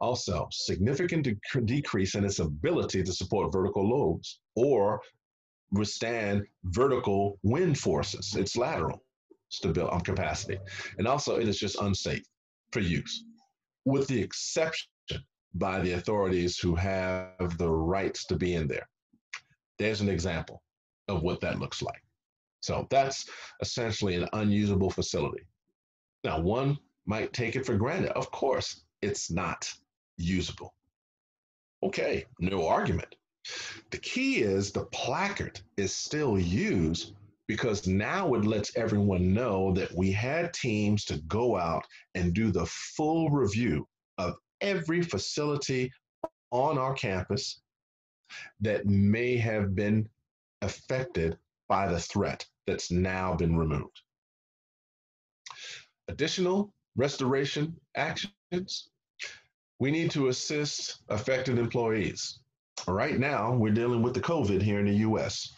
Also, 0.00 0.48
significant 0.50 1.24
de- 1.24 1.60
decrease 1.62 2.14
in 2.14 2.24
its 2.24 2.38
ability 2.38 3.02
to 3.02 3.12
support 3.12 3.52
vertical 3.52 3.88
loads 3.88 4.40
or 4.56 5.00
withstand 5.70 6.44
vertical 6.64 7.38
wind 7.42 7.78
forces, 7.78 8.34
its 8.36 8.56
lateral 8.56 9.02
stability 9.48 9.92
um, 9.92 10.00
capacity. 10.00 10.58
And 10.98 11.06
also, 11.06 11.36
it 11.36 11.48
is 11.48 11.58
just 11.58 11.80
unsafe 11.80 12.24
for 12.72 12.80
use, 12.80 13.24
with 13.84 14.06
the 14.08 14.20
exception 14.20 14.88
by 15.54 15.80
the 15.80 15.92
authorities 15.92 16.58
who 16.58 16.74
have 16.74 17.58
the 17.58 17.70
rights 17.70 18.24
to 18.26 18.36
be 18.36 18.54
in 18.54 18.66
there. 18.66 18.88
There's 19.78 20.00
an 20.00 20.08
example 20.08 20.62
of 21.08 21.22
what 21.22 21.40
that 21.40 21.58
looks 21.58 21.82
like. 21.82 22.02
So 22.60 22.86
that's 22.90 23.28
essentially 23.60 24.14
an 24.14 24.28
unusable 24.32 24.90
facility. 24.90 25.42
Now, 26.24 26.40
one 26.40 26.78
might 27.06 27.32
take 27.32 27.56
it 27.56 27.66
for 27.66 27.76
granted. 27.76 28.12
Of 28.12 28.30
course, 28.30 28.84
it's 29.02 29.30
not 29.30 29.68
usable. 30.16 30.72
Okay, 31.82 32.24
no 32.38 32.68
argument. 32.68 33.16
The 33.90 33.98
key 33.98 34.42
is 34.42 34.70
the 34.70 34.86
placard 34.86 35.60
is 35.76 35.92
still 35.92 36.38
used 36.38 37.14
because 37.48 37.88
now 37.88 38.34
it 38.34 38.44
lets 38.44 38.76
everyone 38.76 39.34
know 39.34 39.72
that 39.72 39.92
we 39.96 40.12
had 40.12 40.54
teams 40.54 41.04
to 41.06 41.18
go 41.26 41.56
out 41.56 41.84
and 42.14 42.32
do 42.32 42.52
the 42.52 42.66
full 42.66 43.30
review 43.30 43.86
of 44.18 44.36
every 44.62 45.02
facility 45.02 45.92
on 46.50 46.78
our 46.78 46.94
campus 46.94 47.60
that 48.60 48.86
may 48.86 49.36
have 49.36 49.74
been 49.74 50.08
affected 50.62 51.36
by 51.68 51.86
the 51.88 52.00
threat 52.00 52.46
that's 52.66 52.90
now 52.90 53.34
been 53.34 53.56
removed. 53.56 54.00
Additional 56.08 56.72
restoration 56.96 57.74
actions. 57.96 58.90
We 59.78 59.90
need 59.90 60.10
to 60.12 60.28
assist 60.28 61.02
affected 61.08 61.58
employees. 61.58 62.38
Right 62.86 63.18
now, 63.18 63.52
we're 63.52 63.72
dealing 63.72 64.02
with 64.02 64.14
the 64.14 64.20
COVID 64.20 64.62
here 64.62 64.78
in 64.78 64.86
the 64.86 64.98
US. 65.08 65.52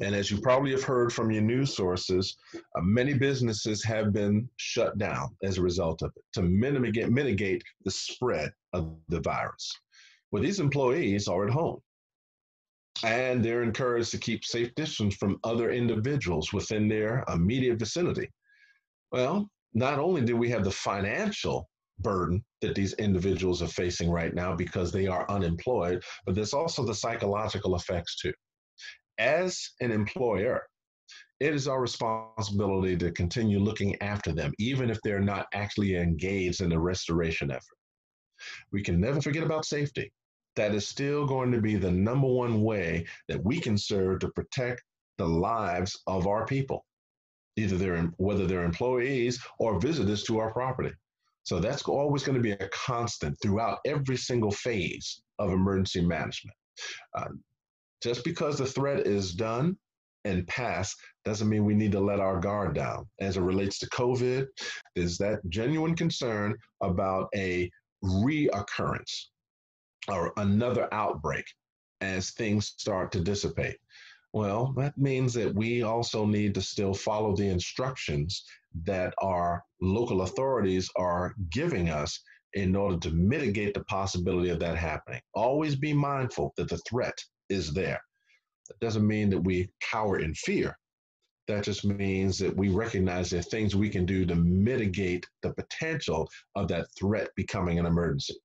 And 0.00 0.14
as 0.14 0.30
you 0.30 0.40
probably 0.40 0.72
have 0.72 0.82
heard 0.82 1.12
from 1.12 1.30
your 1.30 1.42
news 1.42 1.74
sources, 1.74 2.36
uh, 2.54 2.80
many 2.82 3.14
businesses 3.14 3.82
have 3.84 4.12
been 4.12 4.48
shut 4.56 4.98
down 4.98 5.36
as 5.42 5.58
a 5.58 5.62
result 5.62 6.02
of 6.02 6.12
it 6.16 6.24
to 6.34 6.42
mitigate, 6.42 7.08
mitigate 7.10 7.62
the 7.84 7.90
spread 7.90 8.52
of 8.72 8.96
the 9.08 9.20
virus. 9.20 9.72
Well, 10.30 10.42
these 10.42 10.60
employees 10.60 11.26
are 11.26 11.46
at 11.46 11.52
home 11.52 11.80
and 13.04 13.44
they're 13.44 13.62
encouraged 13.62 14.10
to 14.10 14.18
keep 14.18 14.44
safe 14.44 14.74
distance 14.74 15.14
from 15.14 15.38
other 15.44 15.70
individuals 15.70 16.52
within 16.52 16.88
their 16.88 17.24
immediate 17.32 17.78
vicinity. 17.78 18.28
Well, 19.12 19.48
not 19.72 19.98
only 19.98 20.22
do 20.22 20.36
we 20.36 20.50
have 20.50 20.64
the 20.64 20.70
financial 20.70 21.68
burden 22.00 22.44
that 22.60 22.74
these 22.74 22.92
individuals 22.94 23.62
are 23.62 23.68
facing 23.68 24.10
right 24.10 24.34
now 24.34 24.54
because 24.54 24.92
they 24.92 25.06
are 25.06 25.30
unemployed, 25.30 26.02
but 26.26 26.34
there's 26.34 26.54
also 26.54 26.84
the 26.84 26.94
psychological 26.94 27.74
effects 27.74 28.16
too 28.16 28.32
as 29.18 29.70
an 29.80 29.90
employer, 29.90 30.62
it 31.40 31.54
is 31.54 31.68
our 31.68 31.80
responsibility 31.80 32.96
to 32.96 33.12
continue 33.12 33.58
looking 33.58 34.00
after 34.02 34.32
them, 34.32 34.52
even 34.58 34.90
if 34.90 35.00
they're 35.02 35.20
not 35.20 35.46
actually 35.54 35.96
engaged 35.96 36.60
in 36.60 36.70
the 36.70 36.78
restoration 36.78 37.50
effort. 37.50 37.78
We 38.72 38.82
can 38.82 39.00
never 39.00 39.20
forget 39.20 39.42
about 39.42 39.64
safety. 39.64 40.12
That 40.56 40.74
is 40.74 40.86
still 40.86 41.26
going 41.26 41.52
to 41.52 41.60
be 41.60 41.76
the 41.76 41.90
number 41.90 42.26
one 42.26 42.62
way 42.62 43.06
that 43.28 43.44
we 43.44 43.60
can 43.60 43.78
serve 43.78 44.20
to 44.20 44.28
protect 44.30 44.82
the 45.16 45.28
lives 45.28 46.00
of 46.06 46.26
our 46.26 46.46
people, 46.46 46.84
either 47.56 47.76
they're 47.76 48.02
whether 48.16 48.46
they're 48.46 48.64
employees 48.64 49.40
or 49.58 49.80
visitors 49.80 50.24
to 50.24 50.38
our 50.38 50.52
property. 50.52 50.92
So 51.44 51.60
that's 51.60 51.82
always 51.84 52.24
going 52.24 52.36
to 52.36 52.42
be 52.42 52.52
a 52.52 52.68
constant 52.68 53.36
throughout 53.40 53.78
every 53.86 54.16
single 54.16 54.50
phase 54.50 55.22
of 55.38 55.52
emergency 55.52 56.04
management. 56.04 56.56
Uh, 57.16 57.28
just 58.02 58.24
because 58.24 58.58
the 58.58 58.66
threat 58.66 59.06
is 59.06 59.34
done 59.34 59.76
and 60.24 60.46
past 60.46 60.96
doesn't 61.24 61.48
mean 61.48 61.64
we 61.64 61.74
need 61.74 61.92
to 61.92 62.00
let 62.00 62.20
our 62.20 62.38
guard 62.38 62.74
down. 62.74 63.06
As 63.20 63.36
it 63.36 63.42
relates 63.42 63.78
to 63.78 63.90
COVID, 63.90 64.46
there's 64.94 65.18
that 65.18 65.40
genuine 65.48 65.94
concern 65.94 66.54
about 66.82 67.28
a 67.34 67.70
reoccurrence 68.04 69.26
or 70.08 70.32
another 70.36 70.88
outbreak 70.92 71.44
as 72.00 72.30
things 72.30 72.74
start 72.76 73.12
to 73.12 73.20
dissipate. 73.20 73.76
Well, 74.32 74.74
that 74.76 74.96
means 74.98 75.32
that 75.34 75.54
we 75.54 75.82
also 75.82 76.26
need 76.26 76.54
to 76.54 76.62
still 76.62 76.94
follow 76.94 77.34
the 77.34 77.48
instructions 77.48 78.44
that 78.84 79.14
our 79.22 79.64
local 79.80 80.22
authorities 80.22 80.90
are 80.96 81.34
giving 81.50 81.88
us 81.88 82.20
in 82.54 82.76
order 82.76 82.98
to 82.98 83.10
mitigate 83.10 83.74
the 83.74 83.84
possibility 83.84 84.50
of 84.50 84.60
that 84.60 84.76
happening. 84.76 85.20
Always 85.34 85.76
be 85.76 85.92
mindful 85.92 86.52
that 86.56 86.68
the 86.68 86.78
threat 86.78 87.18
is 87.48 87.72
there. 87.72 88.00
That 88.68 88.80
doesn't 88.80 89.06
mean 89.06 89.30
that 89.30 89.40
we 89.40 89.70
cower 89.80 90.18
in 90.18 90.34
fear. 90.34 90.76
That 91.46 91.64
just 91.64 91.84
means 91.84 92.38
that 92.38 92.54
we 92.54 92.68
recognize 92.68 93.30
there 93.30 93.40
are 93.40 93.42
things 93.42 93.74
we 93.74 93.88
can 93.88 94.04
do 94.04 94.26
to 94.26 94.34
mitigate 94.34 95.26
the 95.42 95.54
potential 95.54 96.28
of 96.54 96.68
that 96.68 96.88
threat 96.98 97.30
becoming 97.36 97.78
an 97.78 97.86
emergency. 97.86 98.36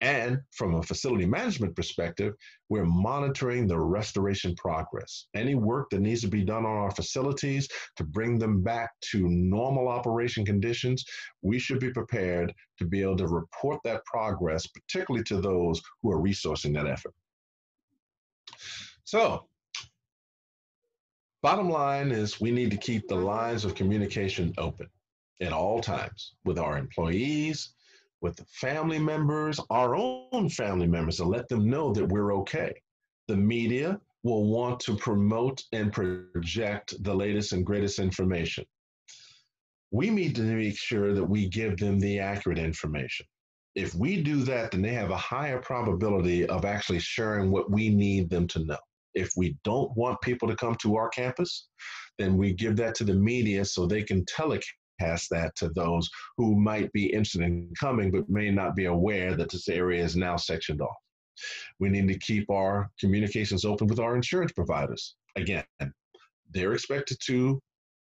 And 0.00 0.42
from 0.50 0.74
a 0.74 0.82
facility 0.82 1.24
management 1.24 1.74
perspective, 1.76 2.34
we're 2.68 2.84
monitoring 2.84 3.66
the 3.66 3.78
restoration 3.78 4.54
progress. 4.56 5.26
Any 5.34 5.54
work 5.54 5.88
that 5.90 6.00
needs 6.00 6.20
to 6.22 6.28
be 6.28 6.44
done 6.44 6.66
on 6.66 6.76
our 6.76 6.90
facilities 6.90 7.68
to 7.96 8.04
bring 8.04 8.38
them 8.38 8.62
back 8.62 8.90
to 9.12 9.28
normal 9.28 9.88
operation 9.88 10.44
conditions, 10.44 11.04
we 11.40 11.58
should 11.58 11.78
be 11.78 11.90
prepared 11.90 12.52
to 12.78 12.84
be 12.84 13.00
able 13.00 13.16
to 13.16 13.28
report 13.28 13.80
that 13.84 14.04
progress, 14.04 14.66
particularly 14.66 15.24
to 15.24 15.40
those 15.40 15.80
who 16.02 16.10
are 16.10 16.20
resourcing 16.20 16.74
that 16.74 16.86
effort. 16.86 17.14
So, 19.04 19.48
bottom 21.42 21.68
line 21.70 22.10
is 22.10 22.40
we 22.40 22.50
need 22.50 22.70
to 22.70 22.76
keep 22.78 23.08
the 23.08 23.14
lines 23.16 23.64
of 23.64 23.74
communication 23.74 24.54
open 24.58 24.88
at 25.42 25.52
all 25.52 25.80
times 25.80 26.34
with 26.44 26.58
our 26.58 26.78
employees, 26.78 27.74
with 28.22 28.36
the 28.36 28.46
family 28.46 28.98
members, 28.98 29.60
our 29.70 29.94
own 29.94 30.48
family 30.48 30.86
members, 30.86 31.20
and 31.20 31.30
let 31.30 31.48
them 31.48 31.68
know 31.68 31.92
that 31.92 32.08
we're 32.08 32.34
okay. 32.36 32.72
The 33.28 33.36
media 33.36 34.00
will 34.22 34.46
want 34.46 34.80
to 34.80 34.96
promote 34.96 35.62
and 35.72 35.92
project 35.92 36.94
the 37.04 37.14
latest 37.14 37.52
and 37.52 37.64
greatest 37.66 37.98
information. 37.98 38.64
we 39.90 40.10
need 40.10 40.34
to 40.36 40.42
make 40.42 40.76
sure 40.78 41.14
that 41.14 41.24
we 41.24 41.48
give 41.48 41.76
them 41.78 42.00
the 42.00 42.18
accurate 42.18 42.58
information. 42.58 43.26
If 43.76 43.94
we 43.94 44.22
do 44.22 44.42
that, 44.44 44.72
then 44.72 44.82
they 44.82 44.94
have 44.94 45.10
a 45.10 45.16
higher 45.16 45.60
probability 45.60 46.46
of 46.46 46.64
actually 46.64 47.00
sharing 47.00 47.50
what 47.50 47.70
we 47.70 47.90
need 47.90 48.30
them 48.30 48.46
to 48.48 48.64
know. 48.64 48.78
If 49.14 49.30
we 49.36 49.56
don't 49.64 49.94
want 49.96 50.20
people 50.20 50.48
to 50.48 50.56
come 50.56 50.76
to 50.82 50.96
our 50.96 51.08
campus, 51.08 51.68
then 52.18 52.36
we 52.36 52.52
give 52.52 52.76
that 52.76 52.94
to 52.96 53.04
the 53.04 53.14
media 53.14 53.64
so 53.64 53.86
they 53.86 54.02
can 54.02 54.24
telecast 54.26 55.28
that 55.30 55.52
to 55.56 55.68
those 55.70 56.08
who 56.36 56.54
might 56.54 56.92
be 56.92 57.06
interested 57.06 57.42
in 57.42 57.72
coming 57.78 58.10
but 58.10 58.28
may 58.28 58.50
not 58.50 58.76
be 58.76 58.86
aware 58.86 59.34
that 59.34 59.50
this 59.50 59.68
area 59.68 60.02
is 60.02 60.16
now 60.16 60.36
sectioned 60.36 60.80
off. 60.80 60.96
We 61.80 61.88
need 61.88 62.08
to 62.08 62.18
keep 62.18 62.50
our 62.50 62.90
communications 63.00 63.64
open 63.64 63.88
with 63.88 63.98
our 63.98 64.14
insurance 64.14 64.52
providers. 64.52 65.16
Again, 65.36 65.64
they're 66.50 66.74
expected 66.74 67.18
to 67.26 67.60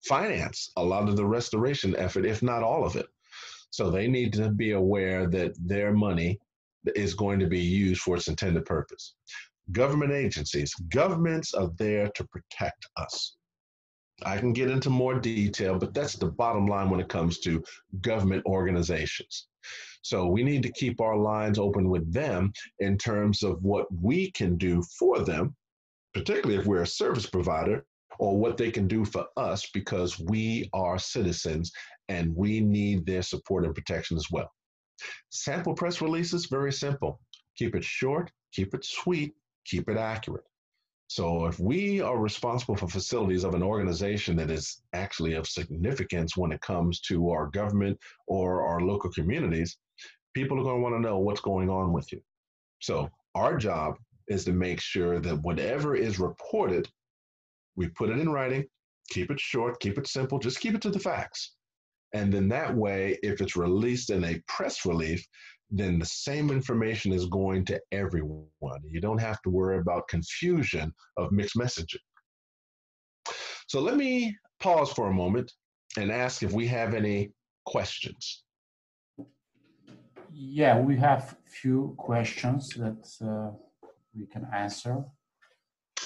finance 0.05 0.71
a 0.75 0.83
lot 0.83 1.07
of 1.07 1.15
the 1.15 1.25
restoration 1.25 1.95
effort, 1.95 2.25
if 2.25 2.43
not 2.43 2.63
all 2.63 2.85
of 2.85 2.95
it. 2.95 3.07
So 3.69 3.89
they 3.89 4.07
need 4.07 4.33
to 4.33 4.49
be 4.49 4.71
aware 4.71 5.27
that 5.27 5.53
their 5.57 5.93
money 5.93 6.37
is 6.95 7.13
going 7.13 7.39
to 7.39 7.47
be 7.47 7.61
used 7.61 8.01
for 8.01 8.17
its 8.17 8.27
intended 8.27 8.65
purpose. 8.65 9.15
Government 9.71 10.11
agencies, 10.11 10.73
governments 10.89 11.53
are 11.53 11.69
there 11.77 12.09
to 12.15 12.27
protect 12.27 12.85
us. 12.97 13.37
I 14.25 14.37
can 14.37 14.53
get 14.53 14.69
into 14.69 14.89
more 14.89 15.19
detail, 15.19 15.79
but 15.79 15.93
that's 15.93 16.15
the 16.15 16.31
bottom 16.31 16.67
line 16.67 16.89
when 16.89 16.99
it 16.99 17.09
comes 17.09 17.39
to 17.39 17.63
government 18.01 18.45
organizations. 18.45 19.47
So 20.01 20.27
we 20.27 20.43
need 20.43 20.63
to 20.63 20.71
keep 20.71 20.99
our 20.99 21.17
lines 21.17 21.57
open 21.57 21.89
with 21.89 22.11
them 22.11 22.51
in 22.79 22.97
terms 22.97 23.41
of 23.41 23.63
what 23.63 23.87
we 24.01 24.31
can 24.31 24.57
do 24.57 24.83
for 24.99 25.19
them, 25.19 25.55
particularly 26.13 26.59
if 26.59 26.65
we're 26.65 26.81
a 26.81 26.87
service 26.87 27.25
provider, 27.25 27.85
or 28.19 28.37
what 28.37 28.57
they 28.57 28.69
can 28.69 28.87
do 28.87 29.05
for 29.05 29.25
us 29.37 29.69
because 29.73 30.19
we 30.19 30.69
are 30.73 30.99
citizens 30.99 31.71
and 32.09 32.35
we 32.35 32.59
need 32.59 33.05
their 33.05 33.21
support 33.21 33.65
and 33.65 33.73
protection 33.73 34.17
as 34.17 34.27
well. 34.29 34.51
Sample 35.31 35.73
press 35.73 36.01
releases, 36.01 36.45
very 36.45 36.71
simple. 36.71 37.19
Keep 37.57 37.75
it 37.75 37.83
short, 37.83 38.31
keep 38.51 38.73
it 38.73 38.85
sweet, 38.85 39.33
keep 39.65 39.89
it 39.89 39.97
accurate. 39.97 40.45
So 41.07 41.45
if 41.45 41.59
we 41.59 42.01
are 42.01 42.17
responsible 42.17 42.75
for 42.75 42.87
facilities 42.87 43.43
of 43.43 43.53
an 43.53 43.61
organization 43.61 44.35
that 44.37 44.49
is 44.49 44.81
actually 44.93 45.33
of 45.33 45.47
significance 45.47 46.35
when 46.35 46.51
it 46.51 46.61
comes 46.61 47.01
to 47.01 47.29
our 47.29 47.47
government 47.47 47.99
or 48.27 48.65
our 48.65 48.79
local 48.79 49.11
communities, 49.11 49.77
people 50.33 50.59
are 50.59 50.63
going 50.63 50.77
to 50.77 50.81
want 50.81 50.95
to 50.95 51.01
know 51.01 51.19
what's 51.19 51.41
going 51.41 51.69
on 51.69 51.93
with 51.93 52.11
you. 52.11 52.21
So 52.79 53.09
our 53.35 53.57
job 53.57 53.95
is 54.27 54.45
to 54.45 54.53
make 54.53 54.79
sure 54.79 55.19
that 55.19 55.41
whatever 55.41 55.95
is 55.95 56.19
reported, 56.19 56.89
we 57.75 57.89
put 57.89 58.09
it 58.09 58.19
in 58.19 58.29
writing, 58.29 58.65
keep 59.09 59.29
it 59.29 59.39
short, 59.39 59.79
keep 59.79 59.97
it 59.97 60.07
simple, 60.07 60.39
just 60.39 60.59
keep 60.59 60.73
it 60.73 60.81
to 60.81 60.89
the 60.89 60.99
facts. 60.99 61.53
And 62.13 62.31
then 62.31 62.47
that 62.49 62.75
way, 62.75 63.17
if 63.23 63.41
it's 63.41 63.55
released 63.55 64.09
in 64.09 64.23
a 64.23 64.41
press 64.47 64.85
release, 64.85 65.27
then 65.73 65.97
the 65.97 66.05
same 66.05 66.51
information 66.51 67.11
is 67.11 67.25
going 67.25 67.65
to 67.65 67.81
everyone. 67.91 68.81
You 68.87 69.01
don't 69.01 69.17
have 69.17 69.41
to 69.41 69.49
worry 69.49 69.79
about 69.79 70.07
confusion 70.07 70.93
of 71.17 71.31
mixed 71.31 71.57
messaging. 71.57 72.05
So 73.67 73.81
let 73.81 73.97
me 73.97 74.35
pause 74.59 74.91
for 74.93 75.07
a 75.07 75.13
moment 75.13 75.51
and 75.97 76.11
ask 76.11 76.43
if 76.43 76.51
we 76.51 76.67
have 76.67 76.93
any 76.93 77.31
questions. 77.65 78.43
Yeah, 80.31 80.79
we 80.79 80.95
have 80.97 81.37
few 81.45 81.95
questions 81.97 82.69
that 82.75 83.03
uh, 83.27 83.51
we 84.15 84.27
can 84.27 84.47
answer. 84.53 85.03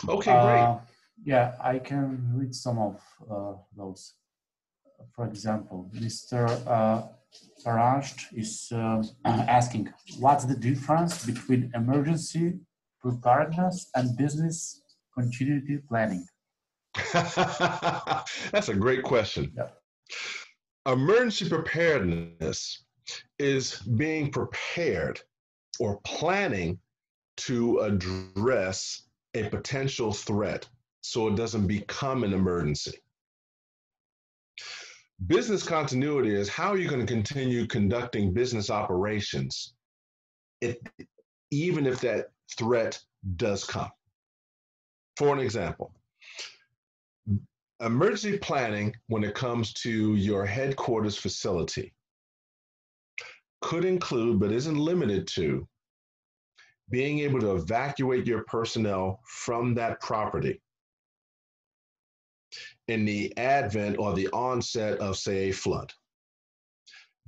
Okay, 0.07 0.31
great. 0.31 0.61
Uh, 0.61 0.79
yeah, 1.25 1.55
I 1.61 1.79
can 1.79 2.31
read 2.33 2.55
some 2.55 2.79
of 2.79 3.01
uh, 3.29 3.57
those. 3.75 4.13
For 5.13 5.25
example, 5.25 5.89
Mr. 5.93 6.45
Uh, 7.65 8.01
is 8.33 8.71
uh, 8.71 9.03
asking, 9.25 9.89
what's 10.19 10.45
the 10.45 10.55
difference 10.55 11.25
between 11.25 11.71
emergency 11.75 12.53
preparedness 13.01 13.89
and 13.95 14.15
business 14.17 14.81
continuity 15.13 15.79
planning? 15.89 16.25
That's 17.13 18.69
a 18.69 18.75
great 18.75 19.03
question. 19.03 19.51
Yeah. 19.55 19.69
Emergency 20.91 21.49
preparedness 21.49 22.85
is 23.39 23.79
being 23.79 24.31
prepared 24.31 25.19
or 25.79 25.99
planning 26.05 26.79
to 27.37 27.79
address 27.79 29.03
a 29.35 29.49
potential 29.49 30.11
threat 30.11 30.67
so 31.01 31.27
it 31.27 31.35
doesn't 31.35 31.67
become 31.67 32.23
an 32.23 32.33
emergency. 32.33 32.97
Business 35.25 35.63
continuity 35.63 36.35
is 36.35 36.47
how 36.47 36.69
are 36.69 36.77
you 36.77 36.87
going 36.87 37.05
to 37.05 37.11
continue 37.11 37.65
conducting 37.65 38.33
business 38.33 38.69
operations 38.69 39.73
if, 40.61 40.77
even 41.49 41.87
if 41.87 41.99
that 42.01 42.27
threat 42.55 42.99
does 43.35 43.63
come. 43.63 43.89
For 45.17 45.33
an 45.33 45.39
example, 45.39 45.91
emergency 47.81 48.37
planning 48.37 48.95
when 49.07 49.23
it 49.23 49.33
comes 49.33 49.73
to 49.73 50.15
your 50.15 50.45
headquarters 50.45 51.17
facility 51.17 51.93
could 53.61 53.85
include, 53.85 54.39
but 54.39 54.51
isn't 54.51 54.77
limited 54.77 55.27
to, 55.27 55.67
being 56.91 57.19
able 57.19 57.39
to 57.39 57.55
evacuate 57.55 58.27
your 58.27 58.43
personnel 58.43 59.19
from 59.25 59.73
that 59.73 59.99
property 59.99 60.61
in 62.87 63.05
the 63.05 63.35
advent 63.37 63.97
or 63.99 64.13
the 64.13 64.27
onset 64.29 64.97
of, 64.99 65.17
say, 65.17 65.49
a 65.49 65.53
flood. 65.53 65.91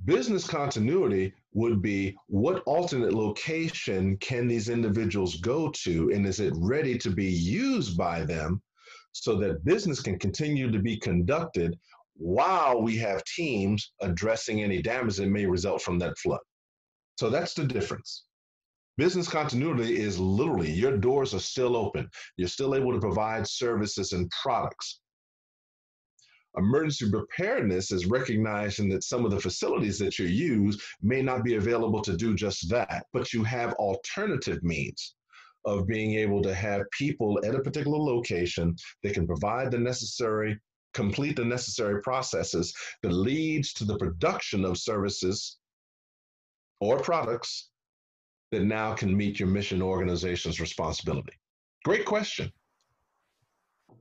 Business 0.04 0.46
continuity 0.46 1.34
would 1.52 1.82
be 1.82 2.16
what 2.28 2.62
alternate 2.64 3.12
location 3.12 4.16
can 4.16 4.48
these 4.48 4.68
individuals 4.68 5.36
go 5.36 5.70
to, 5.70 6.10
and 6.10 6.26
is 6.26 6.40
it 6.40 6.54
ready 6.56 6.96
to 6.96 7.10
be 7.10 7.26
used 7.26 7.96
by 7.96 8.24
them 8.24 8.62
so 9.12 9.36
that 9.36 9.64
business 9.64 10.00
can 10.00 10.18
continue 10.18 10.70
to 10.70 10.78
be 10.78 10.96
conducted 10.96 11.78
while 12.14 12.80
we 12.80 12.96
have 12.96 13.24
teams 13.24 13.92
addressing 14.00 14.62
any 14.62 14.80
damage 14.80 15.16
that 15.16 15.26
may 15.26 15.46
result 15.46 15.82
from 15.82 15.98
that 15.98 16.16
flood. 16.18 16.40
So 17.18 17.28
that's 17.28 17.54
the 17.54 17.64
difference. 17.64 18.24
Business 18.96 19.28
continuity 19.28 19.98
is 19.98 20.18
literally 20.18 20.70
your 20.70 20.96
doors 20.96 21.34
are 21.34 21.40
still 21.40 21.76
open. 21.76 22.08
You're 22.36 22.48
still 22.48 22.74
able 22.74 22.92
to 22.92 23.00
provide 23.00 23.46
services 23.46 24.12
and 24.12 24.30
products. 24.30 25.00
Emergency 26.56 27.10
preparedness 27.10 27.92
is 27.92 28.06
recognizing 28.06 28.88
that 28.88 29.04
some 29.04 29.24
of 29.24 29.30
the 29.30 29.40
facilities 29.40 29.98
that 29.98 30.18
you 30.18 30.26
use 30.26 30.82
may 31.00 31.22
not 31.22 31.44
be 31.44 31.54
available 31.54 32.02
to 32.02 32.16
do 32.16 32.34
just 32.34 32.68
that, 32.68 33.06
but 33.12 33.32
you 33.32 33.44
have 33.44 33.72
alternative 33.74 34.62
means 34.62 35.14
of 35.64 35.86
being 35.86 36.14
able 36.14 36.42
to 36.42 36.54
have 36.54 36.82
people 36.90 37.38
at 37.44 37.54
a 37.54 37.60
particular 37.60 37.98
location 37.98 38.74
that 39.02 39.14
can 39.14 39.26
provide 39.26 39.70
the 39.70 39.78
necessary 39.78 40.58
complete 40.92 41.36
the 41.36 41.44
necessary 41.44 42.02
processes 42.02 42.74
that 43.02 43.12
leads 43.12 43.72
to 43.72 43.84
the 43.84 43.96
production 43.96 44.64
of 44.64 44.76
services 44.76 45.58
or 46.80 46.98
products 46.98 47.68
that 48.50 48.64
now 48.64 48.92
can 48.94 49.16
meet 49.16 49.38
your 49.38 49.48
mission 49.48 49.80
organization's 49.80 50.60
responsibility? 50.60 51.32
Great 51.84 52.04
question. 52.04 52.52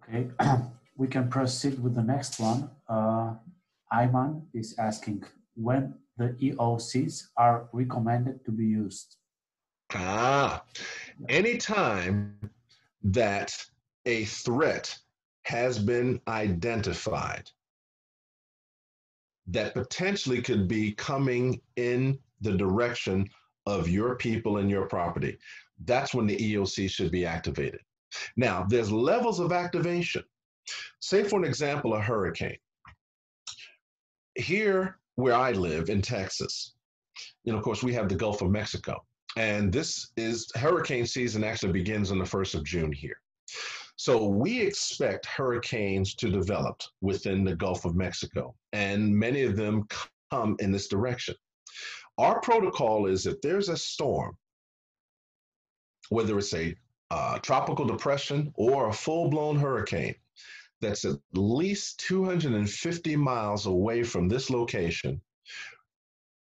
Okay, 0.10 0.30
we 1.00 1.08
can 1.08 1.30
proceed 1.30 1.82
with 1.82 1.96
the 1.96 2.04
next 2.04 2.40
one. 2.42 2.70
Uh, 2.88 3.34
Ayman 3.92 4.42
is 4.54 4.76
asking 4.78 5.24
when 5.56 5.96
the 6.18 6.36
EOCs 6.42 7.30
are 7.38 7.70
recommended 7.72 8.44
to 8.44 8.52
be 8.52 8.66
used. 8.66 9.16
Ah, 9.96 10.62
anytime 11.30 12.38
that 13.02 13.56
a 14.06 14.26
threat 14.26 14.96
has 15.44 15.80
been 15.80 16.20
identified 16.28 17.50
that 19.48 19.74
potentially 19.74 20.42
could 20.42 20.68
be 20.68 20.92
coming 20.92 21.60
in 21.78 22.20
the 22.42 22.56
direction 22.56 23.28
of 23.66 23.90
your 23.90 24.16
people 24.16 24.58
and 24.58 24.70
your 24.70 24.86
property. 24.86 25.38
That's 25.86 26.14
when 26.14 26.28
the 26.28 26.38
EOC 26.38 26.90
should 26.90 27.10
be 27.10 27.26
activated. 27.26 27.80
Now, 28.36 28.66
there's 28.70 28.92
levels 28.92 29.40
of 29.40 29.52
activation. 29.52 30.24
Say, 31.00 31.24
for 31.24 31.40
an 31.40 31.46
example, 31.46 31.94
a 31.94 32.02
hurricane. 32.02 32.58
Here, 34.36 34.98
where 35.16 35.36
I 35.36 35.52
live 35.52 35.90
in 35.90 36.02
Texas, 36.02 36.74
you 37.44 37.52
know, 37.52 37.58
of 37.58 37.64
course, 37.64 37.84
we 37.84 37.94
have 37.94 38.10
the 38.10 38.16
Gulf 38.16 38.42
of 38.42 38.52
Mexico. 38.52 39.04
And 39.38 39.72
this 39.72 40.12
is 40.18 40.52
hurricane 40.56 41.06
season 41.06 41.44
actually 41.44 41.74
begins 41.74 42.12
on 42.12 42.20
the 42.20 42.26
1st 42.26 42.56
of 42.56 42.64
June 42.64 42.92
here. 42.92 43.18
So 43.96 44.28
we 44.28 44.62
expect 44.62 45.26
hurricanes 45.26 46.16
to 46.16 46.30
develop 46.30 46.82
within 47.02 47.44
the 47.44 47.56
Gulf 47.56 47.84
of 47.84 47.96
Mexico, 47.96 48.56
and 48.72 49.14
many 49.14 49.44
of 49.44 49.58
them 49.58 49.88
come 50.32 50.56
in 50.60 50.72
this 50.72 50.88
direction. 50.88 51.36
Our 52.18 52.40
protocol 52.40 53.08
is 53.08 53.26
if 53.26 53.42
there's 53.42 53.70
a 53.70 53.76
storm, 53.76 54.38
whether 56.10 56.38
it's 56.38 56.54
a 56.54 56.76
uh, 57.12 57.40
tropical 57.40 57.86
depression 57.86 58.54
or 58.56 58.88
a 58.88 58.94
full 58.94 59.30
blown 59.30 59.58
hurricane, 59.58 60.16
that's 60.82 61.06
at 61.06 61.18
least 61.34 62.00
250 62.00 63.16
miles 63.16 63.66
away 63.66 64.04
from 64.04 64.28
this 64.28 64.50
location, 64.50 65.22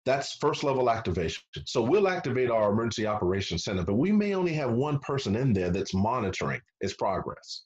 that's 0.05 0.35
first 0.35 0.65
level 0.65 0.91
activation. 0.91 1.43
So 1.65 1.83
we'll 1.83 2.09
activate 2.09 2.51
our 2.51 2.73
emergency 2.73 3.07
operations 3.07 3.65
center, 3.65 3.85
but 3.85 3.95
we 3.95 4.11
may 4.11 4.35
only 4.35 4.53
have 4.55 4.73
one 4.73 4.99
person 4.99 5.37
in 5.37 5.53
there 5.53 5.71
that's 5.71 5.95
monitoring 5.95 6.61
its 6.81 6.95
progress. 6.95 7.63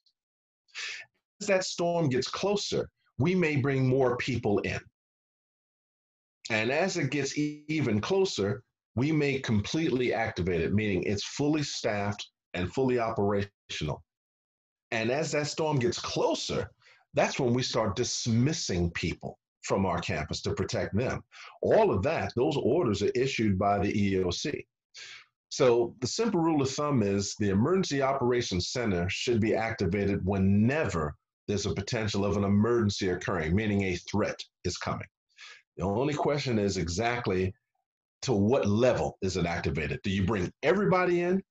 As 1.40 1.46
that 1.46 1.64
storm 1.64 2.08
gets 2.08 2.28
closer, 2.28 2.88
we 3.18 3.34
may 3.34 3.56
bring 3.56 3.88
more 3.88 4.16
people 4.18 4.58
in. 4.60 4.80
And 6.50 6.70
as 6.70 6.96
it 6.96 7.10
gets 7.10 7.36
even 7.36 8.00
closer, 8.00 8.62
we 8.94 9.12
may 9.12 9.38
completely 9.40 10.12
activate 10.14 10.60
it, 10.60 10.72
meaning 10.72 11.02
it's 11.02 11.24
fully 11.24 11.62
staffed 11.62 12.28
and 12.54 12.72
fully 12.72 12.98
operational. 12.98 14.02
And 14.90 15.10
as 15.10 15.32
that 15.32 15.46
storm 15.46 15.78
gets 15.78 15.98
closer, 15.98 16.70
that's 17.14 17.40
when 17.40 17.54
we 17.54 17.62
start 17.62 17.96
dismissing 17.96 18.90
people 18.92 19.38
from 19.62 19.84
our 19.84 20.00
campus 20.00 20.40
to 20.42 20.52
protect 20.52 20.96
them. 20.96 21.22
All 21.62 21.90
of 21.90 22.02
that, 22.04 22.32
those 22.36 22.56
orders 22.56 23.02
are 23.02 23.10
issued 23.14 23.58
by 23.58 23.78
the 23.78 23.92
EOC. 23.92 24.64
So 25.48 25.94
the 26.00 26.06
simple 26.06 26.40
rule 26.40 26.62
of 26.62 26.70
thumb 26.70 27.02
is 27.02 27.34
the 27.36 27.50
Emergency 27.50 28.02
Operations 28.02 28.68
Center 28.68 29.08
should 29.08 29.40
be 29.40 29.54
activated 29.54 30.24
whenever 30.24 31.16
there's 31.48 31.66
a 31.66 31.74
potential 31.74 32.24
of 32.24 32.36
an 32.36 32.44
emergency 32.44 33.08
occurring, 33.08 33.54
meaning 33.54 33.82
a 33.84 33.96
threat 33.96 34.38
is 34.64 34.76
coming. 34.76 35.06
The 35.76 35.84
only 35.84 36.14
question 36.14 36.58
is 36.58 36.76
exactly 36.76 37.54
to 38.22 38.32
what 38.32 38.66
level 38.66 39.18
is 39.22 39.36
it 39.36 39.46
activated? 39.46 40.00
Do 40.02 40.10
you 40.10 40.24
bring 40.24 40.52
everybody 40.62 41.20
in? 41.22 41.42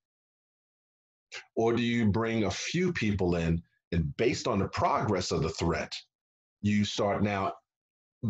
Or 1.56 1.74
do 1.74 1.84
you 1.84 2.12
bring 2.12 2.44
a 2.44 2.52
few 2.52 2.94
people 2.94 3.36
in 3.36 3.62
and 3.92 4.16
based 4.18 4.48
on 4.48 4.60
the 4.60 4.68
progress 4.68 5.32
of 5.32 5.42
the 5.42 5.50
threat, 5.50 5.92
you 6.62 6.86
start 6.86 7.24
now 7.24 7.54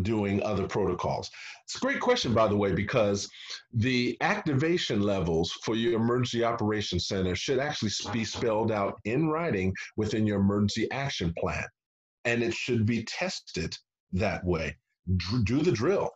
doing 0.01 0.41
other 0.43 0.67
protocols? 0.67 1.29
It's 1.63 1.75
a 1.75 1.79
great 1.79 1.99
question, 1.99 2.33
by 2.33 2.47
the 2.47 2.55
way, 2.55 2.71
because 2.73 3.29
the 3.73 4.17
activation 4.21 5.01
levels 5.01 5.51
for 5.63 5.75
your 5.75 5.99
emergency 5.99 6.43
operations 6.43 7.07
center 7.07 7.35
should 7.35 7.59
actually 7.59 7.91
be 8.11 8.25
spelled 8.25 8.71
out 8.71 8.99
in 9.05 9.27
writing 9.29 9.73
within 9.97 10.25
your 10.25 10.39
emergency 10.39 10.89
action 10.91 11.33
plan. 11.37 11.65
And 12.25 12.41
it 12.41 12.53
should 12.53 12.85
be 12.85 13.03
tested 13.03 13.77
that 14.13 14.43
way. 14.43 14.75
Do 15.43 15.61
the 15.61 15.71
drill. 15.71 16.09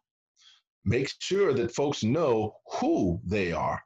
Make 0.85 1.11
sure 1.19 1.53
that 1.53 1.75
folks 1.75 2.03
know 2.03 2.55
who 2.79 3.21
they 3.25 3.51
are 3.51 3.79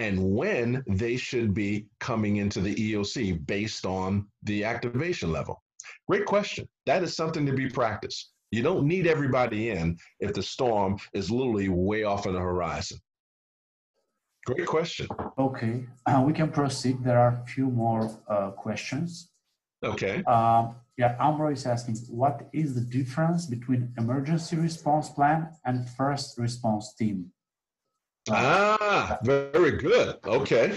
and 0.00 0.18
when 0.18 0.82
they 0.88 1.16
should 1.16 1.52
be 1.52 1.86
coming 2.00 2.36
into 2.36 2.60
the 2.60 2.74
EOC 2.74 3.46
based 3.46 3.84
on 3.84 4.26
the 4.42 4.64
activation 4.64 5.30
level. 5.30 5.62
Great 6.08 6.24
question. 6.24 6.66
That 6.86 7.02
is 7.02 7.14
something 7.14 7.44
to 7.46 7.52
be 7.52 7.68
practiced. 7.68 8.32
You 8.50 8.62
don't 8.62 8.86
need 8.86 9.06
everybody 9.06 9.70
in 9.70 9.96
if 10.18 10.32
the 10.32 10.42
storm 10.42 10.98
is 11.12 11.30
literally 11.30 11.68
way 11.68 12.02
off 12.04 12.26
on 12.26 12.32
the 12.32 12.40
horizon. 12.40 12.98
Great 14.46 14.66
question. 14.66 15.06
Okay, 15.38 15.86
uh, 16.06 16.22
we 16.26 16.32
can 16.32 16.50
proceed. 16.50 17.04
There 17.04 17.18
are 17.18 17.42
a 17.44 17.46
few 17.46 17.66
more 17.66 18.10
uh, 18.26 18.50
questions. 18.52 19.28
Okay. 19.84 20.24
Uh, 20.26 20.68
yeah, 20.96 21.14
Amro 21.20 21.52
is 21.52 21.66
asking, 21.66 21.96
what 22.08 22.48
is 22.52 22.74
the 22.74 22.80
difference 22.80 23.46
between 23.46 23.92
emergency 23.98 24.56
response 24.56 25.10
plan 25.10 25.50
and 25.64 25.88
first 25.90 26.38
response 26.38 26.94
team? 26.94 27.32
Ah, 28.30 29.18
very 29.22 29.72
good. 29.72 30.16
Okay. 30.24 30.68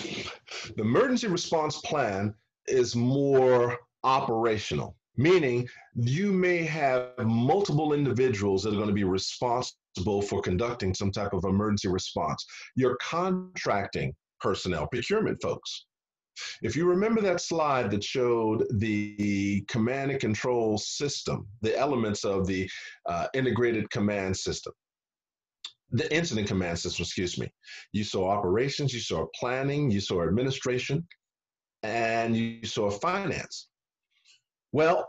The 0.75 0.81
emergency 0.81 1.27
response 1.27 1.77
plan 1.81 2.33
is 2.67 2.95
more 2.95 3.77
operational 4.03 4.95
meaning 5.17 5.67
you 5.95 6.31
may 6.31 6.63
have 6.63 7.11
multiple 7.19 7.93
individuals 7.93 8.63
that 8.63 8.73
are 8.73 8.77
going 8.77 8.87
to 8.87 8.93
be 8.93 9.03
responsible 9.03 10.21
for 10.21 10.41
conducting 10.41 10.93
some 10.93 11.11
type 11.11 11.33
of 11.33 11.43
emergency 11.45 11.87
response. 11.87 12.45
Your 12.75 12.97
contracting 12.97 14.13
personnel, 14.39 14.87
procurement 14.87 15.41
folks. 15.41 15.85
If 16.63 16.75
you 16.75 16.85
remember 16.85 17.21
that 17.21 17.41
slide 17.41 17.91
that 17.91 18.03
showed 18.03 18.65
the 18.79 19.63
command 19.67 20.09
and 20.09 20.19
control 20.19 20.79
system, 20.79 21.47
the 21.61 21.77
elements 21.77 22.25
of 22.25 22.47
the 22.47 22.67
uh, 23.07 23.27
integrated 23.35 23.87
command 23.91 24.35
system, 24.35 24.73
the 25.93 26.13
incident 26.13 26.47
command 26.47 26.77
system, 26.77 27.03
excuse 27.03 27.39
me. 27.39 27.47
You 27.91 28.03
saw 28.03 28.29
operations, 28.29 28.93
you 28.93 28.99
saw 28.99 29.27
planning, 29.39 29.91
you 29.91 30.01
saw 30.01 30.23
administration, 30.23 31.07
and 31.83 32.35
you 32.35 32.65
saw 32.65 32.89
finance. 32.89 33.67
Well, 34.71 35.07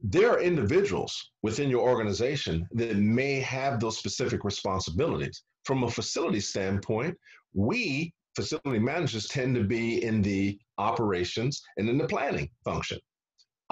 there 0.00 0.30
are 0.30 0.40
individuals 0.40 1.30
within 1.42 1.68
your 1.70 1.88
organization 1.88 2.66
that 2.72 2.96
may 2.96 3.40
have 3.40 3.80
those 3.80 3.98
specific 3.98 4.44
responsibilities. 4.44 5.42
From 5.64 5.84
a 5.84 5.90
facility 5.90 6.40
standpoint, 6.40 7.16
we 7.52 8.12
facility 8.34 8.78
managers 8.78 9.26
tend 9.28 9.54
to 9.56 9.64
be 9.64 10.02
in 10.02 10.22
the 10.22 10.58
operations 10.78 11.62
and 11.76 11.88
in 11.88 11.98
the 11.98 12.06
planning 12.06 12.48
function. 12.64 12.98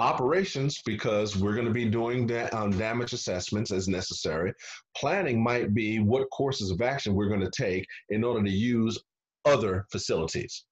Operations, 0.01 0.81
because 0.83 1.37
we're 1.37 1.53
going 1.53 1.67
to 1.67 1.71
be 1.71 1.85
doing 1.85 2.25
da- 2.25 2.49
um, 2.53 2.71
damage 2.71 3.13
assessments 3.13 3.71
as 3.71 3.87
necessary. 3.87 4.51
Planning 4.97 5.43
might 5.43 5.75
be 5.75 5.99
what 5.99 6.27
courses 6.31 6.71
of 6.71 6.81
action 6.81 7.13
we're 7.13 7.29
going 7.29 7.39
to 7.39 7.51
take 7.55 7.85
in 8.09 8.23
order 8.23 8.43
to 8.43 8.49
use 8.49 8.97
other 9.45 9.85
facilities. 9.91 10.65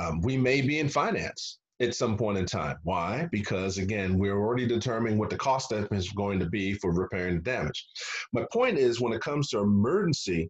Um, 0.00 0.20
we 0.20 0.36
may 0.36 0.60
be 0.60 0.78
in 0.78 0.88
finance 0.88 1.58
at 1.80 1.96
some 1.96 2.16
point 2.16 2.38
in 2.38 2.46
time. 2.46 2.76
Why? 2.84 3.28
Because 3.32 3.78
again, 3.78 4.16
we're 4.16 4.38
already 4.38 4.68
determining 4.68 5.18
what 5.18 5.30
the 5.30 5.36
cost 5.36 5.72
estimate 5.72 5.98
is 5.98 6.12
going 6.12 6.38
to 6.38 6.46
be 6.46 6.74
for 6.74 6.92
repairing 6.92 7.34
the 7.34 7.42
damage. 7.42 7.88
My 8.32 8.46
point 8.52 8.78
is 8.78 9.00
when 9.00 9.12
it 9.12 9.20
comes 9.20 9.48
to 9.48 9.58
emergency 9.58 10.48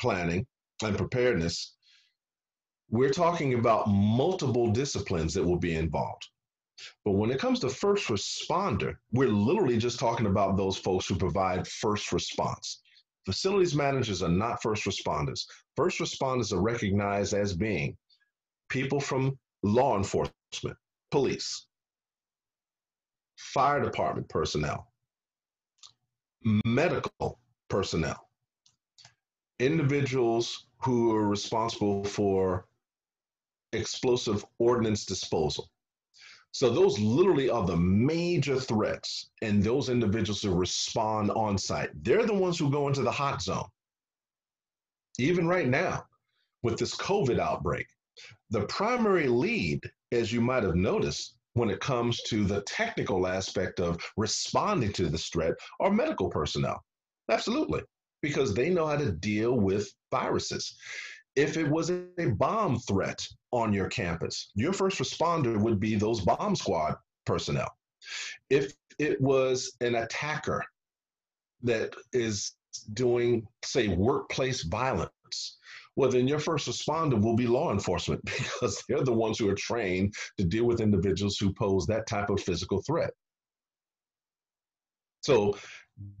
planning 0.00 0.44
and 0.82 0.98
preparedness, 0.98 1.76
we're 2.90 3.10
talking 3.10 3.54
about 3.54 3.86
multiple 3.86 4.72
disciplines 4.72 5.34
that 5.34 5.44
will 5.44 5.60
be 5.60 5.76
involved. 5.76 6.26
But 7.04 7.12
when 7.12 7.30
it 7.30 7.38
comes 7.38 7.60
to 7.60 7.68
first 7.68 8.08
responder, 8.08 8.96
we're 9.12 9.28
literally 9.28 9.78
just 9.78 9.98
talking 9.98 10.26
about 10.26 10.56
those 10.56 10.76
folks 10.76 11.06
who 11.06 11.16
provide 11.16 11.68
first 11.68 12.12
response. 12.12 12.80
Facilities 13.26 13.74
managers 13.74 14.22
are 14.22 14.28
not 14.28 14.62
first 14.62 14.84
responders. 14.84 15.46
First 15.76 15.98
responders 15.98 16.52
are 16.52 16.60
recognized 16.60 17.32
as 17.32 17.54
being 17.54 17.96
people 18.68 19.00
from 19.00 19.38
law 19.62 19.96
enforcement, 19.96 20.76
police, 21.10 21.66
fire 23.36 23.82
department 23.82 24.28
personnel, 24.28 24.92
medical 26.66 27.38
personnel, 27.68 28.28
individuals 29.58 30.66
who 30.78 31.14
are 31.14 31.26
responsible 31.26 32.04
for 32.04 32.66
explosive 33.72 34.44
ordnance 34.58 35.04
disposal. 35.06 35.70
So 36.54 36.70
those 36.70 37.00
literally 37.00 37.50
are 37.50 37.66
the 37.66 37.76
major 37.76 38.60
threats, 38.60 39.30
and 39.42 39.60
those 39.60 39.88
individuals 39.88 40.40
who 40.40 40.54
respond 40.54 41.32
on 41.32 41.58
site. 41.58 41.90
They're 42.04 42.26
the 42.26 42.32
ones 42.32 42.60
who 42.60 42.70
go 42.70 42.86
into 42.86 43.02
the 43.02 43.10
hot 43.10 43.42
zone. 43.42 43.66
Even 45.18 45.48
right 45.48 45.66
now, 45.66 46.04
with 46.62 46.78
this 46.78 46.94
COVID 46.94 47.40
outbreak, 47.40 47.88
the 48.50 48.66
primary 48.66 49.26
lead, 49.26 49.80
as 50.12 50.32
you 50.32 50.40
might 50.40 50.62
have 50.62 50.76
noticed, 50.76 51.34
when 51.54 51.70
it 51.70 51.80
comes 51.80 52.22
to 52.28 52.44
the 52.44 52.60
technical 52.62 53.26
aspect 53.26 53.80
of 53.80 54.00
responding 54.16 54.92
to 54.92 55.08
this 55.08 55.30
threat 55.30 55.54
are 55.80 55.90
medical 55.90 56.30
personnel. 56.30 56.84
Absolutely, 57.28 57.82
because 58.22 58.54
they 58.54 58.70
know 58.70 58.86
how 58.86 58.96
to 58.96 59.10
deal 59.10 59.58
with 59.58 59.92
viruses. 60.12 60.76
If 61.34 61.56
it 61.56 61.68
was 61.68 61.90
a 61.90 62.26
bomb 62.36 62.78
threat 62.78 63.26
on 63.54 63.72
your 63.72 63.88
campus, 63.88 64.50
your 64.56 64.72
first 64.72 64.98
responder 64.98 65.56
would 65.56 65.78
be 65.78 65.94
those 65.94 66.20
bomb 66.20 66.56
squad 66.56 66.96
personnel. 67.24 67.70
If 68.50 68.72
it 68.98 69.20
was 69.20 69.76
an 69.80 69.94
attacker 69.94 70.62
that 71.62 71.94
is 72.12 72.56
doing, 72.94 73.46
say, 73.64 73.88
workplace 73.88 74.64
violence, 74.64 75.58
well, 75.94 76.10
then 76.10 76.26
your 76.26 76.40
first 76.40 76.68
responder 76.68 77.20
will 77.22 77.36
be 77.36 77.46
law 77.46 77.70
enforcement 77.70 78.20
because 78.24 78.82
they're 78.88 79.04
the 79.04 79.12
ones 79.12 79.38
who 79.38 79.48
are 79.48 79.54
trained 79.54 80.12
to 80.36 80.44
deal 80.44 80.64
with 80.64 80.80
individuals 80.80 81.38
who 81.38 81.54
pose 81.54 81.86
that 81.86 82.08
type 82.08 82.30
of 82.30 82.40
physical 82.40 82.82
threat. 82.82 83.12
So, 85.22 85.56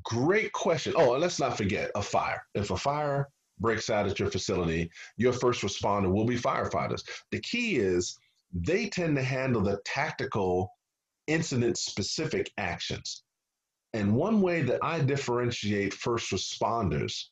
great 0.04 0.52
question. 0.52 0.94
Oh, 0.96 1.14
and 1.14 1.20
let's 1.20 1.40
not 1.40 1.56
forget 1.56 1.90
a 1.96 2.00
fire. 2.00 2.42
If 2.54 2.70
a 2.70 2.76
fire 2.76 3.28
breaks 3.58 3.90
out 3.90 4.06
at 4.06 4.18
your 4.18 4.30
facility, 4.30 4.90
your 5.16 5.32
first 5.32 5.62
responder 5.62 6.12
will 6.12 6.26
be 6.26 6.36
firefighters. 6.36 7.02
The 7.30 7.40
key 7.40 7.76
is 7.76 8.18
they 8.52 8.88
tend 8.88 9.16
to 9.16 9.22
handle 9.22 9.62
the 9.62 9.80
tactical 9.84 10.70
incident 11.26 11.78
specific 11.78 12.52
actions. 12.58 13.22
And 13.92 14.14
one 14.14 14.40
way 14.40 14.62
that 14.62 14.80
I 14.82 15.00
differentiate 15.00 15.94
first 15.94 16.30
responders 16.32 17.26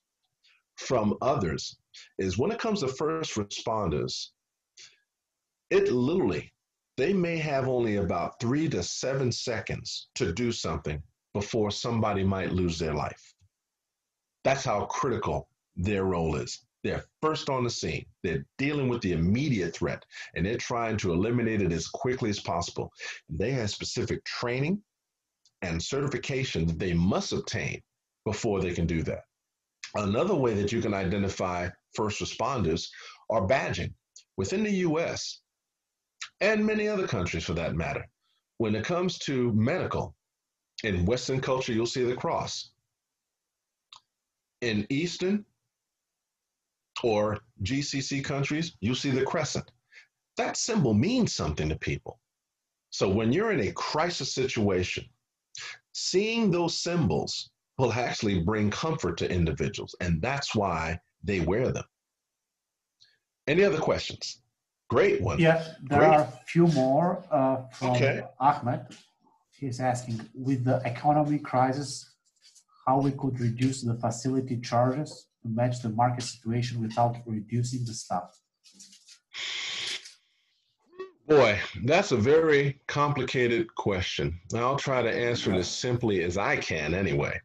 from 0.76 1.16
others 1.20 1.76
is 2.18 2.38
when 2.38 2.50
it 2.50 2.58
comes 2.58 2.80
to 2.80 2.88
first 2.88 3.34
responders, 3.34 4.28
it 5.70 5.90
literally 5.90 6.52
they 6.96 7.12
may 7.12 7.38
have 7.38 7.68
only 7.68 7.96
about 7.96 8.38
three 8.38 8.68
to 8.68 8.82
seven 8.82 9.32
seconds 9.32 10.08
to 10.14 10.32
do 10.32 10.52
something 10.52 11.02
before 11.32 11.70
somebody 11.70 12.22
might 12.22 12.52
lose 12.52 12.78
their 12.78 12.94
life. 12.94 13.34
That's 14.44 14.64
how 14.64 14.84
critical 14.84 15.48
their 15.76 16.04
role 16.04 16.36
is. 16.36 16.64
They're 16.84 17.04
first 17.20 17.48
on 17.48 17.62
the 17.64 17.70
scene. 17.70 18.04
They're 18.22 18.44
dealing 18.58 18.88
with 18.88 19.02
the 19.02 19.12
immediate 19.12 19.74
threat 19.74 20.04
and 20.34 20.44
they're 20.44 20.56
trying 20.56 20.96
to 20.98 21.12
eliminate 21.12 21.62
it 21.62 21.72
as 21.72 21.86
quickly 21.86 22.30
as 22.30 22.40
possible. 22.40 22.92
They 23.28 23.52
have 23.52 23.70
specific 23.70 24.24
training 24.24 24.82
and 25.62 25.80
certification 25.80 26.66
that 26.66 26.78
they 26.78 26.92
must 26.92 27.32
obtain 27.32 27.80
before 28.24 28.60
they 28.60 28.74
can 28.74 28.86
do 28.86 29.02
that. 29.04 29.22
Another 29.94 30.34
way 30.34 30.54
that 30.54 30.72
you 30.72 30.80
can 30.80 30.94
identify 30.94 31.68
first 31.94 32.20
responders 32.20 32.88
are 33.30 33.46
badging. 33.46 33.92
Within 34.36 34.64
the 34.64 34.72
US 34.88 35.40
and 36.40 36.66
many 36.66 36.88
other 36.88 37.06
countries 37.06 37.44
for 37.44 37.54
that 37.54 37.76
matter, 37.76 38.04
when 38.58 38.74
it 38.74 38.84
comes 38.84 39.18
to 39.18 39.52
medical, 39.52 40.16
in 40.84 41.06
Western 41.06 41.40
culture, 41.40 41.72
you'll 41.72 41.86
see 41.86 42.02
the 42.02 42.16
cross. 42.16 42.70
In 44.62 44.86
Eastern 44.90 45.44
or 47.02 47.39
GCC 47.62 48.24
countries, 48.24 48.77
you 48.81 48.94
see 48.94 49.10
the 49.10 49.24
crescent. 49.24 49.70
That 50.36 50.56
symbol 50.56 50.94
means 50.94 51.35
something 51.35 51.69
to 51.69 51.77
people. 51.77 52.19
So 52.90 53.09
when 53.09 53.32
you're 53.32 53.52
in 53.52 53.69
a 53.69 53.73
crisis 53.73 54.35
situation, 54.35 55.05
seeing 55.93 56.51
those 56.51 56.78
symbols 56.78 57.51
will 57.78 57.93
actually 57.93 58.40
bring 58.40 58.70
comfort 58.70 59.16
to 59.19 59.31
individuals, 59.31 59.94
and 60.01 60.20
that's 60.20 60.55
why 60.55 60.98
they 61.24 61.40
wear 61.40 61.73
them. 61.73 61.85
Any 63.47 63.64
other 63.64 63.78
questions? 63.78 64.43
Great 64.90 65.20
one. 65.23 65.39
Yeah, 65.40 65.64
there 65.85 66.01
Great. 66.01 66.09
are 66.10 66.20
a 66.20 66.32
few 66.47 66.66
more 66.69 67.24
uh, 67.31 67.62
from 67.73 67.90
Okay. 67.93 68.23
Ahmed. 68.39 68.86
He's 69.51 69.81
asking, 69.81 70.20
with 70.35 70.64
the 70.64 70.82
economy 70.85 71.39
crisis, 71.39 72.14
how 72.86 73.01
we 73.01 73.12
could 73.12 73.40
reduce 73.40 73.82
the 73.82 73.94
facility 73.94 74.59
charges 74.59 75.28
to 75.43 75.48
match 75.48 75.81
the 75.81 75.90
market 75.90 76.23
situation 76.23 76.81
without 76.81 77.16
reducing 77.27 77.85
the 77.85 77.93
staff. 77.93 78.39
Boy, 81.28 81.59
that's 81.85 82.12
a 82.12 82.16
very 82.16 82.81
complicated 82.89 83.73
question. 83.74 84.39
I'll 84.55 84.77
try 84.77 85.02
to 85.02 85.10
answer 85.10 85.52
it 85.52 85.59
as 85.59 85.69
simply 85.70 86.23
as 86.24 86.36
I 86.36 86.56
can 86.56 86.94
anyway. 86.94 87.40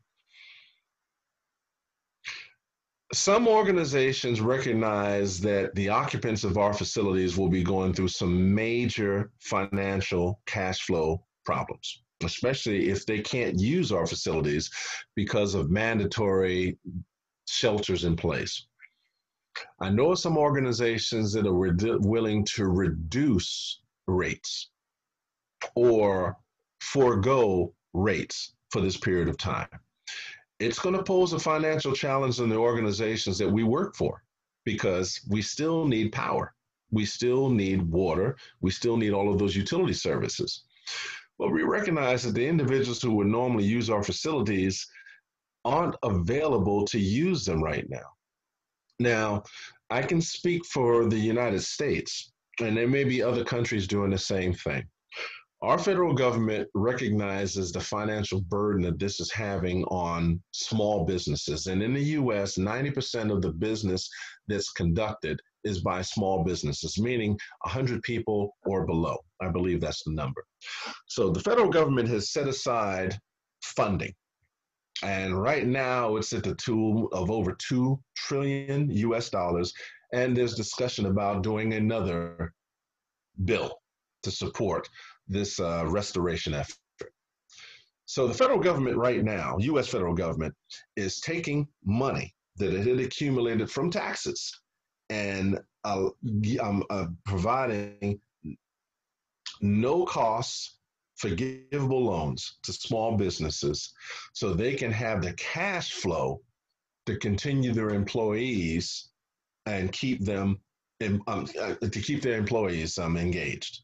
Some 3.14 3.48
organizations 3.48 4.42
recognize 4.42 5.40
that 5.42 5.74
the 5.76 5.90
occupants 5.90 6.44
of 6.44 6.58
our 6.58 6.74
facilities 6.74 7.38
will 7.38 7.50
be 7.50 7.64
going 7.64 7.94
through 7.94 8.10
some 8.10 8.54
major 8.54 9.32
financial 9.40 10.42
cash 10.46 10.82
flow 10.82 11.24
problems, 11.46 12.04
especially 12.24 12.90
if 12.90 13.06
they 13.06 13.22
can't 13.22 13.58
use 13.58 13.94
our 13.94 14.06
facilities 14.06 14.70
because 15.16 15.56
of 15.56 15.72
mandatory 15.72 16.78
shelters 17.48 18.04
in 18.04 18.16
place. 18.16 18.68
I 19.80 19.90
know 19.90 20.14
some 20.14 20.38
organizations 20.38 21.34
that 21.34 21.48
are 21.48 22.00
willing 22.00 22.46
to 22.46 22.66
reduce 22.66 23.82
rates 24.08 24.70
or 25.76 26.38
forego 26.80 27.74
rates 27.94 28.54
for 28.70 28.82
this 28.82 28.98
period 28.98 29.28
of 29.28 29.38
time. 29.38 29.68
It's 30.60 30.80
going 30.80 30.96
to 30.96 31.04
pose 31.04 31.34
a 31.34 31.40
financial 31.40 31.94
challenge 31.94 32.40
in 32.40 32.50
the 32.50 32.56
organizations 32.58 33.38
that 33.38 33.52
we 33.52 33.64
work 33.64 33.96
for 33.96 34.24
because 34.66 35.22
we 35.30 35.42
still 35.42 35.86
need 35.86 36.12
power. 36.12 36.54
We 36.92 37.06
still 37.06 37.50
need 37.50 37.82
water. 37.82 38.38
We 38.62 38.72
still 38.72 38.98
need 38.98 39.14
all 39.14 39.32
of 39.32 39.40
those 39.40 39.56
utility 39.56 39.94
services. 39.94 40.64
But 41.38 41.52
we 41.52 41.64
recognize 41.64 42.24
that 42.24 42.34
the 42.34 42.48
individuals 42.48 43.02
who 43.02 43.14
would 43.16 43.28
normally 43.28 43.66
use 43.66 43.90
our 43.90 44.04
facilities 44.04 44.88
aren't 45.68 45.98
available 46.04 46.86
to 46.86 46.98
use 46.98 47.44
them 47.44 47.62
right 47.62 47.88
now. 47.90 48.10
Now, 49.00 49.44
I 49.90 50.02
can 50.02 50.22
speak 50.22 50.66
for 50.66 51.08
the 51.10 51.20
United 51.20 51.62
States, 51.62 52.32
and 52.62 52.76
there 52.76 52.88
may 52.88 53.04
be 53.04 53.22
other 53.22 53.44
countries 53.44 53.86
doing 53.86 54.12
the 54.12 54.18
same 54.18 54.54
thing. 54.54 54.84
Our 55.62 55.78
federal 55.78 56.14
government 56.14 56.70
recognizes 56.74 57.72
the 57.72 57.82
financial 57.82 58.42
burden 58.42 58.84
that 58.84 58.98
this 58.98 59.20
is 59.20 59.32
having 59.32 59.84
on 59.86 60.42
small 60.52 61.04
businesses. 61.04 61.68
And 61.68 61.84
in 61.84 61.94
the 61.94 62.10
US, 62.22 62.58
90% 62.58 63.32
of 63.32 63.42
the 63.42 63.52
business 63.52 64.10
that's 64.48 64.72
conducted 64.72 65.38
is 65.66 65.82
by 65.82 66.02
small 66.02 66.46
businesses, 66.46 66.98
meaning 66.98 67.32
100 67.66 68.02
people 68.04 68.56
or 68.66 68.86
below. 68.86 69.18
I 69.42 69.50
believe 69.50 69.82
that's 69.82 70.04
the 70.04 70.14
number. 70.14 70.46
So 71.08 71.30
the 71.30 71.42
federal 71.42 71.70
government 71.70 72.08
has 72.08 72.32
set 72.32 72.48
aside 72.48 73.20
funding 73.62 74.14
and 75.04 75.40
right 75.40 75.66
now, 75.66 76.16
it's 76.16 76.34
at 76.34 76.44
the 76.44 76.56
tune 76.56 77.08
of 77.12 77.30
over 77.30 77.54
2 77.54 78.00
trillion 78.16 78.90
US 78.90 79.30
dollars. 79.30 79.74
And 80.14 80.36
there's 80.36 80.56
discussion 80.56 81.06
about 81.06 81.44
doing 81.44 81.74
another 81.74 82.54
bill 83.46 83.78
to 84.24 84.32
support 84.32 84.88
this 85.28 85.60
uh, 85.60 85.86
restoration 85.88 86.54
effort. 86.54 86.78
So 88.06 88.28
the 88.28 88.34
federal 88.34 88.60
government 88.60 88.98
right 88.98 89.24
now, 89.24 89.58
US 89.60 89.88
federal 89.88 90.16
government, 90.16 90.56
is 90.96 91.20
taking 91.20 91.68
money 91.86 92.34
that 92.56 92.74
it 92.74 92.88
had 92.88 93.00
accumulated 93.00 93.70
from 93.70 93.92
taxes 93.92 94.52
and 95.10 95.60
uh, 95.84 96.10
um, 96.62 96.84
uh, 96.90 97.08
providing 97.26 98.20
no 99.62 100.06
costs 100.06 100.77
forgivable 101.18 102.06
loans 102.06 102.58
to 102.64 102.72
small 102.74 103.18
businesses 103.18 103.94
so 104.34 104.54
they 104.54 104.76
can 104.76 104.92
have 104.92 105.22
the 105.22 105.34
cash 105.34 105.94
flow 105.94 106.42
to 107.06 107.18
continue 107.18 107.74
their 107.74 107.90
employees 107.90 109.10
and 109.66 109.92
keep 109.92 110.24
them 110.24 110.60
um, 111.28 111.48
uh, 111.60 111.76
to 111.76 112.02
keep 112.02 112.22
their 112.22 112.38
employees 112.38 112.98
um, 112.98 113.18
engaged. 113.18 113.82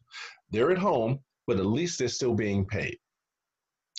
They're 0.50 0.72
at 0.72 0.78
home, 0.78 1.20
but 1.46 1.58
at 1.58 1.66
least 1.66 1.98
they're 1.98 2.08
still 2.08 2.34
being 2.34 2.64
paid. 2.64 2.98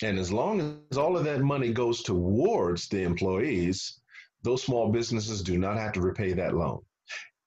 And 0.02 0.18
as 0.18 0.30
long 0.30 0.82
as 0.90 0.98
all 0.98 1.16
of 1.16 1.24
that 1.24 1.40
money 1.40 1.72
goes 1.72 2.02
towards 2.02 2.88
the 2.88 3.02
employees, 3.02 4.00
those 4.42 4.62
small 4.62 4.92
businesses 4.92 5.42
do 5.42 5.56
not 5.56 5.78
have 5.78 5.92
to 5.92 6.02
repay 6.02 6.34
that 6.34 6.54
loan. 6.54 6.80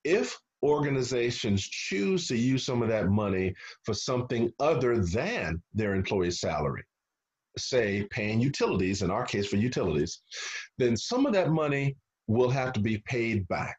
If 0.03 0.37
organizations 0.63 1.67
choose 1.67 2.27
to 2.27 2.37
use 2.37 2.65
some 2.65 2.81
of 2.81 2.89
that 2.89 3.09
money 3.09 3.53
for 3.83 3.93
something 3.93 4.51
other 4.59 4.99
than 5.03 5.61
their 5.73 5.95
employee's 5.95 6.39
salary, 6.39 6.83
say 7.57 8.07
paying 8.09 8.39
utilities, 8.41 9.01
in 9.01 9.11
our 9.11 9.25
case 9.25 9.47
for 9.47 9.57
utilities, 9.57 10.21
then 10.77 10.95
some 10.97 11.25
of 11.25 11.33
that 11.33 11.51
money 11.51 11.95
will 12.27 12.49
have 12.49 12.73
to 12.73 12.79
be 12.79 12.99
paid 13.05 13.47
back, 13.47 13.77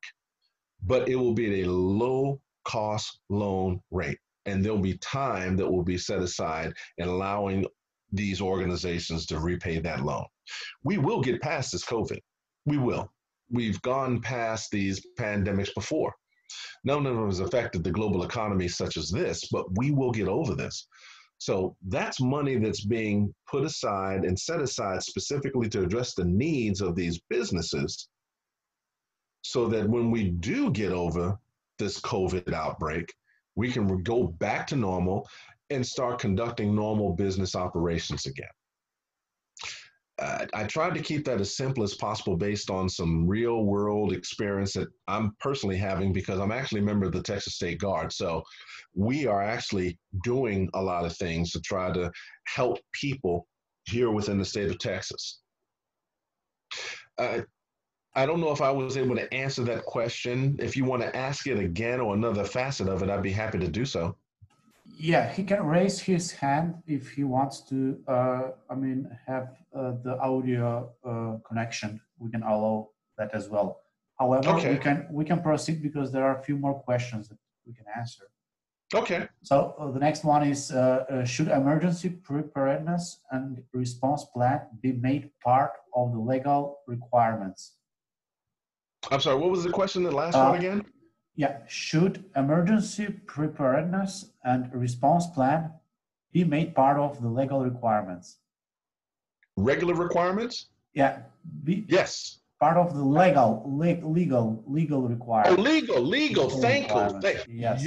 but 0.83 1.09
it 1.09 1.17
will 1.17 1.35
be 1.35 1.47
at 1.47 1.67
a 1.67 1.71
low 1.71 2.41
cost 2.65 3.21
loan 3.29 3.81
rate. 3.91 4.19
And 4.47 4.65
there'll 4.65 4.79
be 4.79 4.97
time 4.99 5.57
that 5.57 5.71
will 5.71 5.85
be 5.85 5.99
set 5.99 6.21
aside 6.21 6.73
in 6.99 7.09
allowing 7.09 7.67
these 8.13 8.41
organizations 8.41 9.27
to 9.27 9.39
repay 9.39 9.79
that 9.79 10.05
loan. 10.05 10.25
We 10.83 10.99
will 10.99 11.21
get 11.21 11.41
past 11.41 11.73
this 11.73 11.85
COVID. 11.85 12.19
We 12.65 12.79
will. 12.79 13.13
We've 13.51 13.81
gone 13.83 14.21
past 14.21 14.71
these 14.71 15.05
pandemics 15.19 15.75
before. 15.75 16.15
None 16.85 17.07
of 17.07 17.15
them 17.15 17.27
has 17.27 17.41
affected 17.41 17.85
the 17.85 17.91
global 17.91 18.25
economy 18.25 18.69
such 18.69 18.97
as 18.97 19.11
this, 19.11 19.49
but 19.51 19.67
we 19.77 19.91
will 19.91 20.11
get 20.11 20.29
over 20.29 20.55
this. 20.55 20.87
So 21.39 21.75
that's 21.89 22.21
money 22.21 22.57
that's 22.57 22.85
being 22.85 23.35
put 23.51 23.65
aside 23.65 24.25
and 24.25 24.39
set 24.39 24.61
aside 24.61 25.03
specifically 25.03 25.69
to 25.71 25.83
address 25.83 26.15
the 26.15 26.25
needs 26.25 26.83
of 26.83 26.95
these 26.95 27.21
businesses 27.31 28.09
so 29.43 29.67
that 29.69 29.89
when 29.89 30.11
we 30.11 30.31
do 30.31 30.71
get 30.71 30.93
over 30.93 31.39
this 31.79 31.99
COVID 32.01 32.53
outbreak, 32.53 33.13
we 33.57 33.73
can 33.73 34.03
go 34.03 34.25
back 34.25 34.67
to 34.69 34.77
normal 34.77 35.27
and 35.71 35.87
start 35.87 36.19
conducting 36.19 36.75
normal 36.75 37.15
business 37.15 37.55
operations 37.55 38.27
again. 38.27 38.47
I 40.21 40.65
tried 40.65 40.95
to 40.95 41.01
keep 41.01 41.25
that 41.25 41.41
as 41.41 41.57
simple 41.57 41.83
as 41.83 41.95
possible 41.95 42.37
based 42.37 42.69
on 42.69 42.89
some 42.89 43.27
real 43.27 43.65
world 43.65 44.13
experience 44.13 44.75
that 44.75 44.89
I'm 45.09 45.35
personally 45.41 45.77
having 45.77 46.13
because 46.13 46.39
I'm 46.39 46.53
actually 46.53 46.81
a 46.81 46.85
member 46.85 47.07
of 47.07 47.13
the 47.13 47.23
Texas 47.23 47.55
State 47.55 47.79
Guard. 47.79 48.13
So 48.13 48.43
we 48.95 49.27
are 49.27 49.43
actually 49.43 49.99
doing 50.23 50.69
a 50.75 50.83
lot 50.83 51.07
of 51.07 51.17
things 51.17 51.53
to 51.53 51.61
try 51.61 51.91
to 51.93 52.11
help 52.47 52.79
people 52.93 53.47
here 53.85 54.11
within 54.11 54.39
the 54.39 54.45
state 54.45 54.71
of 54.71 54.79
Texas. 54.79 55.41
Uh, 57.17 57.41
I 58.15 58.27
don't 58.27 58.41
know 58.41 58.51
if 58.51 58.61
I 58.61 58.71
was 58.71 58.97
able 58.97 59.17
to 59.17 59.33
answer 59.33 59.63
that 59.65 59.85
question. 59.85 60.57
If 60.59 60.77
you 60.77 60.85
want 60.85 61.03
to 61.03 61.17
ask 61.17 61.47
it 61.47 61.59
again 61.59 62.01
or 62.01 62.15
another 62.15 62.45
facet 62.45 62.89
of 62.89 63.03
it, 63.03 63.11
I'd 63.11 63.23
be 63.23 63.33
happy 63.33 63.59
to 63.59 63.69
do 63.69 63.85
so. 63.85 64.17
Yeah, 64.99 65.31
he 65.33 65.45
can 65.45 65.65
raise 65.65 65.99
his 66.01 66.31
hand 66.33 66.75
if 66.87 67.11
he 67.13 67.25
wants 67.25 67.61
to. 67.71 67.99
Uh, 68.07 68.43
I 68.69 68.75
mean, 68.75 69.09
have 69.27 69.49
uh, 69.75 69.93
the 70.03 70.19
audio 70.21 70.93
uh, 71.05 71.39
connection. 71.49 72.01
We 72.19 72.31
can 72.31 72.43
allow 72.43 72.91
that 73.19 73.31
as 73.35 73.49
well. 73.49 73.81
However, 74.19 74.51
Okay. 74.51 74.73
we 74.73 74.79
can 74.79 75.07
we 75.11 75.25
can 75.25 75.41
proceed 75.43 75.83
because 75.83 76.13
there 76.13 76.25
are 76.25 76.39
a 76.39 76.43
few 76.43 76.57
more 76.57 76.75
questions 76.83 77.29
that 77.29 77.39
we 77.67 77.73
can 77.73 77.87
answer. 77.97 78.25
Okay. 78.95 79.29
So 79.43 79.75
uh, 79.79 79.91
the 79.93 80.01
next 80.01 80.25
one 80.25 80.43
is 80.47 80.71
uh, 80.73 81.05
uh, 81.09 81.25
should 81.25 81.49
emergency 81.49 82.11
preparedness 82.11 83.21
and 83.31 83.63
response 83.73 84.25
plan 84.35 84.63
be 84.83 84.93
made 84.93 85.31
part 85.43 85.73
of 85.95 86.13
the 86.13 86.19
legal 86.19 86.79
requirements? 86.87 87.77
I'm 89.11 89.21
sorry, 89.21 89.39
what 89.39 89.51
was 89.51 89.63
the 89.65 89.71
question, 89.71 90.03
the 90.03 90.11
last 90.11 90.35
Uh, 90.35 90.49
one 90.51 90.59
again? 90.59 90.85
Yeah, 91.41 91.57
should 91.67 92.25
emergency 92.37 93.07
preparedness 93.25 94.27
and 94.45 94.71
response 94.75 95.27
plan 95.29 95.71
be 96.35 96.45
made 96.45 96.75
part 96.75 96.99
of 96.99 97.23
the 97.23 97.29
legal 97.31 97.65
requirements? 97.65 98.37
Regular 99.57 99.95
requirements? 99.95 100.67
Yeah, 100.93 101.23
be 101.65 101.87
Yes. 101.89 102.41
part 102.59 102.77
of 102.77 102.93
the 102.95 103.03
legal, 103.03 103.63
le- 103.65 104.07
legal, 104.19 104.63
legal 104.67 105.03
Oh, 105.05 105.09
requirements. 105.09 105.63
legal, 105.63 106.03
legal. 106.03 106.45
Legal 106.45 106.61
Thank 106.61 106.91
you. 106.91 107.21
Thank 107.23 107.39
Yes. 107.49 107.87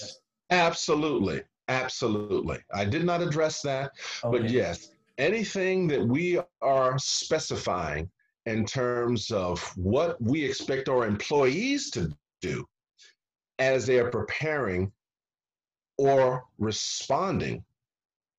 Yes. 0.00 0.20
Absolutely. 0.50 1.42
Absolutely. 1.66 2.58
I 2.72 2.84
did 2.84 3.04
not 3.04 3.20
address 3.20 3.62
that, 3.62 3.90
but 4.22 4.48
yes, 4.48 4.92
anything 5.18 5.88
that 5.88 6.06
we 6.06 6.38
are 6.76 6.96
specifying 7.00 8.08
in 8.46 8.64
terms 8.64 9.32
of 9.32 9.56
what 9.76 10.22
we 10.22 10.44
expect 10.44 10.88
our 10.88 11.04
employees 11.04 11.90
to 11.96 12.00
do 12.40 12.64
as 13.62 13.86
they 13.86 13.98
are 13.98 14.10
preparing 14.10 14.90
or 15.96 16.44
responding 16.58 17.64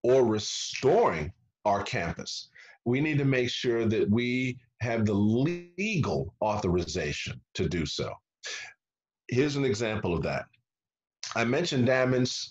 or 0.04 0.26
restoring 0.26 1.32
our 1.64 1.82
campus, 1.84 2.50
we 2.84 3.00
need 3.00 3.18
to 3.18 3.26
make 3.26 3.50
sure 3.50 3.86
that 3.86 4.10
we 4.10 4.58
have 4.82 5.06
the 5.06 5.14
legal 5.14 6.34
authorization 6.42 7.40
to 7.54 7.70
do 7.70 7.86
so. 7.86 8.12
Here's 9.30 9.56
an 9.56 9.64
example 9.64 10.14
of 10.14 10.24
that. 10.24 10.46
I 11.36 11.46
mentioned 11.46 11.86
damage 11.86 12.50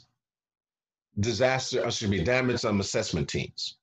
disaster, 1.20 1.84
excuse 1.84 2.10
me, 2.10 2.24
damage 2.24 2.64
um, 2.64 2.80
assessment 2.80 3.28
teams 3.28 3.76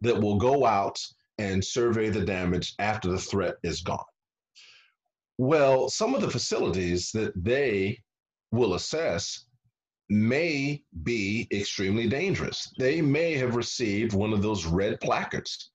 that 0.00 0.20
will 0.20 0.36
go 0.36 0.66
out 0.66 0.98
and 1.38 1.64
survey 1.64 2.08
the 2.08 2.24
damage 2.24 2.74
after 2.80 3.08
the 3.08 3.18
threat 3.18 3.54
is 3.62 3.80
gone. 3.80 4.10
Well, 5.38 5.88
some 5.88 6.16
of 6.16 6.20
the 6.20 6.30
facilities 6.30 7.12
that 7.12 7.32
they 7.36 8.00
will 8.50 8.74
assess 8.74 9.44
may 10.10 10.82
be 11.02 11.46
extremely 11.52 12.08
dangerous. 12.08 12.72
They 12.78 13.02
may 13.02 13.34
have 13.34 13.56
received 13.56 14.14
one 14.14 14.32
of 14.32 14.42
those 14.42 14.64
red 14.64 15.00
placards. 15.00 15.70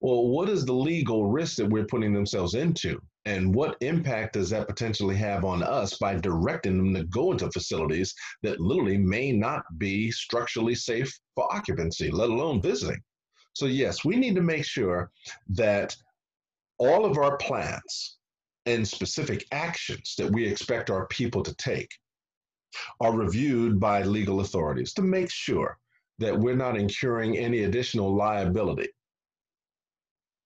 Well, 0.00 0.28
what 0.28 0.48
is 0.48 0.64
the 0.64 0.72
legal 0.72 1.30
risk 1.30 1.56
that 1.56 1.70
we're 1.70 1.86
putting 1.86 2.12
themselves 2.12 2.54
into? 2.54 3.00
And 3.24 3.54
what 3.54 3.76
impact 3.80 4.34
does 4.34 4.50
that 4.50 4.68
potentially 4.68 5.16
have 5.16 5.44
on 5.44 5.62
us 5.62 5.98
by 5.98 6.14
directing 6.14 6.78
them 6.78 6.94
to 6.94 7.04
go 7.04 7.32
into 7.32 7.50
facilities 7.50 8.14
that 8.42 8.60
literally 8.60 8.96
may 8.96 9.32
not 9.32 9.62
be 9.76 10.10
structurally 10.10 10.74
safe 10.74 11.12
for 11.34 11.52
occupancy, 11.52 12.10
let 12.10 12.30
alone 12.30 12.62
visiting? 12.62 13.00
So, 13.54 13.66
yes, 13.66 14.04
we 14.04 14.16
need 14.16 14.34
to 14.36 14.40
make 14.40 14.64
sure 14.64 15.10
that 15.50 15.94
all 16.78 17.04
of 17.04 17.18
our 17.18 17.36
plans 17.36 18.18
and 18.66 18.86
specific 18.86 19.44
actions 19.52 20.14
that 20.16 20.30
we 20.30 20.46
expect 20.46 20.90
our 20.90 21.06
people 21.08 21.42
to 21.42 21.54
take 21.56 21.90
are 23.00 23.16
reviewed 23.16 23.78
by 23.80 24.02
legal 24.02 24.40
authorities 24.40 24.92
to 24.94 25.02
make 25.02 25.30
sure 25.30 25.78
that 26.18 26.38
we're 26.38 26.56
not 26.56 26.76
incurring 26.76 27.36
any 27.36 27.64
additional 27.64 28.14
liability. 28.14 28.88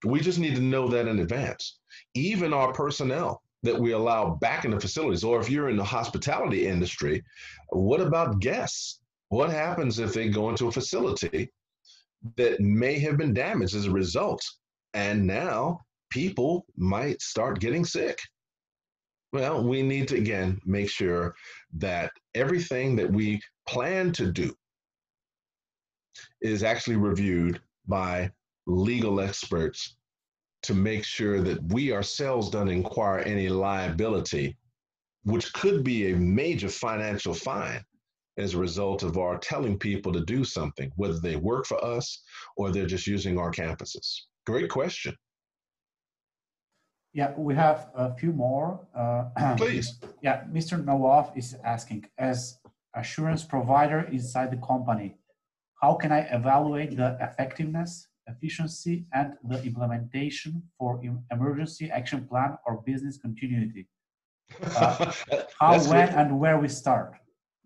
We 0.05 0.21
just 0.21 0.39
need 0.39 0.57
to 0.57 0.61
know 0.61 0.89
that 0.89 1.07
in 1.07 1.21
advance. 1.21 1.79
Even 2.15 2.53
our 2.53 2.73
personnel 2.73 3.43
that 3.63 3.79
we 3.79 3.93
allow 3.93 4.31
back 4.41 4.65
in 4.65 4.73
the 4.73 4.81
facilities, 4.81 5.25
or 5.25 5.41
if 5.41 5.49
you're 5.49 5.71
in 5.71 5.77
the 5.77 5.85
hospitality 5.85 6.67
industry, 6.67 7.23
what 7.69 8.01
about 8.01 8.41
guests? 8.41 9.01
What 9.29 9.51
happens 9.51 9.99
if 9.99 10.13
they 10.13 10.29
go 10.29 10.51
into 10.51 10.69
a 10.69 10.73
facility 10.73 11.51
that 12.37 12.61
may 12.61 12.99
have 12.99 13.17
been 13.17 13.33
damaged 13.33 13.75
as 13.75 13.87
a 13.87 13.91
result? 13.91 14.45
And 14.95 15.27
now 15.27 15.81
people 16.11 16.67
might 16.77 17.23
start 17.23 17.61
getting 17.61 17.85
sick. 17.85 18.19
Well, 19.33 19.65
we 19.65 19.83
need 19.83 20.09
to 20.09 20.17
again 20.17 20.61
make 20.67 20.91
sure 20.91 21.35
that 21.79 22.13
everything 22.35 22.97
that 22.97 23.11
we 23.11 23.41
plan 23.67 24.13
to 24.13 24.31
do 24.31 24.55
is 26.43 26.63
actually 26.63 26.97
reviewed 26.97 27.61
by 27.87 28.31
legal 28.67 29.21
experts 29.21 29.97
to 30.65 30.75
make 30.75 31.05
sure 31.05 31.41
that 31.41 31.63
we 31.73 31.93
ourselves 31.93 32.51
don't 32.51 32.69
inquire 32.69 33.21
any 33.21 33.49
liability, 33.49 34.57
which 35.25 35.53
could 35.55 35.83
be 35.83 36.13
a 36.13 36.17
major 36.17 36.69
financial 36.69 37.35
fine 37.35 37.83
as 38.39 38.55
a 38.55 38.59
result 38.59 39.03
of 39.03 39.19
our 39.19 39.39
telling 39.39 39.79
people 39.79 40.13
to 40.13 40.25
do 40.25 40.45
something, 40.45 40.91
whether 40.97 41.19
they 41.19 41.37
work 41.37 41.67
for 41.67 41.83
us 41.85 42.23
or 42.57 42.71
they're 42.71 42.87
just 42.87 43.07
using 43.07 43.39
our 43.39 43.51
campuses. 43.51 44.23
Great 44.47 44.71
question. 44.71 45.17
Yeah, 47.14 47.34
we 47.36 47.55
have 47.55 47.89
a 47.94 48.14
few 48.14 48.32
more. 48.32 48.80
Uh, 48.94 49.55
Please. 49.56 49.98
Yeah, 50.22 50.44
Mr. 50.51 50.82
Nawaf 50.82 51.36
is 51.36 51.56
asking, 51.64 52.06
as 52.16 52.59
assurance 52.94 53.44
provider 53.44 54.01
inside 54.10 54.51
the 54.51 54.56
company, 54.66 55.16
how 55.80 55.94
can 55.94 56.10
I 56.10 56.20
evaluate 56.20 56.97
the 56.97 57.18
effectiveness, 57.20 58.09
efficiency, 58.26 59.05
and 59.12 59.34
the 59.47 59.62
implementation 59.62 60.62
for 60.78 61.01
emergency 61.30 61.90
action 61.90 62.26
plan 62.26 62.56
or 62.66 62.82
business 62.86 63.18
continuity? 63.18 63.89
Uh, 64.76 65.12
How, 65.60 65.78
when, 65.90 66.09
and 66.10 66.39
where 66.39 66.59
we 66.59 66.68
start? 66.68 67.14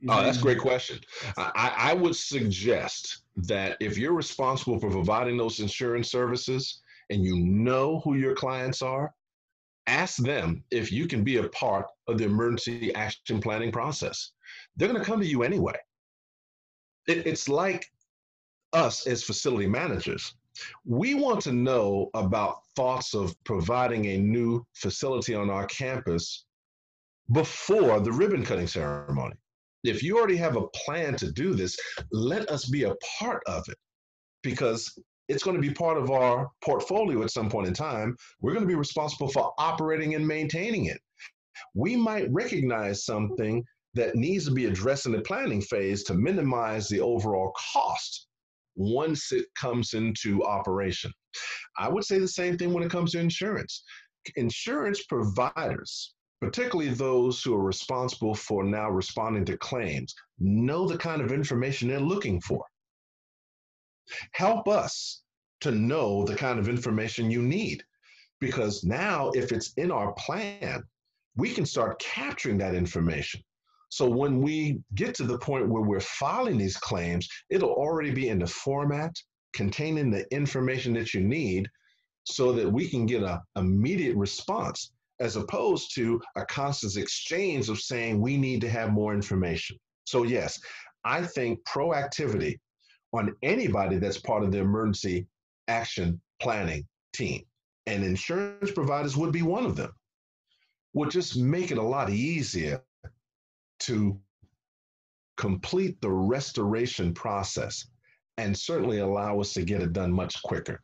Is 0.02 0.08
Oh, 0.10 0.22
that's 0.22 0.38
a 0.38 0.42
great 0.42 0.58
question. 0.58 0.98
I 1.36 1.72
I 1.90 1.94
would 1.94 2.14
suggest 2.16 3.22
that 3.36 3.76
if 3.80 3.96
you're 3.96 4.12
responsible 4.12 4.78
for 4.78 4.90
providing 4.90 5.36
those 5.36 5.58
insurance 5.60 6.10
services 6.10 6.82
and 7.10 7.24
you 7.24 7.38
know 7.38 8.00
who 8.04 8.14
your 8.14 8.34
clients 8.34 8.82
are, 8.82 9.14
ask 9.86 10.16
them 10.16 10.62
if 10.70 10.90
you 10.90 11.06
can 11.06 11.22
be 11.24 11.36
a 11.36 11.48
part 11.50 11.86
of 12.08 12.18
the 12.18 12.24
emergency 12.24 12.94
action 12.94 13.40
planning 13.40 13.72
process. 13.72 14.32
They're 14.76 14.88
going 14.88 15.00
to 15.00 15.06
come 15.06 15.20
to 15.20 15.26
you 15.26 15.42
anyway. 15.42 15.76
It, 17.06 17.26
it's 17.26 17.48
like 17.48 17.86
us 18.72 19.06
as 19.06 19.22
facility 19.22 19.66
managers. 19.66 20.34
We 20.84 21.14
want 21.14 21.40
to 21.42 21.52
know 21.52 22.10
about 22.14 22.60
thoughts 22.74 23.14
of 23.14 23.34
providing 23.44 24.06
a 24.06 24.18
new 24.18 24.66
facility 24.74 25.34
on 25.34 25.50
our 25.50 25.66
campus 25.66 26.46
before 27.32 28.00
the 28.00 28.12
ribbon 28.12 28.44
cutting 28.44 28.66
ceremony 28.66 29.34
if 29.88 30.02
you 30.02 30.18
already 30.18 30.36
have 30.36 30.56
a 30.56 30.68
plan 30.68 31.16
to 31.16 31.30
do 31.32 31.54
this, 31.54 31.76
let 32.10 32.48
us 32.50 32.66
be 32.66 32.84
a 32.84 32.94
part 33.18 33.42
of 33.46 33.68
it 33.68 33.78
because 34.42 34.98
it's 35.28 35.42
going 35.42 35.56
to 35.56 35.68
be 35.68 35.74
part 35.74 35.98
of 35.98 36.10
our 36.10 36.48
portfolio 36.64 37.22
at 37.22 37.30
some 37.30 37.48
point 37.48 37.68
in 37.68 37.74
time. 37.74 38.16
We're 38.40 38.52
going 38.52 38.64
to 38.64 38.68
be 38.68 38.74
responsible 38.74 39.28
for 39.28 39.52
operating 39.58 40.14
and 40.14 40.26
maintaining 40.26 40.86
it. 40.86 41.00
We 41.74 41.96
might 41.96 42.32
recognize 42.32 43.04
something 43.04 43.64
that 43.94 44.14
needs 44.14 44.44
to 44.44 44.50
be 44.50 44.66
addressed 44.66 45.06
in 45.06 45.12
the 45.12 45.22
planning 45.22 45.62
phase 45.62 46.04
to 46.04 46.14
minimize 46.14 46.88
the 46.88 47.00
overall 47.00 47.52
cost 47.72 48.26
once 48.76 49.32
it 49.32 49.46
comes 49.58 49.94
into 49.94 50.44
operation. 50.44 51.10
I 51.78 51.88
would 51.88 52.04
say 52.04 52.18
the 52.18 52.28
same 52.28 52.58
thing 52.58 52.72
when 52.72 52.82
it 52.82 52.90
comes 52.90 53.12
to 53.12 53.20
insurance. 53.20 53.82
Insurance 54.36 55.04
providers 55.04 56.14
particularly 56.40 56.90
those 56.90 57.42
who 57.42 57.54
are 57.54 57.62
responsible 57.62 58.34
for 58.34 58.62
now 58.62 58.90
responding 58.90 59.44
to 59.44 59.56
claims, 59.58 60.14
know 60.38 60.86
the 60.86 60.98
kind 60.98 61.22
of 61.22 61.32
information 61.32 61.88
they're 61.88 62.00
looking 62.00 62.40
for. 62.40 62.64
Help 64.32 64.68
us 64.68 65.22
to 65.60 65.70
know 65.70 66.24
the 66.24 66.36
kind 66.36 66.58
of 66.58 66.68
information 66.68 67.30
you 67.30 67.42
need. 67.42 67.82
Because 68.40 68.84
now, 68.84 69.30
if 69.30 69.52
it's 69.52 69.72
in 69.76 69.90
our 69.90 70.12
plan, 70.12 70.82
we 71.36 71.50
can 71.50 71.64
start 71.64 71.98
capturing 71.98 72.58
that 72.58 72.74
information. 72.74 73.40
So 73.88 74.08
when 74.08 74.42
we 74.42 74.80
get 74.94 75.14
to 75.16 75.24
the 75.24 75.38
point 75.38 75.68
where 75.68 75.82
we're 75.82 76.00
filing 76.00 76.58
these 76.58 76.76
claims, 76.76 77.28
it'll 77.50 77.72
already 77.72 78.10
be 78.10 78.28
in 78.28 78.38
the 78.38 78.46
format 78.46 79.14
containing 79.54 80.10
the 80.10 80.30
information 80.34 80.92
that 80.94 81.14
you 81.14 81.20
need 81.20 81.68
so 82.24 82.52
that 82.52 82.70
we 82.70 82.88
can 82.88 83.06
get 83.06 83.22
an 83.22 83.38
immediate 83.56 84.16
response 84.16 84.92
as 85.20 85.36
opposed 85.36 85.94
to 85.94 86.20
a 86.36 86.44
constant 86.44 86.96
exchange 86.96 87.68
of 87.68 87.80
saying 87.80 88.20
we 88.20 88.36
need 88.36 88.60
to 88.60 88.68
have 88.68 88.92
more 88.92 89.14
information. 89.14 89.78
So, 90.04 90.24
yes, 90.24 90.60
I 91.04 91.22
think 91.22 91.60
proactivity 91.64 92.58
on 93.16 93.34
anybody 93.42 93.98
that's 93.98 94.18
part 94.18 94.42
of 94.42 94.52
the 94.52 94.58
emergency 94.58 95.26
action 95.68 96.20
planning 96.40 96.86
team, 97.12 97.42
and 97.86 98.04
insurance 98.04 98.70
providers 98.70 99.16
would 99.16 99.32
be 99.32 99.42
one 99.42 99.64
of 99.64 99.76
them, 99.76 99.92
would 100.94 101.10
just 101.10 101.36
make 101.36 101.70
it 101.70 101.78
a 101.78 101.82
lot 101.82 102.10
easier 102.10 102.82
to 103.80 104.18
complete 105.36 106.00
the 106.00 106.10
restoration 106.10 107.12
process 107.12 107.86
and 108.38 108.56
certainly 108.56 108.98
allow 108.98 109.40
us 109.40 109.52
to 109.52 109.62
get 109.62 109.82
it 109.82 109.92
done 109.92 110.12
much 110.12 110.42
quicker 110.42 110.82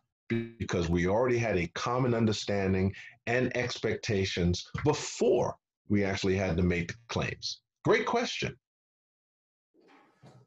because 0.59 0.89
we 0.89 1.07
already 1.07 1.37
had 1.39 1.57
a 1.57 1.71
common 1.75 2.15
understanding 2.15 2.95
and 3.27 3.55
expectations 3.57 4.67
before 4.85 5.55
we 5.89 6.05
actually 6.05 6.37
had 6.37 6.57
to 6.57 6.63
make 6.63 6.93
claims. 7.09 7.61
Great 7.85 8.07
question. 8.07 8.57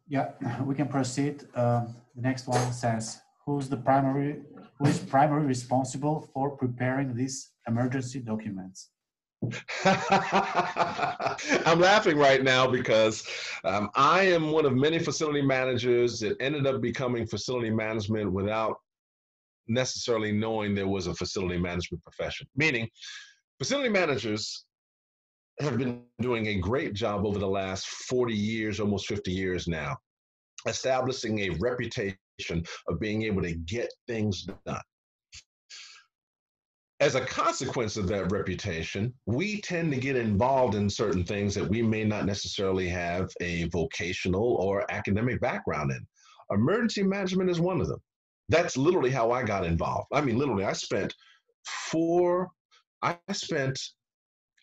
Yeah, 0.08 0.32
we 0.64 0.76
can 0.76 0.88
proceed. 0.88 1.44
Um, 1.56 1.96
the 2.16 2.22
next 2.22 2.48
one 2.48 2.72
says, 2.72 3.22
who's 3.46 3.70
the 3.70 3.78
primary, 3.78 4.42
who 4.78 4.86
is 4.86 5.00
primary 5.00 5.46
responsible 5.46 6.30
for 6.34 6.52
preparing 6.52 7.16
these 7.16 7.52
emergency 7.68 8.20
documents? 8.20 8.90
I'm 9.86 11.80
laughing 11.80 12.18
right 12.18 12.44
now 12.44 12.68
because 12.68 13.28
um, 13.64 13.90
I 13.96 14.24
am 14.24 14.52
one 14.52 14.66
of 14.66 14.74
many 14.74 14.98
facility 15.00 15.42
managers 15.42 16.20
that 16.22 16.36
ended 16.40 16.66
up 16.66 16.82
becoming 16.82 17.28
facility 17.28 17.70
management 17.70 18.32
without 18.32 18.78
necessarily 19.68 20.32
knowing 20.32 20.74
there 20.74 20.88
was 20.88 21.08
a 21.08 21.14
facility 21.14 21.60
management 21.60 22.04
profession. 22.04 22.48
Meaning, 22.56 22.90
facility 23.60 23.90
managers 23.90 24.66
have 25.60 25.78
been 25.78 26.04
doing 26.20 26.48
a 26.48 26.56
great 26.56 26.94
job 26.94 27.26
over 27.26 27.40
the 27.40 27.48
last 27.48 27.88
40 27.88 28.34
years, 28.34 28.80
almost 28.80 29.08
50 29.08 29.32
years 29.32 29.68
now, 29.68 29.98
establishing 30.68 31.40
a 31.40 31.50
reputation 31.60 32.18
of 32.88 33.00
being 33.00 33.24
able 33.24 33.42
to 33.42 33.56
get 33.56 33.92
things 34.08 34.48
done. 34.66 34.82
As 37.02 37.16
a 37.16 37.26
consequence 37.26 37.98
of 37.98 38.08
that 38.08 38.32
reputation, 38.32 39.14
we 39.26 39.60
tend 39.62 39.92
to 39.92 40.00
get 40.00 40.16
involved 40.16 40.76
in 40.76 40.90
certain 40.90 41.26
things 41.26 41.54
that 41.56 41.68
we 41.68 41.82
may 41.82 42.06
not 42.06 42.26
necessarily 42.26 42.88
have 42.88 43.30
a 43.42 43.66
vocational 43.66 44.56
or 44.56 44.90
academic 44.90 45.42
background 45.42 45.92
in. 45.92 46.06
Emergency 46.52 47.04
management 47.04 47.50
is 47.50 47.60
one 47.60 47.82
of 47.82 47.88
them. 47.88 48.00
That's 48.48 48.78
literally 48.78 49.10
how 49.10 49.32
I 49.32 49.44
got 49.44 49.66
involved. 49.66 50.08
I 50.14 50.22
mean, 50.22 50.38
literally, 50.38 50.64
I 50.64 50.74
spent 50.74 51.14
four, 51.66 52.50
I 53.02 53.18
spent 53.34 53.78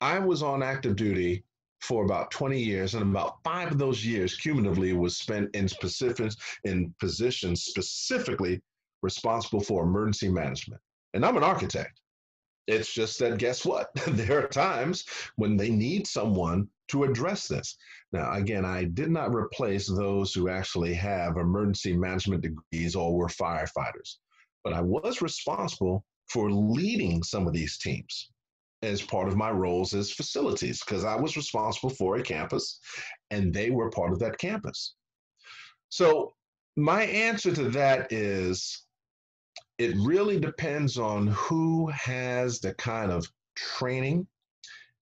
I 0.02 0.18
was 0.18 0.42
on 0.42 0.64
active 0.64 0.96
duty 0.96 1.44
for 1.80 2.04
about 2.04 2.32
20 2.32 2.60
years, 2.60 2.94
and 2.94 3.04
about 3.04 3.36
five 3.44 3.70
of 3.70 3.78
those 3.78 4.04
years 4.04 4.36
cumulatively 4.36 4.92
was 4.94 5.16
spent 5.16 5.54
in 5.54 5.68
specific 5.68 6.32
in 6.64 6.92
positions 6.98 7.62
specifically 7.62 8.60
responsible 9.02 9.60
for 9.60 9.84
emergency 9.84 10.28
management. 10.28 10.82
And 11.14 11.24
I'm 11.24 11.36
an 11.36 11.44
architect. 11.44 12.00
It's 12.66 12.92
just 12.92 13.20
that 13.20 13.38
guess 13.38 13.64
what? 13.64 13.90
there 14.08 14.44
are 14.44 14.48
times 14.48 15.04
when 15.36 15.56
they 15.56 15.70
need 15.70 16.08
someone 16.08 16.68
to 16.88 17.04
address 17.04 17.46
this. 17.46 17.76
Now, 18.10 18.32
again, 18.32 18.64
I 18.64 18.82
did 18.82 19.12
not 19.12 19.32
replace 19.32 19.86
those 19.86 20.34
who 20.34 20.48
actually 20.48 20.94
have 20.94 21.36
emergency 21.36 21.96
management 21.96 22.42
degrees 22.42 22.96
or 22.96 23.16
were 23.16 23.28
firefighters, 23.28 24.16
but 24.64 24.72
I 24.72 24.80
was 24.80 25.22
responsible 25.22 26.04
for 26.28 26.50
leading 26.50 27.22
some 27.22 27.46
of 27.46 27.52
these 27.52 27.78
teams 27.78 28.32
as 28.82 29.00
part 29.00 29.28
of 29.28 29.36
my 29.36 29.50
roles 29.50 29.94
as 29.94 30.10
facilities 30.10 30.82
because 30.84 31.04
I 31.04 31.14
was 31.14 31.36
responsible 31.36 31.90
for 31.90 32.16
a 32.16 32.22
campus 32.22 32.80
and 33.30 33.52
they 33.52 33.70
were 33.70 33.90
part 33.90 34.12
of 34.12 34.18
that 34.20 34.38
campus. 34.38 34.94
So, 35.88 36.32
my 36.76 37.02
answer 37.04 37.54
to 37.54 37.64
that 37.70 38.10
is 38.12 38.86
it 39.78 39.94
really 39.96 40.40
depends 40.40 40.98
on 40.98 41.26
who 41.28 41.88
has 41.88 42.60
the 42.60 42.74
kind 42.74 43.12
of 43.12 43.30
training 43.54 44.26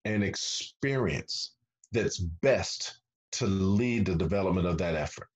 and 0.04 0.24
experience 0.24 1.52
that's 1.92 2.18
best 2.18 3.00
to 3.32 3.46
lead 3.46 4.06
the 4.06 4.16
development 4.16 4.66
of 4.66 4.78
that 4.78 4.94
effort. 4.94 5.28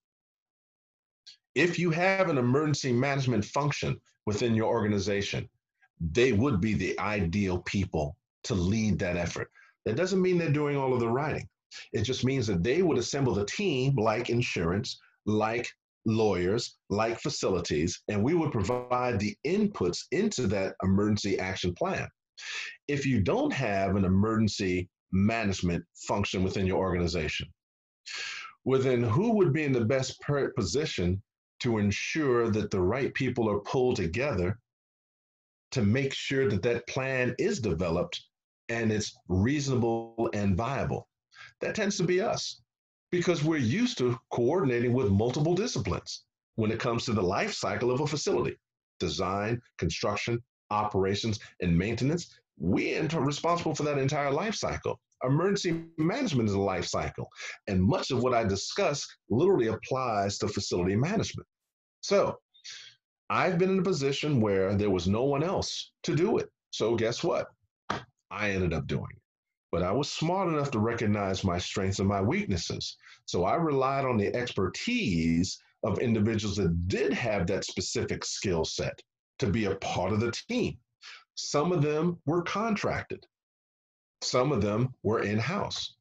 If 1.55 1.79
you 1.79 1.91
have 1.91 2.29
an 2.29 2.39
emergency 2.39 2.93
management 2.93 3.45
function 3.45 4.01
within 4.27 4.55
your 4.55 4.67
organization, 4.67 5.49
they 6.01 6.33
would 6.33 6.61
be 6.61 6.75
the 6.75 6.99
ideal 6.99 7.59
people 7.59 8.17
to 8.45 8.55
lead 8.55 8.99
that 8.99 9.17
effort. 9.17 9.51
That 9.85 9.97
doesn't 9.97 10.23
mean 10.23 10.39
they're 10.39 10.51
doing 10.51 10.77
all 10.77 10.95
of 10.95 11.01
the 11.01 11.09
writing. 11.09 11.49
It 11.93 12.03
just 12.03 12.25
means 12.25 12.47
that 12.47 12.63
they 12.63 12.83
would 12.83 12.99
assemble 12.99 13.35
the 13.35 13.47
team 13.47 13.97
like 13.97 14.31
insurance, 14.31 14.99
like 15.27 15.69
lawyers, 16.07 16.77
like 16.91 17.21
facilities, 17.21 18.03
and 18.09 18.23
we 18.23 18.35
would 18.35 18.53
provide 18.53 19.19
the 19.19 19.37
inputs 19.47 20.05
into 20.13 20.47
that 20.49 20.75
emergency 20.83 21.39
action 21.39 21.75
plan. 21.75 22.09
If 22.89 23.07
you 23.07 23.21
don't 23.21 23.53
have 23.53 23.97
an 23.97 24.05
emergency 24.05 24.89
management 25.13 25.85
function 26.07 26.43
within 26.43 26.67
your 26.67 26.79
organization, 26.79 27.49
well, 28.65 28.81
then 28.81 29.03
who 29.03 29.35
would 29.35 29.53
be 29.53 29.65
in 29.65 29.73
the 29.73 29.85
best 29.85 30.21
position 30.57 31.23
to 31.61 31.79
ensure 31.79 32.51
that 32.51 32.71
the 32.71 32.81
right 32.81 33.13
people 33.15 33.49
are 33.49 33.61
pulled 33.61 33.97
together 33.97 34.59
to 35.71 35.83
make 35.83 36.13
sure 36.13 36.49
that 36.49 36.63
that 36.63 36.87
plan 36.87 37.35
is 37.39 37.61
developed 37.61 38.23
and 38.69 38.91
it's 38.93 39.17
reasonable 39.29 40.31
and 40.33 40.57
viable. 40.57 41.09
That 41.61 41.75
tends 41.75 41.97
to 41.99 42.05
be 42.05 42.21
us 42.21 42.63
because 43.11 43.45
we're 43.45 43.59
used 43.59 43.99
to 43.99 44.19
coordinating 44.31 44.93
with 44.93 45.11
multiple 45.11 45.55
disciplines 45.55 46.25
when 46.57 46.71
it 46.71 46.81
comes 46.81 47.05
to 47.05 47.13
the 47.13 47.23
life 47.23 47.53
cycle 47.53 47.91
of 47.91 48.01
a 48.01 48.07
facility 48.07 48.57
design, 49.01 49.61
construction, 49.79 50.41
operations, 50.71 51.39
and 51.61 51.77
maintenance. 51.77 52.39
We 52.59 52.97
are 52.97 53.21
responsible 53.21 53.75
for 53.75 53.83
that 53.83 53.99
entire 53.99 54.31
life 54.31 54.55
cycle. 54.55 55.01
Emergency 55.25 55.85
management 55.99 56.49
is 56.49 56.55
a 56.55 56.61
life 56.61 56.87
cycle, 56.87 57.29
and 57.67 57.83
much 57.83 58.11
of 58.11 58.23
what 58.23 58.35
I 58.35 58.45
discuss 58.45 59.07
literally 59.31 59.69
applies 59.69 60.39
to 60.39 60.49
facility 60.49 60.97
management. 60.97 61.49
So, 62.03 62.37
I've 63.31 63.59
been 63.59 63.71
in 63.71 63.79
a 63.79 63.83
position 63.83 64.41
where 64.41 64.75
there 64.75 64.91
was 64.91 65.09
no 65.09 65.25
one 65.25 65.43
else 65.43 65.93
to 66.03 66.15
do 66.15 66.39
it. 66.39 66.49
So, 66.71 66.95
guess 66.95 67.25
what? 67.25 67.49
I 68.35 68.51
ended 68.51 68.73
up 68.73 68.87
doing. 68.87 69.21
But 69.71 69.83
I 69.83 69.93
was 69.93 70.11
smart 70.11 70.49
enough 70.49 70.71
to 70.73 70.79
recognize 70.79 71.45
my 71.45 71.59
strengths 71.59 71.99
and 71.99 72.09
my 72.09 72.21
weaknesses. 72.21 72.97
So 73.27 73.45
I 73.45 73.55
relied 73.55 74.05
on 74.05 74.17
the 74.17 74.35
expertise 74.35 75.59
of 75.83 75.99
individuals 75.99 76.57
that 76.57 76.89
did 76.89 77.13
have 77.13 77.47
that 77.47 77.65
specific 77.65 78.25
skill 78.25 78.65
set 78.65 79.01
to 79.39 79.47
be 79.49 79.67
a 79.67 79.77
part 79.77 80.13
of 80.13 80.21
the 80.21 80.33
team. 80.33 80.79
Some 81.35 81.73
of 81.73 81.83
them 81.83 82.19
were 82.27 82.43
contracted, 82.43 83.27
some 84.23 84.53
of 84.53 84.63
them 84.63 84.95
were 85.03 85.23
in 85.23 85.39
house. 85.39 85.95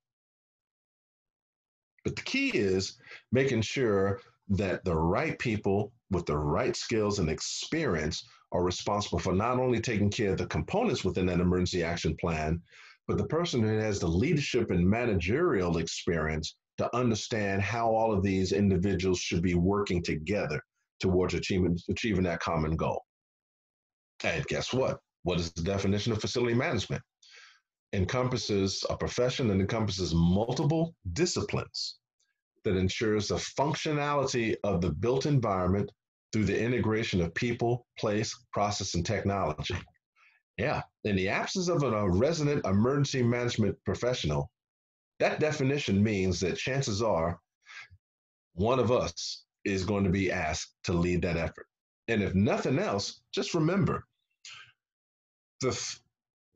But 2.03 2.15
the 2.15 2.21
key 2.21 2.49
is 2.49 2.97
making 3.31 3.61
sure 3.61 4.21
that 4.49 4.83
the 4.83 4.95
right 4.95 5.37
people 5.39 5.93
with 6.11 6.25
the 6.25 6.37
right 6.37 6.75
skills 6.75 7.19
and 7.19 7.29
experience 7.29 8.27
are 8.53 8.63
responsible 8.63 9.19
for 9.19 9.33
not 9.33 9.59
only 9.59 9.81
taking 9.81 10.09
care 10.09 10.31
of 10.31 10.37
the 10.37 10.45
components 10.45 11.03
within 11.03 11.25
that 11.25 11.39
emergency 11.39 11.83
action 11.83 12.15
plan, 12.21 12.61
but 13.07 13.17
the 13.17 13.25
person 13.25 13.61
who 13.61 13.77
has 13.77 13.99
the 13.99 14.07
leadership 14.07 14.71
and 14.71 14.87
managerial 14.87 15.77
experience 15.79 16.55
to 16.77 16.95
understand 16.95 17.61
how 17.61 17.93
all 17.93 18.13
of 18.13 18.23
these 18.23 18.51
individuals 18.51 19.19
should 19.19 19.41
be 19.41 19.55
working 19.55 20.01
together 20.01 20.61
towards 20.99 21.33
achieving, 21.33 21.77
achieving 21.89 22.23
that 22.23 22.39
common 22.39 22.75
goal. 22.75 23.03
And 24.23 24.45
guess 24.47 24.71
what? 24.71 24.99
What 25.23 25.39
is 25.39 25.51
the 25.51 25.63
definition 25.63 26.13
of 26.13 26.21
facility 26.21 26.53
management? 26.53 27.01
Encompasses 27.91 28.85
a 28.89 28.97
profession 28.97 29.47
that 29.49 29.59
encompasses 29.59 30.13
multiple 30.13 30.95
disciplines 31.11 31.97
that 32.63 32.77
ensures 32.77 33.27
the 33.27 33.35
functionality 33.35 34.55
of 34.63 34.81
the 34.81 34.91
built 34.91 35.25
environment 35.25 35.91
through 36.33 36.45
the 36.45 36.59
integration 36.59 37.21
of 37.21 37.33
people, 37.35 37.85
place, 37.97 38.35
process, 38.51 38.95
and 38.95 39.05
technology. 39.05 39.77
Yeah, 40.57 40.81
in 41.03 41.15
the 41.15 41.29
absence 41.29 41.69
of 41.69 41.83
a 41.83 42.09
resident 42.09 42.65
emergency 42.65 43.21
management 43.23 43.77
professional, 43.85 44.51
that 45.19 45.39
definition 45.39 46.03
means 46.03 46.39
that 46.39 46.57
chances 46.57 47.01
are 47.01 47.39
one 48.55 48.79
of 48.79 48.91
us 48.91 49.45
is 49.63 49.85
going 49.85 50.03
to 50.03 50.09
be 50.09 50.31
asked 50.31 50.75
to 50.83 50.93
lead 50.93 51.21
that 51.21 51.37
effort. 51.37 51.67
And 52.07 52.21
if 52.21 52.35
nothing 52.35 52.79
else, 52.79 53.21
just 53.33 53.53
remember 53.53 54.05
the 55.61 55.79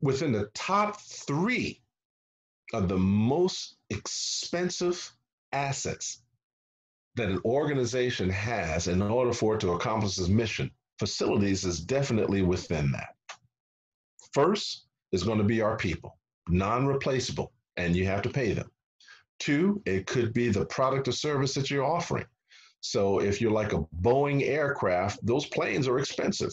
within 0.00 0.32
the 0.32 0.48
top 0.54 1.00
three 1.00 1.82
of 2.72 2.88
the 2.88 2.98
most 2.98 3.76
expensive 3.90 5.10
assets 5.52 6.22
that 7.18 7.30
an 7.30 7.40
organization 7.44 8.30
has 8.30 8.88
in 8.88 9.02
order 9.02 9.32
for 9.32 9.54
it 9.54 9.60
to 9.60 9.72
accomplish 9.72 10.18
its 10.18 10.28
mission. 10.28 10.70
Facilities 10.98 11.64
is 11.64 11.80
definitely 11.80 12.42
within 12.42 12.90
that. 12.92 13.14
First 14.32 14.86
is 15.12 15.22
going 15.22 15.38
to 15.38 15.44
be 15.44 15.60
our 15.60 15.76
people, 15.76 16.18
non 16.48 16.86
replaceable, 16.86 17.52
and 17.76 17.94
you 17.94 18.06
have 18.06 18.22
to 18.22 18.30
pay 18.30 18.52
them. 18.52 18.70
Two, 19.38 19.82
it 19.86 20.06
could 20.06 20.32
be 20.32 20.48
the 20.48 20.66
product 20.66 21.06
or 21.08 21.12
service 21.12 21.54
that 21.54 21.70
you're 21.70 21.84
offering. 21.84 22.26
So 22.80 23.20
if 23.20 23.40
you're 23.40 23.50
like 23.50 23.72
a 23.72 23.84
Boeing 24.00 24.42
aircraft, 24.42 25.24
those 25.24 25.46
planes 25.46 25.88
are 25.88 25.98
expensive. 25.98 26.52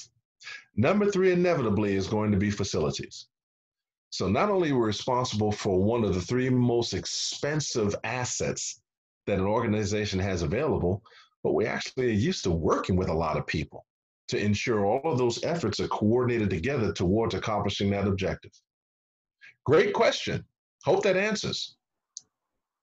Number 0.75 1.09
three, 1.09 1.31
inevitably, 1.31 1.95
is 1.95 2.07
going 2.07 2.31
to 2.31 2.37
be 2.37 2.51
facilities. 2.51 3.27
So 4.09 4.27
not 4.29 4.49
only 4.49 4.71
are 4.71 4.77
we 4.77 4.85
responsible 4.85 5.51
for 5.51 5.81
one 5.81 6.03
of 6.03 6.13
the 6.13 6.21
three 6.21 6.49
most 6.49 6.93
expensive 6.93 7.95
assets 8.03 8.81
that 9.25 9.39
an 9.39 9.45
organization 9.45 10.19
has 10.19 10.41
available, 10.41 11.03
but 11.43 11.53
we 11.53 11.65
actually 11.65 12.07
are 12.07 12.21
used 12.29 12.43
to 12.43 12.51
working 12.51 12.95
with 12.95 13.09
a 13.09 13.13
lot 13.13 13.37
of 13.37 13.45
people 13.47 13.85
to 14.27 14.37
ensure 14.37 14.85
all 14.85 15.11
of 15.11 15.17
those 15.17 15.43
efforts 15.43 15.79
are 15.79 15.87
coordinated 15.87 16.49
together 16.49 16.91
towards 16.91 17.35
accomplishing 17.35 17.91
that 17.91 18.07
objective. 18.07 18.51
Great 19.65 19.93
question. 19.93 20.43
Hope 20.83 21.03
that 21.03 21.17
answers. 21.17 21.75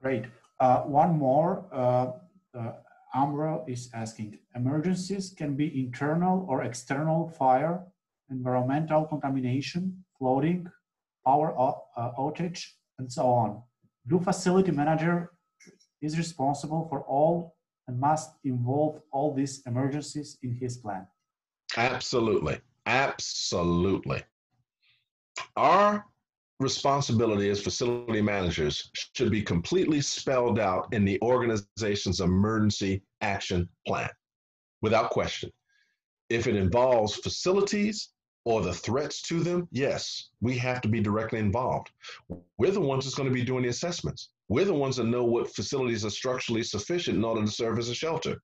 Great. 0.00 0.24
Uh, 0.60 0.82
one 0.82 1.18
more. 1.18 1.64
Uh, 1.72 2.12
uh, 2.56 2.72
Amro 3.14 3.64
is 3.68 3.90
asking, 3.94 4.38
emergencies 4.54 5.34
can 5.36 5.54
be 5.54 5.84
internal 5.84 6.46
or 6.48 6.62
external 6.62 7.28
fire, 7.28 7.84
environmental 8.30 9.04
contamination, 9.04 10.04
flooding, 10.18 10.66
power 11.26 11.54
uh, 11.60 12.10
outage, 12.18 12.64
and 12.98 13.12
so 13.12 13.26
on. 13.26 13.62
Do 14.06 14.18
facility 14.18 14.70
manager 14.70 15.31
is 16.02 16.18
responsible 16.18 16.86
for 16.90 17.00
all 17.02 17.56
and 17.88 17.98
must 17.98 18.32
involve 18.44 19.00
all 19.12 19.34
these 19.34 19.62
emergencies 19.66 20.38
in 20.42 20.54
his 20.54 20.76
plan? 20.76 21.06
Absolutely. 21.76 22.60
Absolutely. 22.86 24.22
Our 25.56 26.04
responsibility 26.60 27.48
as 27.50 27.62
facility 27.62 28.20
managers 28.20 28.90
should 29.14 29.30
be 29.30 29.42
completely 29.42 30.00
spelled 30.00 30.58
out 30.58 30.88
in 30.92 31.04
the 31.04 31.20
organization's 31.22 32.20
emergency 32.20 33.02
action 33.20 33.68
plan 33.86 34.10
without 34.80 35.10
question. 35.10 35.50
If 36.28 36.46
it 36.46 36.56
involves 36.56 37.16
facilities 37.16 38.10
or 38.44 38.62
the 38.62 38.74
threats 38.74 39.22
to 39.22 39.40
them, 39.40 39.68
yes, 39.70 40.30
we 40.40 40.56
have 40.58 40.80
to 40.82 40.88
be 40.88 41.00
directly 41.00 41.38
involved. 41.38 41.90
We're 42.58 42.70
the 42.70 42.80
ones 42.80 43.04
that's 43.04 43.14
going 43.14 43.28
to 43.28 43.34
be 43.34 43.44
doing 43.44 43.62
the 43.62 43.68
assessments. 43.68 44.30
We're 44.52 44.66
the 44.66 44.74
ones 44.74 44.96
that 44.96 45.04
know 45.04 45.24
what 45.24 45.54
facilities 45.54 46.04
are 46.04 46.10
structurally 46.10 46.62
sufficient 46.62 47.16
in 47.16 47.24
order 47.24 47.40
to 47.40 47.50
serve 47.50 47.78
as 47.78 47.88
a 47.88 47.94
shelter. 47.94 48.36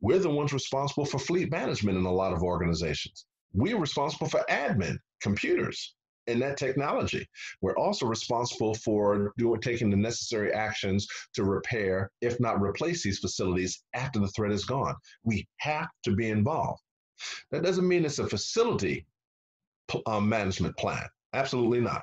We're 0.00 0.20
the 0.20 0.30
ones 0.30 0.52
responsible 0.52 1.04
for 1.04 1.18
fleet 1.18 1.50
management 1.50 1.98
in 1.98 2.04
a 2.04 2.12
lot 2.12 2.32
of 2.32 2.44
organizations. 2.44 3.26
We're 3.52 3.76
responsible 3.76 4.28
for 4.28 4.44
admin, 4.48 4.98
computers, 5.20 5.96
and 6.28 6.40
that 6.42 6.58
technology. 6.58 7.26
We're 7.60 7.76
also 7.76 8.06
responsible 8.06 8.76
for 8.76 9.32
doing, 9.36 9.60
taking 9.60 9.90
the 9.90 9.96
necessary 9.96 10.52
actions 10.52 11.08
to 11.34 11.42
repair, 11.42 12.12
if 12.20 12.38
not 12.38 12.62
replace 12.62 13.02
these 13.02 13.18
facilities 13.18 13.82
after 13.94 14.20
the 14.20 14.28
threat 14.28 14.52
is 14.52 14.64
gone. 14.64 14.94
We 15.24 15.44
have 15.56 15.88
to 16.04 16.14
be 16.14 16.30
involved. 16.30 16.82
That 17.50 17.64
doesn't 17.64 17.88
mean 17.88 18.04
it's 18.04 18.20
a 18.20 18.28
facility 18.28 19.06
uh, 20.06 20.20
management 20.20 20.76
plan. 20.76 21.08
Absolutely 21.32 21.80
not. 21.80 22.02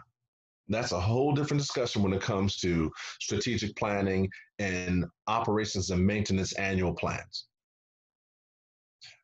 That's 0.67 0.91
a 0.91 0.99
whole 0.99 1.33
different 1.33 1.61
discussion 1.61 2.01
when 2.01 2.13
it 2.13 2.21
comes 2.21 2.57
to 2.57 2.91
strategic 3.19 3.75
planning 3.75 4.29
and 4.59 5.05
operations 5.27 5.91
and 5.91 6.05
maintenance 6.05 6.53
annual 6.53 6.93
plans. 6.93 7.45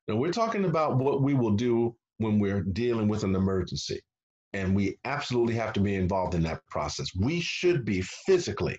Now, 0.08 0.16
we're 0.16 0.32
talking 0.32 0.66
about 0.66 0.98
what 0.98 1.22
we 1.22 1.34
will 1.34 1.56
do 1.56 1.96
when 2.18 2.40
we're 2.40 2.62
dealing 2.62 3.08
with 3.08 3.24
an 3.24 3.36
emergency 3.36 4.00
and 4.54 4.76
we 4.76 4.98
absolutely 5.06 5.56
have 5.56 5.74
to 5.74 5.80
be 5.80 5.96
involved 5.96 6.36
in 6.36 6.44
that 6.44 6.66
process. 6.68 7.08
We 7.16 7.40
should 7.40 7.86
be 7.86 8.02
physically 8.02 8.78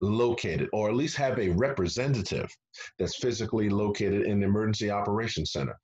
located, 0.00 0.68
or 0.72 0.88
at 0.88 0.96
least 0.96 1.16
have 1.16 1.38
a 1.38 1.50
representative 1.50 2.48
that's 2.98 3.16
physically 3.16 3.68
located 3.68 4.26
in 4.26 4.40
the 4.40 4.46
Emergency 4.46 4.90
Operations 4.90 5.52
Center. 5.52 5.78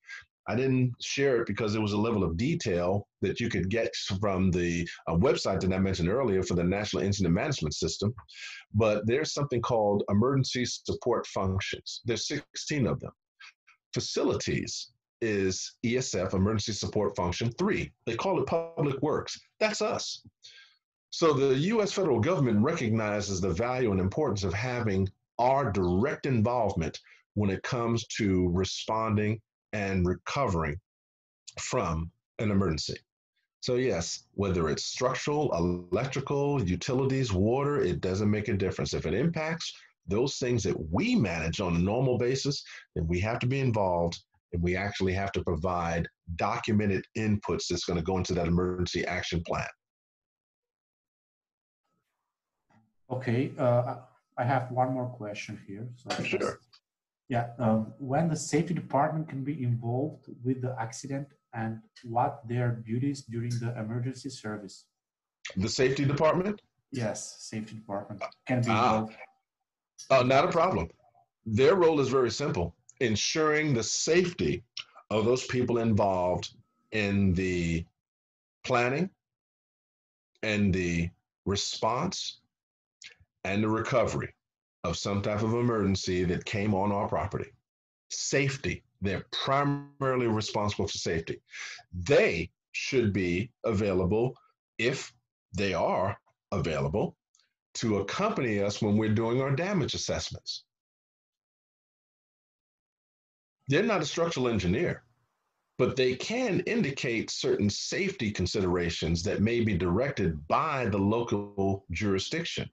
I 0.49 0.57
didn't 0.57 0.95
share 1.01 1.43
it 1.43 1.47
because 1.47 1.75
it 1.75 1.83
was 1.83 1.93
a 1.93 1.99
level 1.99 2.25
of 2.25 2.39
detail 2.39 3.07
that 3.21 3.39
you 3.39 3.51
could 3.51 3.69
get 3.69 3.95
from 4.19 4.51
the 4.51 4.89
uh, 5.07 5.15
website 5.15 5.61
that 5.61 5.73
I 5.73 5.79
mentioned 5.79 6.09
earlier 6.09 6.43
for 6.43 6.55
the 6.55 6.65
National 6.65 7.03
Incident 7.03 7.35
Management 7.35 7.75
System. 7.75 8.15
But 8.75 9.07
there's 9.07 9.35
something 9.35 9.61
called 9.61 10.05
emergency 10.09 10.65
support 10.65 11.27
functions. 11.27 12.01
There's 12.07 12.27
16 12.29 12.87
of 12.87 12.99
them. 13.01 13.13
Facilities 13.93 14.93
is 15.21 15.77
ESF, 15.85 16.33
Emergency 16.33 16.73
Support 16.73 17.15
Function 17.15 17.51
3. 17.53 17.93
They 18.07 18.15
call 18.17 18.41
it 18.41 18.47
Public 18.47 19.03
Works. 19.03 19.39
That's 19.61 19.83
us. 19.83 20.23
So 21.11 21.33
the 21.33 21.55
US 21.57 21.93
federal 21.93 22.21
government 22.21 22.63
recognizes 22.63 23.41
the 23.41 23.51
value 23.51 23.91
and 23.93 24.01
importance 24.01 24.45
of 24.45 24.55
having 24.55 25.09
our 25.39 25.71
direct 25.71 26.25
involvement 26.27 26.99
when 27.35 27.51
it 27.51 27.63
comes 27.63 28.07
to 28.19 28.49
responding 28.49 29.41
and 29.73 30.07
recovering 30.07 30.77
from 31.61 32.11
an 32.39 32.51
emergency. 32.51 32.97
So, 33.61 33.75
yes, 33.75 34.25
whether 34.35 34.69
it's 34.69 34.85
structural, 34.85 35.53
electrical, 35.53 36.63
utilities, 36.63 37.33
water, 37.33 37.81
it 37.81 38.01
doesn't 38.01 38.31
make 38.31 38.49
a 38.49 38.55
difference. 38.55 38.95
If 38.95 39.05
it 39.05 39.15
impacts 39.15 39.73
those 40.07 40.37
things 40.37 40.63
that 40.63 40.77
we 40.93 41.15
manage 41.15 41.61
on 41.61 41.77
a 41.77 41.79
normal 41.79 42.19
basis, 42.19 42.63
then 42.95 43.07
we 43.07 43.21
have 43.21 43.39
to 43.41 43.47
be 43.47 43.61
involved 43.61 44.19
and 44.53 44.63
we 44.63 44.77
actually 44.77 45.13
have 45.13 45.33
to 45.33 45.43
provide 45.43 46.09
documented 46.37 47.05
inputs 47.17 47.67
that's 47.69 47.85
going 47.85 47.99
to 47.99 48.05
go 48.05 48.17
into 48.17 48.33
that 48.35 48.47
emergency 48.47 49.05
action 49.07 49.43
plan. 49.47 49.67
Okay, 53.11 53.53
uh, 53.59 53.97
I 54.37 54.45
have 54.45 54.71
one 54.71 54.93
more 54.93 55.07
question 55.07 55.61
here. 55.67 55.89
So 55.97 56.23
sure. 56.23 56.61
Yeah, 57.29 57.49
um, 57.59 57.93
when 57.99 58.29
the 58.29 58.37
safety 58.37 58.73
department 58.73 59.29
can 59.29 59.45
be 59.45 59.63
involved 59.63 60.27
with 60.43 60.63
the 60.63 60.75
accident 60.81 61.29
and 61.53 61.79
what 62.05 62.41
their 62.49 62.83
duties 62.87 63.23
during 63.23 63.51
the 63.61 63.79
emergency 63.79 64.31
service? 64.31 64.87
The 65.57 65.69
safety 65.69 66.05
department? 66.07 66.63
Yes, 66.91 67.37
safety 67.41 67.75
department 67.75 68.23
can 68.47 68.63
be 68.63 68.71
ah. 68.71 68.95
involved. 68.95 69.17
Uh, 70.11 70.23
not 70.23 70.45
a 70.45 70.49
problem. 70.49 70.89
Their 71.45 71.75
role 71.75 72.01
is 72.01 72.09
very 72.09 72.31
simple 72.31 72.75
ensuring 73.01 73.75
the 73.75 73.83
safety 73.83 74.65
of 75.11 75.25
those 75.25 75.47
people 75.47 75.79
involved 75.79 76.51
in 76.93 77.33
the 77.35 77.85
planning 78.65 79.09
and 80.43 80.75
the 80.75 81.09
response 81.47 82.41
and 83.45 83.63
the 83.63 83.69
recovery 83.69 84.35
of 84.85 84.97
some 84.97 85.23
type 85.23 85.43
of 85.43 85.55
emergency 85.55 86.25
that 86.25 86.45
came 86.45 86.75
on 86.75 86.93
our 86.93 87.09
property. 87.09 87.51
Safety, 88.11 88.85
they're 89.01 89.27
primarily 89.33 90.27
responsible 90.27 90.89
for 90.89 90.99
safety. 90.99 91.41
They 91.93 92.51
should 92.73 93.13
be 93.13 93.51
available 93.65 94.37
if 94.79 95.13
they 95.55 95.75
are 95.75 96.19
available 96.53 97.17
to 97.75 97.99
accompany 97.99 98.61
us 98.61 98.81
when 98.81 98.97
we're 98.97 99.15
doing 99.15 99.41
our 99.41 99.55
damage 99.55 99.95
assessments. 99.95 100.65
They're 103.69 103.83
not 103.83 104.03
a 104.03 104.07
structural 104.07 104.49
engineer, 104.49 105.03
but 105.77 105.95
they 105.95 106.15
can 106.15 106.61
indicate 106.61 107.31
certain 107.31 107.69
safety 107.69 108.31
considerations 108.31 109.23
that 109.25 109.43
may 109.43 109.61
be 109.61 109.77
directed 109.77 110.47
by 110.49 110.87
the 110.87 110.99
local 110.99 111.85
jurisdiction 111.91 112.71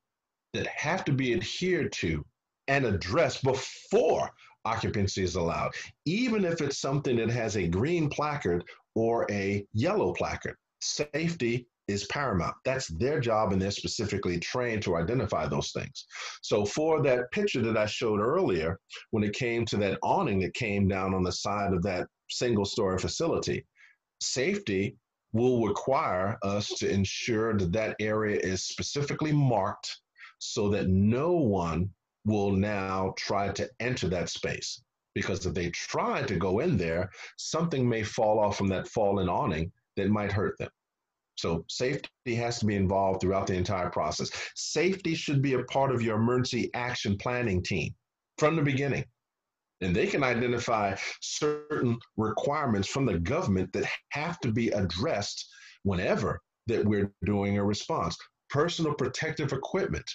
that 0.55 0.67
have 0.67 1.05
to 1.05 1.11
be 1.11 1.33
adhered 1.33 1.91
to 1.93 2.25
and 2.67 2.85
addressed 2.85 3.43
before 3.43 4.31
occupancy 4.65 5.23
is 5.23 5.35
allowed, 5.35 5.71
even 6.05 6.43
if 6.43 6.61
it's 6.61 6.79
something 6.79 7.17
that 7.17 7.29
has 7.29 7.55
a 7.55 7.67
green 7.67 8.09
placard 8.09 8.63
or 8.95 9.27
a 9.31 9.65
yellow 9.73 10.13
placard. 10.13 10.55
Safety 10.81 11.67
is 11.87 12.05
paramount. 12.05 12.55
That's 12.65 12.87
their 12.87 13.19
job, 13.19 13.53
and 13.53 13.61
they're 13.61 13.71
specifically 13.71 14.39
trained 14.39 14.81
to 14.83 14.95
identify 14.95 15.47
those 15.47 15.71
things. 15.71 16.05
So, 16.41 16.65
for 16.65 17.03
that 17.03 17.31
picture 17.31 17.61
that 17.61 17.77
I 17.77 17.85
showed 17.85 18.19
earlier, 18.19 18.79
when 19.11 19.23
it 19.23 19.33
came 19.33 19.65
to 19.65 19.77
that 19.77 19.99
awning 20.01 20.39
that 20.39 20.53
came 20.55 20.87
down 20.87 21.13
on 21.13 21.23
the 21.23 21.31
side 21.31 21.73
of 21.73 21.83
that 21.83 22.07
single 22.29 22.65
story 22.65 22.97
facility, 22.97 23.65
safety 24.19 24.95
will 25.33 25.67
require 25.67 26.37
us 26.43 26.69
to 26.69 26.89
ensure 26.89 27.55
that 27.57 27.71
that 27.73 27.95
area 27.99 28.39
is 28.39 28.63
specifically 28.63 29.31
marked 29.31 29.99
so 30.39 30.69
that 30.69 30.87
no 30.87 31.31
one 31.33 31.89
will 32.25 32.51
now 32.51 33.13
try 33.17 33.49
to 33.49 33.69
enter 33.79 34.07
that 34.09 34.29
space. 34.29 34.81
Because 35.13 35.45
if 35.45 35.53
they 35.53 35.69
try 35.69 36.23
to 36.23 36.35
go 36.35 36.59
in 36.59 36.77
there, 36.77 37.09
something 37.37 37.87
may 37.87 38.03
fall 38.03 38.39
off 38.39 38.57
from 38.57 38.67
that 38.67 38.87
fallen 38.87 39.29
awning 39.29 39.71
that 39.95 40.09
might 40.09 40.31
hurt 40.31 40.57
them. 40.57 40.69
So 41.35 41.65
safety 41.69 42.35
has 42.35 42.59
to 42.59 42.65
be 42.65 42.75
involved 42.75 43.21
throughout 43.21 43.47
the 43.47 43.55
entire 43.55 43.89
process. 43.89 44.31
Safety 44.55 45.15
should 45.15 45.41
be 45.41 45.53
a 45.53 45.63
part 45.63 45.93
of 45.93 46.01
your 46.01 46.17
emergency 46.17 46.69
action 46.73 47.17
planning 47.17 47.61
team 47.61 47.93
from 48.37 48.55
the 48.55 48.61
beginning. 48.61 49.05
And 49.81 49.95
they 49.95 50.07
can 50.07 50.23
identify 50.23 50.95
certain 51.21 51.97
requirements 52.15 52.87
from 52.87 53.05
the 53.05 53.19
government 53.19 53.71
that 53.73 53.85
have 54.09 54.39
to 54.39 54.51
be 54.51 54.69
addressed 54.69 55.47
whenever 55.83 56.39
that 56.67 56.85
we're 56.85 57.11
doing 57.25 57.57
a 57.57 57.63
response. 57.63 58.17
Personal 58.49 58.93
protective 58.93 59.51
equipment. 59.51 60.09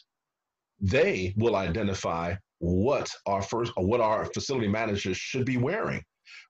They 0.80 1.34
will 1.36 1.56
identify 1.56 2.34
what 2.58 3.10
our 3.26 3.42
first 3.42 3.72
what 3.76 4.00
our 4.00 4.26
facility 4.26 4.68
managers 4.68 5.16
should 5.16 5.46
be 5.46 5.56
wearing 5.56 6.02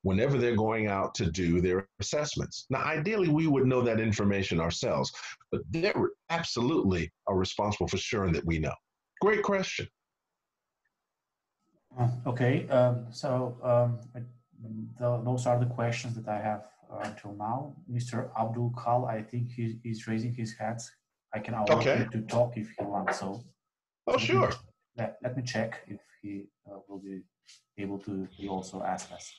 whenever 0.02 0.38
they're 0.38 0.56
going 0.56 0.86
out 0.86 1.14
to 1.14 1.30
do 1.30 1.60
their 1.60 1.88
assessments. 2.00 2.66
Now, 2.70 2.82
ideally, 2.82 3.28
we 3.28 3.46
would 3.46 3.66
know 3.66 3.82
that 3.82 4.00
information 4.00 4.60
ourselves, 4.60 5.12
but 5.50 5.60
they 5.70 5.92
absolutely 6.30 7.10
are 7.26 7.36
responsible 7.36 7.88
for 7.88 7.96
ensuring 7.96 8.32
that 8.32 8.44
we 8.44 8.58
know. 8.58 8.74
Great 9.20 9.42
question. 9.42 9.86
Uh, 11.98 12.08
okay, 12.26 12.68
um, 12.68 13.06
so 13.10 13.56
um, 13.62 13.98
the, 14.98 15.20
those 15.24 15.46
are 15.46 15.58
the 15.58 15.66
questions 15.66 16.14
that 16.14 16.28
I 16.28 16.40
have 16.40 16.64
uh, 16.90 17.00
until 17.02 17.34
now. 17.34 17.74
Mr. 17.90 18.30
Abdul 18.38 18.74
Kal, 18.82 19.06
I 19.06 19.22
think 19.22 19.52
he, 19.52 19.78
he's 19.82 20.06
raising 20.06 20.32
his 20.32 20.54
hands. 20.54 20.90
I 21.34 21.40
can 21.40 21.54
allow 21.54 21.78
okay. 21.78 21.96
him 21.98 22.10
to 22.10 22.20
talk 22.22 22.56
if 22.56 22.70
he 22.78 22.84
wants. 22.84 23.20
So, 23.20 23.44
oh, 24.10 24.18
sure. 24.18 24.50
let, 24.96 25.18
let 25.22 25.36
me 25.36 25.42
check 25.42 25.82
if 25.86 26.00
he 26.22 26.44
uh, 26.66 26.78
will 26.88 26.98
be 26.98 27.22
able 27.78 27.98
to 27.98 28.28
he 28.30 28.48
also 28.48 28.82
ask 28.82 29.10
us. 29.12 29.32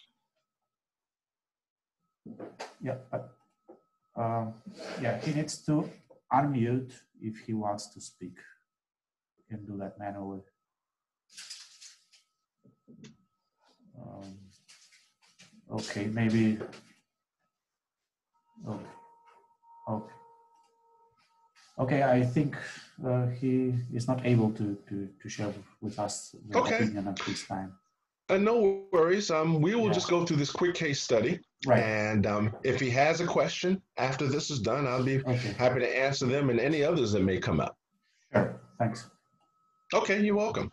Yeah, 2.82 2.98
but 3.12 3.34
um, 4.16 4.54
yeah, 5.02 5.20
he 5.20 5.34
needs 5.34 5.58
to 5.66 5.90
unmute 6.32 6.94
if 7.22 7.40
he 7.46 7.54
wants 7.54 7.88
to 7.94 8.02
speak. 8.02 8.38
You 9.38 9.58
can 9.58 9.66
do 9.66 9.78
that 9.78 10.00
manually. 10.00 10.42
Um, 14.00 14.38
okay, 15.72 16.06
maybe. 16.08 16.58
Okay. 18.68 18.86
Okay. 19.90 20.21
Okay, 21.82 22.04
I 22.04 22.22
think 22.24 22.56
uh, 23.04 23.26
he 23.28 23.74
is 23.92 24.08
not 24.08 24.24
able 24.24 24.52
to, 24.52 24.78
to, 24.88 25.10
to 25.22 25.30
share 25.30 25.52
with 25.82 25.98
us 25.98 26.36
the 26.48 26.60
Okay. 26.60 26.76
opinion 26.84 27.08
at 27.08 27.18
this 27.26 27.48
time. 27.48 27.74
Uh, 28.30 28.38
no 28.38 28.86
worries. 28.94 29.32
Um, 29.32 29.60
we 29.62 29.74
will 29.74 29.88
Yeah. 29.88 29.94
just 29.94 30.08
go 30.08 30.24
through 30.24 30.38
this 30.38 30.52
quick 30.52 30.76
case 30.76 31.02
study, 31.02 31.40
Right. 31.66 31.84
and 31.84 32.28
um, 32.28 32.56
if 32.64 32.80
he 32.80 32.90
has 32.92 33.20
a 33.20 33.26
question 33.26 33.82
after 33.98 34.28
this 34.28 34.52
is 34.52 34.60
done, 34.60 34.86
I'll 34.88 35.04
be 35.04 35.18
Okay. 35.20 35.54
happy 35.58 35.80
to 35.80 36.00
answer 36.06 36.28
them 36.28 36.52
and 36.52 36.60
any 36.60 36.84
others 36.84 37.12
that 37.14 37.24
may 37.24 37.40
come 37.40 37.60
up. 37.60 37.76
Sure. 38.32 38.62
Thanks. 38.78 39.10
Okay, 39.94 40.22
you're 40.22 40.36
welcome. 40.36 40.72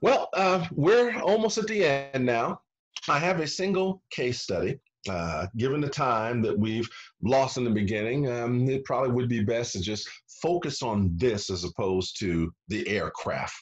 Well, 0.00 0.28
uh, 0.32 0.66
we're 0.72 1.20
almost 1.20 1.58
at 1.58 1.66
the 1.68 1.84
end 1.84 2.24
now. 2.24 2.62
I 3.08 3.18
have 3.18 3.40
a 3.40 3.46
single 3.46 4.02
case 4.10 4.40
study. 4.40 4.80
Uh, 5.08 5.46
given 5.56 5.80
the 5.80 5.88
time 5.88 6.42
that 6.42 6.58
we've 6.58 6.88
lost 7.22 7.56
in 7.56 7.64
the 7.64 7.70
beginning, 7.70 8.30
um, 8.30 8.68
it 8.68 8.84
probably 8.84 9.12
would 9.12 9.28
be 9.28 9.44
best 9.44 9.72
to 9.72 9.80
just 9.80 10.08
focus 10.42 10.82
on 10.82 11.10
this 11.16 11.50
as 11.50 11.64
opposed 11.64 12.18
to 12.20 12.52
the 12.68 12.86
aircraft 12.88 13.54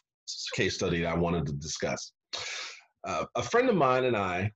case 0.55 0.75
study 0.75 1.03
that 1.03 1.09
I 1.09 1.16
wanted 1.16 1.47
to 1.47 1.53
discuss. 1.55 2.12
Uh, 3.05 3.27
a 3.35 3.43
friend 3.43 3.69
of 3.69 3.77
mine 3.77 4.05
and 4.05 4.16
I 4.16 4.51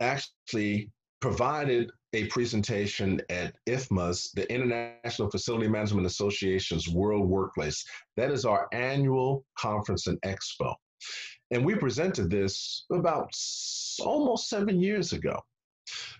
actually 0.00 0.90
provided 1.20 1.90
a 2.12 2.26
presentation 2.26 3.20
at 3.28 3.54
IFMA's, 3.68 4.30
the 4.34 4.50
International 4.52 5.30
Facility 5.30 5.68
Management 5.68 6.06
Association's 6.06 6.88
World 6.88 7.28
Workplace. 7.28 7.84
That 8.16 8.30
is 8.30 8.44
our 8.44 8.68
annual 8.72 9.44
conference 9.58 10.06
and 10.06 10.20
expo. 10.22 10.74
And 11.50 11.64
we 11.64 11.74
presented 11.74 12.30
this 12.30 12.84
about 12.92 13.30
almost 14.00 14.48
seven 14.48 14.80
years 14.80 15.12
ago. 15.12 15.40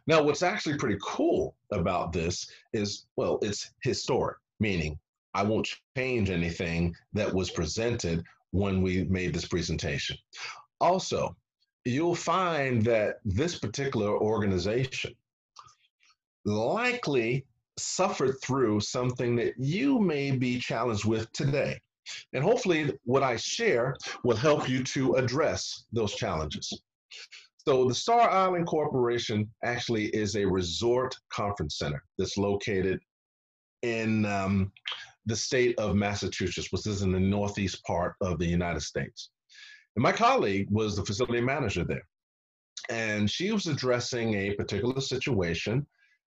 Now, 0.06 0.22
what's 0.22 0.42
actually 0.42 0.76
pretty 0.76 0.98
cool 1.02 1.56
about 1.72 2.12
this 2.12 2.50
is, 2.72 3.06
well, 3.16 3.38
it's 3.42 3.70
historic, 3.82 4.36
meaning 4.60 4.98
I 5.34 5.42
won't 5.42 5.68
change 5.96 6.30
anything 6.30 6.94
that 7.12 7.32
was 7.32 7.50
presented 7.50 8.24
when 8.50 8.82
we 8.82 9.04
made 9.04 9.34
this 9.34 9.48
presentation. 9.48 10.16
Also, 10.80 11.36
you'll 11.84 12.14
find 12.14 12.84
that 12.84 13.16
this 13.24 13.58
particular 13.58 14.10
organization 14.16 15.14
likely 16.44 17.44
suffered 17.78 18.36
through 18.42 18.80
something 18.80 19.34
that 19.36 19.54
you 19.58 19.98
may 19.98 20.30
be 20.30 20.58
challenged 20.58 21.04
with 21.04 21.30
today. 21.32 21.80
And 22.32 22.44
hopefully, 22.44 22.92
what 23.04 23.22
I 23.22 23.36
share 23.36 23.96
will 24.22 24.36
help 24.36 24.68
you 24.68 24.84
to 24.84 25.14
address 25.14 25.86
those 25.92 26.14
challenges. 26.14 26.82
So, 27.66 27.88
the 27.88 27.94
Star 27.94 28.28
Island 28.28 28.66
Corporation 28.66 29.50
actually 29.64 30.06
is 30.06 30.36
a 30.36 30.44
resort 30.44 31.16
conference 31.30 31.78
center 31.78 32.02
that's 32.18 32.36
located 32.36 33.00
in 33.82 34.26
um, 34.26 34.70
the 35.26 35.36
state 35.36 35.78
of 35.78 35.96
Massachusetts, 35.96 36.68
which 36.70 36.86
is 36.86 37.02
in 37.02 37.12
the 37.12 37.20
northeast 37.20 37.82
part 37.84 38.14
of 38.20 38.38
the 38.38 38.46
United 38.46 38.80
States. 38.80 39.30
And 39.96 40.02
my 40.02 40.12
colleague 40.12 40.68
was 40.70 40.96
the 40.96 41.04
facility 41.04 41.40
manager 41.40 41.84
there. 41.84 42.06
And 42.90 43.30
she 43.30 43.50
was 43.50 43.66
addressing 43.66 44.34
a 44.34 44.54
particular 44.54 45.00
situation 45.00 45.86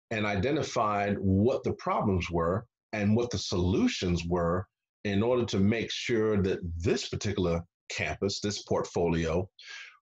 and 0.10 0.26
identified 0.26 1.18
what 1.20 1.64
the 1.64 1.74
problems 1.74 2.32
were 2.32 2.66
and 2.94 3.16
what 3.16 3.30
the 3.30 3.38
solutions 3.38 4.24
were 4.26 4.66
in 5.04 5.22
order 5.22 5.46
to 5.46 5.60
make 5.60 5.92
sure 5.92 6.42
that 6.42 6.60
this 6.78 7.10
particular 7.10 7.62
campus, 7.90 8.40
this 8.40 8.64
portfolio, 8.64 9.48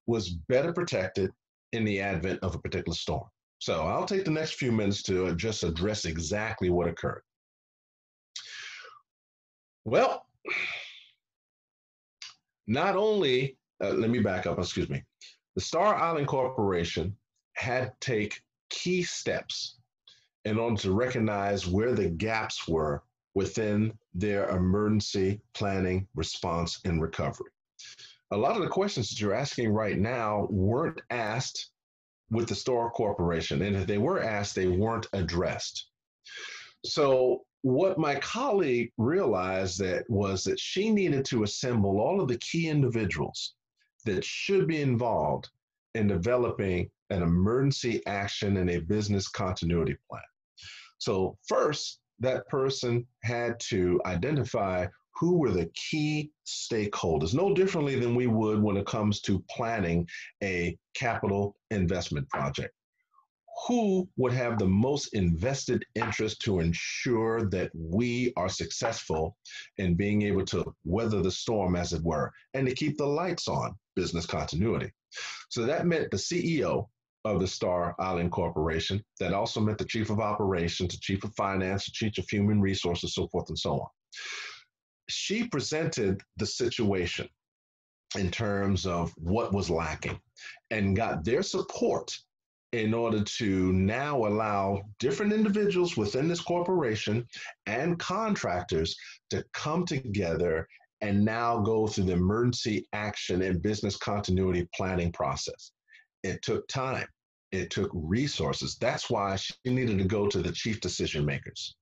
was 0.08 0.30
better 0.30 0.72
protected 0.74 1.32
in 1.74 1.84
the 1.84 2.00
advent 2.00 2.40
of 2.42 2.56
a 2.56 2.60
particular 2.60 2.96
storm. 2.96 3.26
So 3.60 3.84
I'll 3.84 4.06
take 4.06 4.26
the 4.26 4.32
next 4.32 4.54
few 4.54 4.72
minutes 4.72 5.02
to 5.04 5.28
uh, 5.28 5.34
just 5.34 5.64
address 5.64 6.06
exactly 6.06 6.70
what 6.70 6.88
occurred. 6.88 7.22
Well, 9.86 10.26
not 12.68 12.96
only, 12.96 13.58
uh, 13.84 13.92
let 13.92 14.10
me 14.10 14.20
back 14.20 14.46
up, 14.46 14.60
excuse 14.60 14.90
me. 14.90 15.04
The 15.56 15.62
Star 15.62 15.96
Island 15.96 16.28
Corporation 16.28 17.16
had 17.54 17.94
to 18.02 18.12
take 18.12 18.42
key 18.70 19.04
steps 19.04 19.78
in 20.44 20.58
order 20.58 20.78
to 20.82 20.92
recognize 20.92 21.68
where 21.68 21.94
the 21.94 22.10
gaps 22.10 22.68
were 22.68 23.04
within 23.36 23.94
their 24.14 24.50
emergency 24.50 25.42
planning, 25.54 26.08
response, 26.16 26.80
and 26.86 27.02
recovery. 27.02 27.52
A 28.32 28.38
lot 28.38 28.56
of 28.56 28.62
the 28.62 28.68
questions 28.68 29.10
that 29.10 29.20
you're 29.20 29.34
asking 29.34 29.70
right 29.70 29.98
now 29.98 30.48
weren't 30.50 31.02
asked 31.10 31.70
with 32.32 32.48
the 32.48 32.56
Star 32.56 32.90
Corporation, 32.90 33.62
and 33.62 33.76
if 33.76 33.86
they 33.86 33.98
were 33.98 34.22
asked, 34.22 34.56
they 34.56 34.68
weren't 34.68 35.08
addressed. 35.14 35.88
So 36.84 37.46
what 37.62 37.98
my 37.98 38.16
colleague 38.16 38.92
realized 38.98 39.80
that 39.80 40.06
was 40.10 40.44
that 40.44 40.60
she 40.60 40.92
needed 40.92 41.26
to 41.26 41.44
assemble 41.44 42.00
all 42.00 42.22
of 42.22 42.28
the 42.28 42.38
key 42.38 42.68
individuals 42.68 43.56
that 44.06 44.24
should 44.24 44.68
be 44.68 44.82
involved 44.82 45.50
in 45.96 46.08
developing 46.08 46.90
an 47.10 47.24
emergency 47.24 48.06
action 48.06 48.58
and 48.58 48.70
a 48.70 48.82
business 48.82 49.28
continuity 49.28 49.96
plan. 50.10 50.22
So 50.98 51.38
first, 51.48 52.00
that 52.20 52.48
person 52.48 53.06
had 53.24 53.60
to 53.62 54.00
identify 54.06 54.88
who 55.18 55.38
were 55.38 55.52
the 55.52 55.70
key 55.76 56.32
stakeholders, 56.46 57.34
no 57.34 57.54
differently 57.54 57.98
than 57.98 58.16
we 58.16 58.28
would 58.28 58.62
when 58.62 58.78
it 58.78 58.86
comes 58.86 59.22
to 59.22 59.44
planning 59.50 60.08
a 60.44 60.78
capital 60.94 61.56
investment 61.72 62.30
project. 62.30 62.74
Who 63.68 64.10
would 64.18 64.34
have 64.34 64.60
the 64.60 64.68
most 64.68 65.14
invested 65.14 65.86
interest 65.96 66.42
to 66.42 66.60
ensure 66.60 67.50
that 67.50 67.72
we 67.74 68.34
are 68.36 68.50
successful 68.50 69.38
in 69.78 69.96
being 69.96 70.24
able 70.24 70.46
to 70.48 70.74
weather 70.84 71.22
the 71.22 71.32
storm, 71.32 71.78
as 71.78 71.94
it 71.94 72.04
were, 72.04 72.34
and 72.54 72.68
to 72.68 72.76
keep 72.76 72.98
the 72.98 73.08
lights 73.08 73.48
on, 73.48 73.74
business 73.96 74.26
continuity? 74.26 74.92
So 75.50 75.66
that 75.66 75.88
meant 75.88 76.12
the 76.12 76.18
CEO 76.18 76.88
of 77.24 77.40
the 77.40 77.48
Star 77.48 77.96
Island 77.98 78.34
Corporation. 78.34 79.02
That 79.22 79.34
also 79.34 79.62
meant 79.62 79.78
the 79.78 79.86
chief 79.86 80.10
of 80.10 80.20
operations, 80.20 80.94
the 80.94 81.00
chief 81.00 81.24
of 81.24 81.34
finance, 81.36 81.86
the 81.86 81.92
chief 81.92 82.18
of 82.18 82.30
human 82.30 82.60
resources, 82.60 83.16
so 83.16 83.30
forth 83.30 83.48
and 83.48 83.58
so 83.58 83.80
on. 83.80 83.88
She 85.08 85.48
presented 85.48 86.22
the 86.38 86.46
situation 86.46 87.30
in 88.18 88.32
terms 88.32 88.86
of 88.86 89.14
what 89.18 89.54
was 89.54 89.70
lacking 89.70 90.20
and 90.72 90.96
got 90.96 91.24
their 91.24 91.44
support 91.44 92.18
in 92.72 92.94
order 92.94 93.24
to 93.24 93.72
now 93.72 94.18
allow 94.18 94.82
different 95.00 95.32
individuals 95.32 95.96
within 95.96 96.28
this 96.28 96.42
corporation 96.42 97.26
and 97.68 98.00
contractors 98.00 98.96
to 99.30 99.44
come 99.54 99.86
together 99.86 100.68
and 101.02 101.24
now 101.24 101.60
go 101.60 101.88
through 101.88 102.06
the 102.06 102.14
emergency 102.14 102.88
action 102.94 103.42
and 103.44 103.62
business 103.62 103.96
continuity 103.96 104.68
planning 104.74 105.12
process. 105.12 105.72
It 106.24 106.42
took 106.42 106.68
time, 106.68 107.08
it 107.52 107.70
took 107.70 107.92
resources. 107.94 108.78
That's 108.80 109.10
why 109.10 109.36
she 109.36 109.54
needed 109.66 109.98
to 110.00 110.06
go 110.06 110.28
to 110.28 110.42
the 110.42 110.52
chief 110.52 110.82
decision 110.82 111.26
makers. 111.26 111.76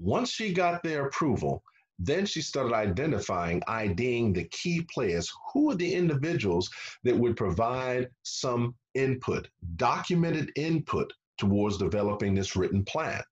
Once 0.00 0.30
she 0.30 0.52
got 0.52 0.82
their 0.82 1.06
approval, 1.06 1.62
then 1.98 2.24
she 2.24 2.40
started 2.40 2.72
identifying, 2.72 3.62
IDing 3.68 4.32
the 4.32 4.44
key 4.44 4.80
players. 4.92 5.30
Who 5.52 5.70
are 5.70 5.74
the 5.74 5.94
individuals 5.94 6.70
that 7.04 7.16
would 7.16 7.36
provide 7.36 8.08
some 8.22 8.74
input, 8.94 9.48
documented 9.76 10.50
input 10.56 11.12
towards 11.36 11.76
developing 11.76 12.34
this 12.34 12.56
written 12.56 12.82
plan? 12.84 13.22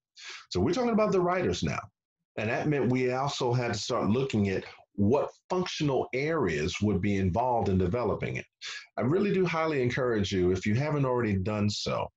So 0.50 0.60
we're 0.60 0.74
talking 0.74 0.90
about 0.90 1.12
the 1.12 1.20
writers 1.20 1.62
now. 1.62 1.80
And 2.36 2.50
that 2.50 2.68
meant 2.68 2.92
we 2.92 3.12
also 3.12 3.52
had 3.54 3.72
to 3.72 3.78
start 3.78 4.10
looking 4.10 4.50
at 4.50 4.64
what 4.94 5.30
functional 5.48 6.08
areas 6.12 6.76
would 6.82 7.00
be 7.00 7.16
involved 7.16 7.68
in 7.68 7.78
developing 7.78 8.36
it. 8.36 8.44
I 8.96 9.02
really 9.02 9.32
do 9.32 9.46
highly 9.46 9.80
encourage 9.80 10.32
you, 10.32 10.50
if 10.50 10.66
you 10.66 10.74
haven't 10.74 11.06
already 11.06 11.36
done 11.36 11.70
so, 11.70 12.08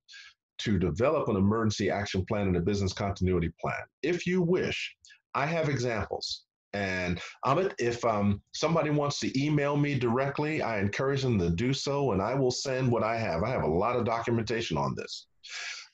to 0.63 0.79
develop 0.79 1.27
an 1.27 1.35
emergency 1.35 1.89
action 1.89 2.25
plan 2.25 2.47
and 2.47 2.57
a 2.57 2.61
business 2.61 2.93
continuity 2.93 3.51
plan. 3.59 3.81
If 4.03 4.25
you 4.25 4.41
wish, 4.41 4.95
I 5.33 5.45
have 5.45 5.69
examples. 5.69 6.43
And 6.73 7.19
Amit, 7.45 7.73
if 7.79 8.03
um, 8.05 8.41
somebody 8.53 8.89
wants 8.89 9.19
to 9.19 9.43
email 9.43 9.75
me 9.75 9.97
directly, 9.97 10.61
I 10.61 10.79
encourage 10.79 11.21
them 11.21 11.38
to 11.39 11.49
do 11.49 11.73
so, 11.73 12.11
and 12.11 12.21
I 12.21 12.33
will 12.33 12.51
send 12.51 12.89
what 12.89 13.03
I 13.03 13.17
have. 13.17 13.43
I 13.43 13.49
have 13.49 13.63
a 13.63 13.67
lot 13.67 13.97
of 13.97 14.05
documentation 14.05 14.77
on 14.77 14.95
this. 14.95 15.27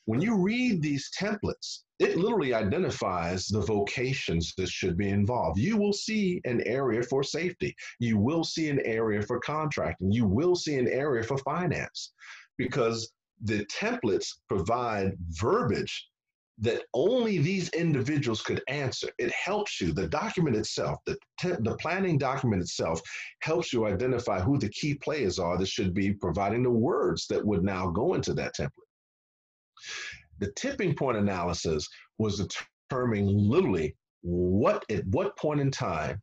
When 0.06 0.22
you 0.22 0.38
read 0.38 0.82
these 0.82 1.10
templates, 1.20 1.80
it 2.00 2.16
literally 2.16 2.54
identifies 2.54 3.48
the 3.48 3.60
vocations 3.60 4.54
that 4.56 4.70
should 4.70 4.98
be 4.98 5.10
involved. 5.10 5.60
You 5.60 5.78
will 5.78 5.94
see 5.94 6.40
an 6.46 6.62
area 6.66 7.02
for 7.02 7.24
safety. 7.24 7.76
You 8.00 8.18
will 8.18 8.44
see 8.44 8.70
an 8.70 8.80
area 8.86 9.22
for 9.22 9.40
contracting. 9.40 10.12
You 10.12 10.26
will 10.26 10.56
see 10.56 10.76
an 10.76 10.88
area 10.88 11.24
for 11.24 11.38
finance 11.40 12.14
because 12.58 13.12
the 13.44 13.66
templates 13.66 14.28
provide 14.48 15.14
verbiage 15.30 16.10
that 16.60 16.84
only 16.94 17.38
these 17.38 17.70
individuals 17.70 18.42
could 18.42 18.62
answer. 18.68 19.10
It 19.20 19.32
helps 19.32 19.80
you, 19.80 19.94
the 19.94 20.08
document 20.08 20.56
itself, 20.56 20.98
the, 21.06 21.16
te- 21.40 21.52
the 21.60 21.78
planning 21.80 22.18
document 22.18 22.62
itself 22.62 23.00
helps 23.42 23.72
you 23.72 23.86
identify 23.86 24.40
who 24.40 24.58
the 24.58 24.70
key 24.70 24.96
players 24.96 25.38
are 25.38 25.58
that 25.58 25.68
should 25.68 25.94
be 25.94 26.14
providing 26.14 26.64
the 26.64 26.72
words 26.72 27.28
that 27.28 27.46
would 27.46 27.64
now 27.64 27.92
go 27.92 28.16
into 28.16 28.34
that 28.34 28.56
template. 28.56 28.72
The 30.40 30.52
tipping 30.54 30.96
point 30.96 31.18
analysis 31.18 31.88
was 32.18 32.48
determining 32.90 33.28
literally 33.28 33.96
what 34.22 34.84
at 34.90 35.06
what 35.08 35.38
point 35.38 35.60
in 35.60 35.70
time 35.70 36.20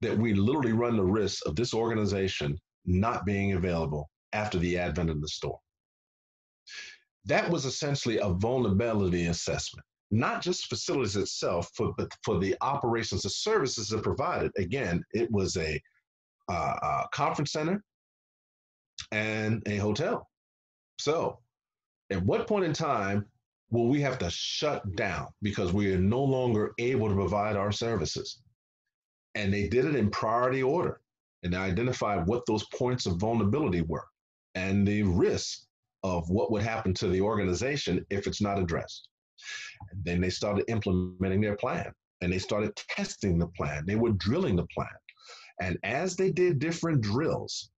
that 0.00 0.16
we 0.16 0.34
literally 0.34 0.72
run 0.72 0.96
the 0.96 1.04
risk 1.04 1.46
of 1.46 1.54
this 1.54 1.72
organization 1.72 2.58
not 2.84 3.24
being 3.24 3.52
available 3.52 4.08
after 4.32 4.58
the 4.58 4.76
advent 4.76 5.10
of 5.10 5.20
the 5.20 5.28
storm 5.28 5.58
that 7.28 7.50
was 7.50 7.66
essentially 7.66 8.18
a 8.18 8.30
vulnerability 8.30 9.26
assessment, 9.26 9.84
not 10.10 10.42
just 10.42 10.66
facilities 10.66 11.16
itself, 11.16 11.70
but 11.78 12.12
for 12.24 12.38
the 12.38 12.56
operations, 12.62 13.24
and 13.24 13.32
services 13.32 13.88
that 13.88 14.02
provided. 14.02 14.50
Again, 14.56 15.04
it 15.12 15.30
was 15.30 15.56
a, 15.58 15.80
uh, 16.50 16.74
a 16.82 17.08
conference 17.12 17.52
center 17.52 17.84
and 19.12 19.62
a 19.66 19.76
hotel. 19.76 20.26
So, 20.98 21.38
at 22.10 22.22
what 22.22 22.46
point 22.46 22.64
in 22.64 22.72
time 22.72 23.26
will 23.70 23.88
we 23.88 24.00
have 24.00 24.18
to 24.18 24.30
shut 24.30 24.96
down 24.96 25.28
because 25.42 25.74
we 25.74 25.92
are 25.92 25.98
no 25.98 26.24
longer 26.24 26.72
able 26.78 27.08
to 27.10 27.14
provide 27.14 27.56
our 27.56 27.72
services? 27.72 28.40
And 29.34 29.52
they 29.52 29.68
did 29.68 29.84
it 29.84 29.94
in 29.94 30.10
priority 30.10 30.62
order 30.62 31.02
and 31.42 31.54
identified 31.54 32.26
what 32.26 32.46
those 32.46 32.66
points 32.74 33.04
of 33.04 33.18
vulnerability 33.18 33.82
were 33.82 34.06
and 34.54 34.88
the 34.88 35.02
risks 35.02 35.67
of 36.02 36.28
what 36.30 36.50
would 36.50 36.62
happen 36.62 36.94
to 36.94 37.08
the 37.08 37.20
organization 37.20 38.04
if 38.10 38.26
it's 38.26 38.40
not 38.40 38.58
addressed. 38.58 39.08
And 39.90 40.04
then 40.04 40.20
they 40.20 40.30
started 40.30 40.64
implementing 40.68 41.40
their 41.40 41.56
plan 41.56 41.92
and 42.20 42.32
they 42.32 42.38
started 42.38 42.74
testing 42.76 43.38
the 43.38 43.48
plan. 43.48 43.84
They 43.86 43.96
were 43.96 44.12
drilling 44.12 44.56
the 44.56 44.66
plan. 44.74 44.88
And 45.60 45.78
as 45.82 46.16
they 46.16 46.30
did 46.30 46.58
different 46.58 47.00
drills, 47.00 47.70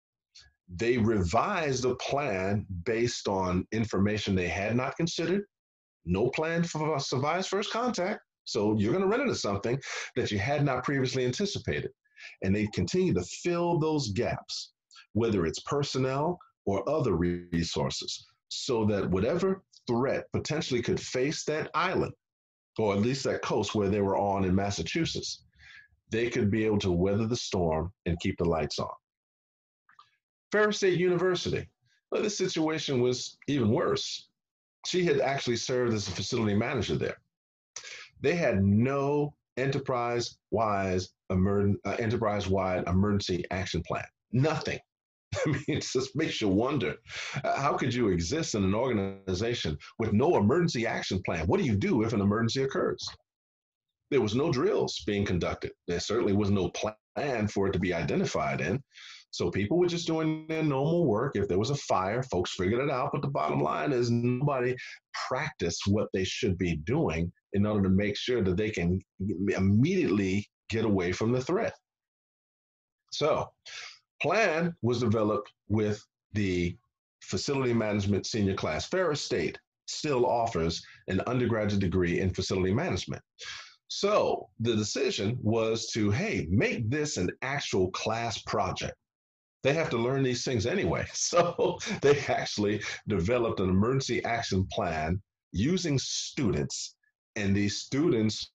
they 0.73 0.97
revised 0.97 1.83
the 1.83 1.95
plan 1.95 2.65
based 2.85 3.27
on 3.27 3.65
information 3.71 4.35
they 4.35 4.47
had 4.47 4.75
not 4.75 4.95
considered. 4.97 5.43
No 6.05 6.29
plan 6.29 6.63
for 6.63 6.99
survives 6.99 7.47
first 7.47 7.71
contact. 7.71 8.21
So 8.45 8.75
you're 8.77 8.91
going 8.91 9.03
to 9.03 9.09
run 9.09 9.21
into 9.21 9.35
something 9.35 9.79
that 10.15 10.31
you 10.31 10.39
had 10.39 10.63
not 10.63 10.83
previously 10.83 11.25
anticipated. 11.25 11.91
And 12.41 12.55
they 12.55 12.67
continue 12.73 13.13
to 13.13 13.23
fill 13.23 13.79
those 13.79 14.09
gaps, 14.09 14.71
whether 15.13 15.45
it's 15.45 15.59
personnel, 15.61 16.37
or 16.65 16.87
other 16.89 17.15
resources 17.15 18.25
so 18.49 18.85
that 18.85 19.09
whatever 19.09 19.63
threat 19.87 20.25
potentially 20.33 20.81
could 20.81 20.99
face 20.99 21.43
that 21.45 21.69
island, 21.73 22.13
or 22.77 22.93
at 22.93 23.01
least 23.01 23.23
that 23.23 23.41
coast 23.41 23.75
where 23.75 23.89
they 23.89 24.01
were 24.01 24.17
on 24.17 24.45
in 24.45 24.55
Massachusetts, 24.55 25.43
they 26.09 26.29
could 26.29 26.49
be 26.49 26.65
able 26.65 26.79
to 26.79 26.91
weather 26.91 27.27
the 27.27 27.35
storm 27.35 27.91
and 28.05 28.19
keep 28.19 28.37
the 28.37 28.45
lights 28.45 28.79
on. 28.79 28.89
Ferris 30.51 30.77
State 30.77 30.99
University, 30.99 31.67
well, 32.11 32.27
situation 32.29 33.01
was 33.01 33.37
even 33.47 33.69
worse. 33.69 34.29
She 34.87 35.03
had 35.03 35.19
actually 35.19 35.57
served 35.57 35.93
as 35.93 36.07
a 36.07 36.11
facility 36.11 36.55
manager 36.55 36.95
there. 36.95 37.17
They 38.21 38.35
had 38.35 38.63
no 38.63 39.33
enterprise-wide 39.57 41.01
uh, 41.29 41.95
enterprise-wide 41.99 42.87
emergency 42.87 43.43
action 43.51 43.83
plan. 43.85 44.05
Nothing. 44.31 44.79
I 45.45 45.49
mean, 45.49 45.63
it 45.67 45.87
just 45.91 46.15
makes 46.15 46.41
you 46.41 46.47
wonder 46.47 46.95
uh, 47.43 47.59
how 47.59 47.73
could 47.73 47.93
you 47.93 48.09
exist 48.09 48.55
in 48.55 48.63
an 48.63 48.73
organization 48.73 49.77
with 49.99 50.13
no 50.13 50.37
emergency 50.37 50.87
action 50.87 51.21
plan? 51.25 51.45
What 51.47 51.59
do 51.59 51.65
you 51.65 51.75
do 51.75 52.03
if 52.03 52.13
an 52.13 52.21
emergency 52.21 52.63
occurs? 52.63 53.07
There 54.11 54.21
was 54.21 54.35
no 54.35 54.51
drills 54.51 55.03
being 55.05 55.25
conducted. 55.25 55.71
There 55.87 55.99
certainly 55.99 56.33
was 56.33 56.49
no 56.49 56.71
plan 56.71 57.47
for 57.47 57.67
it 57.67 57.73
to 57.73 57.79
be 57.79 57.93
identified 57.93 58.59
in. 58.61 58.81
So 59.31 59.51
people 59.51 59.77
were 59.77 59.87
just 59.87 60.07
doing 60.07 60.47
their 60.47 60.63
normal 60.63 61.05
work. 61.05 61.35
If 61.35 61.47
there 61.47 61.59
was 61.59 61.69
a 61.69 61.75
fire, 61.75 62.23
folks 62.23 62.55
figured 62.55 62.83
it 62.83 62.89
out. 62.89 63.11
But 63.13 63.21
the 63.21 63.27
bottom 63.27 63.61
line 63.61 63.93
is 63.93 64.09
nobody 64.09 64.75
practiced 65.27 65.83
what 65.85 66.09
they 66.13 66.23
should 66.23 66.57
be 66.57 66.77
doing 66.77 67.31
in 67.53 67.65
order 67.65 67.83
to 67.83 67.89
make 67.89 68.17
sure 68.17 68.43
that 68.43 68.57
they 68.57 68.71
can 68.71 68.99
immediately 69.55 70.47
get 70.69 70.85
away 70.85 71.11
from 71.11 71.31
the 71.31 71.41
threat. 71.41 71.73
So 73.11 73.47
Plan 74.21 74.75
was 74.81 74.99
developed 74.99 75.51
with 75.69 76.05
the 76.33 76.77
facility 77.21 77.73
management 77.73 78.25
senior 78.25 78.53
class. 78.53 78.85
Ferris 78.85 79.21
State 79.21 79.57
still 79.87 80.25
offers 80.25 80.83
an 81.07 81.21
undergraduate 81.21 81.81
degree 81.81 82.19
in 82.19 82.33
facility 82.33 82.73
management. 82.73 83.21
So 83.87 84.49
the 84.59 84.75
decision 84.75 85.37
was 85.41 85.87
to, 85.91 86.11
hey, 86.11 86.47
make 86.49 86.89
this 86.89 87.17
an 87.17 87.31
actual 87.41 87.89
class 87.91 88.37
project. 88.39 88.95
They 89.63 89.73
have 89.73 89.89
to 89.89 89.97
learn 89.97 90.23
these 90.23 90.43
things 90.43 90.65
anyway. 90.65 91.07
So 91.13 91.79
they 92.01 92.19
actually 92.27 92.81
developed 93.07 93.59
an 93.59 93.69
emergency 93.69 94.23
action 94.25 94.67
plan 94.71 95.21
using 95.51 95.97
students, 95.97 96.95
and 97.35 97.55
these 97.55 97.77
students 97.77 98.51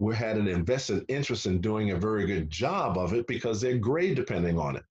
were 0.00 0.14
had 0.14 0.38
an 0.38 0.48
invested 0.48 1.04
interest 1.08 1.46
in 1.46 1.60
doing 1.60 1.90
a 1.90 1.96
very 1.96 2.26
good 2.26 2.48
job 2.50 2.96
of 2.96 3.12
it 3.12 3.26
because 3.26 3.60
they're 3.60 3.76
grade 3.76 4.16
depending 4.16 4.58
on 4.58 4.76
it 4.76 4.82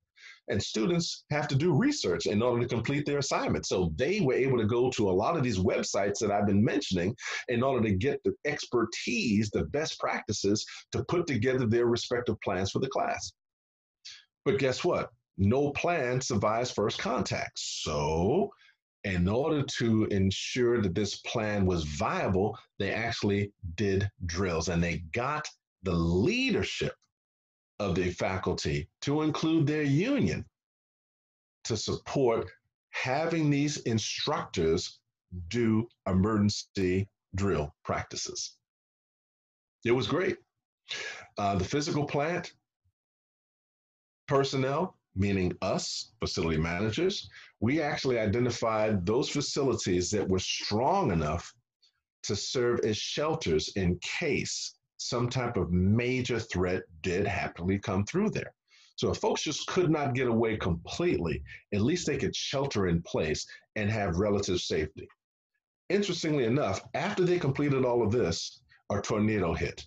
and 0.50 0.62
students 0.62 1.26
have 1.30 1.48
to 1.48 1.56
do 1.56 1.74
research 1.74 2.26
in 2.26 2.42
order 2.42 2.62
to 2.62 2.68
complete 2.68 3.06
their 3.06 3.18
assignment. 3.20 3.66
So 3.66 3.92
they 3.96 4.22
were 4.22 4.34
able 4.34 4.58
to 4.58 4.66
go 4.66 4.90
to 4.92 5.10
a 5.10 5.12
lot 5.12 5.36
of 5.36 5.44
these 5.44 5.60
websites 5.60 6.20
that 6.20 6.32
I've 6.32 6.48
been 6.48 6.64
mentioning 6.64 7.16
in 7.50 7.64
order 7.64 7.88
to 7.88 7.96
get 7.96 8.22
the 8.24 8.34
expertise, 8.46 9.50
the 9.50 9.66
best 9.66 10.00
practices 10.00 10.66
to 10.92 11.04
put 11.06 11.28
together 11.28 11.66
their 11.66 11.88
respective 11.88 12.40
plans 12.42 12.72
for 12.72 12.80
the 12.80 12.90
class. 12.90 13.32
But 14.46 14.60
guess 14.60 14.84
what? 14.84 15.10
No 15.38 15.72
plan 15.72 16.22
survives 16.22 16.72
first 16.72 17.00
contact. 17.00 17.60
So, 17.60 18.50
in 19.04 19.28
order 19.28 19.64
to 19.64 20.06
ensure 20.06 20.82
that 20.82 20.96
this 20.96 21.18
plan 21.18 21.66
was 21.66 21.84
viable, 21.84 22.58
they 22.80 22.92
actually 22.92 23.52
did 23.76 24.10
drills 24.26 24.70
and 24.70 24.84
they 24.84 25.04
got 25.14 25.48
the 25.84 25.94
leadership 25.94 26.94
of 27.80 27.96
the 27.96 28.12
faculty 28.12 28.88
to 29.02 29.22
include 29.22 29.68
their 29.68 29.84
union 29.84 30.46
to 31.64 31.78
support 31.78 32.50
having 32.92 33.50
these 33.50 33.78
instructors 33.82 35.00
do 35.50 35.88
emergency 36.08 37.08
drill 37.36 37.76
practices. 37.84 38.56
It 39.86 39.92
was 39.92 40.08
great. 40.08 40.38
Uh, 41.38 41.56
the 41.56 41.64
physical 41.64 42.06
plant 42.06 42.54
personnel, 44.28 44.98
meaning 45.16 45.54
us, 45.62 46.12
facility 46.20 46.58
managers, 46.58 47.30
we 47.60 47.82
actually 47.82 48.20
identified 48.20 49.06
those 49.06 49.30
facilities 49.30 50.10
that 50.12 50.28
were 50.28 50.40
strong 50.40 51.12
enough 51.12 51.54
to 52.24 52.36
serve 52.36 52.80
as 52.82 52.98
shelters 52.98 53.70
in 53.76 54.00
case 54.00 54.77
some 54.98 55.30
type 55.30 55.58
of 55.58 55.72
major 55.72 56.40
threat 56.40 56.84
did 57.02 57.26
happily 57.26 57.80
come 57.80 58.06
through 58.06 58.32
there. 58.32 58.54
So 58.98 59.12
if 59.12 59.20
folks 59.20 59.44
just 59.44 59.68
could 59.68 59.92
not 59.92 60.16
get 60.16 60.28
away 60.28 60.58
completely, 60.58 61.44
at 61.72 61.82
least 61.82 62.08
they 62.08 62.18
could 62.18 62.36
shelter 62.36 62.88
in 62.88 63.04
place 63.04 63.46
and 63.76 63.92
have 63.92 64.18
relative 64.18 64.60
safety. 64.60 65.08
Interestingly 65.90 66.46
enough, 66.46 66.82
after 66.96 67.24
they 67.24 67.38
completed 67.38 67.86
all 67.86 68.02
of 68.02 68.12
this, 68.12 68.62
a 68.92 69.00
tornado 69.00 69.54
hit. 69.54 69.86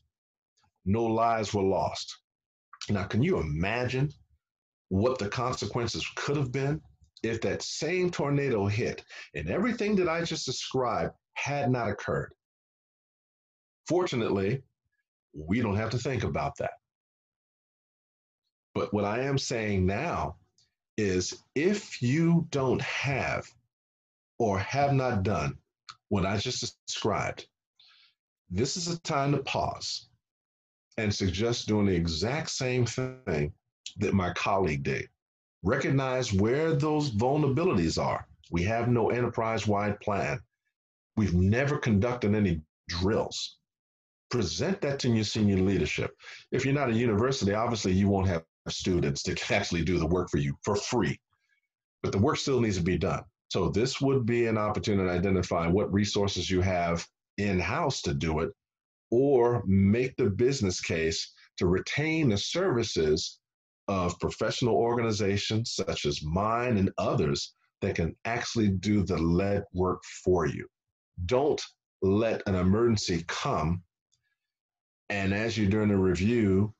No 0.84 1.04
lives 1.04 1.52
were 1.52 1.62
lost. 1.62 2.16
Now, 2.88 3.04
can 3.04 3.22
you 3.22 3.38
imagine 3.38 4.10
what 4.88 5.18
the 5.18 5.28
consequences 5.28 6.06
could 6.14 6.36
have 6.36 6.52
been 6.52 6.80
if 7.22 7.40
that 7.42 7.62
same 7.62 8.10
tornado 8.10 8.66
hit 8.66 9.04
and 9.34 9.50
everything 9.50 9.96
that 9.96 10.08
I 10.08 10.22
just 10.22 10.46
described 10.46 11.14
had 11.34 11.70
not 11.70 11.90
occurred? 11.90 12.32
Fortunately, 13.88 14.62
we 15.34 15.60
don't 15.60 15.76
have 15.76 15.90
to 15.90 15.98
think 15.98 16.24
about 16.24 16.56
that. 16.58 16.72
But 18.74 18.92
what 18.94 19.04
I 19.04 19.20
am 19.20 19.38
saying 19.38 19.86
now 19.86 20.36
is 20.96 21.42
if 21.54 22.02
you 22.02 22.46
don't 22.50 22.82
have 22.82 23.46
or 24.38 24.58
have 24.58 24.92
not 24.92 25.22
done 25.22 25.56
what 26.08 26.26
I 26.26 26.36
just 26.36 26.76
described, 26.86 27.46
this 28.50 28.76
is 28.76 28.88
a 28.88 29.00
time 29.00 29.32
to 29.32 29.38
pause 29.38 30.08
and 30.98 31.14
suggest 31.14 31.68
doing 31.68 31.86
the 31.86 31.94
exact 31.94 32.50
same 32.50 32.84
thing 32.84 33.52
that 33.98 34.14
my 34.14 34.32
colleague 34.34 34.82
did. 34.82 35.08
Recognize 35.62 36.32
where 36.32 36.74
those 36.74 37.10
vulnerabilities 37.10 38.02
are. 38.02 38.26
We 38.50 38.62
have 38.64 38.88
no 38.88 39.10
enterprise 39.10 39.66
wide 39.66 40.00
plan. 40.00 40.40
We've 41.16 41.34
never 41.34 41.78
conducted 41.78 42.34
any 42.34 42.62
drills. 42.88 43.58
Present 44.30 44.80
that 44.82 45.00
to 45.00 45.08
your 45.08 45.24
senior 45.24 45.58
leadership. 45.58 46.16
If 46.52 46.64
you're 46.64 46.74
not 46.74 46.90
a 46.90 46.94
university, 46.94 47.52
obviously 47.52 47.92
you 47.92 48.08
won't 48.08 48.28
have 48.28 48.44
students 48.68 49.22
to 49.24 49.36
actually 49.52 49.84
do 49.84 49.98
the 49.98 50.06
work 50.06 50.30
for 50.30 50.38
you 50.38 50.54
for 50.62 50.76
free, 50.76 51.18
but 52.02 52.12
the 52.12 52.18
work 52.18 52.36
still 52.36 52.60
needs 52.60 52.76
to 52.76 52.82
be 52.82 52.98
done. 52.98 53.22
So 53.48 53.68
this 53.68 54.00
would 54.00 54.26
be 54.26 54.46
an 54.46 54.56
opportunity 54.56 55.08
to 55.08 55.14
identify 55.14 55.66
what 55.66 55.92
resources 55.92 56.48
you 56.48 56.60
have 56.60 57.04
in-house 57.38 58.02
to 58.02 58.14
do 58.14 58.40
it 58.40 58.50
or 59.10 59.64
make 59.66 60.16
the 60.16 60.30
business 60.30 60.80
case 60.80 61.32
to 61.56 61.66
retain 61.66 62.28
the 62.28 62.38
services 62.38 63.40
of 63.88 64.18
professional 64.20 64.76
organizations 64.76 65.72
such 65.72 66.06
as 66.06 66.22
mine 66.22 66.76
and 66.76 66.92
others 66.98 67.54
that 67.80 67.96
can 67.96 68.14
actually 68.24 68.68
do 68.68 69.02
the 69.02 69.16
lead 69.16 69.64
work 69.72 70.00
for 70.24 70.46
you. 70.46 70.68
Don't 71.26 71.60
let 72.02 72.42
an 72.46 72.54
emergency 72.54 73.24
come 73.26 73.82
and 75.10 75.34
as 75.34 75.58
you're 75.58 75.68
doing 75.68 75.90
a 75.90 75.98
review, 75.98 76.72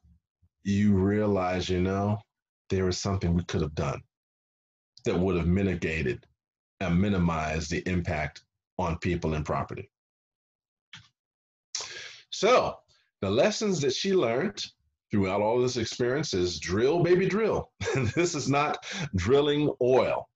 you 0.62 0.94
realize, 0.94 1.68
you 1.68 1.80
know, 1.80 2.18
there 2.70 2.88
is 2.88 2.96
something 2.96 3.34
we 3.34 3.42
could 3.44 3.60
have 3.60 3.74
done 3.74 4.00
that 5.04 5.18
would 5.18 5.36
have 5.36 5.48
mitigated 5.48 6.24
and 6.78 7.00
minimized 7.00 7.70
the 7.70 7.82
impact 7.88 8.42
on 8.78 8.98
people 8.98 9.34
and 9.34 9.44
property. 9.44 9.90
So, 12.30 12.76
the 13.20 13.30
lessons 13.30 13.80
that 13.80 13.92
she 13.92 14.14
learned 14.14 14.64
throughout 15.10 15.40
all 15.40 15.60
this 15.60 15.76
experience 15.76 16.32
is 16.32 16.60
drill, 16.60 17.02
baby, 17.02 17.26
drill. 17.26 17.72
this 18.14 18.36
is 18.36 18.48
not 18.48 18.78
drilling 19.16 19.74
oil. 19.82 20.28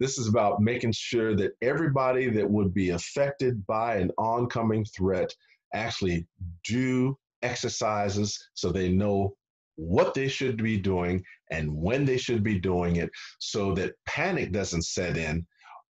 This 0.00 0.18
is 0.18 0.26
about 0.28 0.60
making 0.60 0.92
sure 0.92 1.36
that 1.36 1.52
everybody 1.62 2.28
that 2.30 2.50
would 2.50 2.74
be 2.74 2.90
affected 2.90 3.64
by 3.66 3.96
an 3.96 4.10
oncoming 4.18 4.84
threat 4.84 5.32
actually 5.72 6.26
do 6.64 7.16
exercises 7.42 8.38
so 8.54 8.70
they 8.70 8.88
know 8.88 9.34
what 9.76 10.12
they 10.12 10.26
should 10.26 10.60
be 10.62 10.76
doing 10.76 11.22
and 11.50 11.72
when 11.72 12.04
they 12.04 12.18
should 12.18 12.42
be 12.42 12.58
doing 12.58 12.96
it 12.96 13.10
so 13.38 13.72
that 13.74 13.94
panic 14.06 14.52
doesn't 14.52 14.82
set 14.82 15.16
in 15.16 15.46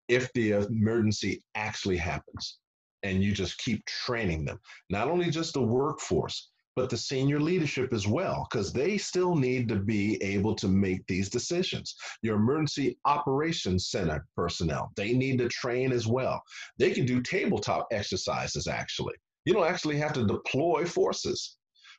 if 0.10 0.32
the 0.34 0.52
emergency 0.52 1.41
actually 1.56 1.98
happens. 1.98 2.60
And 3.03 3.24
you 3.24 3.32
just 3.32 3.57
keep 3.60 3.86
training 3.86 4.44
them, 4.44 4.60
not 4.90 5.07
only 5.07 5.30
just 5.30 5.53
the 5.53 5.61
workforce, 5.61 6.49
but 6.76 6.90
the 6.90 6.98
senior 6.98 7.40
leadership 7.40 7.94
as 7.94 8.06
well, 8.07 8.48
because 8.49 8.74
they 8.74 8.98
still 8.98 9.36
need 9.36 9.68
to 9.69 9.78
be 9.78 10.22
able 10.22 10.53
to 10.56 10.68
make 10.68 11.06
these 11.07 11.30
decisions. 11.30 11.95
Your 12.22 12.36
emergency 12.36 12.99
operations 13.06 13.90
center 13.90 14.26
personnel, 14.36 14.91
they 14.95 15.14
need 15.14 15.38
to 15.40 15.48
train 15.48 15.91
as 15.91 16.07
well. 16.07 16.41
They 16.78 16.91
can 16.91 17.06
do 17.06 17.22
tabletop 17.22 17.88
exercises 17.91 18.68
actually. 18.68 19.15
You 19.48 19.53
don't 19.53 19.65
actually 19.65 19.95
have 19.99 20.11
to 20.11 20.26
deploy 20.26 20.84
forces. 20.84 21.56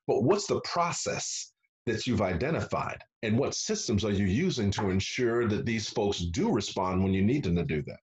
But 0.07 0.23
what's 0.23 0.47
the 0.47 0.61
process 0.61 1.51
that 1.87 2.07
you've 2.07 2.21
identified? 2.21 2.99
And 3.23 3.39
what 3.39 3.55
systems 3.55 4.05
are 4.05 4.13
you 4.13 4.27
using 4.27 4.71
to 4.73 4.91
ensure 4.91 5.49
that 5.49 5.65
these 5.65 5.89
folks 5.89 6.19
do 6.19 6.53
respond 6.53 7.03
when 7.03 7.15
you 7.15 7.23
need 7.23 7.45
them 7.45 7.57
to 7.57 7.65
do 7.65 7.81
that? 7.87 8.01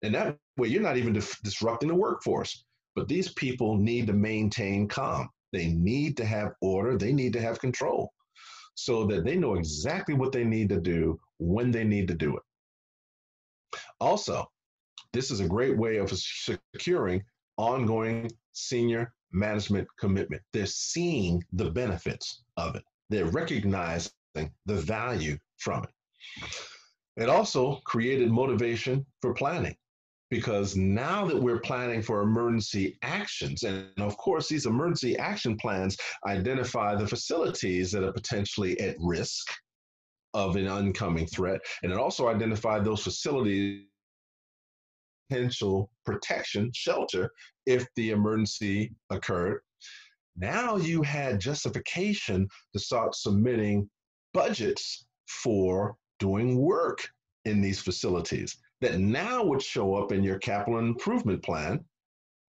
And 0.00 0.14
that 0.14 0.38
way, 0.56 0.68
you're 0.68 0.80
not 0.80 0.96
even 0.96 1.12
dif- 1.12 1.38
disrupting 1.42 1.90
the 1.90 1.94
workforce. 1.94 2.64
But 2.96 3.06
these 3.06 3.34
people 3.34 3.76
need 3.76 4.06
to 4.06 4.14
maintain 4.14 4.88
calm. 4.88 5.28
They 5.52 5.66
need 5.66 6.16
to 6.16 6.24
have 6.24 6.54
order. 6.62 6.96
They 6.96 7.12
need 7.12 7.34
to 7.34 7.42
have 7.42 7.60
control 7.60 8.14
so 8.74 9.04
that 9.08 9.26
they 9.26 9.36
know 9.36 9.56
exactly 9.56 10.14
what 10.14 10.32
they 10.32 10.44
need 10.44 10.70
to 10.70 10.80
do 10.80 11.20
when 11.38 11.70
they 11.70 11.84
need 11.84 12.08
to 12.08 12.14
do 12.14 12.34
it. 12.38 12.42
Also, 14.00 14.50
this 15.12 15.30
is 15.30 15.40
a 15.40 15.48
great 15.48 15.76
way 15.76 15.98
of 15.98 16.10
securing 16.10 17.22
ongoing 17.58 18.30
senior 18.52 19.12
management 19.32 19.86
commitment. 19.98 20.42
They're 20.52 20.66
seeing 20.66 21.44
the 21.52 21.70
benefits 21.70 22.42
of 22.56 22.76
it, 22.76 22.84
they're 23.10 23.26
recognizing 23.26 24.12
the 24.34 24.74
value 24.74 25.36
from 25.58 25.84
it. 25.84 25.90
It 27.16 27.28
also 27.28 27.80
created 27.84 28.30
motivation 28.30 29.04
for 29.20 29.34
planning 29.34 29.76
because 30.30 30.76
now 30.76 31.24
that 31.24 31.40
we're 31.40 31.60
planning 31.60 32.02
for 32.02 32.22
emergency 32.22 32.98
actions, 33.02 33.62
and 33.64 33.88
of 33.98 34.16
course, 34.18 34.48
these 34.48 34.66
emergency 34.66 35.16
action 35.16 35.56
plans 35.56 35.96
identify 36.26 36.94
the 36.94 37.06
facilities 37.06 37.90
that 37.92 38.04
are 38.04 38.12
potentially 38.12 38.78
at 38.80 38.96
risk 39.00 39.48
of 40.34 40.56
an 40.56 40.68
oncoming 40.68 41.26
threat, 41.26 41.60
and 41.82 41.90
it 41.90 41.98
also 41.98 42.28
identified 42.28 42.84
those 42.84 43.02
facilities 43.02 43.87
potential 45.28 45.90
protection, 46.04 46.70
shelter, 46.74 47.30
if 47.66 47.86
the 47.96 48.10
emergency 48.10 48.92
occurred. 49.10 49.60
Now 50.36 50.76
you 50.76 51.02
had 51.02 51.40
justification 51.40 52.48
to 52.72 52.78
start 52.78 53.14
submitting 53.14 53.88
budgets 54.32 55.06
for 55.26 55.96
doing 56.18 56.56
work 56.56 57.08
in 57.44 57.60
these 57.60 57.80
facilities 57.80 58.56
that 58.80 58.98
now 58.98 59.42
would 59.44 59.62
show 59.62 59.96
up 59.96 60.12
in 60.12 60.22
your 60.22 60.38
capital 60.38 60.78
improvement 60.78 61.42
plan 61.42 61.84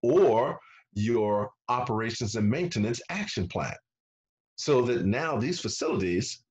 or 0.02 0.58
your 0.94 1.50
operations 1.68 2.36
and 2.36 2.48
maintenance 2.48 3.00
action 3.10 3.48
plan. 3.48 3.74
So 4.56 4.82
that 4.82 5.04
now 5.06 5.36
these 5.36 5.60
facilities 5.60 6.42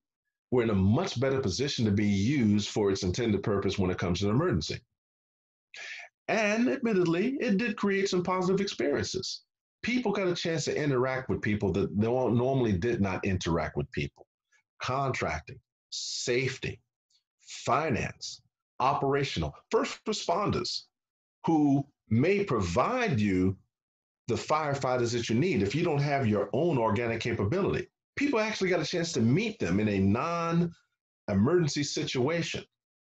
were 0.50 0.62
in 0.62 0.70
a 0.70 0.74
much 0.74 1.20
better 1.20 1.40
position 1.40 1.84
to 1.84 1.90
be 1.90 2.06
used 2.06 2.68
for 2.68 2.90
its 2.90 3.02
intended 3.02 3.42
purpose 3.42 3.78
when 3.78 3.90
it 3.90 3.98
comes 3.98 4.20
to 4.20 4.28
an 4.28 4.34
emergency. 4.34 4.80
And 6.30 6.68
admittedly, 6.68 7.36
it 7.40 7.56
did 7.56 7.76
create 7.76 8.08
some 8.08 8.22
positive 8.22 8.60
experiences. 8.60 9.42
People 9.82 10.12
got 10.12 10.28
a 10.28 10.34
chance 10.34 10.64
to 10.66 10.76
interact 10.76 11.28
with 11.28 11.42
people 11.42 11.72
that 11.72 11.90
they 11.98 12.06
normally 12.06 12.72
did 12.72 13.00
not 13.00 13.24
interact 13.24 13.76
with 13.76 13.90
people. 13.90 14.28
Contracting, 14.80 15.58
safety, 15.90 16.80
finance, 17.40 18.42
operational, 18.78 19.52
first 19.72 19.98
responders 20.04 20.82
who 21.46 21.84
may 22.10 22.44
provide 22.44 23.18
you 23.18 23.56
the 24.28 24.36
firefighters 24.36 25.12
that 25.12 25.28
you 25.28 25.34
need 25.34 25.62
if 25.62 25.74
you 25.74 25.82
don't 25.82 25.98
have 25.98 26.28
your 26.28 26.48
own 26.52 26.78
organic 26.78 27.20
capability. 27.20 27.88
People 28.14 28.38
actually 28.38 28.70
got 28.70 28.78
a 28.78 28.86
chance 28.86 29.10
to 29.12 29.20
meet 29.20 29.58
them 29.58 29.80
in 29.80 29.88
a 29.88 29.98
non 29.98 30.70
emergency 31.26 31.82
situation. 31.82 32.62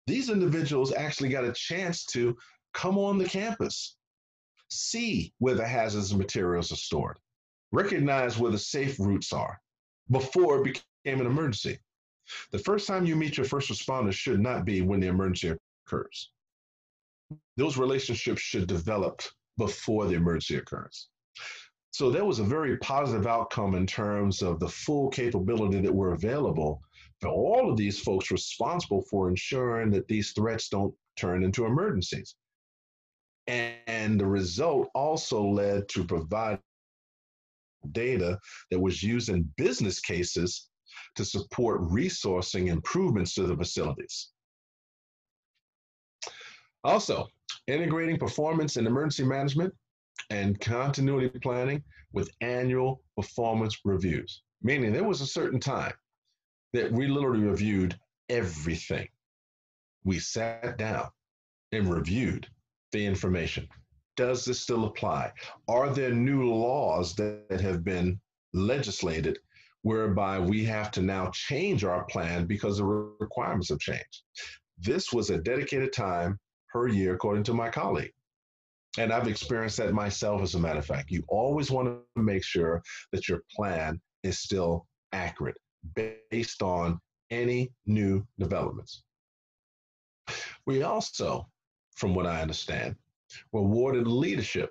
These 0.09 0.31
individuals 0.31 0.93
actually 0.93 1.29
got 1.29 1.45
a 1.45 1.53
chance 1.53 2.05
to 2.07 2.37
come 2.75 2.99
on 2.99 3.19
the 3.19 3.29
campus, 3.29 3.97
see 4.69 5.33
where 5.39 5.55
the 5.55 5.67
hazardous 5.67 6.13
materials 6.13 6.73
are 6.73 6.77
stored, 6.77 7.19
recognize 7.73 8.39
where 8.39 8.51
the 8.51 8.59
safe 8.59 8.99
routes 8.99 9.33
are 9.33 9.59
before 10.11 10.59
it 10.59 10.65
became 10.65 11.21
an 11.21 11.27
emergency. 11.27 11.79
The 12.53 12.59
first 12.59 12.87
time 12.87 13.07
you 13.07 13.17
meet 13.17 13.37
your 13.37 13.47
first 13.47 13.71
responders 13.71 14.15
should 14.15 14.41
not 14.41 14.65
be 14.65 14.83
when 14.83 15.01
the 15.01 15.07
emergency 15.07 15.57
occurs. 15.87 16.31
Those 17.57 17.79
relationships 17.79 18.41
should 18.41 18.67
develop 18.67 19.23
before 19.57 20.07
the 20.07 20.15
emergency 20.15 20.57
occurs. 20.57 21.09
So 21.93 22.11
there 22.11 22.25
was 22.25 22.41
a 22.41 22.45
very 22.45 22.77
positive 22.79 23.27
outcome 23.27 23.77
in 23.77 23.87
terms 23.87 24.43
of 24.43 24.59
the 24.59 24.69
full 24.69 25.11
capability 25.11 25.81
that 25.81 25.95
were 25.95 26.15
available 26.15 26.83
for 27.21 27.29
all 27.29 27.71
of 27.71 27.77
these 27.77 28.01
folks 28.01 28.33
responsible 28.33 29.03
for 29.03 29.29
ensuring 29.29 29.91
that 29.91 30.09
these 30.09 30.33
threats 30.33 30.69
don't 30.69 30.93
turn 31.17 31.45
into 31.45 31.67
emergencies. 31.67 32.35
And 33.47 34.19
the 34.19 34.27
result 34.27 34.89
also 34.95 35.43
led 35.43 35.89
to 35.91 36.05
provide 36.05 36.61
data 37.93 38.39
that 38.71 38.81
was 38.81 39.03
used 39.03 39.29
in 39.29 39.51
business 39.57 40.01
cases 40.01 40.69
to 41.17 41.25
support 41.25 41.83
resourcing 41.83 42.69
improvements 42.69 43.35
to 43.35 43.43
the 43.47 43.57
facilities. 43.57 44.31
Also, 46.83 47.29
integrating 47.67 48.19
performance 48.19 48.77
and 48.77 48.87
emergency 48.87 49.25
management 49.25 49.75
and 50.31 50.61
continuity 50.61 51.39
planning 51.39 51.83
with 52.13 52.31
annual 52.41 53.03
performance 53.17 53.79
reviews, 53.85 54.43
meaning 54.63 54.93
there 54.93 55.05
was 55.05 55.21
a 55.21 55.27
certain 55.27 55.61
time 55.61 55.93
that 56.73 56.91
we 56.93 57.09
literally 57.09 57.45
reviewed 57.45 57.99
everything. 58.29 59.09
We 60.05 60.19
sat 60.19 60.77
down 60.79 61.09
and 61.73 61.93
reviewed 61.93 62.47
the 62.95 63.05
information. 63.05 63.69
Does 64.17 64.45
this 64.45 64.61
still 64.61 64.85
apply? 64.85 65.33
Are 65.69 65.91
there 65.91 66.13
new 66.13 66.49
laws 66.49 67.15
that 67.17 67.61
have 67.61 67.85
been 67.85 68.21
legislated 68.53 69.39
whereby 69.83 70.39
we 70.39 70.65
have 70.65 70.93
to 70.93 71.03
now 71.03 71.31
change 71.33 71.85
our 71.85 72.05
plan 72.05 72.47
because 72.47 72.79
the 72.79 72.85
requirements 72.85 73.69
have 73.71 73.81
changed? 73.81 74.23
This 74.79 75.13
was 75.13 75.31
a 75.31 75.39
dedicated 75.39 75.93
time 75.93 76.39
per 76.73 76.87
year, 76.87 77.15
according 77.15 77.43
to 77.45 77.55
my 77.55 77.69
colleague. 77.69 78.13
And 78.97 79.13
I've 79.13 79.27
experienced 79.27 79.79
that 79.79 79.93
myself, 79.93 80.41
as 80.43 80.55
a 80.55 80.61
matter 80.61 80.79
of 80.79 80.87
fact. 80.87 81.11
You 81.11 81.25
always 81.29 81.73
want 81.73 81.89
to 81.89 82.23
make 82.23 82.45
sure 82.45 82.81
that 83.11 83.29
your 83.29 83.43
plan 83.55 84.01
is 84.23 84.39
still 84.39 84.87
accurate 85.13 85.57
based 86.31 86.63
on 86.63 87.01
any 87.31 87.73
new 87.87 88.25
developments. 88.39 89.03
We 90.65 90.85
also 90.85 91.49
from 91.95 92.15
what 92.15 92.27
I 92.27 92.43
understand, 92.43 92.97
were 93.53 93.61
awarded 93.61 94.07
leadership 94.07 94.71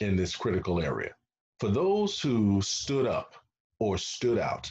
in 0.00 0.16
this 0.16 0.36
critical 0.36 0.80
area. 0.82 1.14
For 1.60 1.68
those 1.68 2.20
who 2.20 2.60
stood 2.60 3.06
up 3.06 3.34
or 3.78 3.96
stood 3.98 4.38
out 4.38 4.70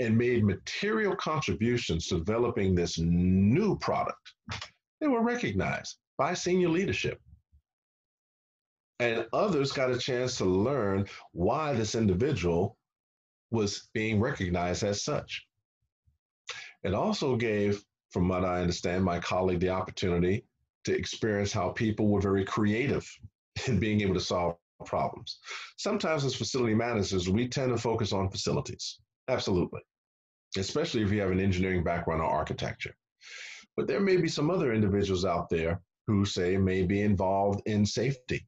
and 0.00 0.18
made 0.18 0.44
material 0.44 1.14
contributions 1.16 2.08
to 2.08 2.18
developing 2.18 2.74
this 2.74 2.98
new 2.98 3.78
product, 3.78 4.34
they 5.00 5.08
were 5.08 5.22
recognized 5.22 5.96
by 6.18 6.34
senior 6.34 6.68
leadership. 6.68 7.20
And 8.98 9.26
others 9.32 9.72
got 9.72 9.90
a 9.90 9.98
chance 9.98 10.36
to 10.38 10.44
learn 10.44 11.06
why 11.32 11.72
this 11.72 11.94
individual 11.94 12.76
was 13.50 13.88
being 13.92 14.20
recognized 14.20 14.84
as 14.84 15.02
such. 15.02 15.44
It 16.84 16.94
also 16.94 17.36
gave, 17.36 17.84
from 18.10 18.28
what 18.28 18.44
I 18.44 18.60
understand, 18.60 19.04
my 19.04 19.18
colleague 19.18 19.60
the 19.60 19.70
opportunity 19.70 20.44
to 20.84 20.96
experience 20.96 21.52
how 21.52 21.70
people 21.70 22.08
were 22.08 22.20
very 22.20 22.44
creative 22.44 23.08
in 23.66 23.78
being 23.78 24.00
able 24.00 24.14
to 24.14 24.20
solve 24.20 24.56
problems. 24.84 25.38
Sometimes, 25.78 26.24
as 26.24 26.34
facility 26.34 26.74
managers, 26.74 27.28
we 27.28 27.48
tend 27.48 27.70
to 27.70 27.78
focus 27.80 28.12
on 28.12 28.30
facilities. 28.30 28.98
Absolutely. 29.28 29.80
Especially 30.56 31.02
if 31.02 31.10
you 31.10 31.20
have 31.20 31.30
an 31.30 31.40
engineering 31.40 31.84
background 31.84 32.20
or 32.20 32.30
architecture. 32.30 32.94
But 33.76 33.86
there 33.86 34.00
may 34.00 34.16
be 34.16 34.28
some 34.28 34.50
other 34.50 34.72
individuals 34.72 35.24
out 35.24 35.48
there 35.48 35.80
who 36.06 36.24
say 36.24 36.56
may 36.56 36.82
be 36.82 37.02
involved 37.02 37.62
in 37.66 37.86
safety 37.86 38.46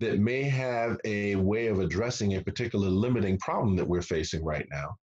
that 0.00 0.18
may 0.18 0.42
have 0.42 0.98
a 1.04 1.36
way 1.36 1.68
of 1.68 1.78
addressing 1.78 2.34
a 2.34 2.42
particular 2.42 2.88
limiting 2.88 3.38
problem 3.38 3.76
that 3.76 3.88
we're 3.88 4.02
facing 4.02 4.44
right 4.44 4.66
now 4.70 4.94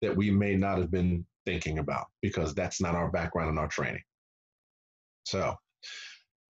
that 0.00 0.16
we 0.16 0.30
may 0.30 0.56
not 0.56 0.78
have 0.78 0.90
been 0.90 1.24
thinking 1.46 1.78
about 1.78 2.06
because 2.20 2.54
that's 2.54 2.80
not 2.80 2.94
our 2.94 3.10
background 3.10 3.50
and 3.50 3.58
our 3.58 3.68
training. 3.68 4.02
So 5.24 5.54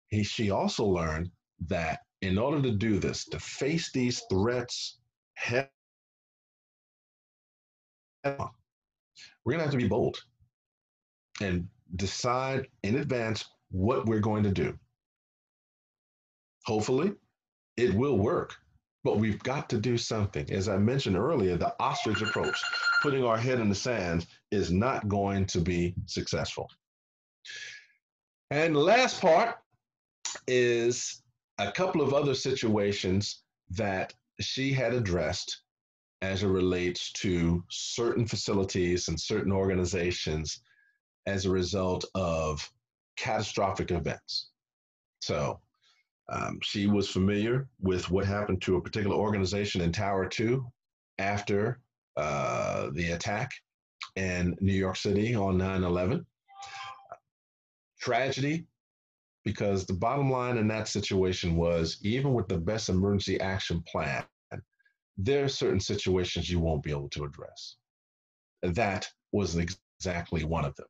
he, 0.09 0.23
she 0.23 0.51
also 0.51 0.85
learned 0.85 1.31
that 1.67 2.01
in 2.23 2.39
order 2.39 2.63
to 2.63 2.73
do 2.73 2.99
this, 2.99 3.27
to 3.27 3.39
face 3.39 3.91
these 3.93 4.23
threats 4.31 4.99
we're 8.25 9.53
going 9.53 9.59
to 9.59 9.65
have 9.65 9.71
to 9.71 9.77
be 9.77 9.89
bold 9.89 10.17
and 11.41 11.69
decide 11.97 12.67
in 12.83 12.97
advance 12.97 13.45
what 13.71 14.07
we're 14.07 14.21
going 14.21 14.43
to 14.43 14.51
do. 14.51 14.79
Hopefully, 16.65 17.13
it 17.77 17.93
will 17.93 18.17
work, 18.17 18.55
but 19.03 19.19
we've 19.19 19.43
got 19.43 19.69
to 19.71 19.79
do 19.79 19.99
something. 19.99 20.51
As 20.51 20.69
I 20.69 20.79
mentioned 20.79 21.17
earlier, 21.17 21.57
the 21.57 21.75
ostrich 21.79 22.23
approach, 22.23 22.59
putting 23.03 23.25
our 23.25 23.37
head 23.37 23.61
in 23.61 23.69
the 23.69 23.75
sand, 23.75 24.27
is 24.51 24.71
not 24.73 25.09
going 25.09 25.45
to 25.47 25.61
be 25.61 25.95
successful. 26.07 26.71
And 28.51 28.75
the 28.75 28.81
last 28.81 29.21
part 29.21 29.57
is 30.47 31.23
a 31.59 31.73
couple 31.73 32.03
of 32.03 32.13
other 32.13 32.35
situations 32.35 33.43
that 33.71 34.13
she 34.41 34.73
had 34.73 34.93
addressed 34.93 35.63
as 36.23 36.43
it 36.43 36.49
relates 36.49 37.13
to 37.13 37.63
certain 37.69 38.27
facilities 38.27 39.09
and 39.09 39.21
certain 39.21 39.53
organizations 39.53 40.61
as 41.27 41.45
a 41.45 41.51
result 41.51 42.05
of 42.15 42.69
catastrophic 43.17 43.91
events. 43.91 44.51
So 45.21 45.61
um, 46.31 46.59
she 46.63 46.87
was 46.87 47.11
familiar 47.11 47.69
with 47.81 48.11
what 48.11 48.25
happened 48.25 48.63
to 48.63 48.77
a 48.77 48.81
particular 48.81 49.17
organization 49.17 49.81
in 49.81 49.93
Tower 49.93 50.27
2 50.27 50.65
after 51.19 51.81
uh, 52.17 52.91
the 52.93 53.13
attack 53.13 53.51
in 54.17 54.57
New 54.61 54.73
York 54.73 54.97
City 54.97 55.35
on 55.35 55.59
9 55.59 55.85
11. 55.85 56.27
Tragedy, 58.05 58.67
because 59.47 59.87
the 59.87 59.95
bottom 59.95 60.31
line 60.31 60.59
in 60.59 60.69
that 60.69 60.89
situation 60.89 61.57
was 61.57 61.97
even 62.03 62.35
with 62.35 62.49
the 62.49 62.59
best 62.59 62.91
emergency 62.91 63.41
action 63.41 63.83
plan, 63.91 64.23
there 65.17 65.43
are 65.43 65.49
certain 65.49 65.81
situations 65.81 66.51
you 66.51 66.61
won't 66.61 66.83
be 66.83 66.91
able 66.91 67.09
to 67.09 67.25
address. 67.25 67.77
That 68.63 69.09
was 69.33 69.57
exactly 69.57 70.45
one 70.45 70.67
of 70.67 70.77
them. 70.77 70.87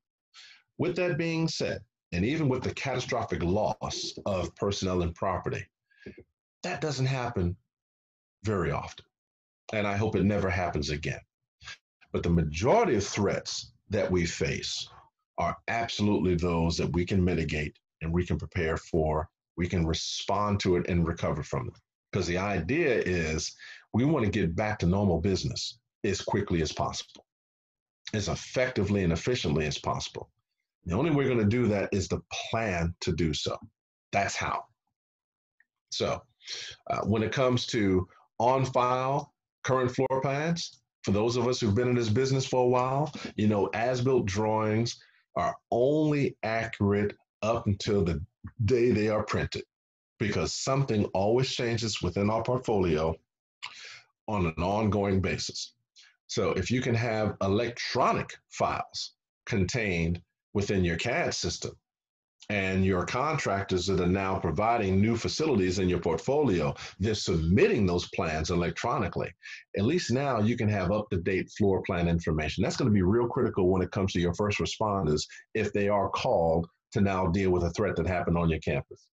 With 0.79 0.97
that 0.97 1.17
being 1.17 1.47
said, 1.47 1.83
and 2.11 2.25
even 2.25 2.49
with 2.49 2.65
the 2.65 2.75
catastrophic 2.75 3.45
loss 3.45 4.13
of 4.27 4.53
personnel 4.57 5.03
and 5.03 5.15
property, 5.15 5.65
that 6.65 6.81
doesn't 6.81 7.07
happen 7.07 7.57
very 8.43 8.73
often. 8.73 9.05
And 9.73 9.87
I 9.87 9.97
hope 9.97 10.17
it 10.17 10.25
never 10.25 10.51
happens 10.51 10.91
again. 10.91 11.21
But 12.13 12.25
the 12.25 12.31
majority 12.31 12.97
of 12.97 13.07
threats 13.07 13.73
that 13.91 14.11
we 14.11 14.27
face 14.27 14.89
are 15.39 15.57
absolutely 15.69 16.35
those 16.37 16.77
that 16.77 16.93
we 16.93 17.05
can 17.05 17.25
mitigate 17.25 17.77
and 18.03 18.13
we 18.13 18.25
can 18.25 18.39
prepare 18.39 18.77
for, 18.77 19.29
we 19.57 19.69
can 19.69 19.87
respond 19.87 20.61
to 20.61 20.77
it 20.77 20.89
and 20.89 21.07
recover 21.07 21.43
from 21.43 21.69
it. 21.69 21.75
Because 22.11 22.27
the 22.27 22.39
idea 22.39 23.03
is 23.05 23.53
we 23.93 24.05
want 24.05 24.25
to 24.25 24.31
get 24.31 24.55
back 24.55 24.79
to 24.81 24.87
normal 24.87 25.21
business 25.21 25.79
as 26.05 26.21
quickly 26.21 26.63
as 26.63 26.73
possible, 26.73 27.25
as 28.13 28.29
effectively 28.29 29.03
and 29.03 29.13
efficiently 29.13 29.67
as 29.67 29.79
possible. 29.79 30.31
The 30.85 30.95
only 30.95 31.11
way 31.11 31.17
we're 31.17 31.35
going 31.35 31.39
to 31.39 31.45
do 31.45 31.67
that 31.69 31.89
is 31.93 32.09
to 32.09 32.23
plan 32.51 32.95
to 33.01 33.13
do 33.13 33.33
so. 33.33 33.57
That's 34.13 34.37
how. 34.37 34.65
So, 35.91 36.23
uh, 36.91 37.01
when 37.05 37.23
it 37.23 37.33
comes 37.33 37.67
to 37.69 38.07
on 38.39 38.65
file 38.67 39.33
current 39.63 39.91
floor 39.91 40.21
plans, 40.21 40.81
for 41.03 41.13
those 41.13 41.37
of 41.37 41.49
us 41.49 41.61
who've 41.61 41.75
been 41.75 41.89
in 41.89 41.95
this 41.95 42.09
business 42.09 42.47
for 42.47 42.65
a 42.65 42.69
while, 42.69 43.13
you 43.37 43.49
know, 43.49 43.71
as 43.75 44.01
built 44.01 44.27
drawings 44.27 44.97
are 45.37 45.57
only 45.71 46.37
accurate 46.43 47.17
up 47.43 47.67
until 47.67 48.05
the 48.05 48.21
day 48.65 48.91
they 48.91 49.09
are 49.09 49.25
printed 49.25 49.65
because 50.19 50.55
something 50.55 51.05
always 51.07 51.51
changes 51.51 52.03
within 52.03 52.31
our 52.31 52.43
portfolio 52.43 53.15
on 54.29 54.47
an 54.47 54.63
ongoing 54.63 55.21
basis. 55.21 55.75
So 56.27 56.51
if 56.53 56.71
you 56.71 56.81
can 56.81 56.95
have 56.95 57.37
electronic 57.43 58.35
files 58.51 59.15
contained 59.47 60.21
within 60.55 60.85
your 60.85 60.97
CAD 60.97 61.35
system. 61.35 61.73
And 62.51 62.85
your 62.85 63.07
contractors 63.07 63.87
that 63.87 64.01
are 64.01 64.07
now 64.07 64.39
providing 64.39 65.01
new 65.01 65.17
facilities 65.17 65.79
in 65.79 65.89
your 65.89 65.99
portfolio, 65.99 66.75
they're 67.01 67.15
submitting 67.15 67.87
those 67.87 68.09
plans 68.11 68.51
electronically. 68.51 69.33
At 69.79 69.87
least 69.87 70.11
now 70.11 70.41
you 70.41 70.57
can 70.57 70.69
have 70.69 70.93
up 70.93 71.09
to 71.11 71.17
date 71.17 71.51
floor 71.57 71.83
plan 71.83 72.07
information. 72.07 72.63
That's 72.63 72.77
going 72.77 72.91
to 72.91 72.95
be 72.95 73.03
real 73.03 73.29
critical 73.29 73.71
when 73.71 73.81
it 73.81 73.93
comes 73.93 74.13
to 74.13 74.21
your 74.21 74.35
first 74.35 74.59
responders 74.59 75.23
if 75.55 75.73
they 75.73 75.89
are 75.89 76.11
called 76.11 76.67
to 76.93 77.01
now 77.01 77.27
deal 77.27 77.51
with 77.51 77.65
a 77.65 77.71
threat 77.71 77.97
that 77.97 78.07
happened 78.07 78.37
on 78.37 78.51
your 78.51 78.61
campus. 78.61 79.07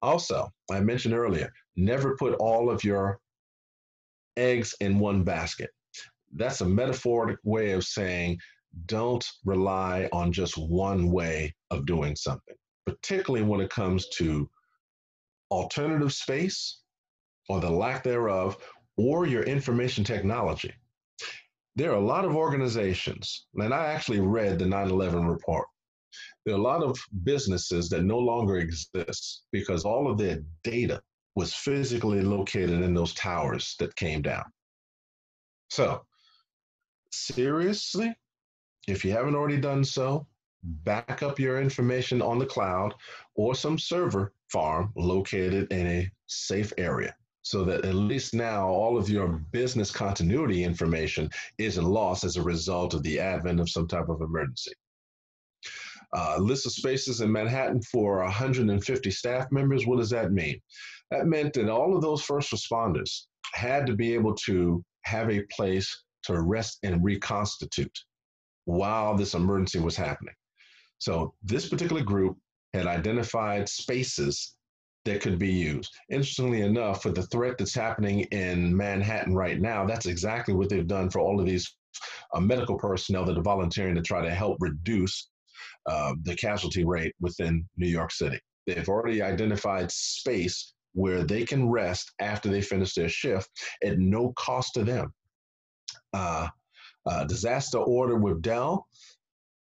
Also, 0.00 0.50
I 0.70 0.80
mentioned 0.80 1.14
earlier, 1.14 1.52
never 1.76 2.16
put 2.16 2.34
all 2.34 2.70
of 2.70 2.82
your 2.82 3.20
eggs 4.36 4.74
in 4.80 4.98
one 4.98 5.22
basket. 5.22 5.70
That's 6.34 6.60
a 6.60 6.68
metaphoric 6.68 7.38
way 7.44 7.72
of 7.72 7.84
saying 7.84 8.38
don't 8.84 9.24
rely 9.44 10.08
on 10.12 10.32
just 10.32 10.58
one 10.58 11.10
way 11.10 11.54
of 11.70 11.86
doing 11.86 12.14
something, 12.14 12.54
particularly 12.84 13.44
when 13.44 13.60
it 13.60 13.70
comes 13.70 14.08
to 14.18 14.48
alternative 15.50 16.12
space 16.12 16.80
or 17.48 17.60
the 17.60 17.70
lack 17.70 18.02
thereof, 18.02 18.56
or 18.96 19.26
your 19.26 19.42
information 19.44 20.04
technology. 20.04 20.72
There 21.76 21.92
are 21.92 21.96
a 21.96 22.04
lot 22.04 22.24
of 22.24 22.34
organizations, 22.34 23.46
and 23.54 23.72
I 23.72 23.86
actually 23.86 24.20
read 24.20 24.58
the 24.58 24.66
9 24.66 24.90
11 24.90 25.26
report. 25.26 25.66
There 26.44 26.54
are 26.54 26.58
a 26.58 26.62
lot 26.62 26.82
of 26.82 26.98
businesses 27.24 27.88
that 27.90 28.04
no 28.04 28.18
longer 28.18 28.58
exist 28.58 29.44
because 29.52 29.84
all 29.84 30.10
of 30.10 30.16
their 30.16 30.38
data 30.64 31.00
was 31.34 31.54
physically 31.54 32.22
located 32.22 32.82
in 32.82 32.94
those 32.94 33.12
towers 33.14 33.76
that 33.78 33.94
came 33.96 34.22
down. 34.22 34.44
So, 35.68 36.02
seriously, 37.12 38.14
if 38.86 39.04
you 39.04 39.12
haven't 39.12 39.34
already 39.34 39.58
done 39.58 39.84
so, 39.84 40.26
back 40.62 41.22
up 41.22 41.38
your 41.38 41.60
information 41.60 42.22
on 42.22 42.38
the 42.38 42.46
cloud 42.46 42.94
or 43.34 43.54
some 43.54 43.78
server 43.78 44.32
farm 44.48 44.92
located 44.96 45.70
in 45.72 45.86
a 45.86 46.10
safe 46.26 46.72
area 46.78 47.14
so 47.42 47.64
that 47.64 47.84
at 47.84 47.94
least 47.94 48.34
now 48.34 48.66
all 48.66 48.98
of 48.98 49.08
your 49.08 49.28
business 49.52 49.90
continuity 49.92 50.64
information 50.64 51.30
isn't 51.58 51.84
lost 51.84 52.24
as 52.24 52.36
a 52.36 52.42
result 52.42 52.92
of 52.92 53.02
the 53.04 53.20
advent 53.20 53.60
of 53.60 53.70
some 53.70 53.86
type 53.86 54.08
of 54.08 54.20
emergency. 54.20 54.72
Uh, 56.12 56.36
list 56.38 56.66
of 56.66 56.72
spaces 56.72 57.20
in 57.20 57.30
Manhattan 57.30 57.80
for 57.82 58.18
150 58.18 59.10
staff 59.10 59.46
members. 59.52 59.86
What 59.86 59.98
does 59.98 60.10
that 60.10 60.32
mean? 60.32 60.60
That 61.12 61.26
meant 61.26 61.52
that 61.54 61.68
all 61.68 61.94
of 61.94 62.02
those 62.02 62.22
first 62.22 62.52
responders 62.52 63.26
had 63.54 63.86
to 63.86 63.94
be 63.94 64.12
able 64.14 64.34
to 64.46 64.84
have 65.02 65.30
a 65.30 65.44
place 65.54 66.02
to 66.24 66.40
rest 66.40 66.78
and 66.82 67.04
reconstitute 67.04 67.96
while 68.66 69.16
this 69.16 69.34
emergency 69.34 69.80
was 69.80 69.96
happening. 69.96 70.34
So 70.98 71.34
this 71.42 71.68
particular 71.68 72.02
group 72.02 72.36
had 72.74 72.86
identified 72.86 73.68
spaces 73.68 74.56
that 75.04 75.20
could 75.20 75.38
be 75.38 75.52
used. 75.52 75.94
Interestingly 76.10 76.62
enough, 76.62 77.02
for 77.02 77.10
the 77.10 77.22
threat 77.22 77.56
that's 77.58 77.74
happening 77.74 78.20
in 78.32 78.76
Manhattan 78.76 79.34
right 79.34 79.60
now, 79.60 79.86
that's 79.86 80.06
exactly 80.06 80.52
what 80.52 80.68
they've 80.68 80.86
done 80.86 81.08
for 81.10 81.20
all 81.20 81.40
of 81.40 81.46
these 81.46 81.76
uh, 82.34 82.40
medical 82.40 82.76
personnel 82.76 83.24
that 83.24 83.38
are 83.38 83.42
volunteering 83.42 83.94
to 83.94 84.02
try 84.02 84.20
to 84.20 84.34
help 84.34 84.58
reduce 84.60 85.28
uh, 85.86 86.12
the 86.22 86.34
casualty 86.36 86.84
rate 86.84 87.14
within 87.20 87.66
New 87.76 87.88
York 87.88 88.10
City. 88.10 88.38
They've 88.66 88.88
already 88.88 89.22
identified 89.22 89.90
space 89.92 90.74
where 90.92 91.22
they 91.22 91.44
can 91.44 91.70
rest 91.70 92.10
after 92.20 92.48
they 92.48 92.62
finish 92.62 92.94
their 92.94 93.08
shift 93.08 93.48
at 93.84 93.98
no 93.98 94.32
cost 94.36 94.74
to 94.74 94.82
them. 94.82 95.12
Uh, 96.12 96.48
uh, 97.06 97.24
disaster 97.24 97.78
order 97.78 98.16
with 98.16 98.42
Dell, 98.42 98.86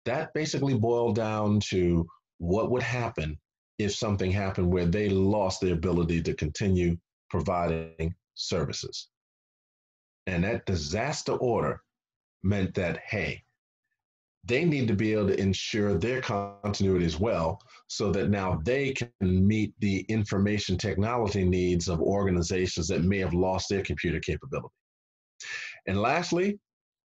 that 0.05 0.33
basically 0.35 0.75
boiled 0.75 1.17
down 1.17 1.61
to 1.61 2.07
what 2.39 2.71
would 2.71 2.83
happen 2.83 3.39
if 3.79 3.95
something 3.95 4.31
happened 4.31 4.73
where 4.73 4.87
they 4.87 5.09
lost 5.09 5.61
the 5.61 5.73
ability 5.73 6.23
to 6.23 6.35
continue 6.35 6.97
providing 7.31 8.15
services. 8.35 9.09
And 10.27 10.45
that 10.45 10.67
disaster 10.67 11.33
order 11.33 11.83
meant 12.43 12.75
that, 12.75 13.01
hey, 13.09 13.43
they 14.45 14.65
need 14.65 14.89
to 14.89 14.95
be 14.95 15.13
able 15.13 15.29
to 15.29 15.41
ensure 15.41 15.95
their 15.95 16.21
continuity 16.21 17.05
as 17.05 17.19
well 17.19 17.61
so 17.87 18.11
that 18.11 18.29
now 18.29 18.61
they 18.65 18.93
can 18.93 19.11
meet 19.21 19.73
the 19.79 20.01
information 20.09 20.77
technology 20.77 21.45
needs 21.45 21.89
of 21.89 22.01
organizations 22.01 22.89
that 22.89 23.05
may 23.05 23.19
have 23.19 23.35
lost 23.35 23.69
their 23.69 23.83
computer 23.83 24.19
capability. 24.19 24.75
And 25.87 26.01
lastly, 26.01 26.59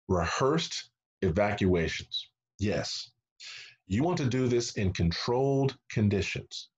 rehearsed 0.09 0.91
evacuations. 1.23 2.29
Yes, 2.59 3.11
you 3.87 4.03
want 4.03 4.19
to 4.19 4.27
do 4.27 4.49
this 4.49 4.77
in 4.77 4.93
controlled 4.93 5.77
conditions 5.91 6.71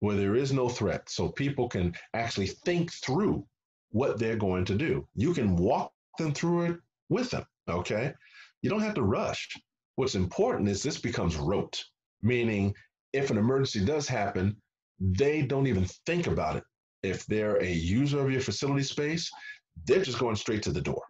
where 0.00 0.16
there 0.16 0.36
is 0.36 0.52
no 0.52 0.68
threat 0.68 1.08
so 1.08 1.28
people 1.28 1.68
can 1.68 1.94
actually 2.14 2.46
think 2.46 2.92
through 2.92 3.46
what 3.90 4.18
they're 4.18 4.36
going 4.36 4.64
to 4.64 4.74
do. 4.74 5.06
You 5.14 5.32
can 5.32 5.56
walk 5.56 5.92
them 6.18 6.34
through 6.34 6.62
it 6.62 6.76
with 7.08 7.30
them, 7.30 7.44
okay? 7.68 8.12
You 8.62 8.70
don't 8.70 8.80
have 8.80 8.94
to 8.94 9.02
rush. 9.02 9.48
What's 9.94 10.14
important 10.14 10.68
is 10.68 10.82
this 10.82 10.98
becomes 10.98 11.36
rote, 11.36 11.82
meaning 12.22 12.74
if 13.12 13.30
an 13.30 13.38
emergency 13.38 13.84
does 13.84 14.06
happen, 14.06 14.56
they 15.00 15.42
don't 15.42 15.66
even 15.66 15.86
think 16.04 16.26
about 16.26 16.56
it. 16.56 16.64
If 17.02 17.24
they're 17.26 17.62
a 17.62 17.70
user 17.70 18.20
of 18.20 18.30
your 18.30 18.40
facility 18.40 18.82
space, 18.82 19.30
they're 19.84 20.04
just 20.04 20.18
going 20.18 20.36
straight 20.36 20.62
to 20.64 20.72
the 20.72 20.80
door 20.80 21.02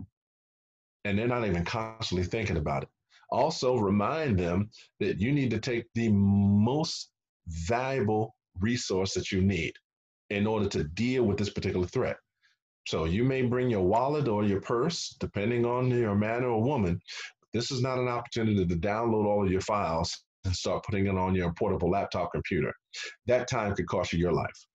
and 1.06 1.18
they're 1.18 1.28
not 1.28 1.46
even 1.46 1.64
constantly 1.64 2.26
thinking 2.26 2.56
about 2.56 2.82
it. 2.82 2.88
Also, 3.30 3.76
remind 3.76 4.38
them 4.38 4.68
that 5.00 5.20
you 5.20 5.32
need 5.32 5.50
to 5.50 5.58
take 5.58 5.84
the 5.94 6.08
most 6.10 7.10
valuable 7.46 8.34
resource 8.60 9.14
that 9.14 9.30
you 9.30 9.40
need 9.40 9.72
in 10.30 10.46
order 10.46 10.68
to 10.68 10.84
deal 10.84 11.22
with 11.24 11.38
this 11.38 11.50
particular 11.50 11.86
threat. 11.86 12.16
So 12.88 13.04
you 13.04 13.24
may 13.24 13.42
bring 13.42 13.70
your 13.70 13.82
wallet 13.82 14.28
or 14.28 14.44
your 14.44 14.60
purse, 14.60 15.16
depending 15.20 15.64
on 15.64 15.90
your 15.90 16.14
man 16.14 16.44
or 16.44 16.62
woman. 16.62 17.00
This 17.52 17.70
is 17.70 17.82
not 17.82 17.98
an 17.98 18.08
opportunity 18.08 18.66
to 18.66 18.76
download 18.76 19.26
all 19.26 19.44
of 19.44 19.50
your 19.50 19.60
files 19.60 20.24
and 20.44 20.54
start 20.54 20.84
putting 20.84 21.06
it 21.06 21.16
on 21.16 21.34
your 21.34 21.52
portable 21.54 21.90
laptop 21.90 22.32
computer. 22.32 22.72
That 23.26 23.48
time 23.48 23.74
could 23.74 23.88
cost 23.88 24.12
you 24.12 24.18
your 24.18 24.32
life. 24.32 24.66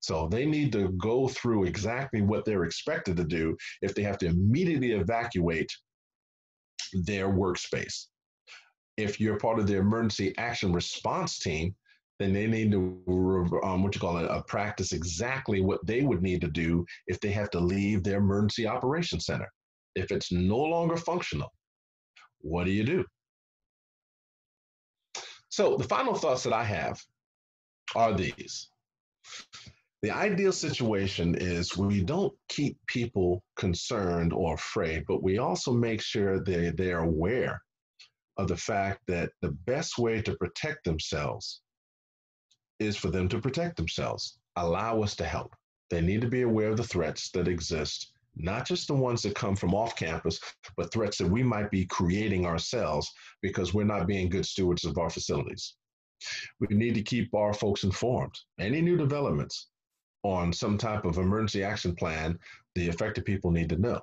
So 0.00 0.28
they 0.28 0.46
need 0.46 0.72
to 0.72 0.88
go 0.90 1.28
through 1.28 1.64
exactly 1.64 2.20
what 2.22 2.44
they're 2.44 2.64
expected 2.64 3.16
to 3.16 3.24
do 3.24 3.56
if 3.82 3.94
they 3.94 4.02
have 4.02 4.18
to 4.18 4.26
immediately 4.26 4.92
evacuate 4.92 5.70
their 7.04 7.28
workspace. 7.28 8.06
If 8.96 9.20
you're 9.20 9.38
part 9.38 9.58
of 9.58 9.66
the 9.66 9.76
emergency 9.76 10.34
action 10.38 10.72
response 10.72 11.38
team, 11.38 11.74
then 12.18 12.32
they 12.32 12.46
need 12.46 12.72
to 12.72 13.02
um, 13.62 13.82
what 13.82 13.94
you 13.94 14.00
call 14.00 14.18
it, 14.18 14.30
a 14.30 14.42
practice 14.42 14.92
exactly 14.92 15.60
what 15.60 15.84
they 15.86 16.02
would 16.02 16.22
need 16.22 16.40
to 16.40 16.48
do 16.48 16.84
if 17.06 17.20
they 17.20 17.30
have 17.30 17.50
to 17.50 17.60
leave 17.60 18.02
their 18.02 18.18
emergency 18.18 18.66
operations 18.66 19.26
center. 19.26 19.48
If 19.94 20.10
it's 20.10 20.32
no 20.32 20.58
longer 20.58 20.96
functional, 20.96 21.52
what 22.40 22.64
do 22.64 22.70
you 22.70 22.84
do? 22.84 23.04
So 25.48 25.76
the 25.76 25.84
final 25.84 26.14
thoughts 26.14 26.42
that 26.44 26.52
I 26.52 26.64
have 26.64 27.00
are 27.94 28.14
these. 28.14 28.68
The 30.06 30.12
ideal 30.12 30.52
situation 30.52 31.34
is 31.34 31.76
we 31.76 32.00
don't 32.00 32.32
keep 32.48 32.78
people 32.86 33.42
concerned 33.56 34.32
or 34.32 34.54
afraid, 34.54 35.04
but 35.08 35.20
we 35.20 35.38
also 35.38 35.72
make 35.72 36.00
sure 36.00 36.38
they, 36.38 36.70
they're 36.70 37.00
aware 37.00 37.60
of 38.36 38.46
the 38.46 38.56
fact 38.56 39.00
that 39.08 39.32
the 39.42 39.50
best 39.50 39.98
way 39.98 40.22
to 40.22 40.36
protect 40.36 40.84
themselves 40.84 41.60
is 42.78 42.96
for 42.96 43.10
them 43.10 43.28
to 43.30 43.40
protect 43.40 43.76
themselves. 43.76 44.38
Allow 44.54 45.02
us 45.02 45.16
to 45.16 45.24
help. 45.24 45.56
They 45.90 46.00
need 46.00 46.20
to 46.20 46.28
be 46.28 46.42
aware 46.42 46.70
of 46.70 46.76
the 46.76 46.84
threats 46.84 47.28
that 47.32 47.48
exist, 47.48 48.12
not 48.36 48.64
just 48.64 48.86
the 48.86 48.94
ones 48.94 49.22
that 49.22 49.34
come 49.34 49.56
from 49.56 49.74
off 49.74 49.96
campus, 49.96 50.38
but 50.76 50.92
threats 50.92 51.18
that 51.18 51.28
we 51.28 51.42
might 51.42 51.72
be 51.72 51.84
creating 51.84 52.46
ourselves 52.46 53.12
because 53.42 53.74
we're 53.74 53.82
not 53.82 54.06
being 54.06 54.28
good 54.28 54.46
stewards 54.46 54.84
of 54.84 54.98
our 54.98 55.10
facilities. 55.10 55.74
We 56.60 56.68
need 56.76 56.94
to 56.94 57.02
keep 57.02 57.34
our 57.34 57.52
folks 57.52 57.82
informed. 57.82 58.38
Any 58.60 58.80
new 58.80 58.96
developments 58.96 59.66
on 60.32 60.52
some 60.52 60.78
type 60.78 61.04
of 61.04 61.18
emergency 61.18 61.62
action 61.62 61.94
plan, 61.94 62.38
the 62.74 62.88
affected 62.88 63.24
people 63.24 63.50
need 63.50 63.68
to 63.70 63.78
know. 63.78 64.00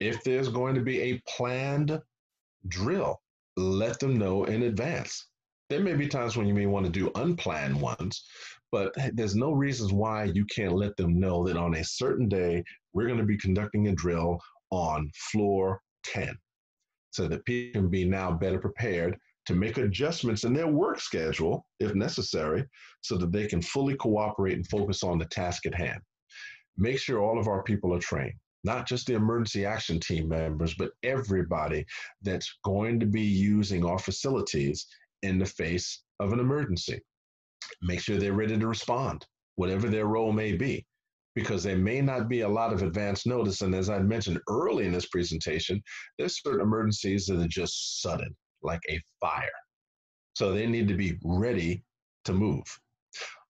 If 0.00 0.22
there's 0.22 0.48
going 0.48 0.74
to 0.74 0.82
be 0.82 1.00
a 1.00 1.22
planned 1.26 2.00
drill, 2.68 3.20
let 3.56 3.98
them 3.98 4.18
know 4.18 4.44
in 4.44 4.64
advance 4.64 5.26
there 5.68 5.80
may 5.80 5.94
be 5.94 6.06
times 6.06 6.36
when 6.36 6.46
you 6.46 6.54
may 6.54 6.66
want 6.66 6.86
to 6.86 6.92
do 6.92 7.10
unplanned 7.16 7.80
ones, 7.80 8.24
but 8.70 8.94
there's 9.14 9.34
no 9.34 9.52
reasons 9.52 9.92
why 9.92 10.24
you 10.24 10.44
can't 10.44 10.76
let 10.76 10.96
them 10.96 11.18
know 11.18 11.44
that 11.46 11.56
on 11.56 11.74
a 11.74 11.84
certain 11.84 12.28
day, 12.28 12.62
we're 12.92 13.06
going 13.06 13.18
to 13.18 13.24
be 13.24 13.38
conducting 13.38 13.88
a 13.88 13.94
drill 13.94 14.40
on 14.70 15.10
floor 15.14 15.80
10 16.04 16.36
so 17.10 17.26
that 17.26 17.44
people 17.44 17.80
can 17.80 17.90
be 17.90 18.04
now 18.04 18.30
better 18.30 18.58
prepared 18.58 19.18
to 19.46 19.54
make 19.54 19.78
adjustments 19.78 20.44
in 20.44 20.52
their 20.52 20.66
work 20.66 21.00
schedule 21.00 21.66
if 21.80 21.94
necessary 21.94 22.64
so 23.00 23.16
that 23.16 23.32
they 23.32 23.46
can 23.46 23.62
fully 23.62 23.94
cooperate 23.96 24.54
and 24.54 24.66
focus 24.68 25.02
on 25.02 25.18
the 25.18 25.24
task 25.26 25.66
at 25.66 25.74
hand. 25.74 26.00
Make 26.76 26.98
sure 26.98 27.20
all 27.20 27.38
of 27.38 27.48
our 27.48 27.62
people 27.62 27.94
are 27.94 28.00
trained 28.00 28.34
not 28.66 28.86
just 28.86 29.06
the 29.06 29.14
emergency 29.14 29.64
action 29.64 30.00
team 30.00 30.28
members, 30.28 30.74
but 30.74 30.90
everybody 31.04 31.86
that's 32.22 32.58
going 32.64 32.98
to 32.98 33.06
be 33.06 33.22
using 33.22 33.84
our 33.84 33.98
facilities 33.98 34.86
in 35.22 35.38
the 35.38 35.46
face 35.46 36.02
of 36.18 36.32
an 36.32 36.40
emergency. 36.40 37.00
Make 37.80 38.00
sure 38.00 38.18
they're 38.18 38.32
ready 38.32 38.58
to 38.58 38.66
respond, 38.66 39.24
whatever 39.54 39.88
their 39.88 40.06
role 40.06 40.32
may 40.32 40.52
be, 40.52 40.84
because 41.36 41.62
there 41.62 41.76
may 41.76 42.00
not 42.00 42.28
be 42.28 42.40
a 42.40 42.48
lot 42.48 42.72
of 42.72 42.82
advance 42.82 43.24
notice. 43.24 43.60
And 43.62 43.72
as 43.72 43.88
I 43.88 44.00
mentioned 44.00 44.40
early 44.48 44.84
in 44.84 44.92
this 44.92 45.06
presentation, 45.06 45.80
there's 46.18 46.42
certain 46.42 46.60
emergencies 46.60 47.26
that 47.26 47.40
are 47.40 47.48
just 47.48 48.02
sudden, 48.02 48.34
like 48.66 48.82
a 48.88 49.00
fire. 49.20 49.48
So 50.34 50.52
they 50.52 50.66
need 50.66 50.88
to 50.88 50.94
be 50.94 51.18
ready 51.24 51.82
to 52.26 52.34
move. 52.34 52.64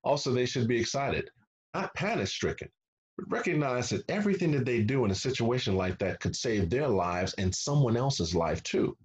Also, 0.05 0.33
they 0.33 0.47
should 0.47 0.69
be 0.69 0.79
excited, 0.79 1.29
not 1.75 1.95
panic 1.95 2.29
stricken, 2.29 2.69
but 3.17 3.29
recognize 3.29 3.89
that 3.91 4.09
everything 4.09 4.53
that 4.53 4.65
they 4.65 4.83
do 4.83 5.05
in 5.05 5.11
a 5.11 5.17
situation 5.17 5.75
like 5.75 5.99
that 5.99 6.21
could 6.21 6.37
save 6.37 6.71
their 6.71 6.87
lives 6.87 7.35
and 7.39 7.53
someone 7.53 7.97
else's 7.97 8.35
life 8.35 8.63
too. 8.63 8.97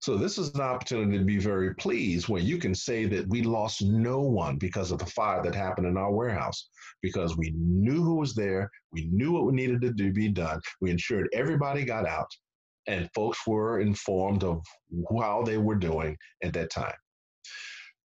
So 0.00 0.16
this 0.16 0.38
is 0.38 0.54
an 0.54 0.62
opportunity 0.62 1.18
to 1.18 1.24
be 1.24 1.36
very 1.36 1.74
pleased 1.74 2.28
when 2.28 2.46
you 2.46 2.56
can 2.56 2.74
say 2.74 3.04
that 3.04 3.28
we 3.28 3.42
lost 3.42 3.82
no 3.82 4.22
one 4.22 4.56
because 4.56 4.92
of 4.92 4.98
the 4.98 5.04
fire 5.04 5.42
that 5.42 5.54
happened 5.54 5.86
in 5.86 5.98
our 5.98 6.10
warehouse 6.10 6.70
because 7.02 7.36
we 7.36 7.52
knew 7.54 8.02
who 8.02 8.14
was 8.14 8.34
there, 8.34 8.70
we 8.92 9.10
knew 9.12 9.32
what 9.32 9.52
needed 9.52 9.82
to 9.82 9.92
do, 9.92 10.10
be 10.10 10.28
done, 10.28 10.58
we 10.80 10.90
ensured 10.90 11.28
everybody 11.34 11.84
got 11.84 12.06
out, 12.06 12.30
and 12.90 13.08
folks 13.14 13.46
were 13.46 13.80
informed 13.80 14.42
of 14.42 14.64
how 15.20 15.42
they 15.44 15.58
were 15.58 15.76
doing 15.76 16.16
at 16.42 16.52
that 16.52 16.70
time. 16.70 16.94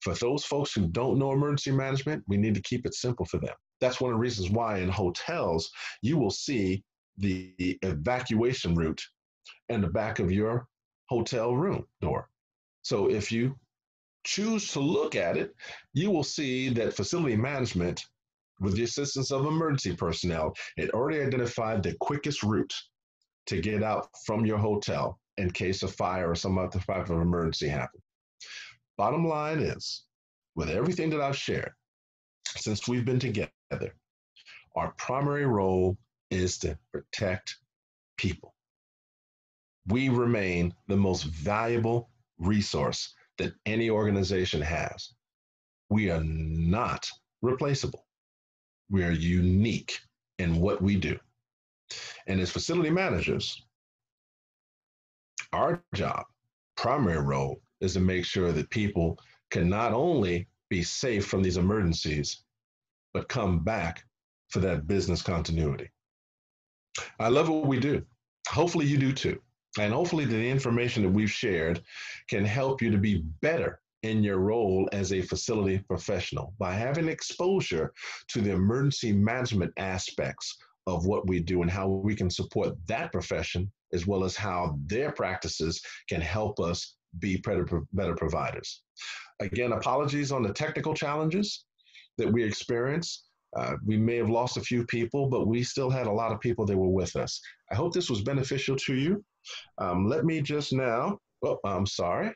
For 0.02 0.14
those 0.14 0.45
folks 0.45 0.74
who 0.74 0.88
don't 0.88 1.18
know 1.18 1.32
emergency 1.32 1.72
management, 1.72 2.24
we 2.28 2.38
need 2.38 2.53
to 2.53 2.62
keep 2.62 2.86
it 2.86 2.94
simple 2.94 3.26
for 3.26 3.40
them. 3.40 3.56
That's 3.82 3.99
one 3.99 4.12
of 4.12 4.18
the 4.18 4.22
reasons 4.22 4.52
why 4.52 4.78
in 4.78 4.90
hotels 4.90 5.70
you 6.03 6.18
will 6.18 6.30
see 6.30 6.84
the 7.18 7.53
evacuation 7.82 8.76
route 8.76 9.02
in 9.70 9.82
the 9.82 9.88
back 9.88 10.20
of 10.20 10.32
your 10.32 10.68
hotel 11.10 11.56
room 11.56 11.86
door. 12.02 12.30
So 12.84 13.10
if 13.10 13.32
you 13.32 13.56
choose 14.24 14.72
to 14.74 14.80
look 14.80 15.16
at 15.16 15.36
it, 15.36 15.56
you 15.94 16.12
will 16.12 16.24
see 16.24 16.70
that 16.70 16.94
facility 16.94 17.36
management, 17.36 18.06
with 18.60 18.76
the 18.76 18.84
assistance 18.84 19.32
of 19.32 19.45
emergency 19.45 19.95
personnel, 19.95 20.53
it 20.78 20.91
already 20.91 21.22
identified 21.22 21.82
the 21.82 21.95
quickest 21.99 22.44
route 22.44 22.74
to 23.48 23.62
get 23.62 23.84
out 23.84 24.10
from 24.26 24.46
your 24.46 24.58
hotel 24.58 25.20
in 25.38 25.52
case 25.52 25.84
of 25.84 25.94
fire 25.94 26.32
or 26.32 26.36
some 26.36 26.58
other 26.58 26.80
type 26.80 27.10
of 27.10 27.22
emergency 27.22 27.68
happens. 27.68 28.04
Bottom 28.98 29.28
line 29.28 29.60
is, 29.60 30.04
with 30.56 30.70
everything 30.70 31.10
that 31.12 31.22
I've 31.22 31.38
shared, 31.38 31.74
since 32.48 32.88
we've 32.88 33.06
been 33.06 33.20
together, 33.20 33.52
our 34.76 34.94
primary 34.98 35.46
role 35.46 35.98
is 36.32 36.58
to 36.60 36.78
protect 36.92 37.58
people 38.18 38.56
we 39.88 40.10
remain 40.10 40.74
the 40.88 40.98
most 40.98 41.24
valuable 41.24 42.10
resource 42.40 43.14
that 43.38 43.54
any 43.66 43.90
organization 43.90 44.62
has. 44.62 45.14
We 45.90 46.10
are 46.10 46.24
not 46.24 47.10
replaceable. 47.42 48.06
We 48.90 49.04
are 49.04 49.12
unique 49.12 50.00
in 50.40 50.60
what 50.60 50.82
we 50.82 50.96
do. 50.96 51.20
And 52.28 52.40
as 52.40 52.52
facility 52.52 52.90
managers, 52.90 53.62
our 55.53 55.84
job, 55.94 56.26
primary 56.76 57.22
role, 57.22 57.62
is 57.82 57.94
to 57.94 57.99
make 57.99 58.26
sure 58.26 58.52
that 58.52 58.70
people 58.70 59.20
can 59.52 59.70
not 59.70 59.94
only 59.94 60.48
be 60.70 60.84
safe 60.84 61.26
from 61.26 61.44
these 61.44 61.57
emergencies, 61.57 62.44
but 63.14 63.30
come 63.30 63.64
back 63.64 64.03
for 64.49 64.60
that 64.60 64.88
business 64.88 65.22
continuity. 65.22 65.90
I 67.20 67.30
love 67.30 67.49
what 67.49 67.68
we 67.68 67.80
do. 67.80 68.03
Hopefully, 68.49 68.86
you 68.86 68.98
do 68.98 69.14
too. 69.14 69.40
And 69.80 69.94
hopefully, 69.94 70.26
the 70.26 70.49
information 70.49 71.03
that 71.03 71.10
we've 71.10 71.32
shared 71.32 71.82
can 72.30 72.45
help 72.45 72.82
you 72.82 72.90
to 72.91 72.98
be 72.98 73.24
better 73.41 73.82
in 74.03 74.24
your 74.24 74.38
role 74.38 74.88
as 74.91 75.12
a 75.12 75.22
facility 75.22 75.80
professional 75.80 76.53
by 76.60 76.74
having 76.74 77.07
exposure 77.07 77.94
to 78.28 78.41
the 78.41 78.52
emergency 78.52 79.12
management 79.12 79.74
aspects 79.78 80.57
of 80.88 81.06
what 81.06 81.28
we 81.28 81.40
do 81.40 81.62
and 81.62 81.72
how 81.72 81.88
we 81.88 82.16
can 82.16 82.30
support 82.30 82.76
that 82.88 83.12
profession 83.12 83.72
as 83.94 84.06
well 84.06 84.24
as 84.24 84.36
how 84.36 84.78
their 84.86 85.12
practices 85.12 85.82
can 86.10 86.22
help 86.22 86.60
us 86.60 86.95
be 87.20 87.38
better, 87.38 88.16
providers. 88.16 88.84
Again, 89.40 89.72
apologies 89.72 90.32
on 90.32 90.44
the 90.44 90.53
technical 90.53 90.94
challenges 90.94 91.66
that 92.18 92.32
we 92.32 92.44
experienced. 92.44 93.26
Uh, 93.56 93.76
we 93.86 93.95
may 93.95 94.18
have 94.18 94.30
lost 94.30 94.57
a 94.57 94.62
few 94.62 94.86
people, 94.86 95.30
but 95.30 95.48
we 95.48 95.64
still 95.64 95.90
had 95.90 96.07
a 96.07 96.12
lot 96.12 96.34
of 96.34 96.41
people 96.41 96.66
that 96.66 96.78
were 96.78 96.90
with 96.90 97.16
us. 97.16 97.40
I 97.72 97.76
hope 97.76 97.94
this 97.94 98.10
was 98.10 98.22
beneficial 98.22 98.76
to 98.76 98.95
you. 98.95 99.24
Um, 99.78 100.10
let 100.10 100.26
me 100.26 100.41
just 100.41 100.74
now, 100.74 101.20
oh, 101.44 101.57
I'm 101.64 101.86
sorry. 101.86 102.34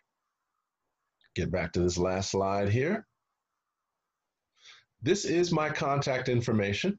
Get 1.36 1.52
back 1.52 1.74
to 1.74 1.82
this 1.82 1.98
last 1.98 2.32
slide 2.32 2.70
here. 2.70 3.06
This 5.02 5.26
is 5.26 5.52
my 5.52 5.70
contact 5.70 6.30
information. 6.30 6.98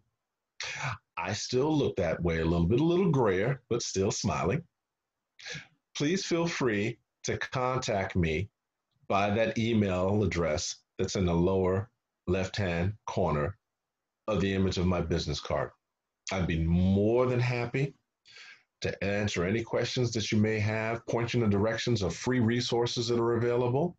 I 1.23 1.35
still 1.35 1.77
look 1.77 1.97
that 1.97 2.23
way, 2.23 2.39
a 2.39 2.45
little 2.45 2.67
bit, 2.67 2.81
a 2.81 2.85
little 2.85 3.11
grayer, 3.11 3.61
but 3.69 3.83
still 3.83 4.11
smiling. 4.11 4.63
Please 5.97 6.25
feel 6.25 6.47
free 6.47 6.99
to 7.25 7.37
contact 7.37 8.17
me 8.17 8.49
by 9.09 9.31
that 9.31 9.59
email 9.59 10.23
address 10.23 10.77
that's 10.99 11.17
in 11.17 11.27
the 11.27 11.35
lower 11.35 11.91
left 12.27 12.57
hand 12.57 12.95
corner 13.07 13.59
of 14.29 14.41
the 14.41 14.55
image 14.55 14.79
of 14.79 14.87
my 14.87 15.01
business 15.01 15.41
card. 15.41 15.71
I'd 16.33 16.47
be 16.47 16.65
more 16.65 17.27
than 17.27 17.41
happy 17.41 17.95
to 18.81 19.05
answer 19.05 19.45
any 19.45 19.63
questions 19.63 20.13
that 20.13 20.33
you 20.33 20.39
may 20.39 20.59
have, 20.59 21.05
point 21.07 21.35
you 21.35 21.43
in 21.43 21.51
the 21.51 21.57
directions 21.57 22.03
of 22.03 22.15
free 22.15 22.41
resources 22.41 23.09
that 23.09 23.21
are 23.21 23.37
available. 23.37 23.97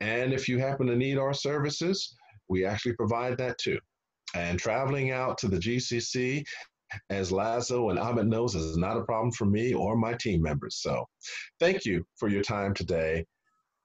And 0.00 0.32
if 0.32 0.48
you 0.48 0.58
happen 0.58 0.86
to 0.86 0.96
need 0.96 1.18
our 1.18 1.34
services, 1.34 2.16
we 2.48 2.64
actually 2.64 2.94
provide 2.94 3.36
that 3.38 3.58
too. 3.58 3.78
And 4.34 4.58
traveling 4.58 5.12
out 5.12 5.38
to 5.38 5.48
the 5.48 5.58
GCC, 5.58 6.44
as 7.10 7.32
Lazo 7.32 7.90
and 7.90 7.98
Ahmed 7.98 8.26
knows, 8.26 8.54
is 8.54 8.76
not 8.76 8.96
a 8.96 9.04
problem 9.04 9.32
for 9.32 9.46
me 9.46 9.74
or 9.74 9.96
my 9.96 10.14
team 10.14 10.42
members. 10.42 10.80
So 10.80 11.04
thank 11.60 11.84
you 11.84 12.04
for 12.16 12.28
your 12.28 12.42
time 12.42 12.74
today. 12.74 13.24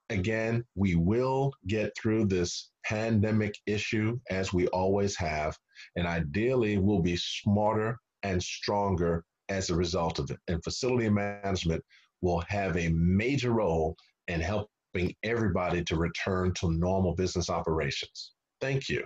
Again, 0.09 0.63
we 0.75 0.95
will 0.95 1.53
get 1.67 1.91
through 1.95 2.25
this 2.25 2.71
pandemic 2.83 3.53
issue 3.67 4.19
as 4.31 4.51
we 4.51 4.67
always 4.67 5.15
have. 5.17 5.55
And 5.95 6.07
ideally, 6.07 6.79
we'll 6.79 7.01
be 7.01 7.17
smarter 7.17 7.97
and 8.23 8.41
stronger 8.41 9.23
as 9.49 9.69
a 9.69 9.75
result 9.75 10.17
of 10.19 10.31
it. 10.31 10.39
And 10.47 10.63
facility 10.63 11.09
management 11.09 11.83
will 12.21 12.43
have 12.47 12.75
a 12.75 12.89
major 12.89 13.51
role 13.51 13.95
in 14.27 14.41
helping 14.41 15.13
everybody 15.23 15.83
to 15.83 15.95
return 15.95 16.53
to 16.55 16.71
normal 16.71 17.13
business 17.15 17.49
operations. 17.49 18.33
Thank 18.61 18.89
you. 18.89 19.05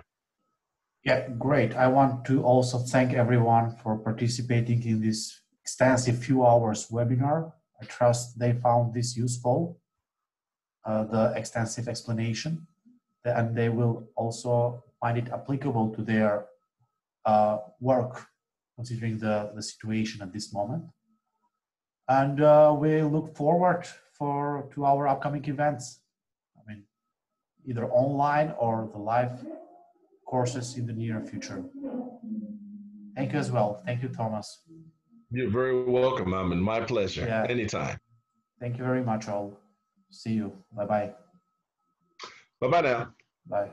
Yeah, 1.04 1.28
great. 1.38 1.76
I 1.76 1.86
want 1.86 2.24
to 2.26 2.42
also 2.42 2.78
thank 2.78 3.12
everyone 3.12 3.76
for 3.82 3.98
participating 3.98 4.82
in 4.84 5.02
this 5.02 5.38
extensive 5.60 6.18
few 6.18 6.46
hours 6.46 6.88
webinar. 6.88 7.52
I 7.80 7.84
trust 7.84 8.38
they 8.38 8.54
found 8.54 8.94
this 8.94 9.14
useful, 9.14 9.78
uh, 10.86 11.04
the 11.04 11.34
extensive 11.36 11.88
explanation, 11.88 12.66
and 13.22 13.54
they 13.54 13.68
will 13.68 14.08
also 14.16 14.82
find 14.98 15.18
it 15.18 15.28
applicable 15.30 15.94
to 15.94 16.02
their 16.02 16.46
uh, 17.26 17.58
work, 17.80 18.24
considering 18.74 19.18
the, 19.18 19.52
the 19.54 19.62
situation 19.62 20.22
at 20.22 20.32
this 20.32 20.54
moment. 20.54 20.84
And 22.08 22.40
uh, 22.40 22.74
we 22.78 23.02
look 23.02 23.36
forward 23.36 23.86
for 24.14 24.70
to 24.74 24.86
our 24.86 25.06
upcoming 25.06 25.44
events. 25.44 26.00
I 26.56 26.60
mean, 26.66 26.84
either 27.66 27.84
online 27.90 28.54
or 28.58 28.88
the 28.90 28.98
live 28.98 29.44
courses 30.34 30.76
in 30.78 30.84
the 30.84 30.92
near 30.92 31.20
future. 31.20 31.62
Thank 33.16 33.32
you 33.32 33.38
as 33.38 33.52
well. 33.52 33.70
Thank 33.86 34.02
you, 34.02 34.08
Thomas. 34.08 34.46
You're 35.30 35.48
very 35.60 35.76
welcome, 35.84 36.34
Amin. 36.34 36.60
My 36.60 36.80
pleasure. 36.80 37.24
Yeah. 37.24 37.46
Anytime. 37.48 37.98
Thank 38.60 38.76
you 38.78 38.84
very 38.90 39.04
much, 39.10 39.28
all. 39.28 39.48
See 40.10 40.34
you. 40.40 40.48
Bye 40.76 40.86
bye. 40.92 41.10
Bye 42.60 42.70
bye 42.72 42.80
now. 42.80 43.00
Bye. 43.46 43.70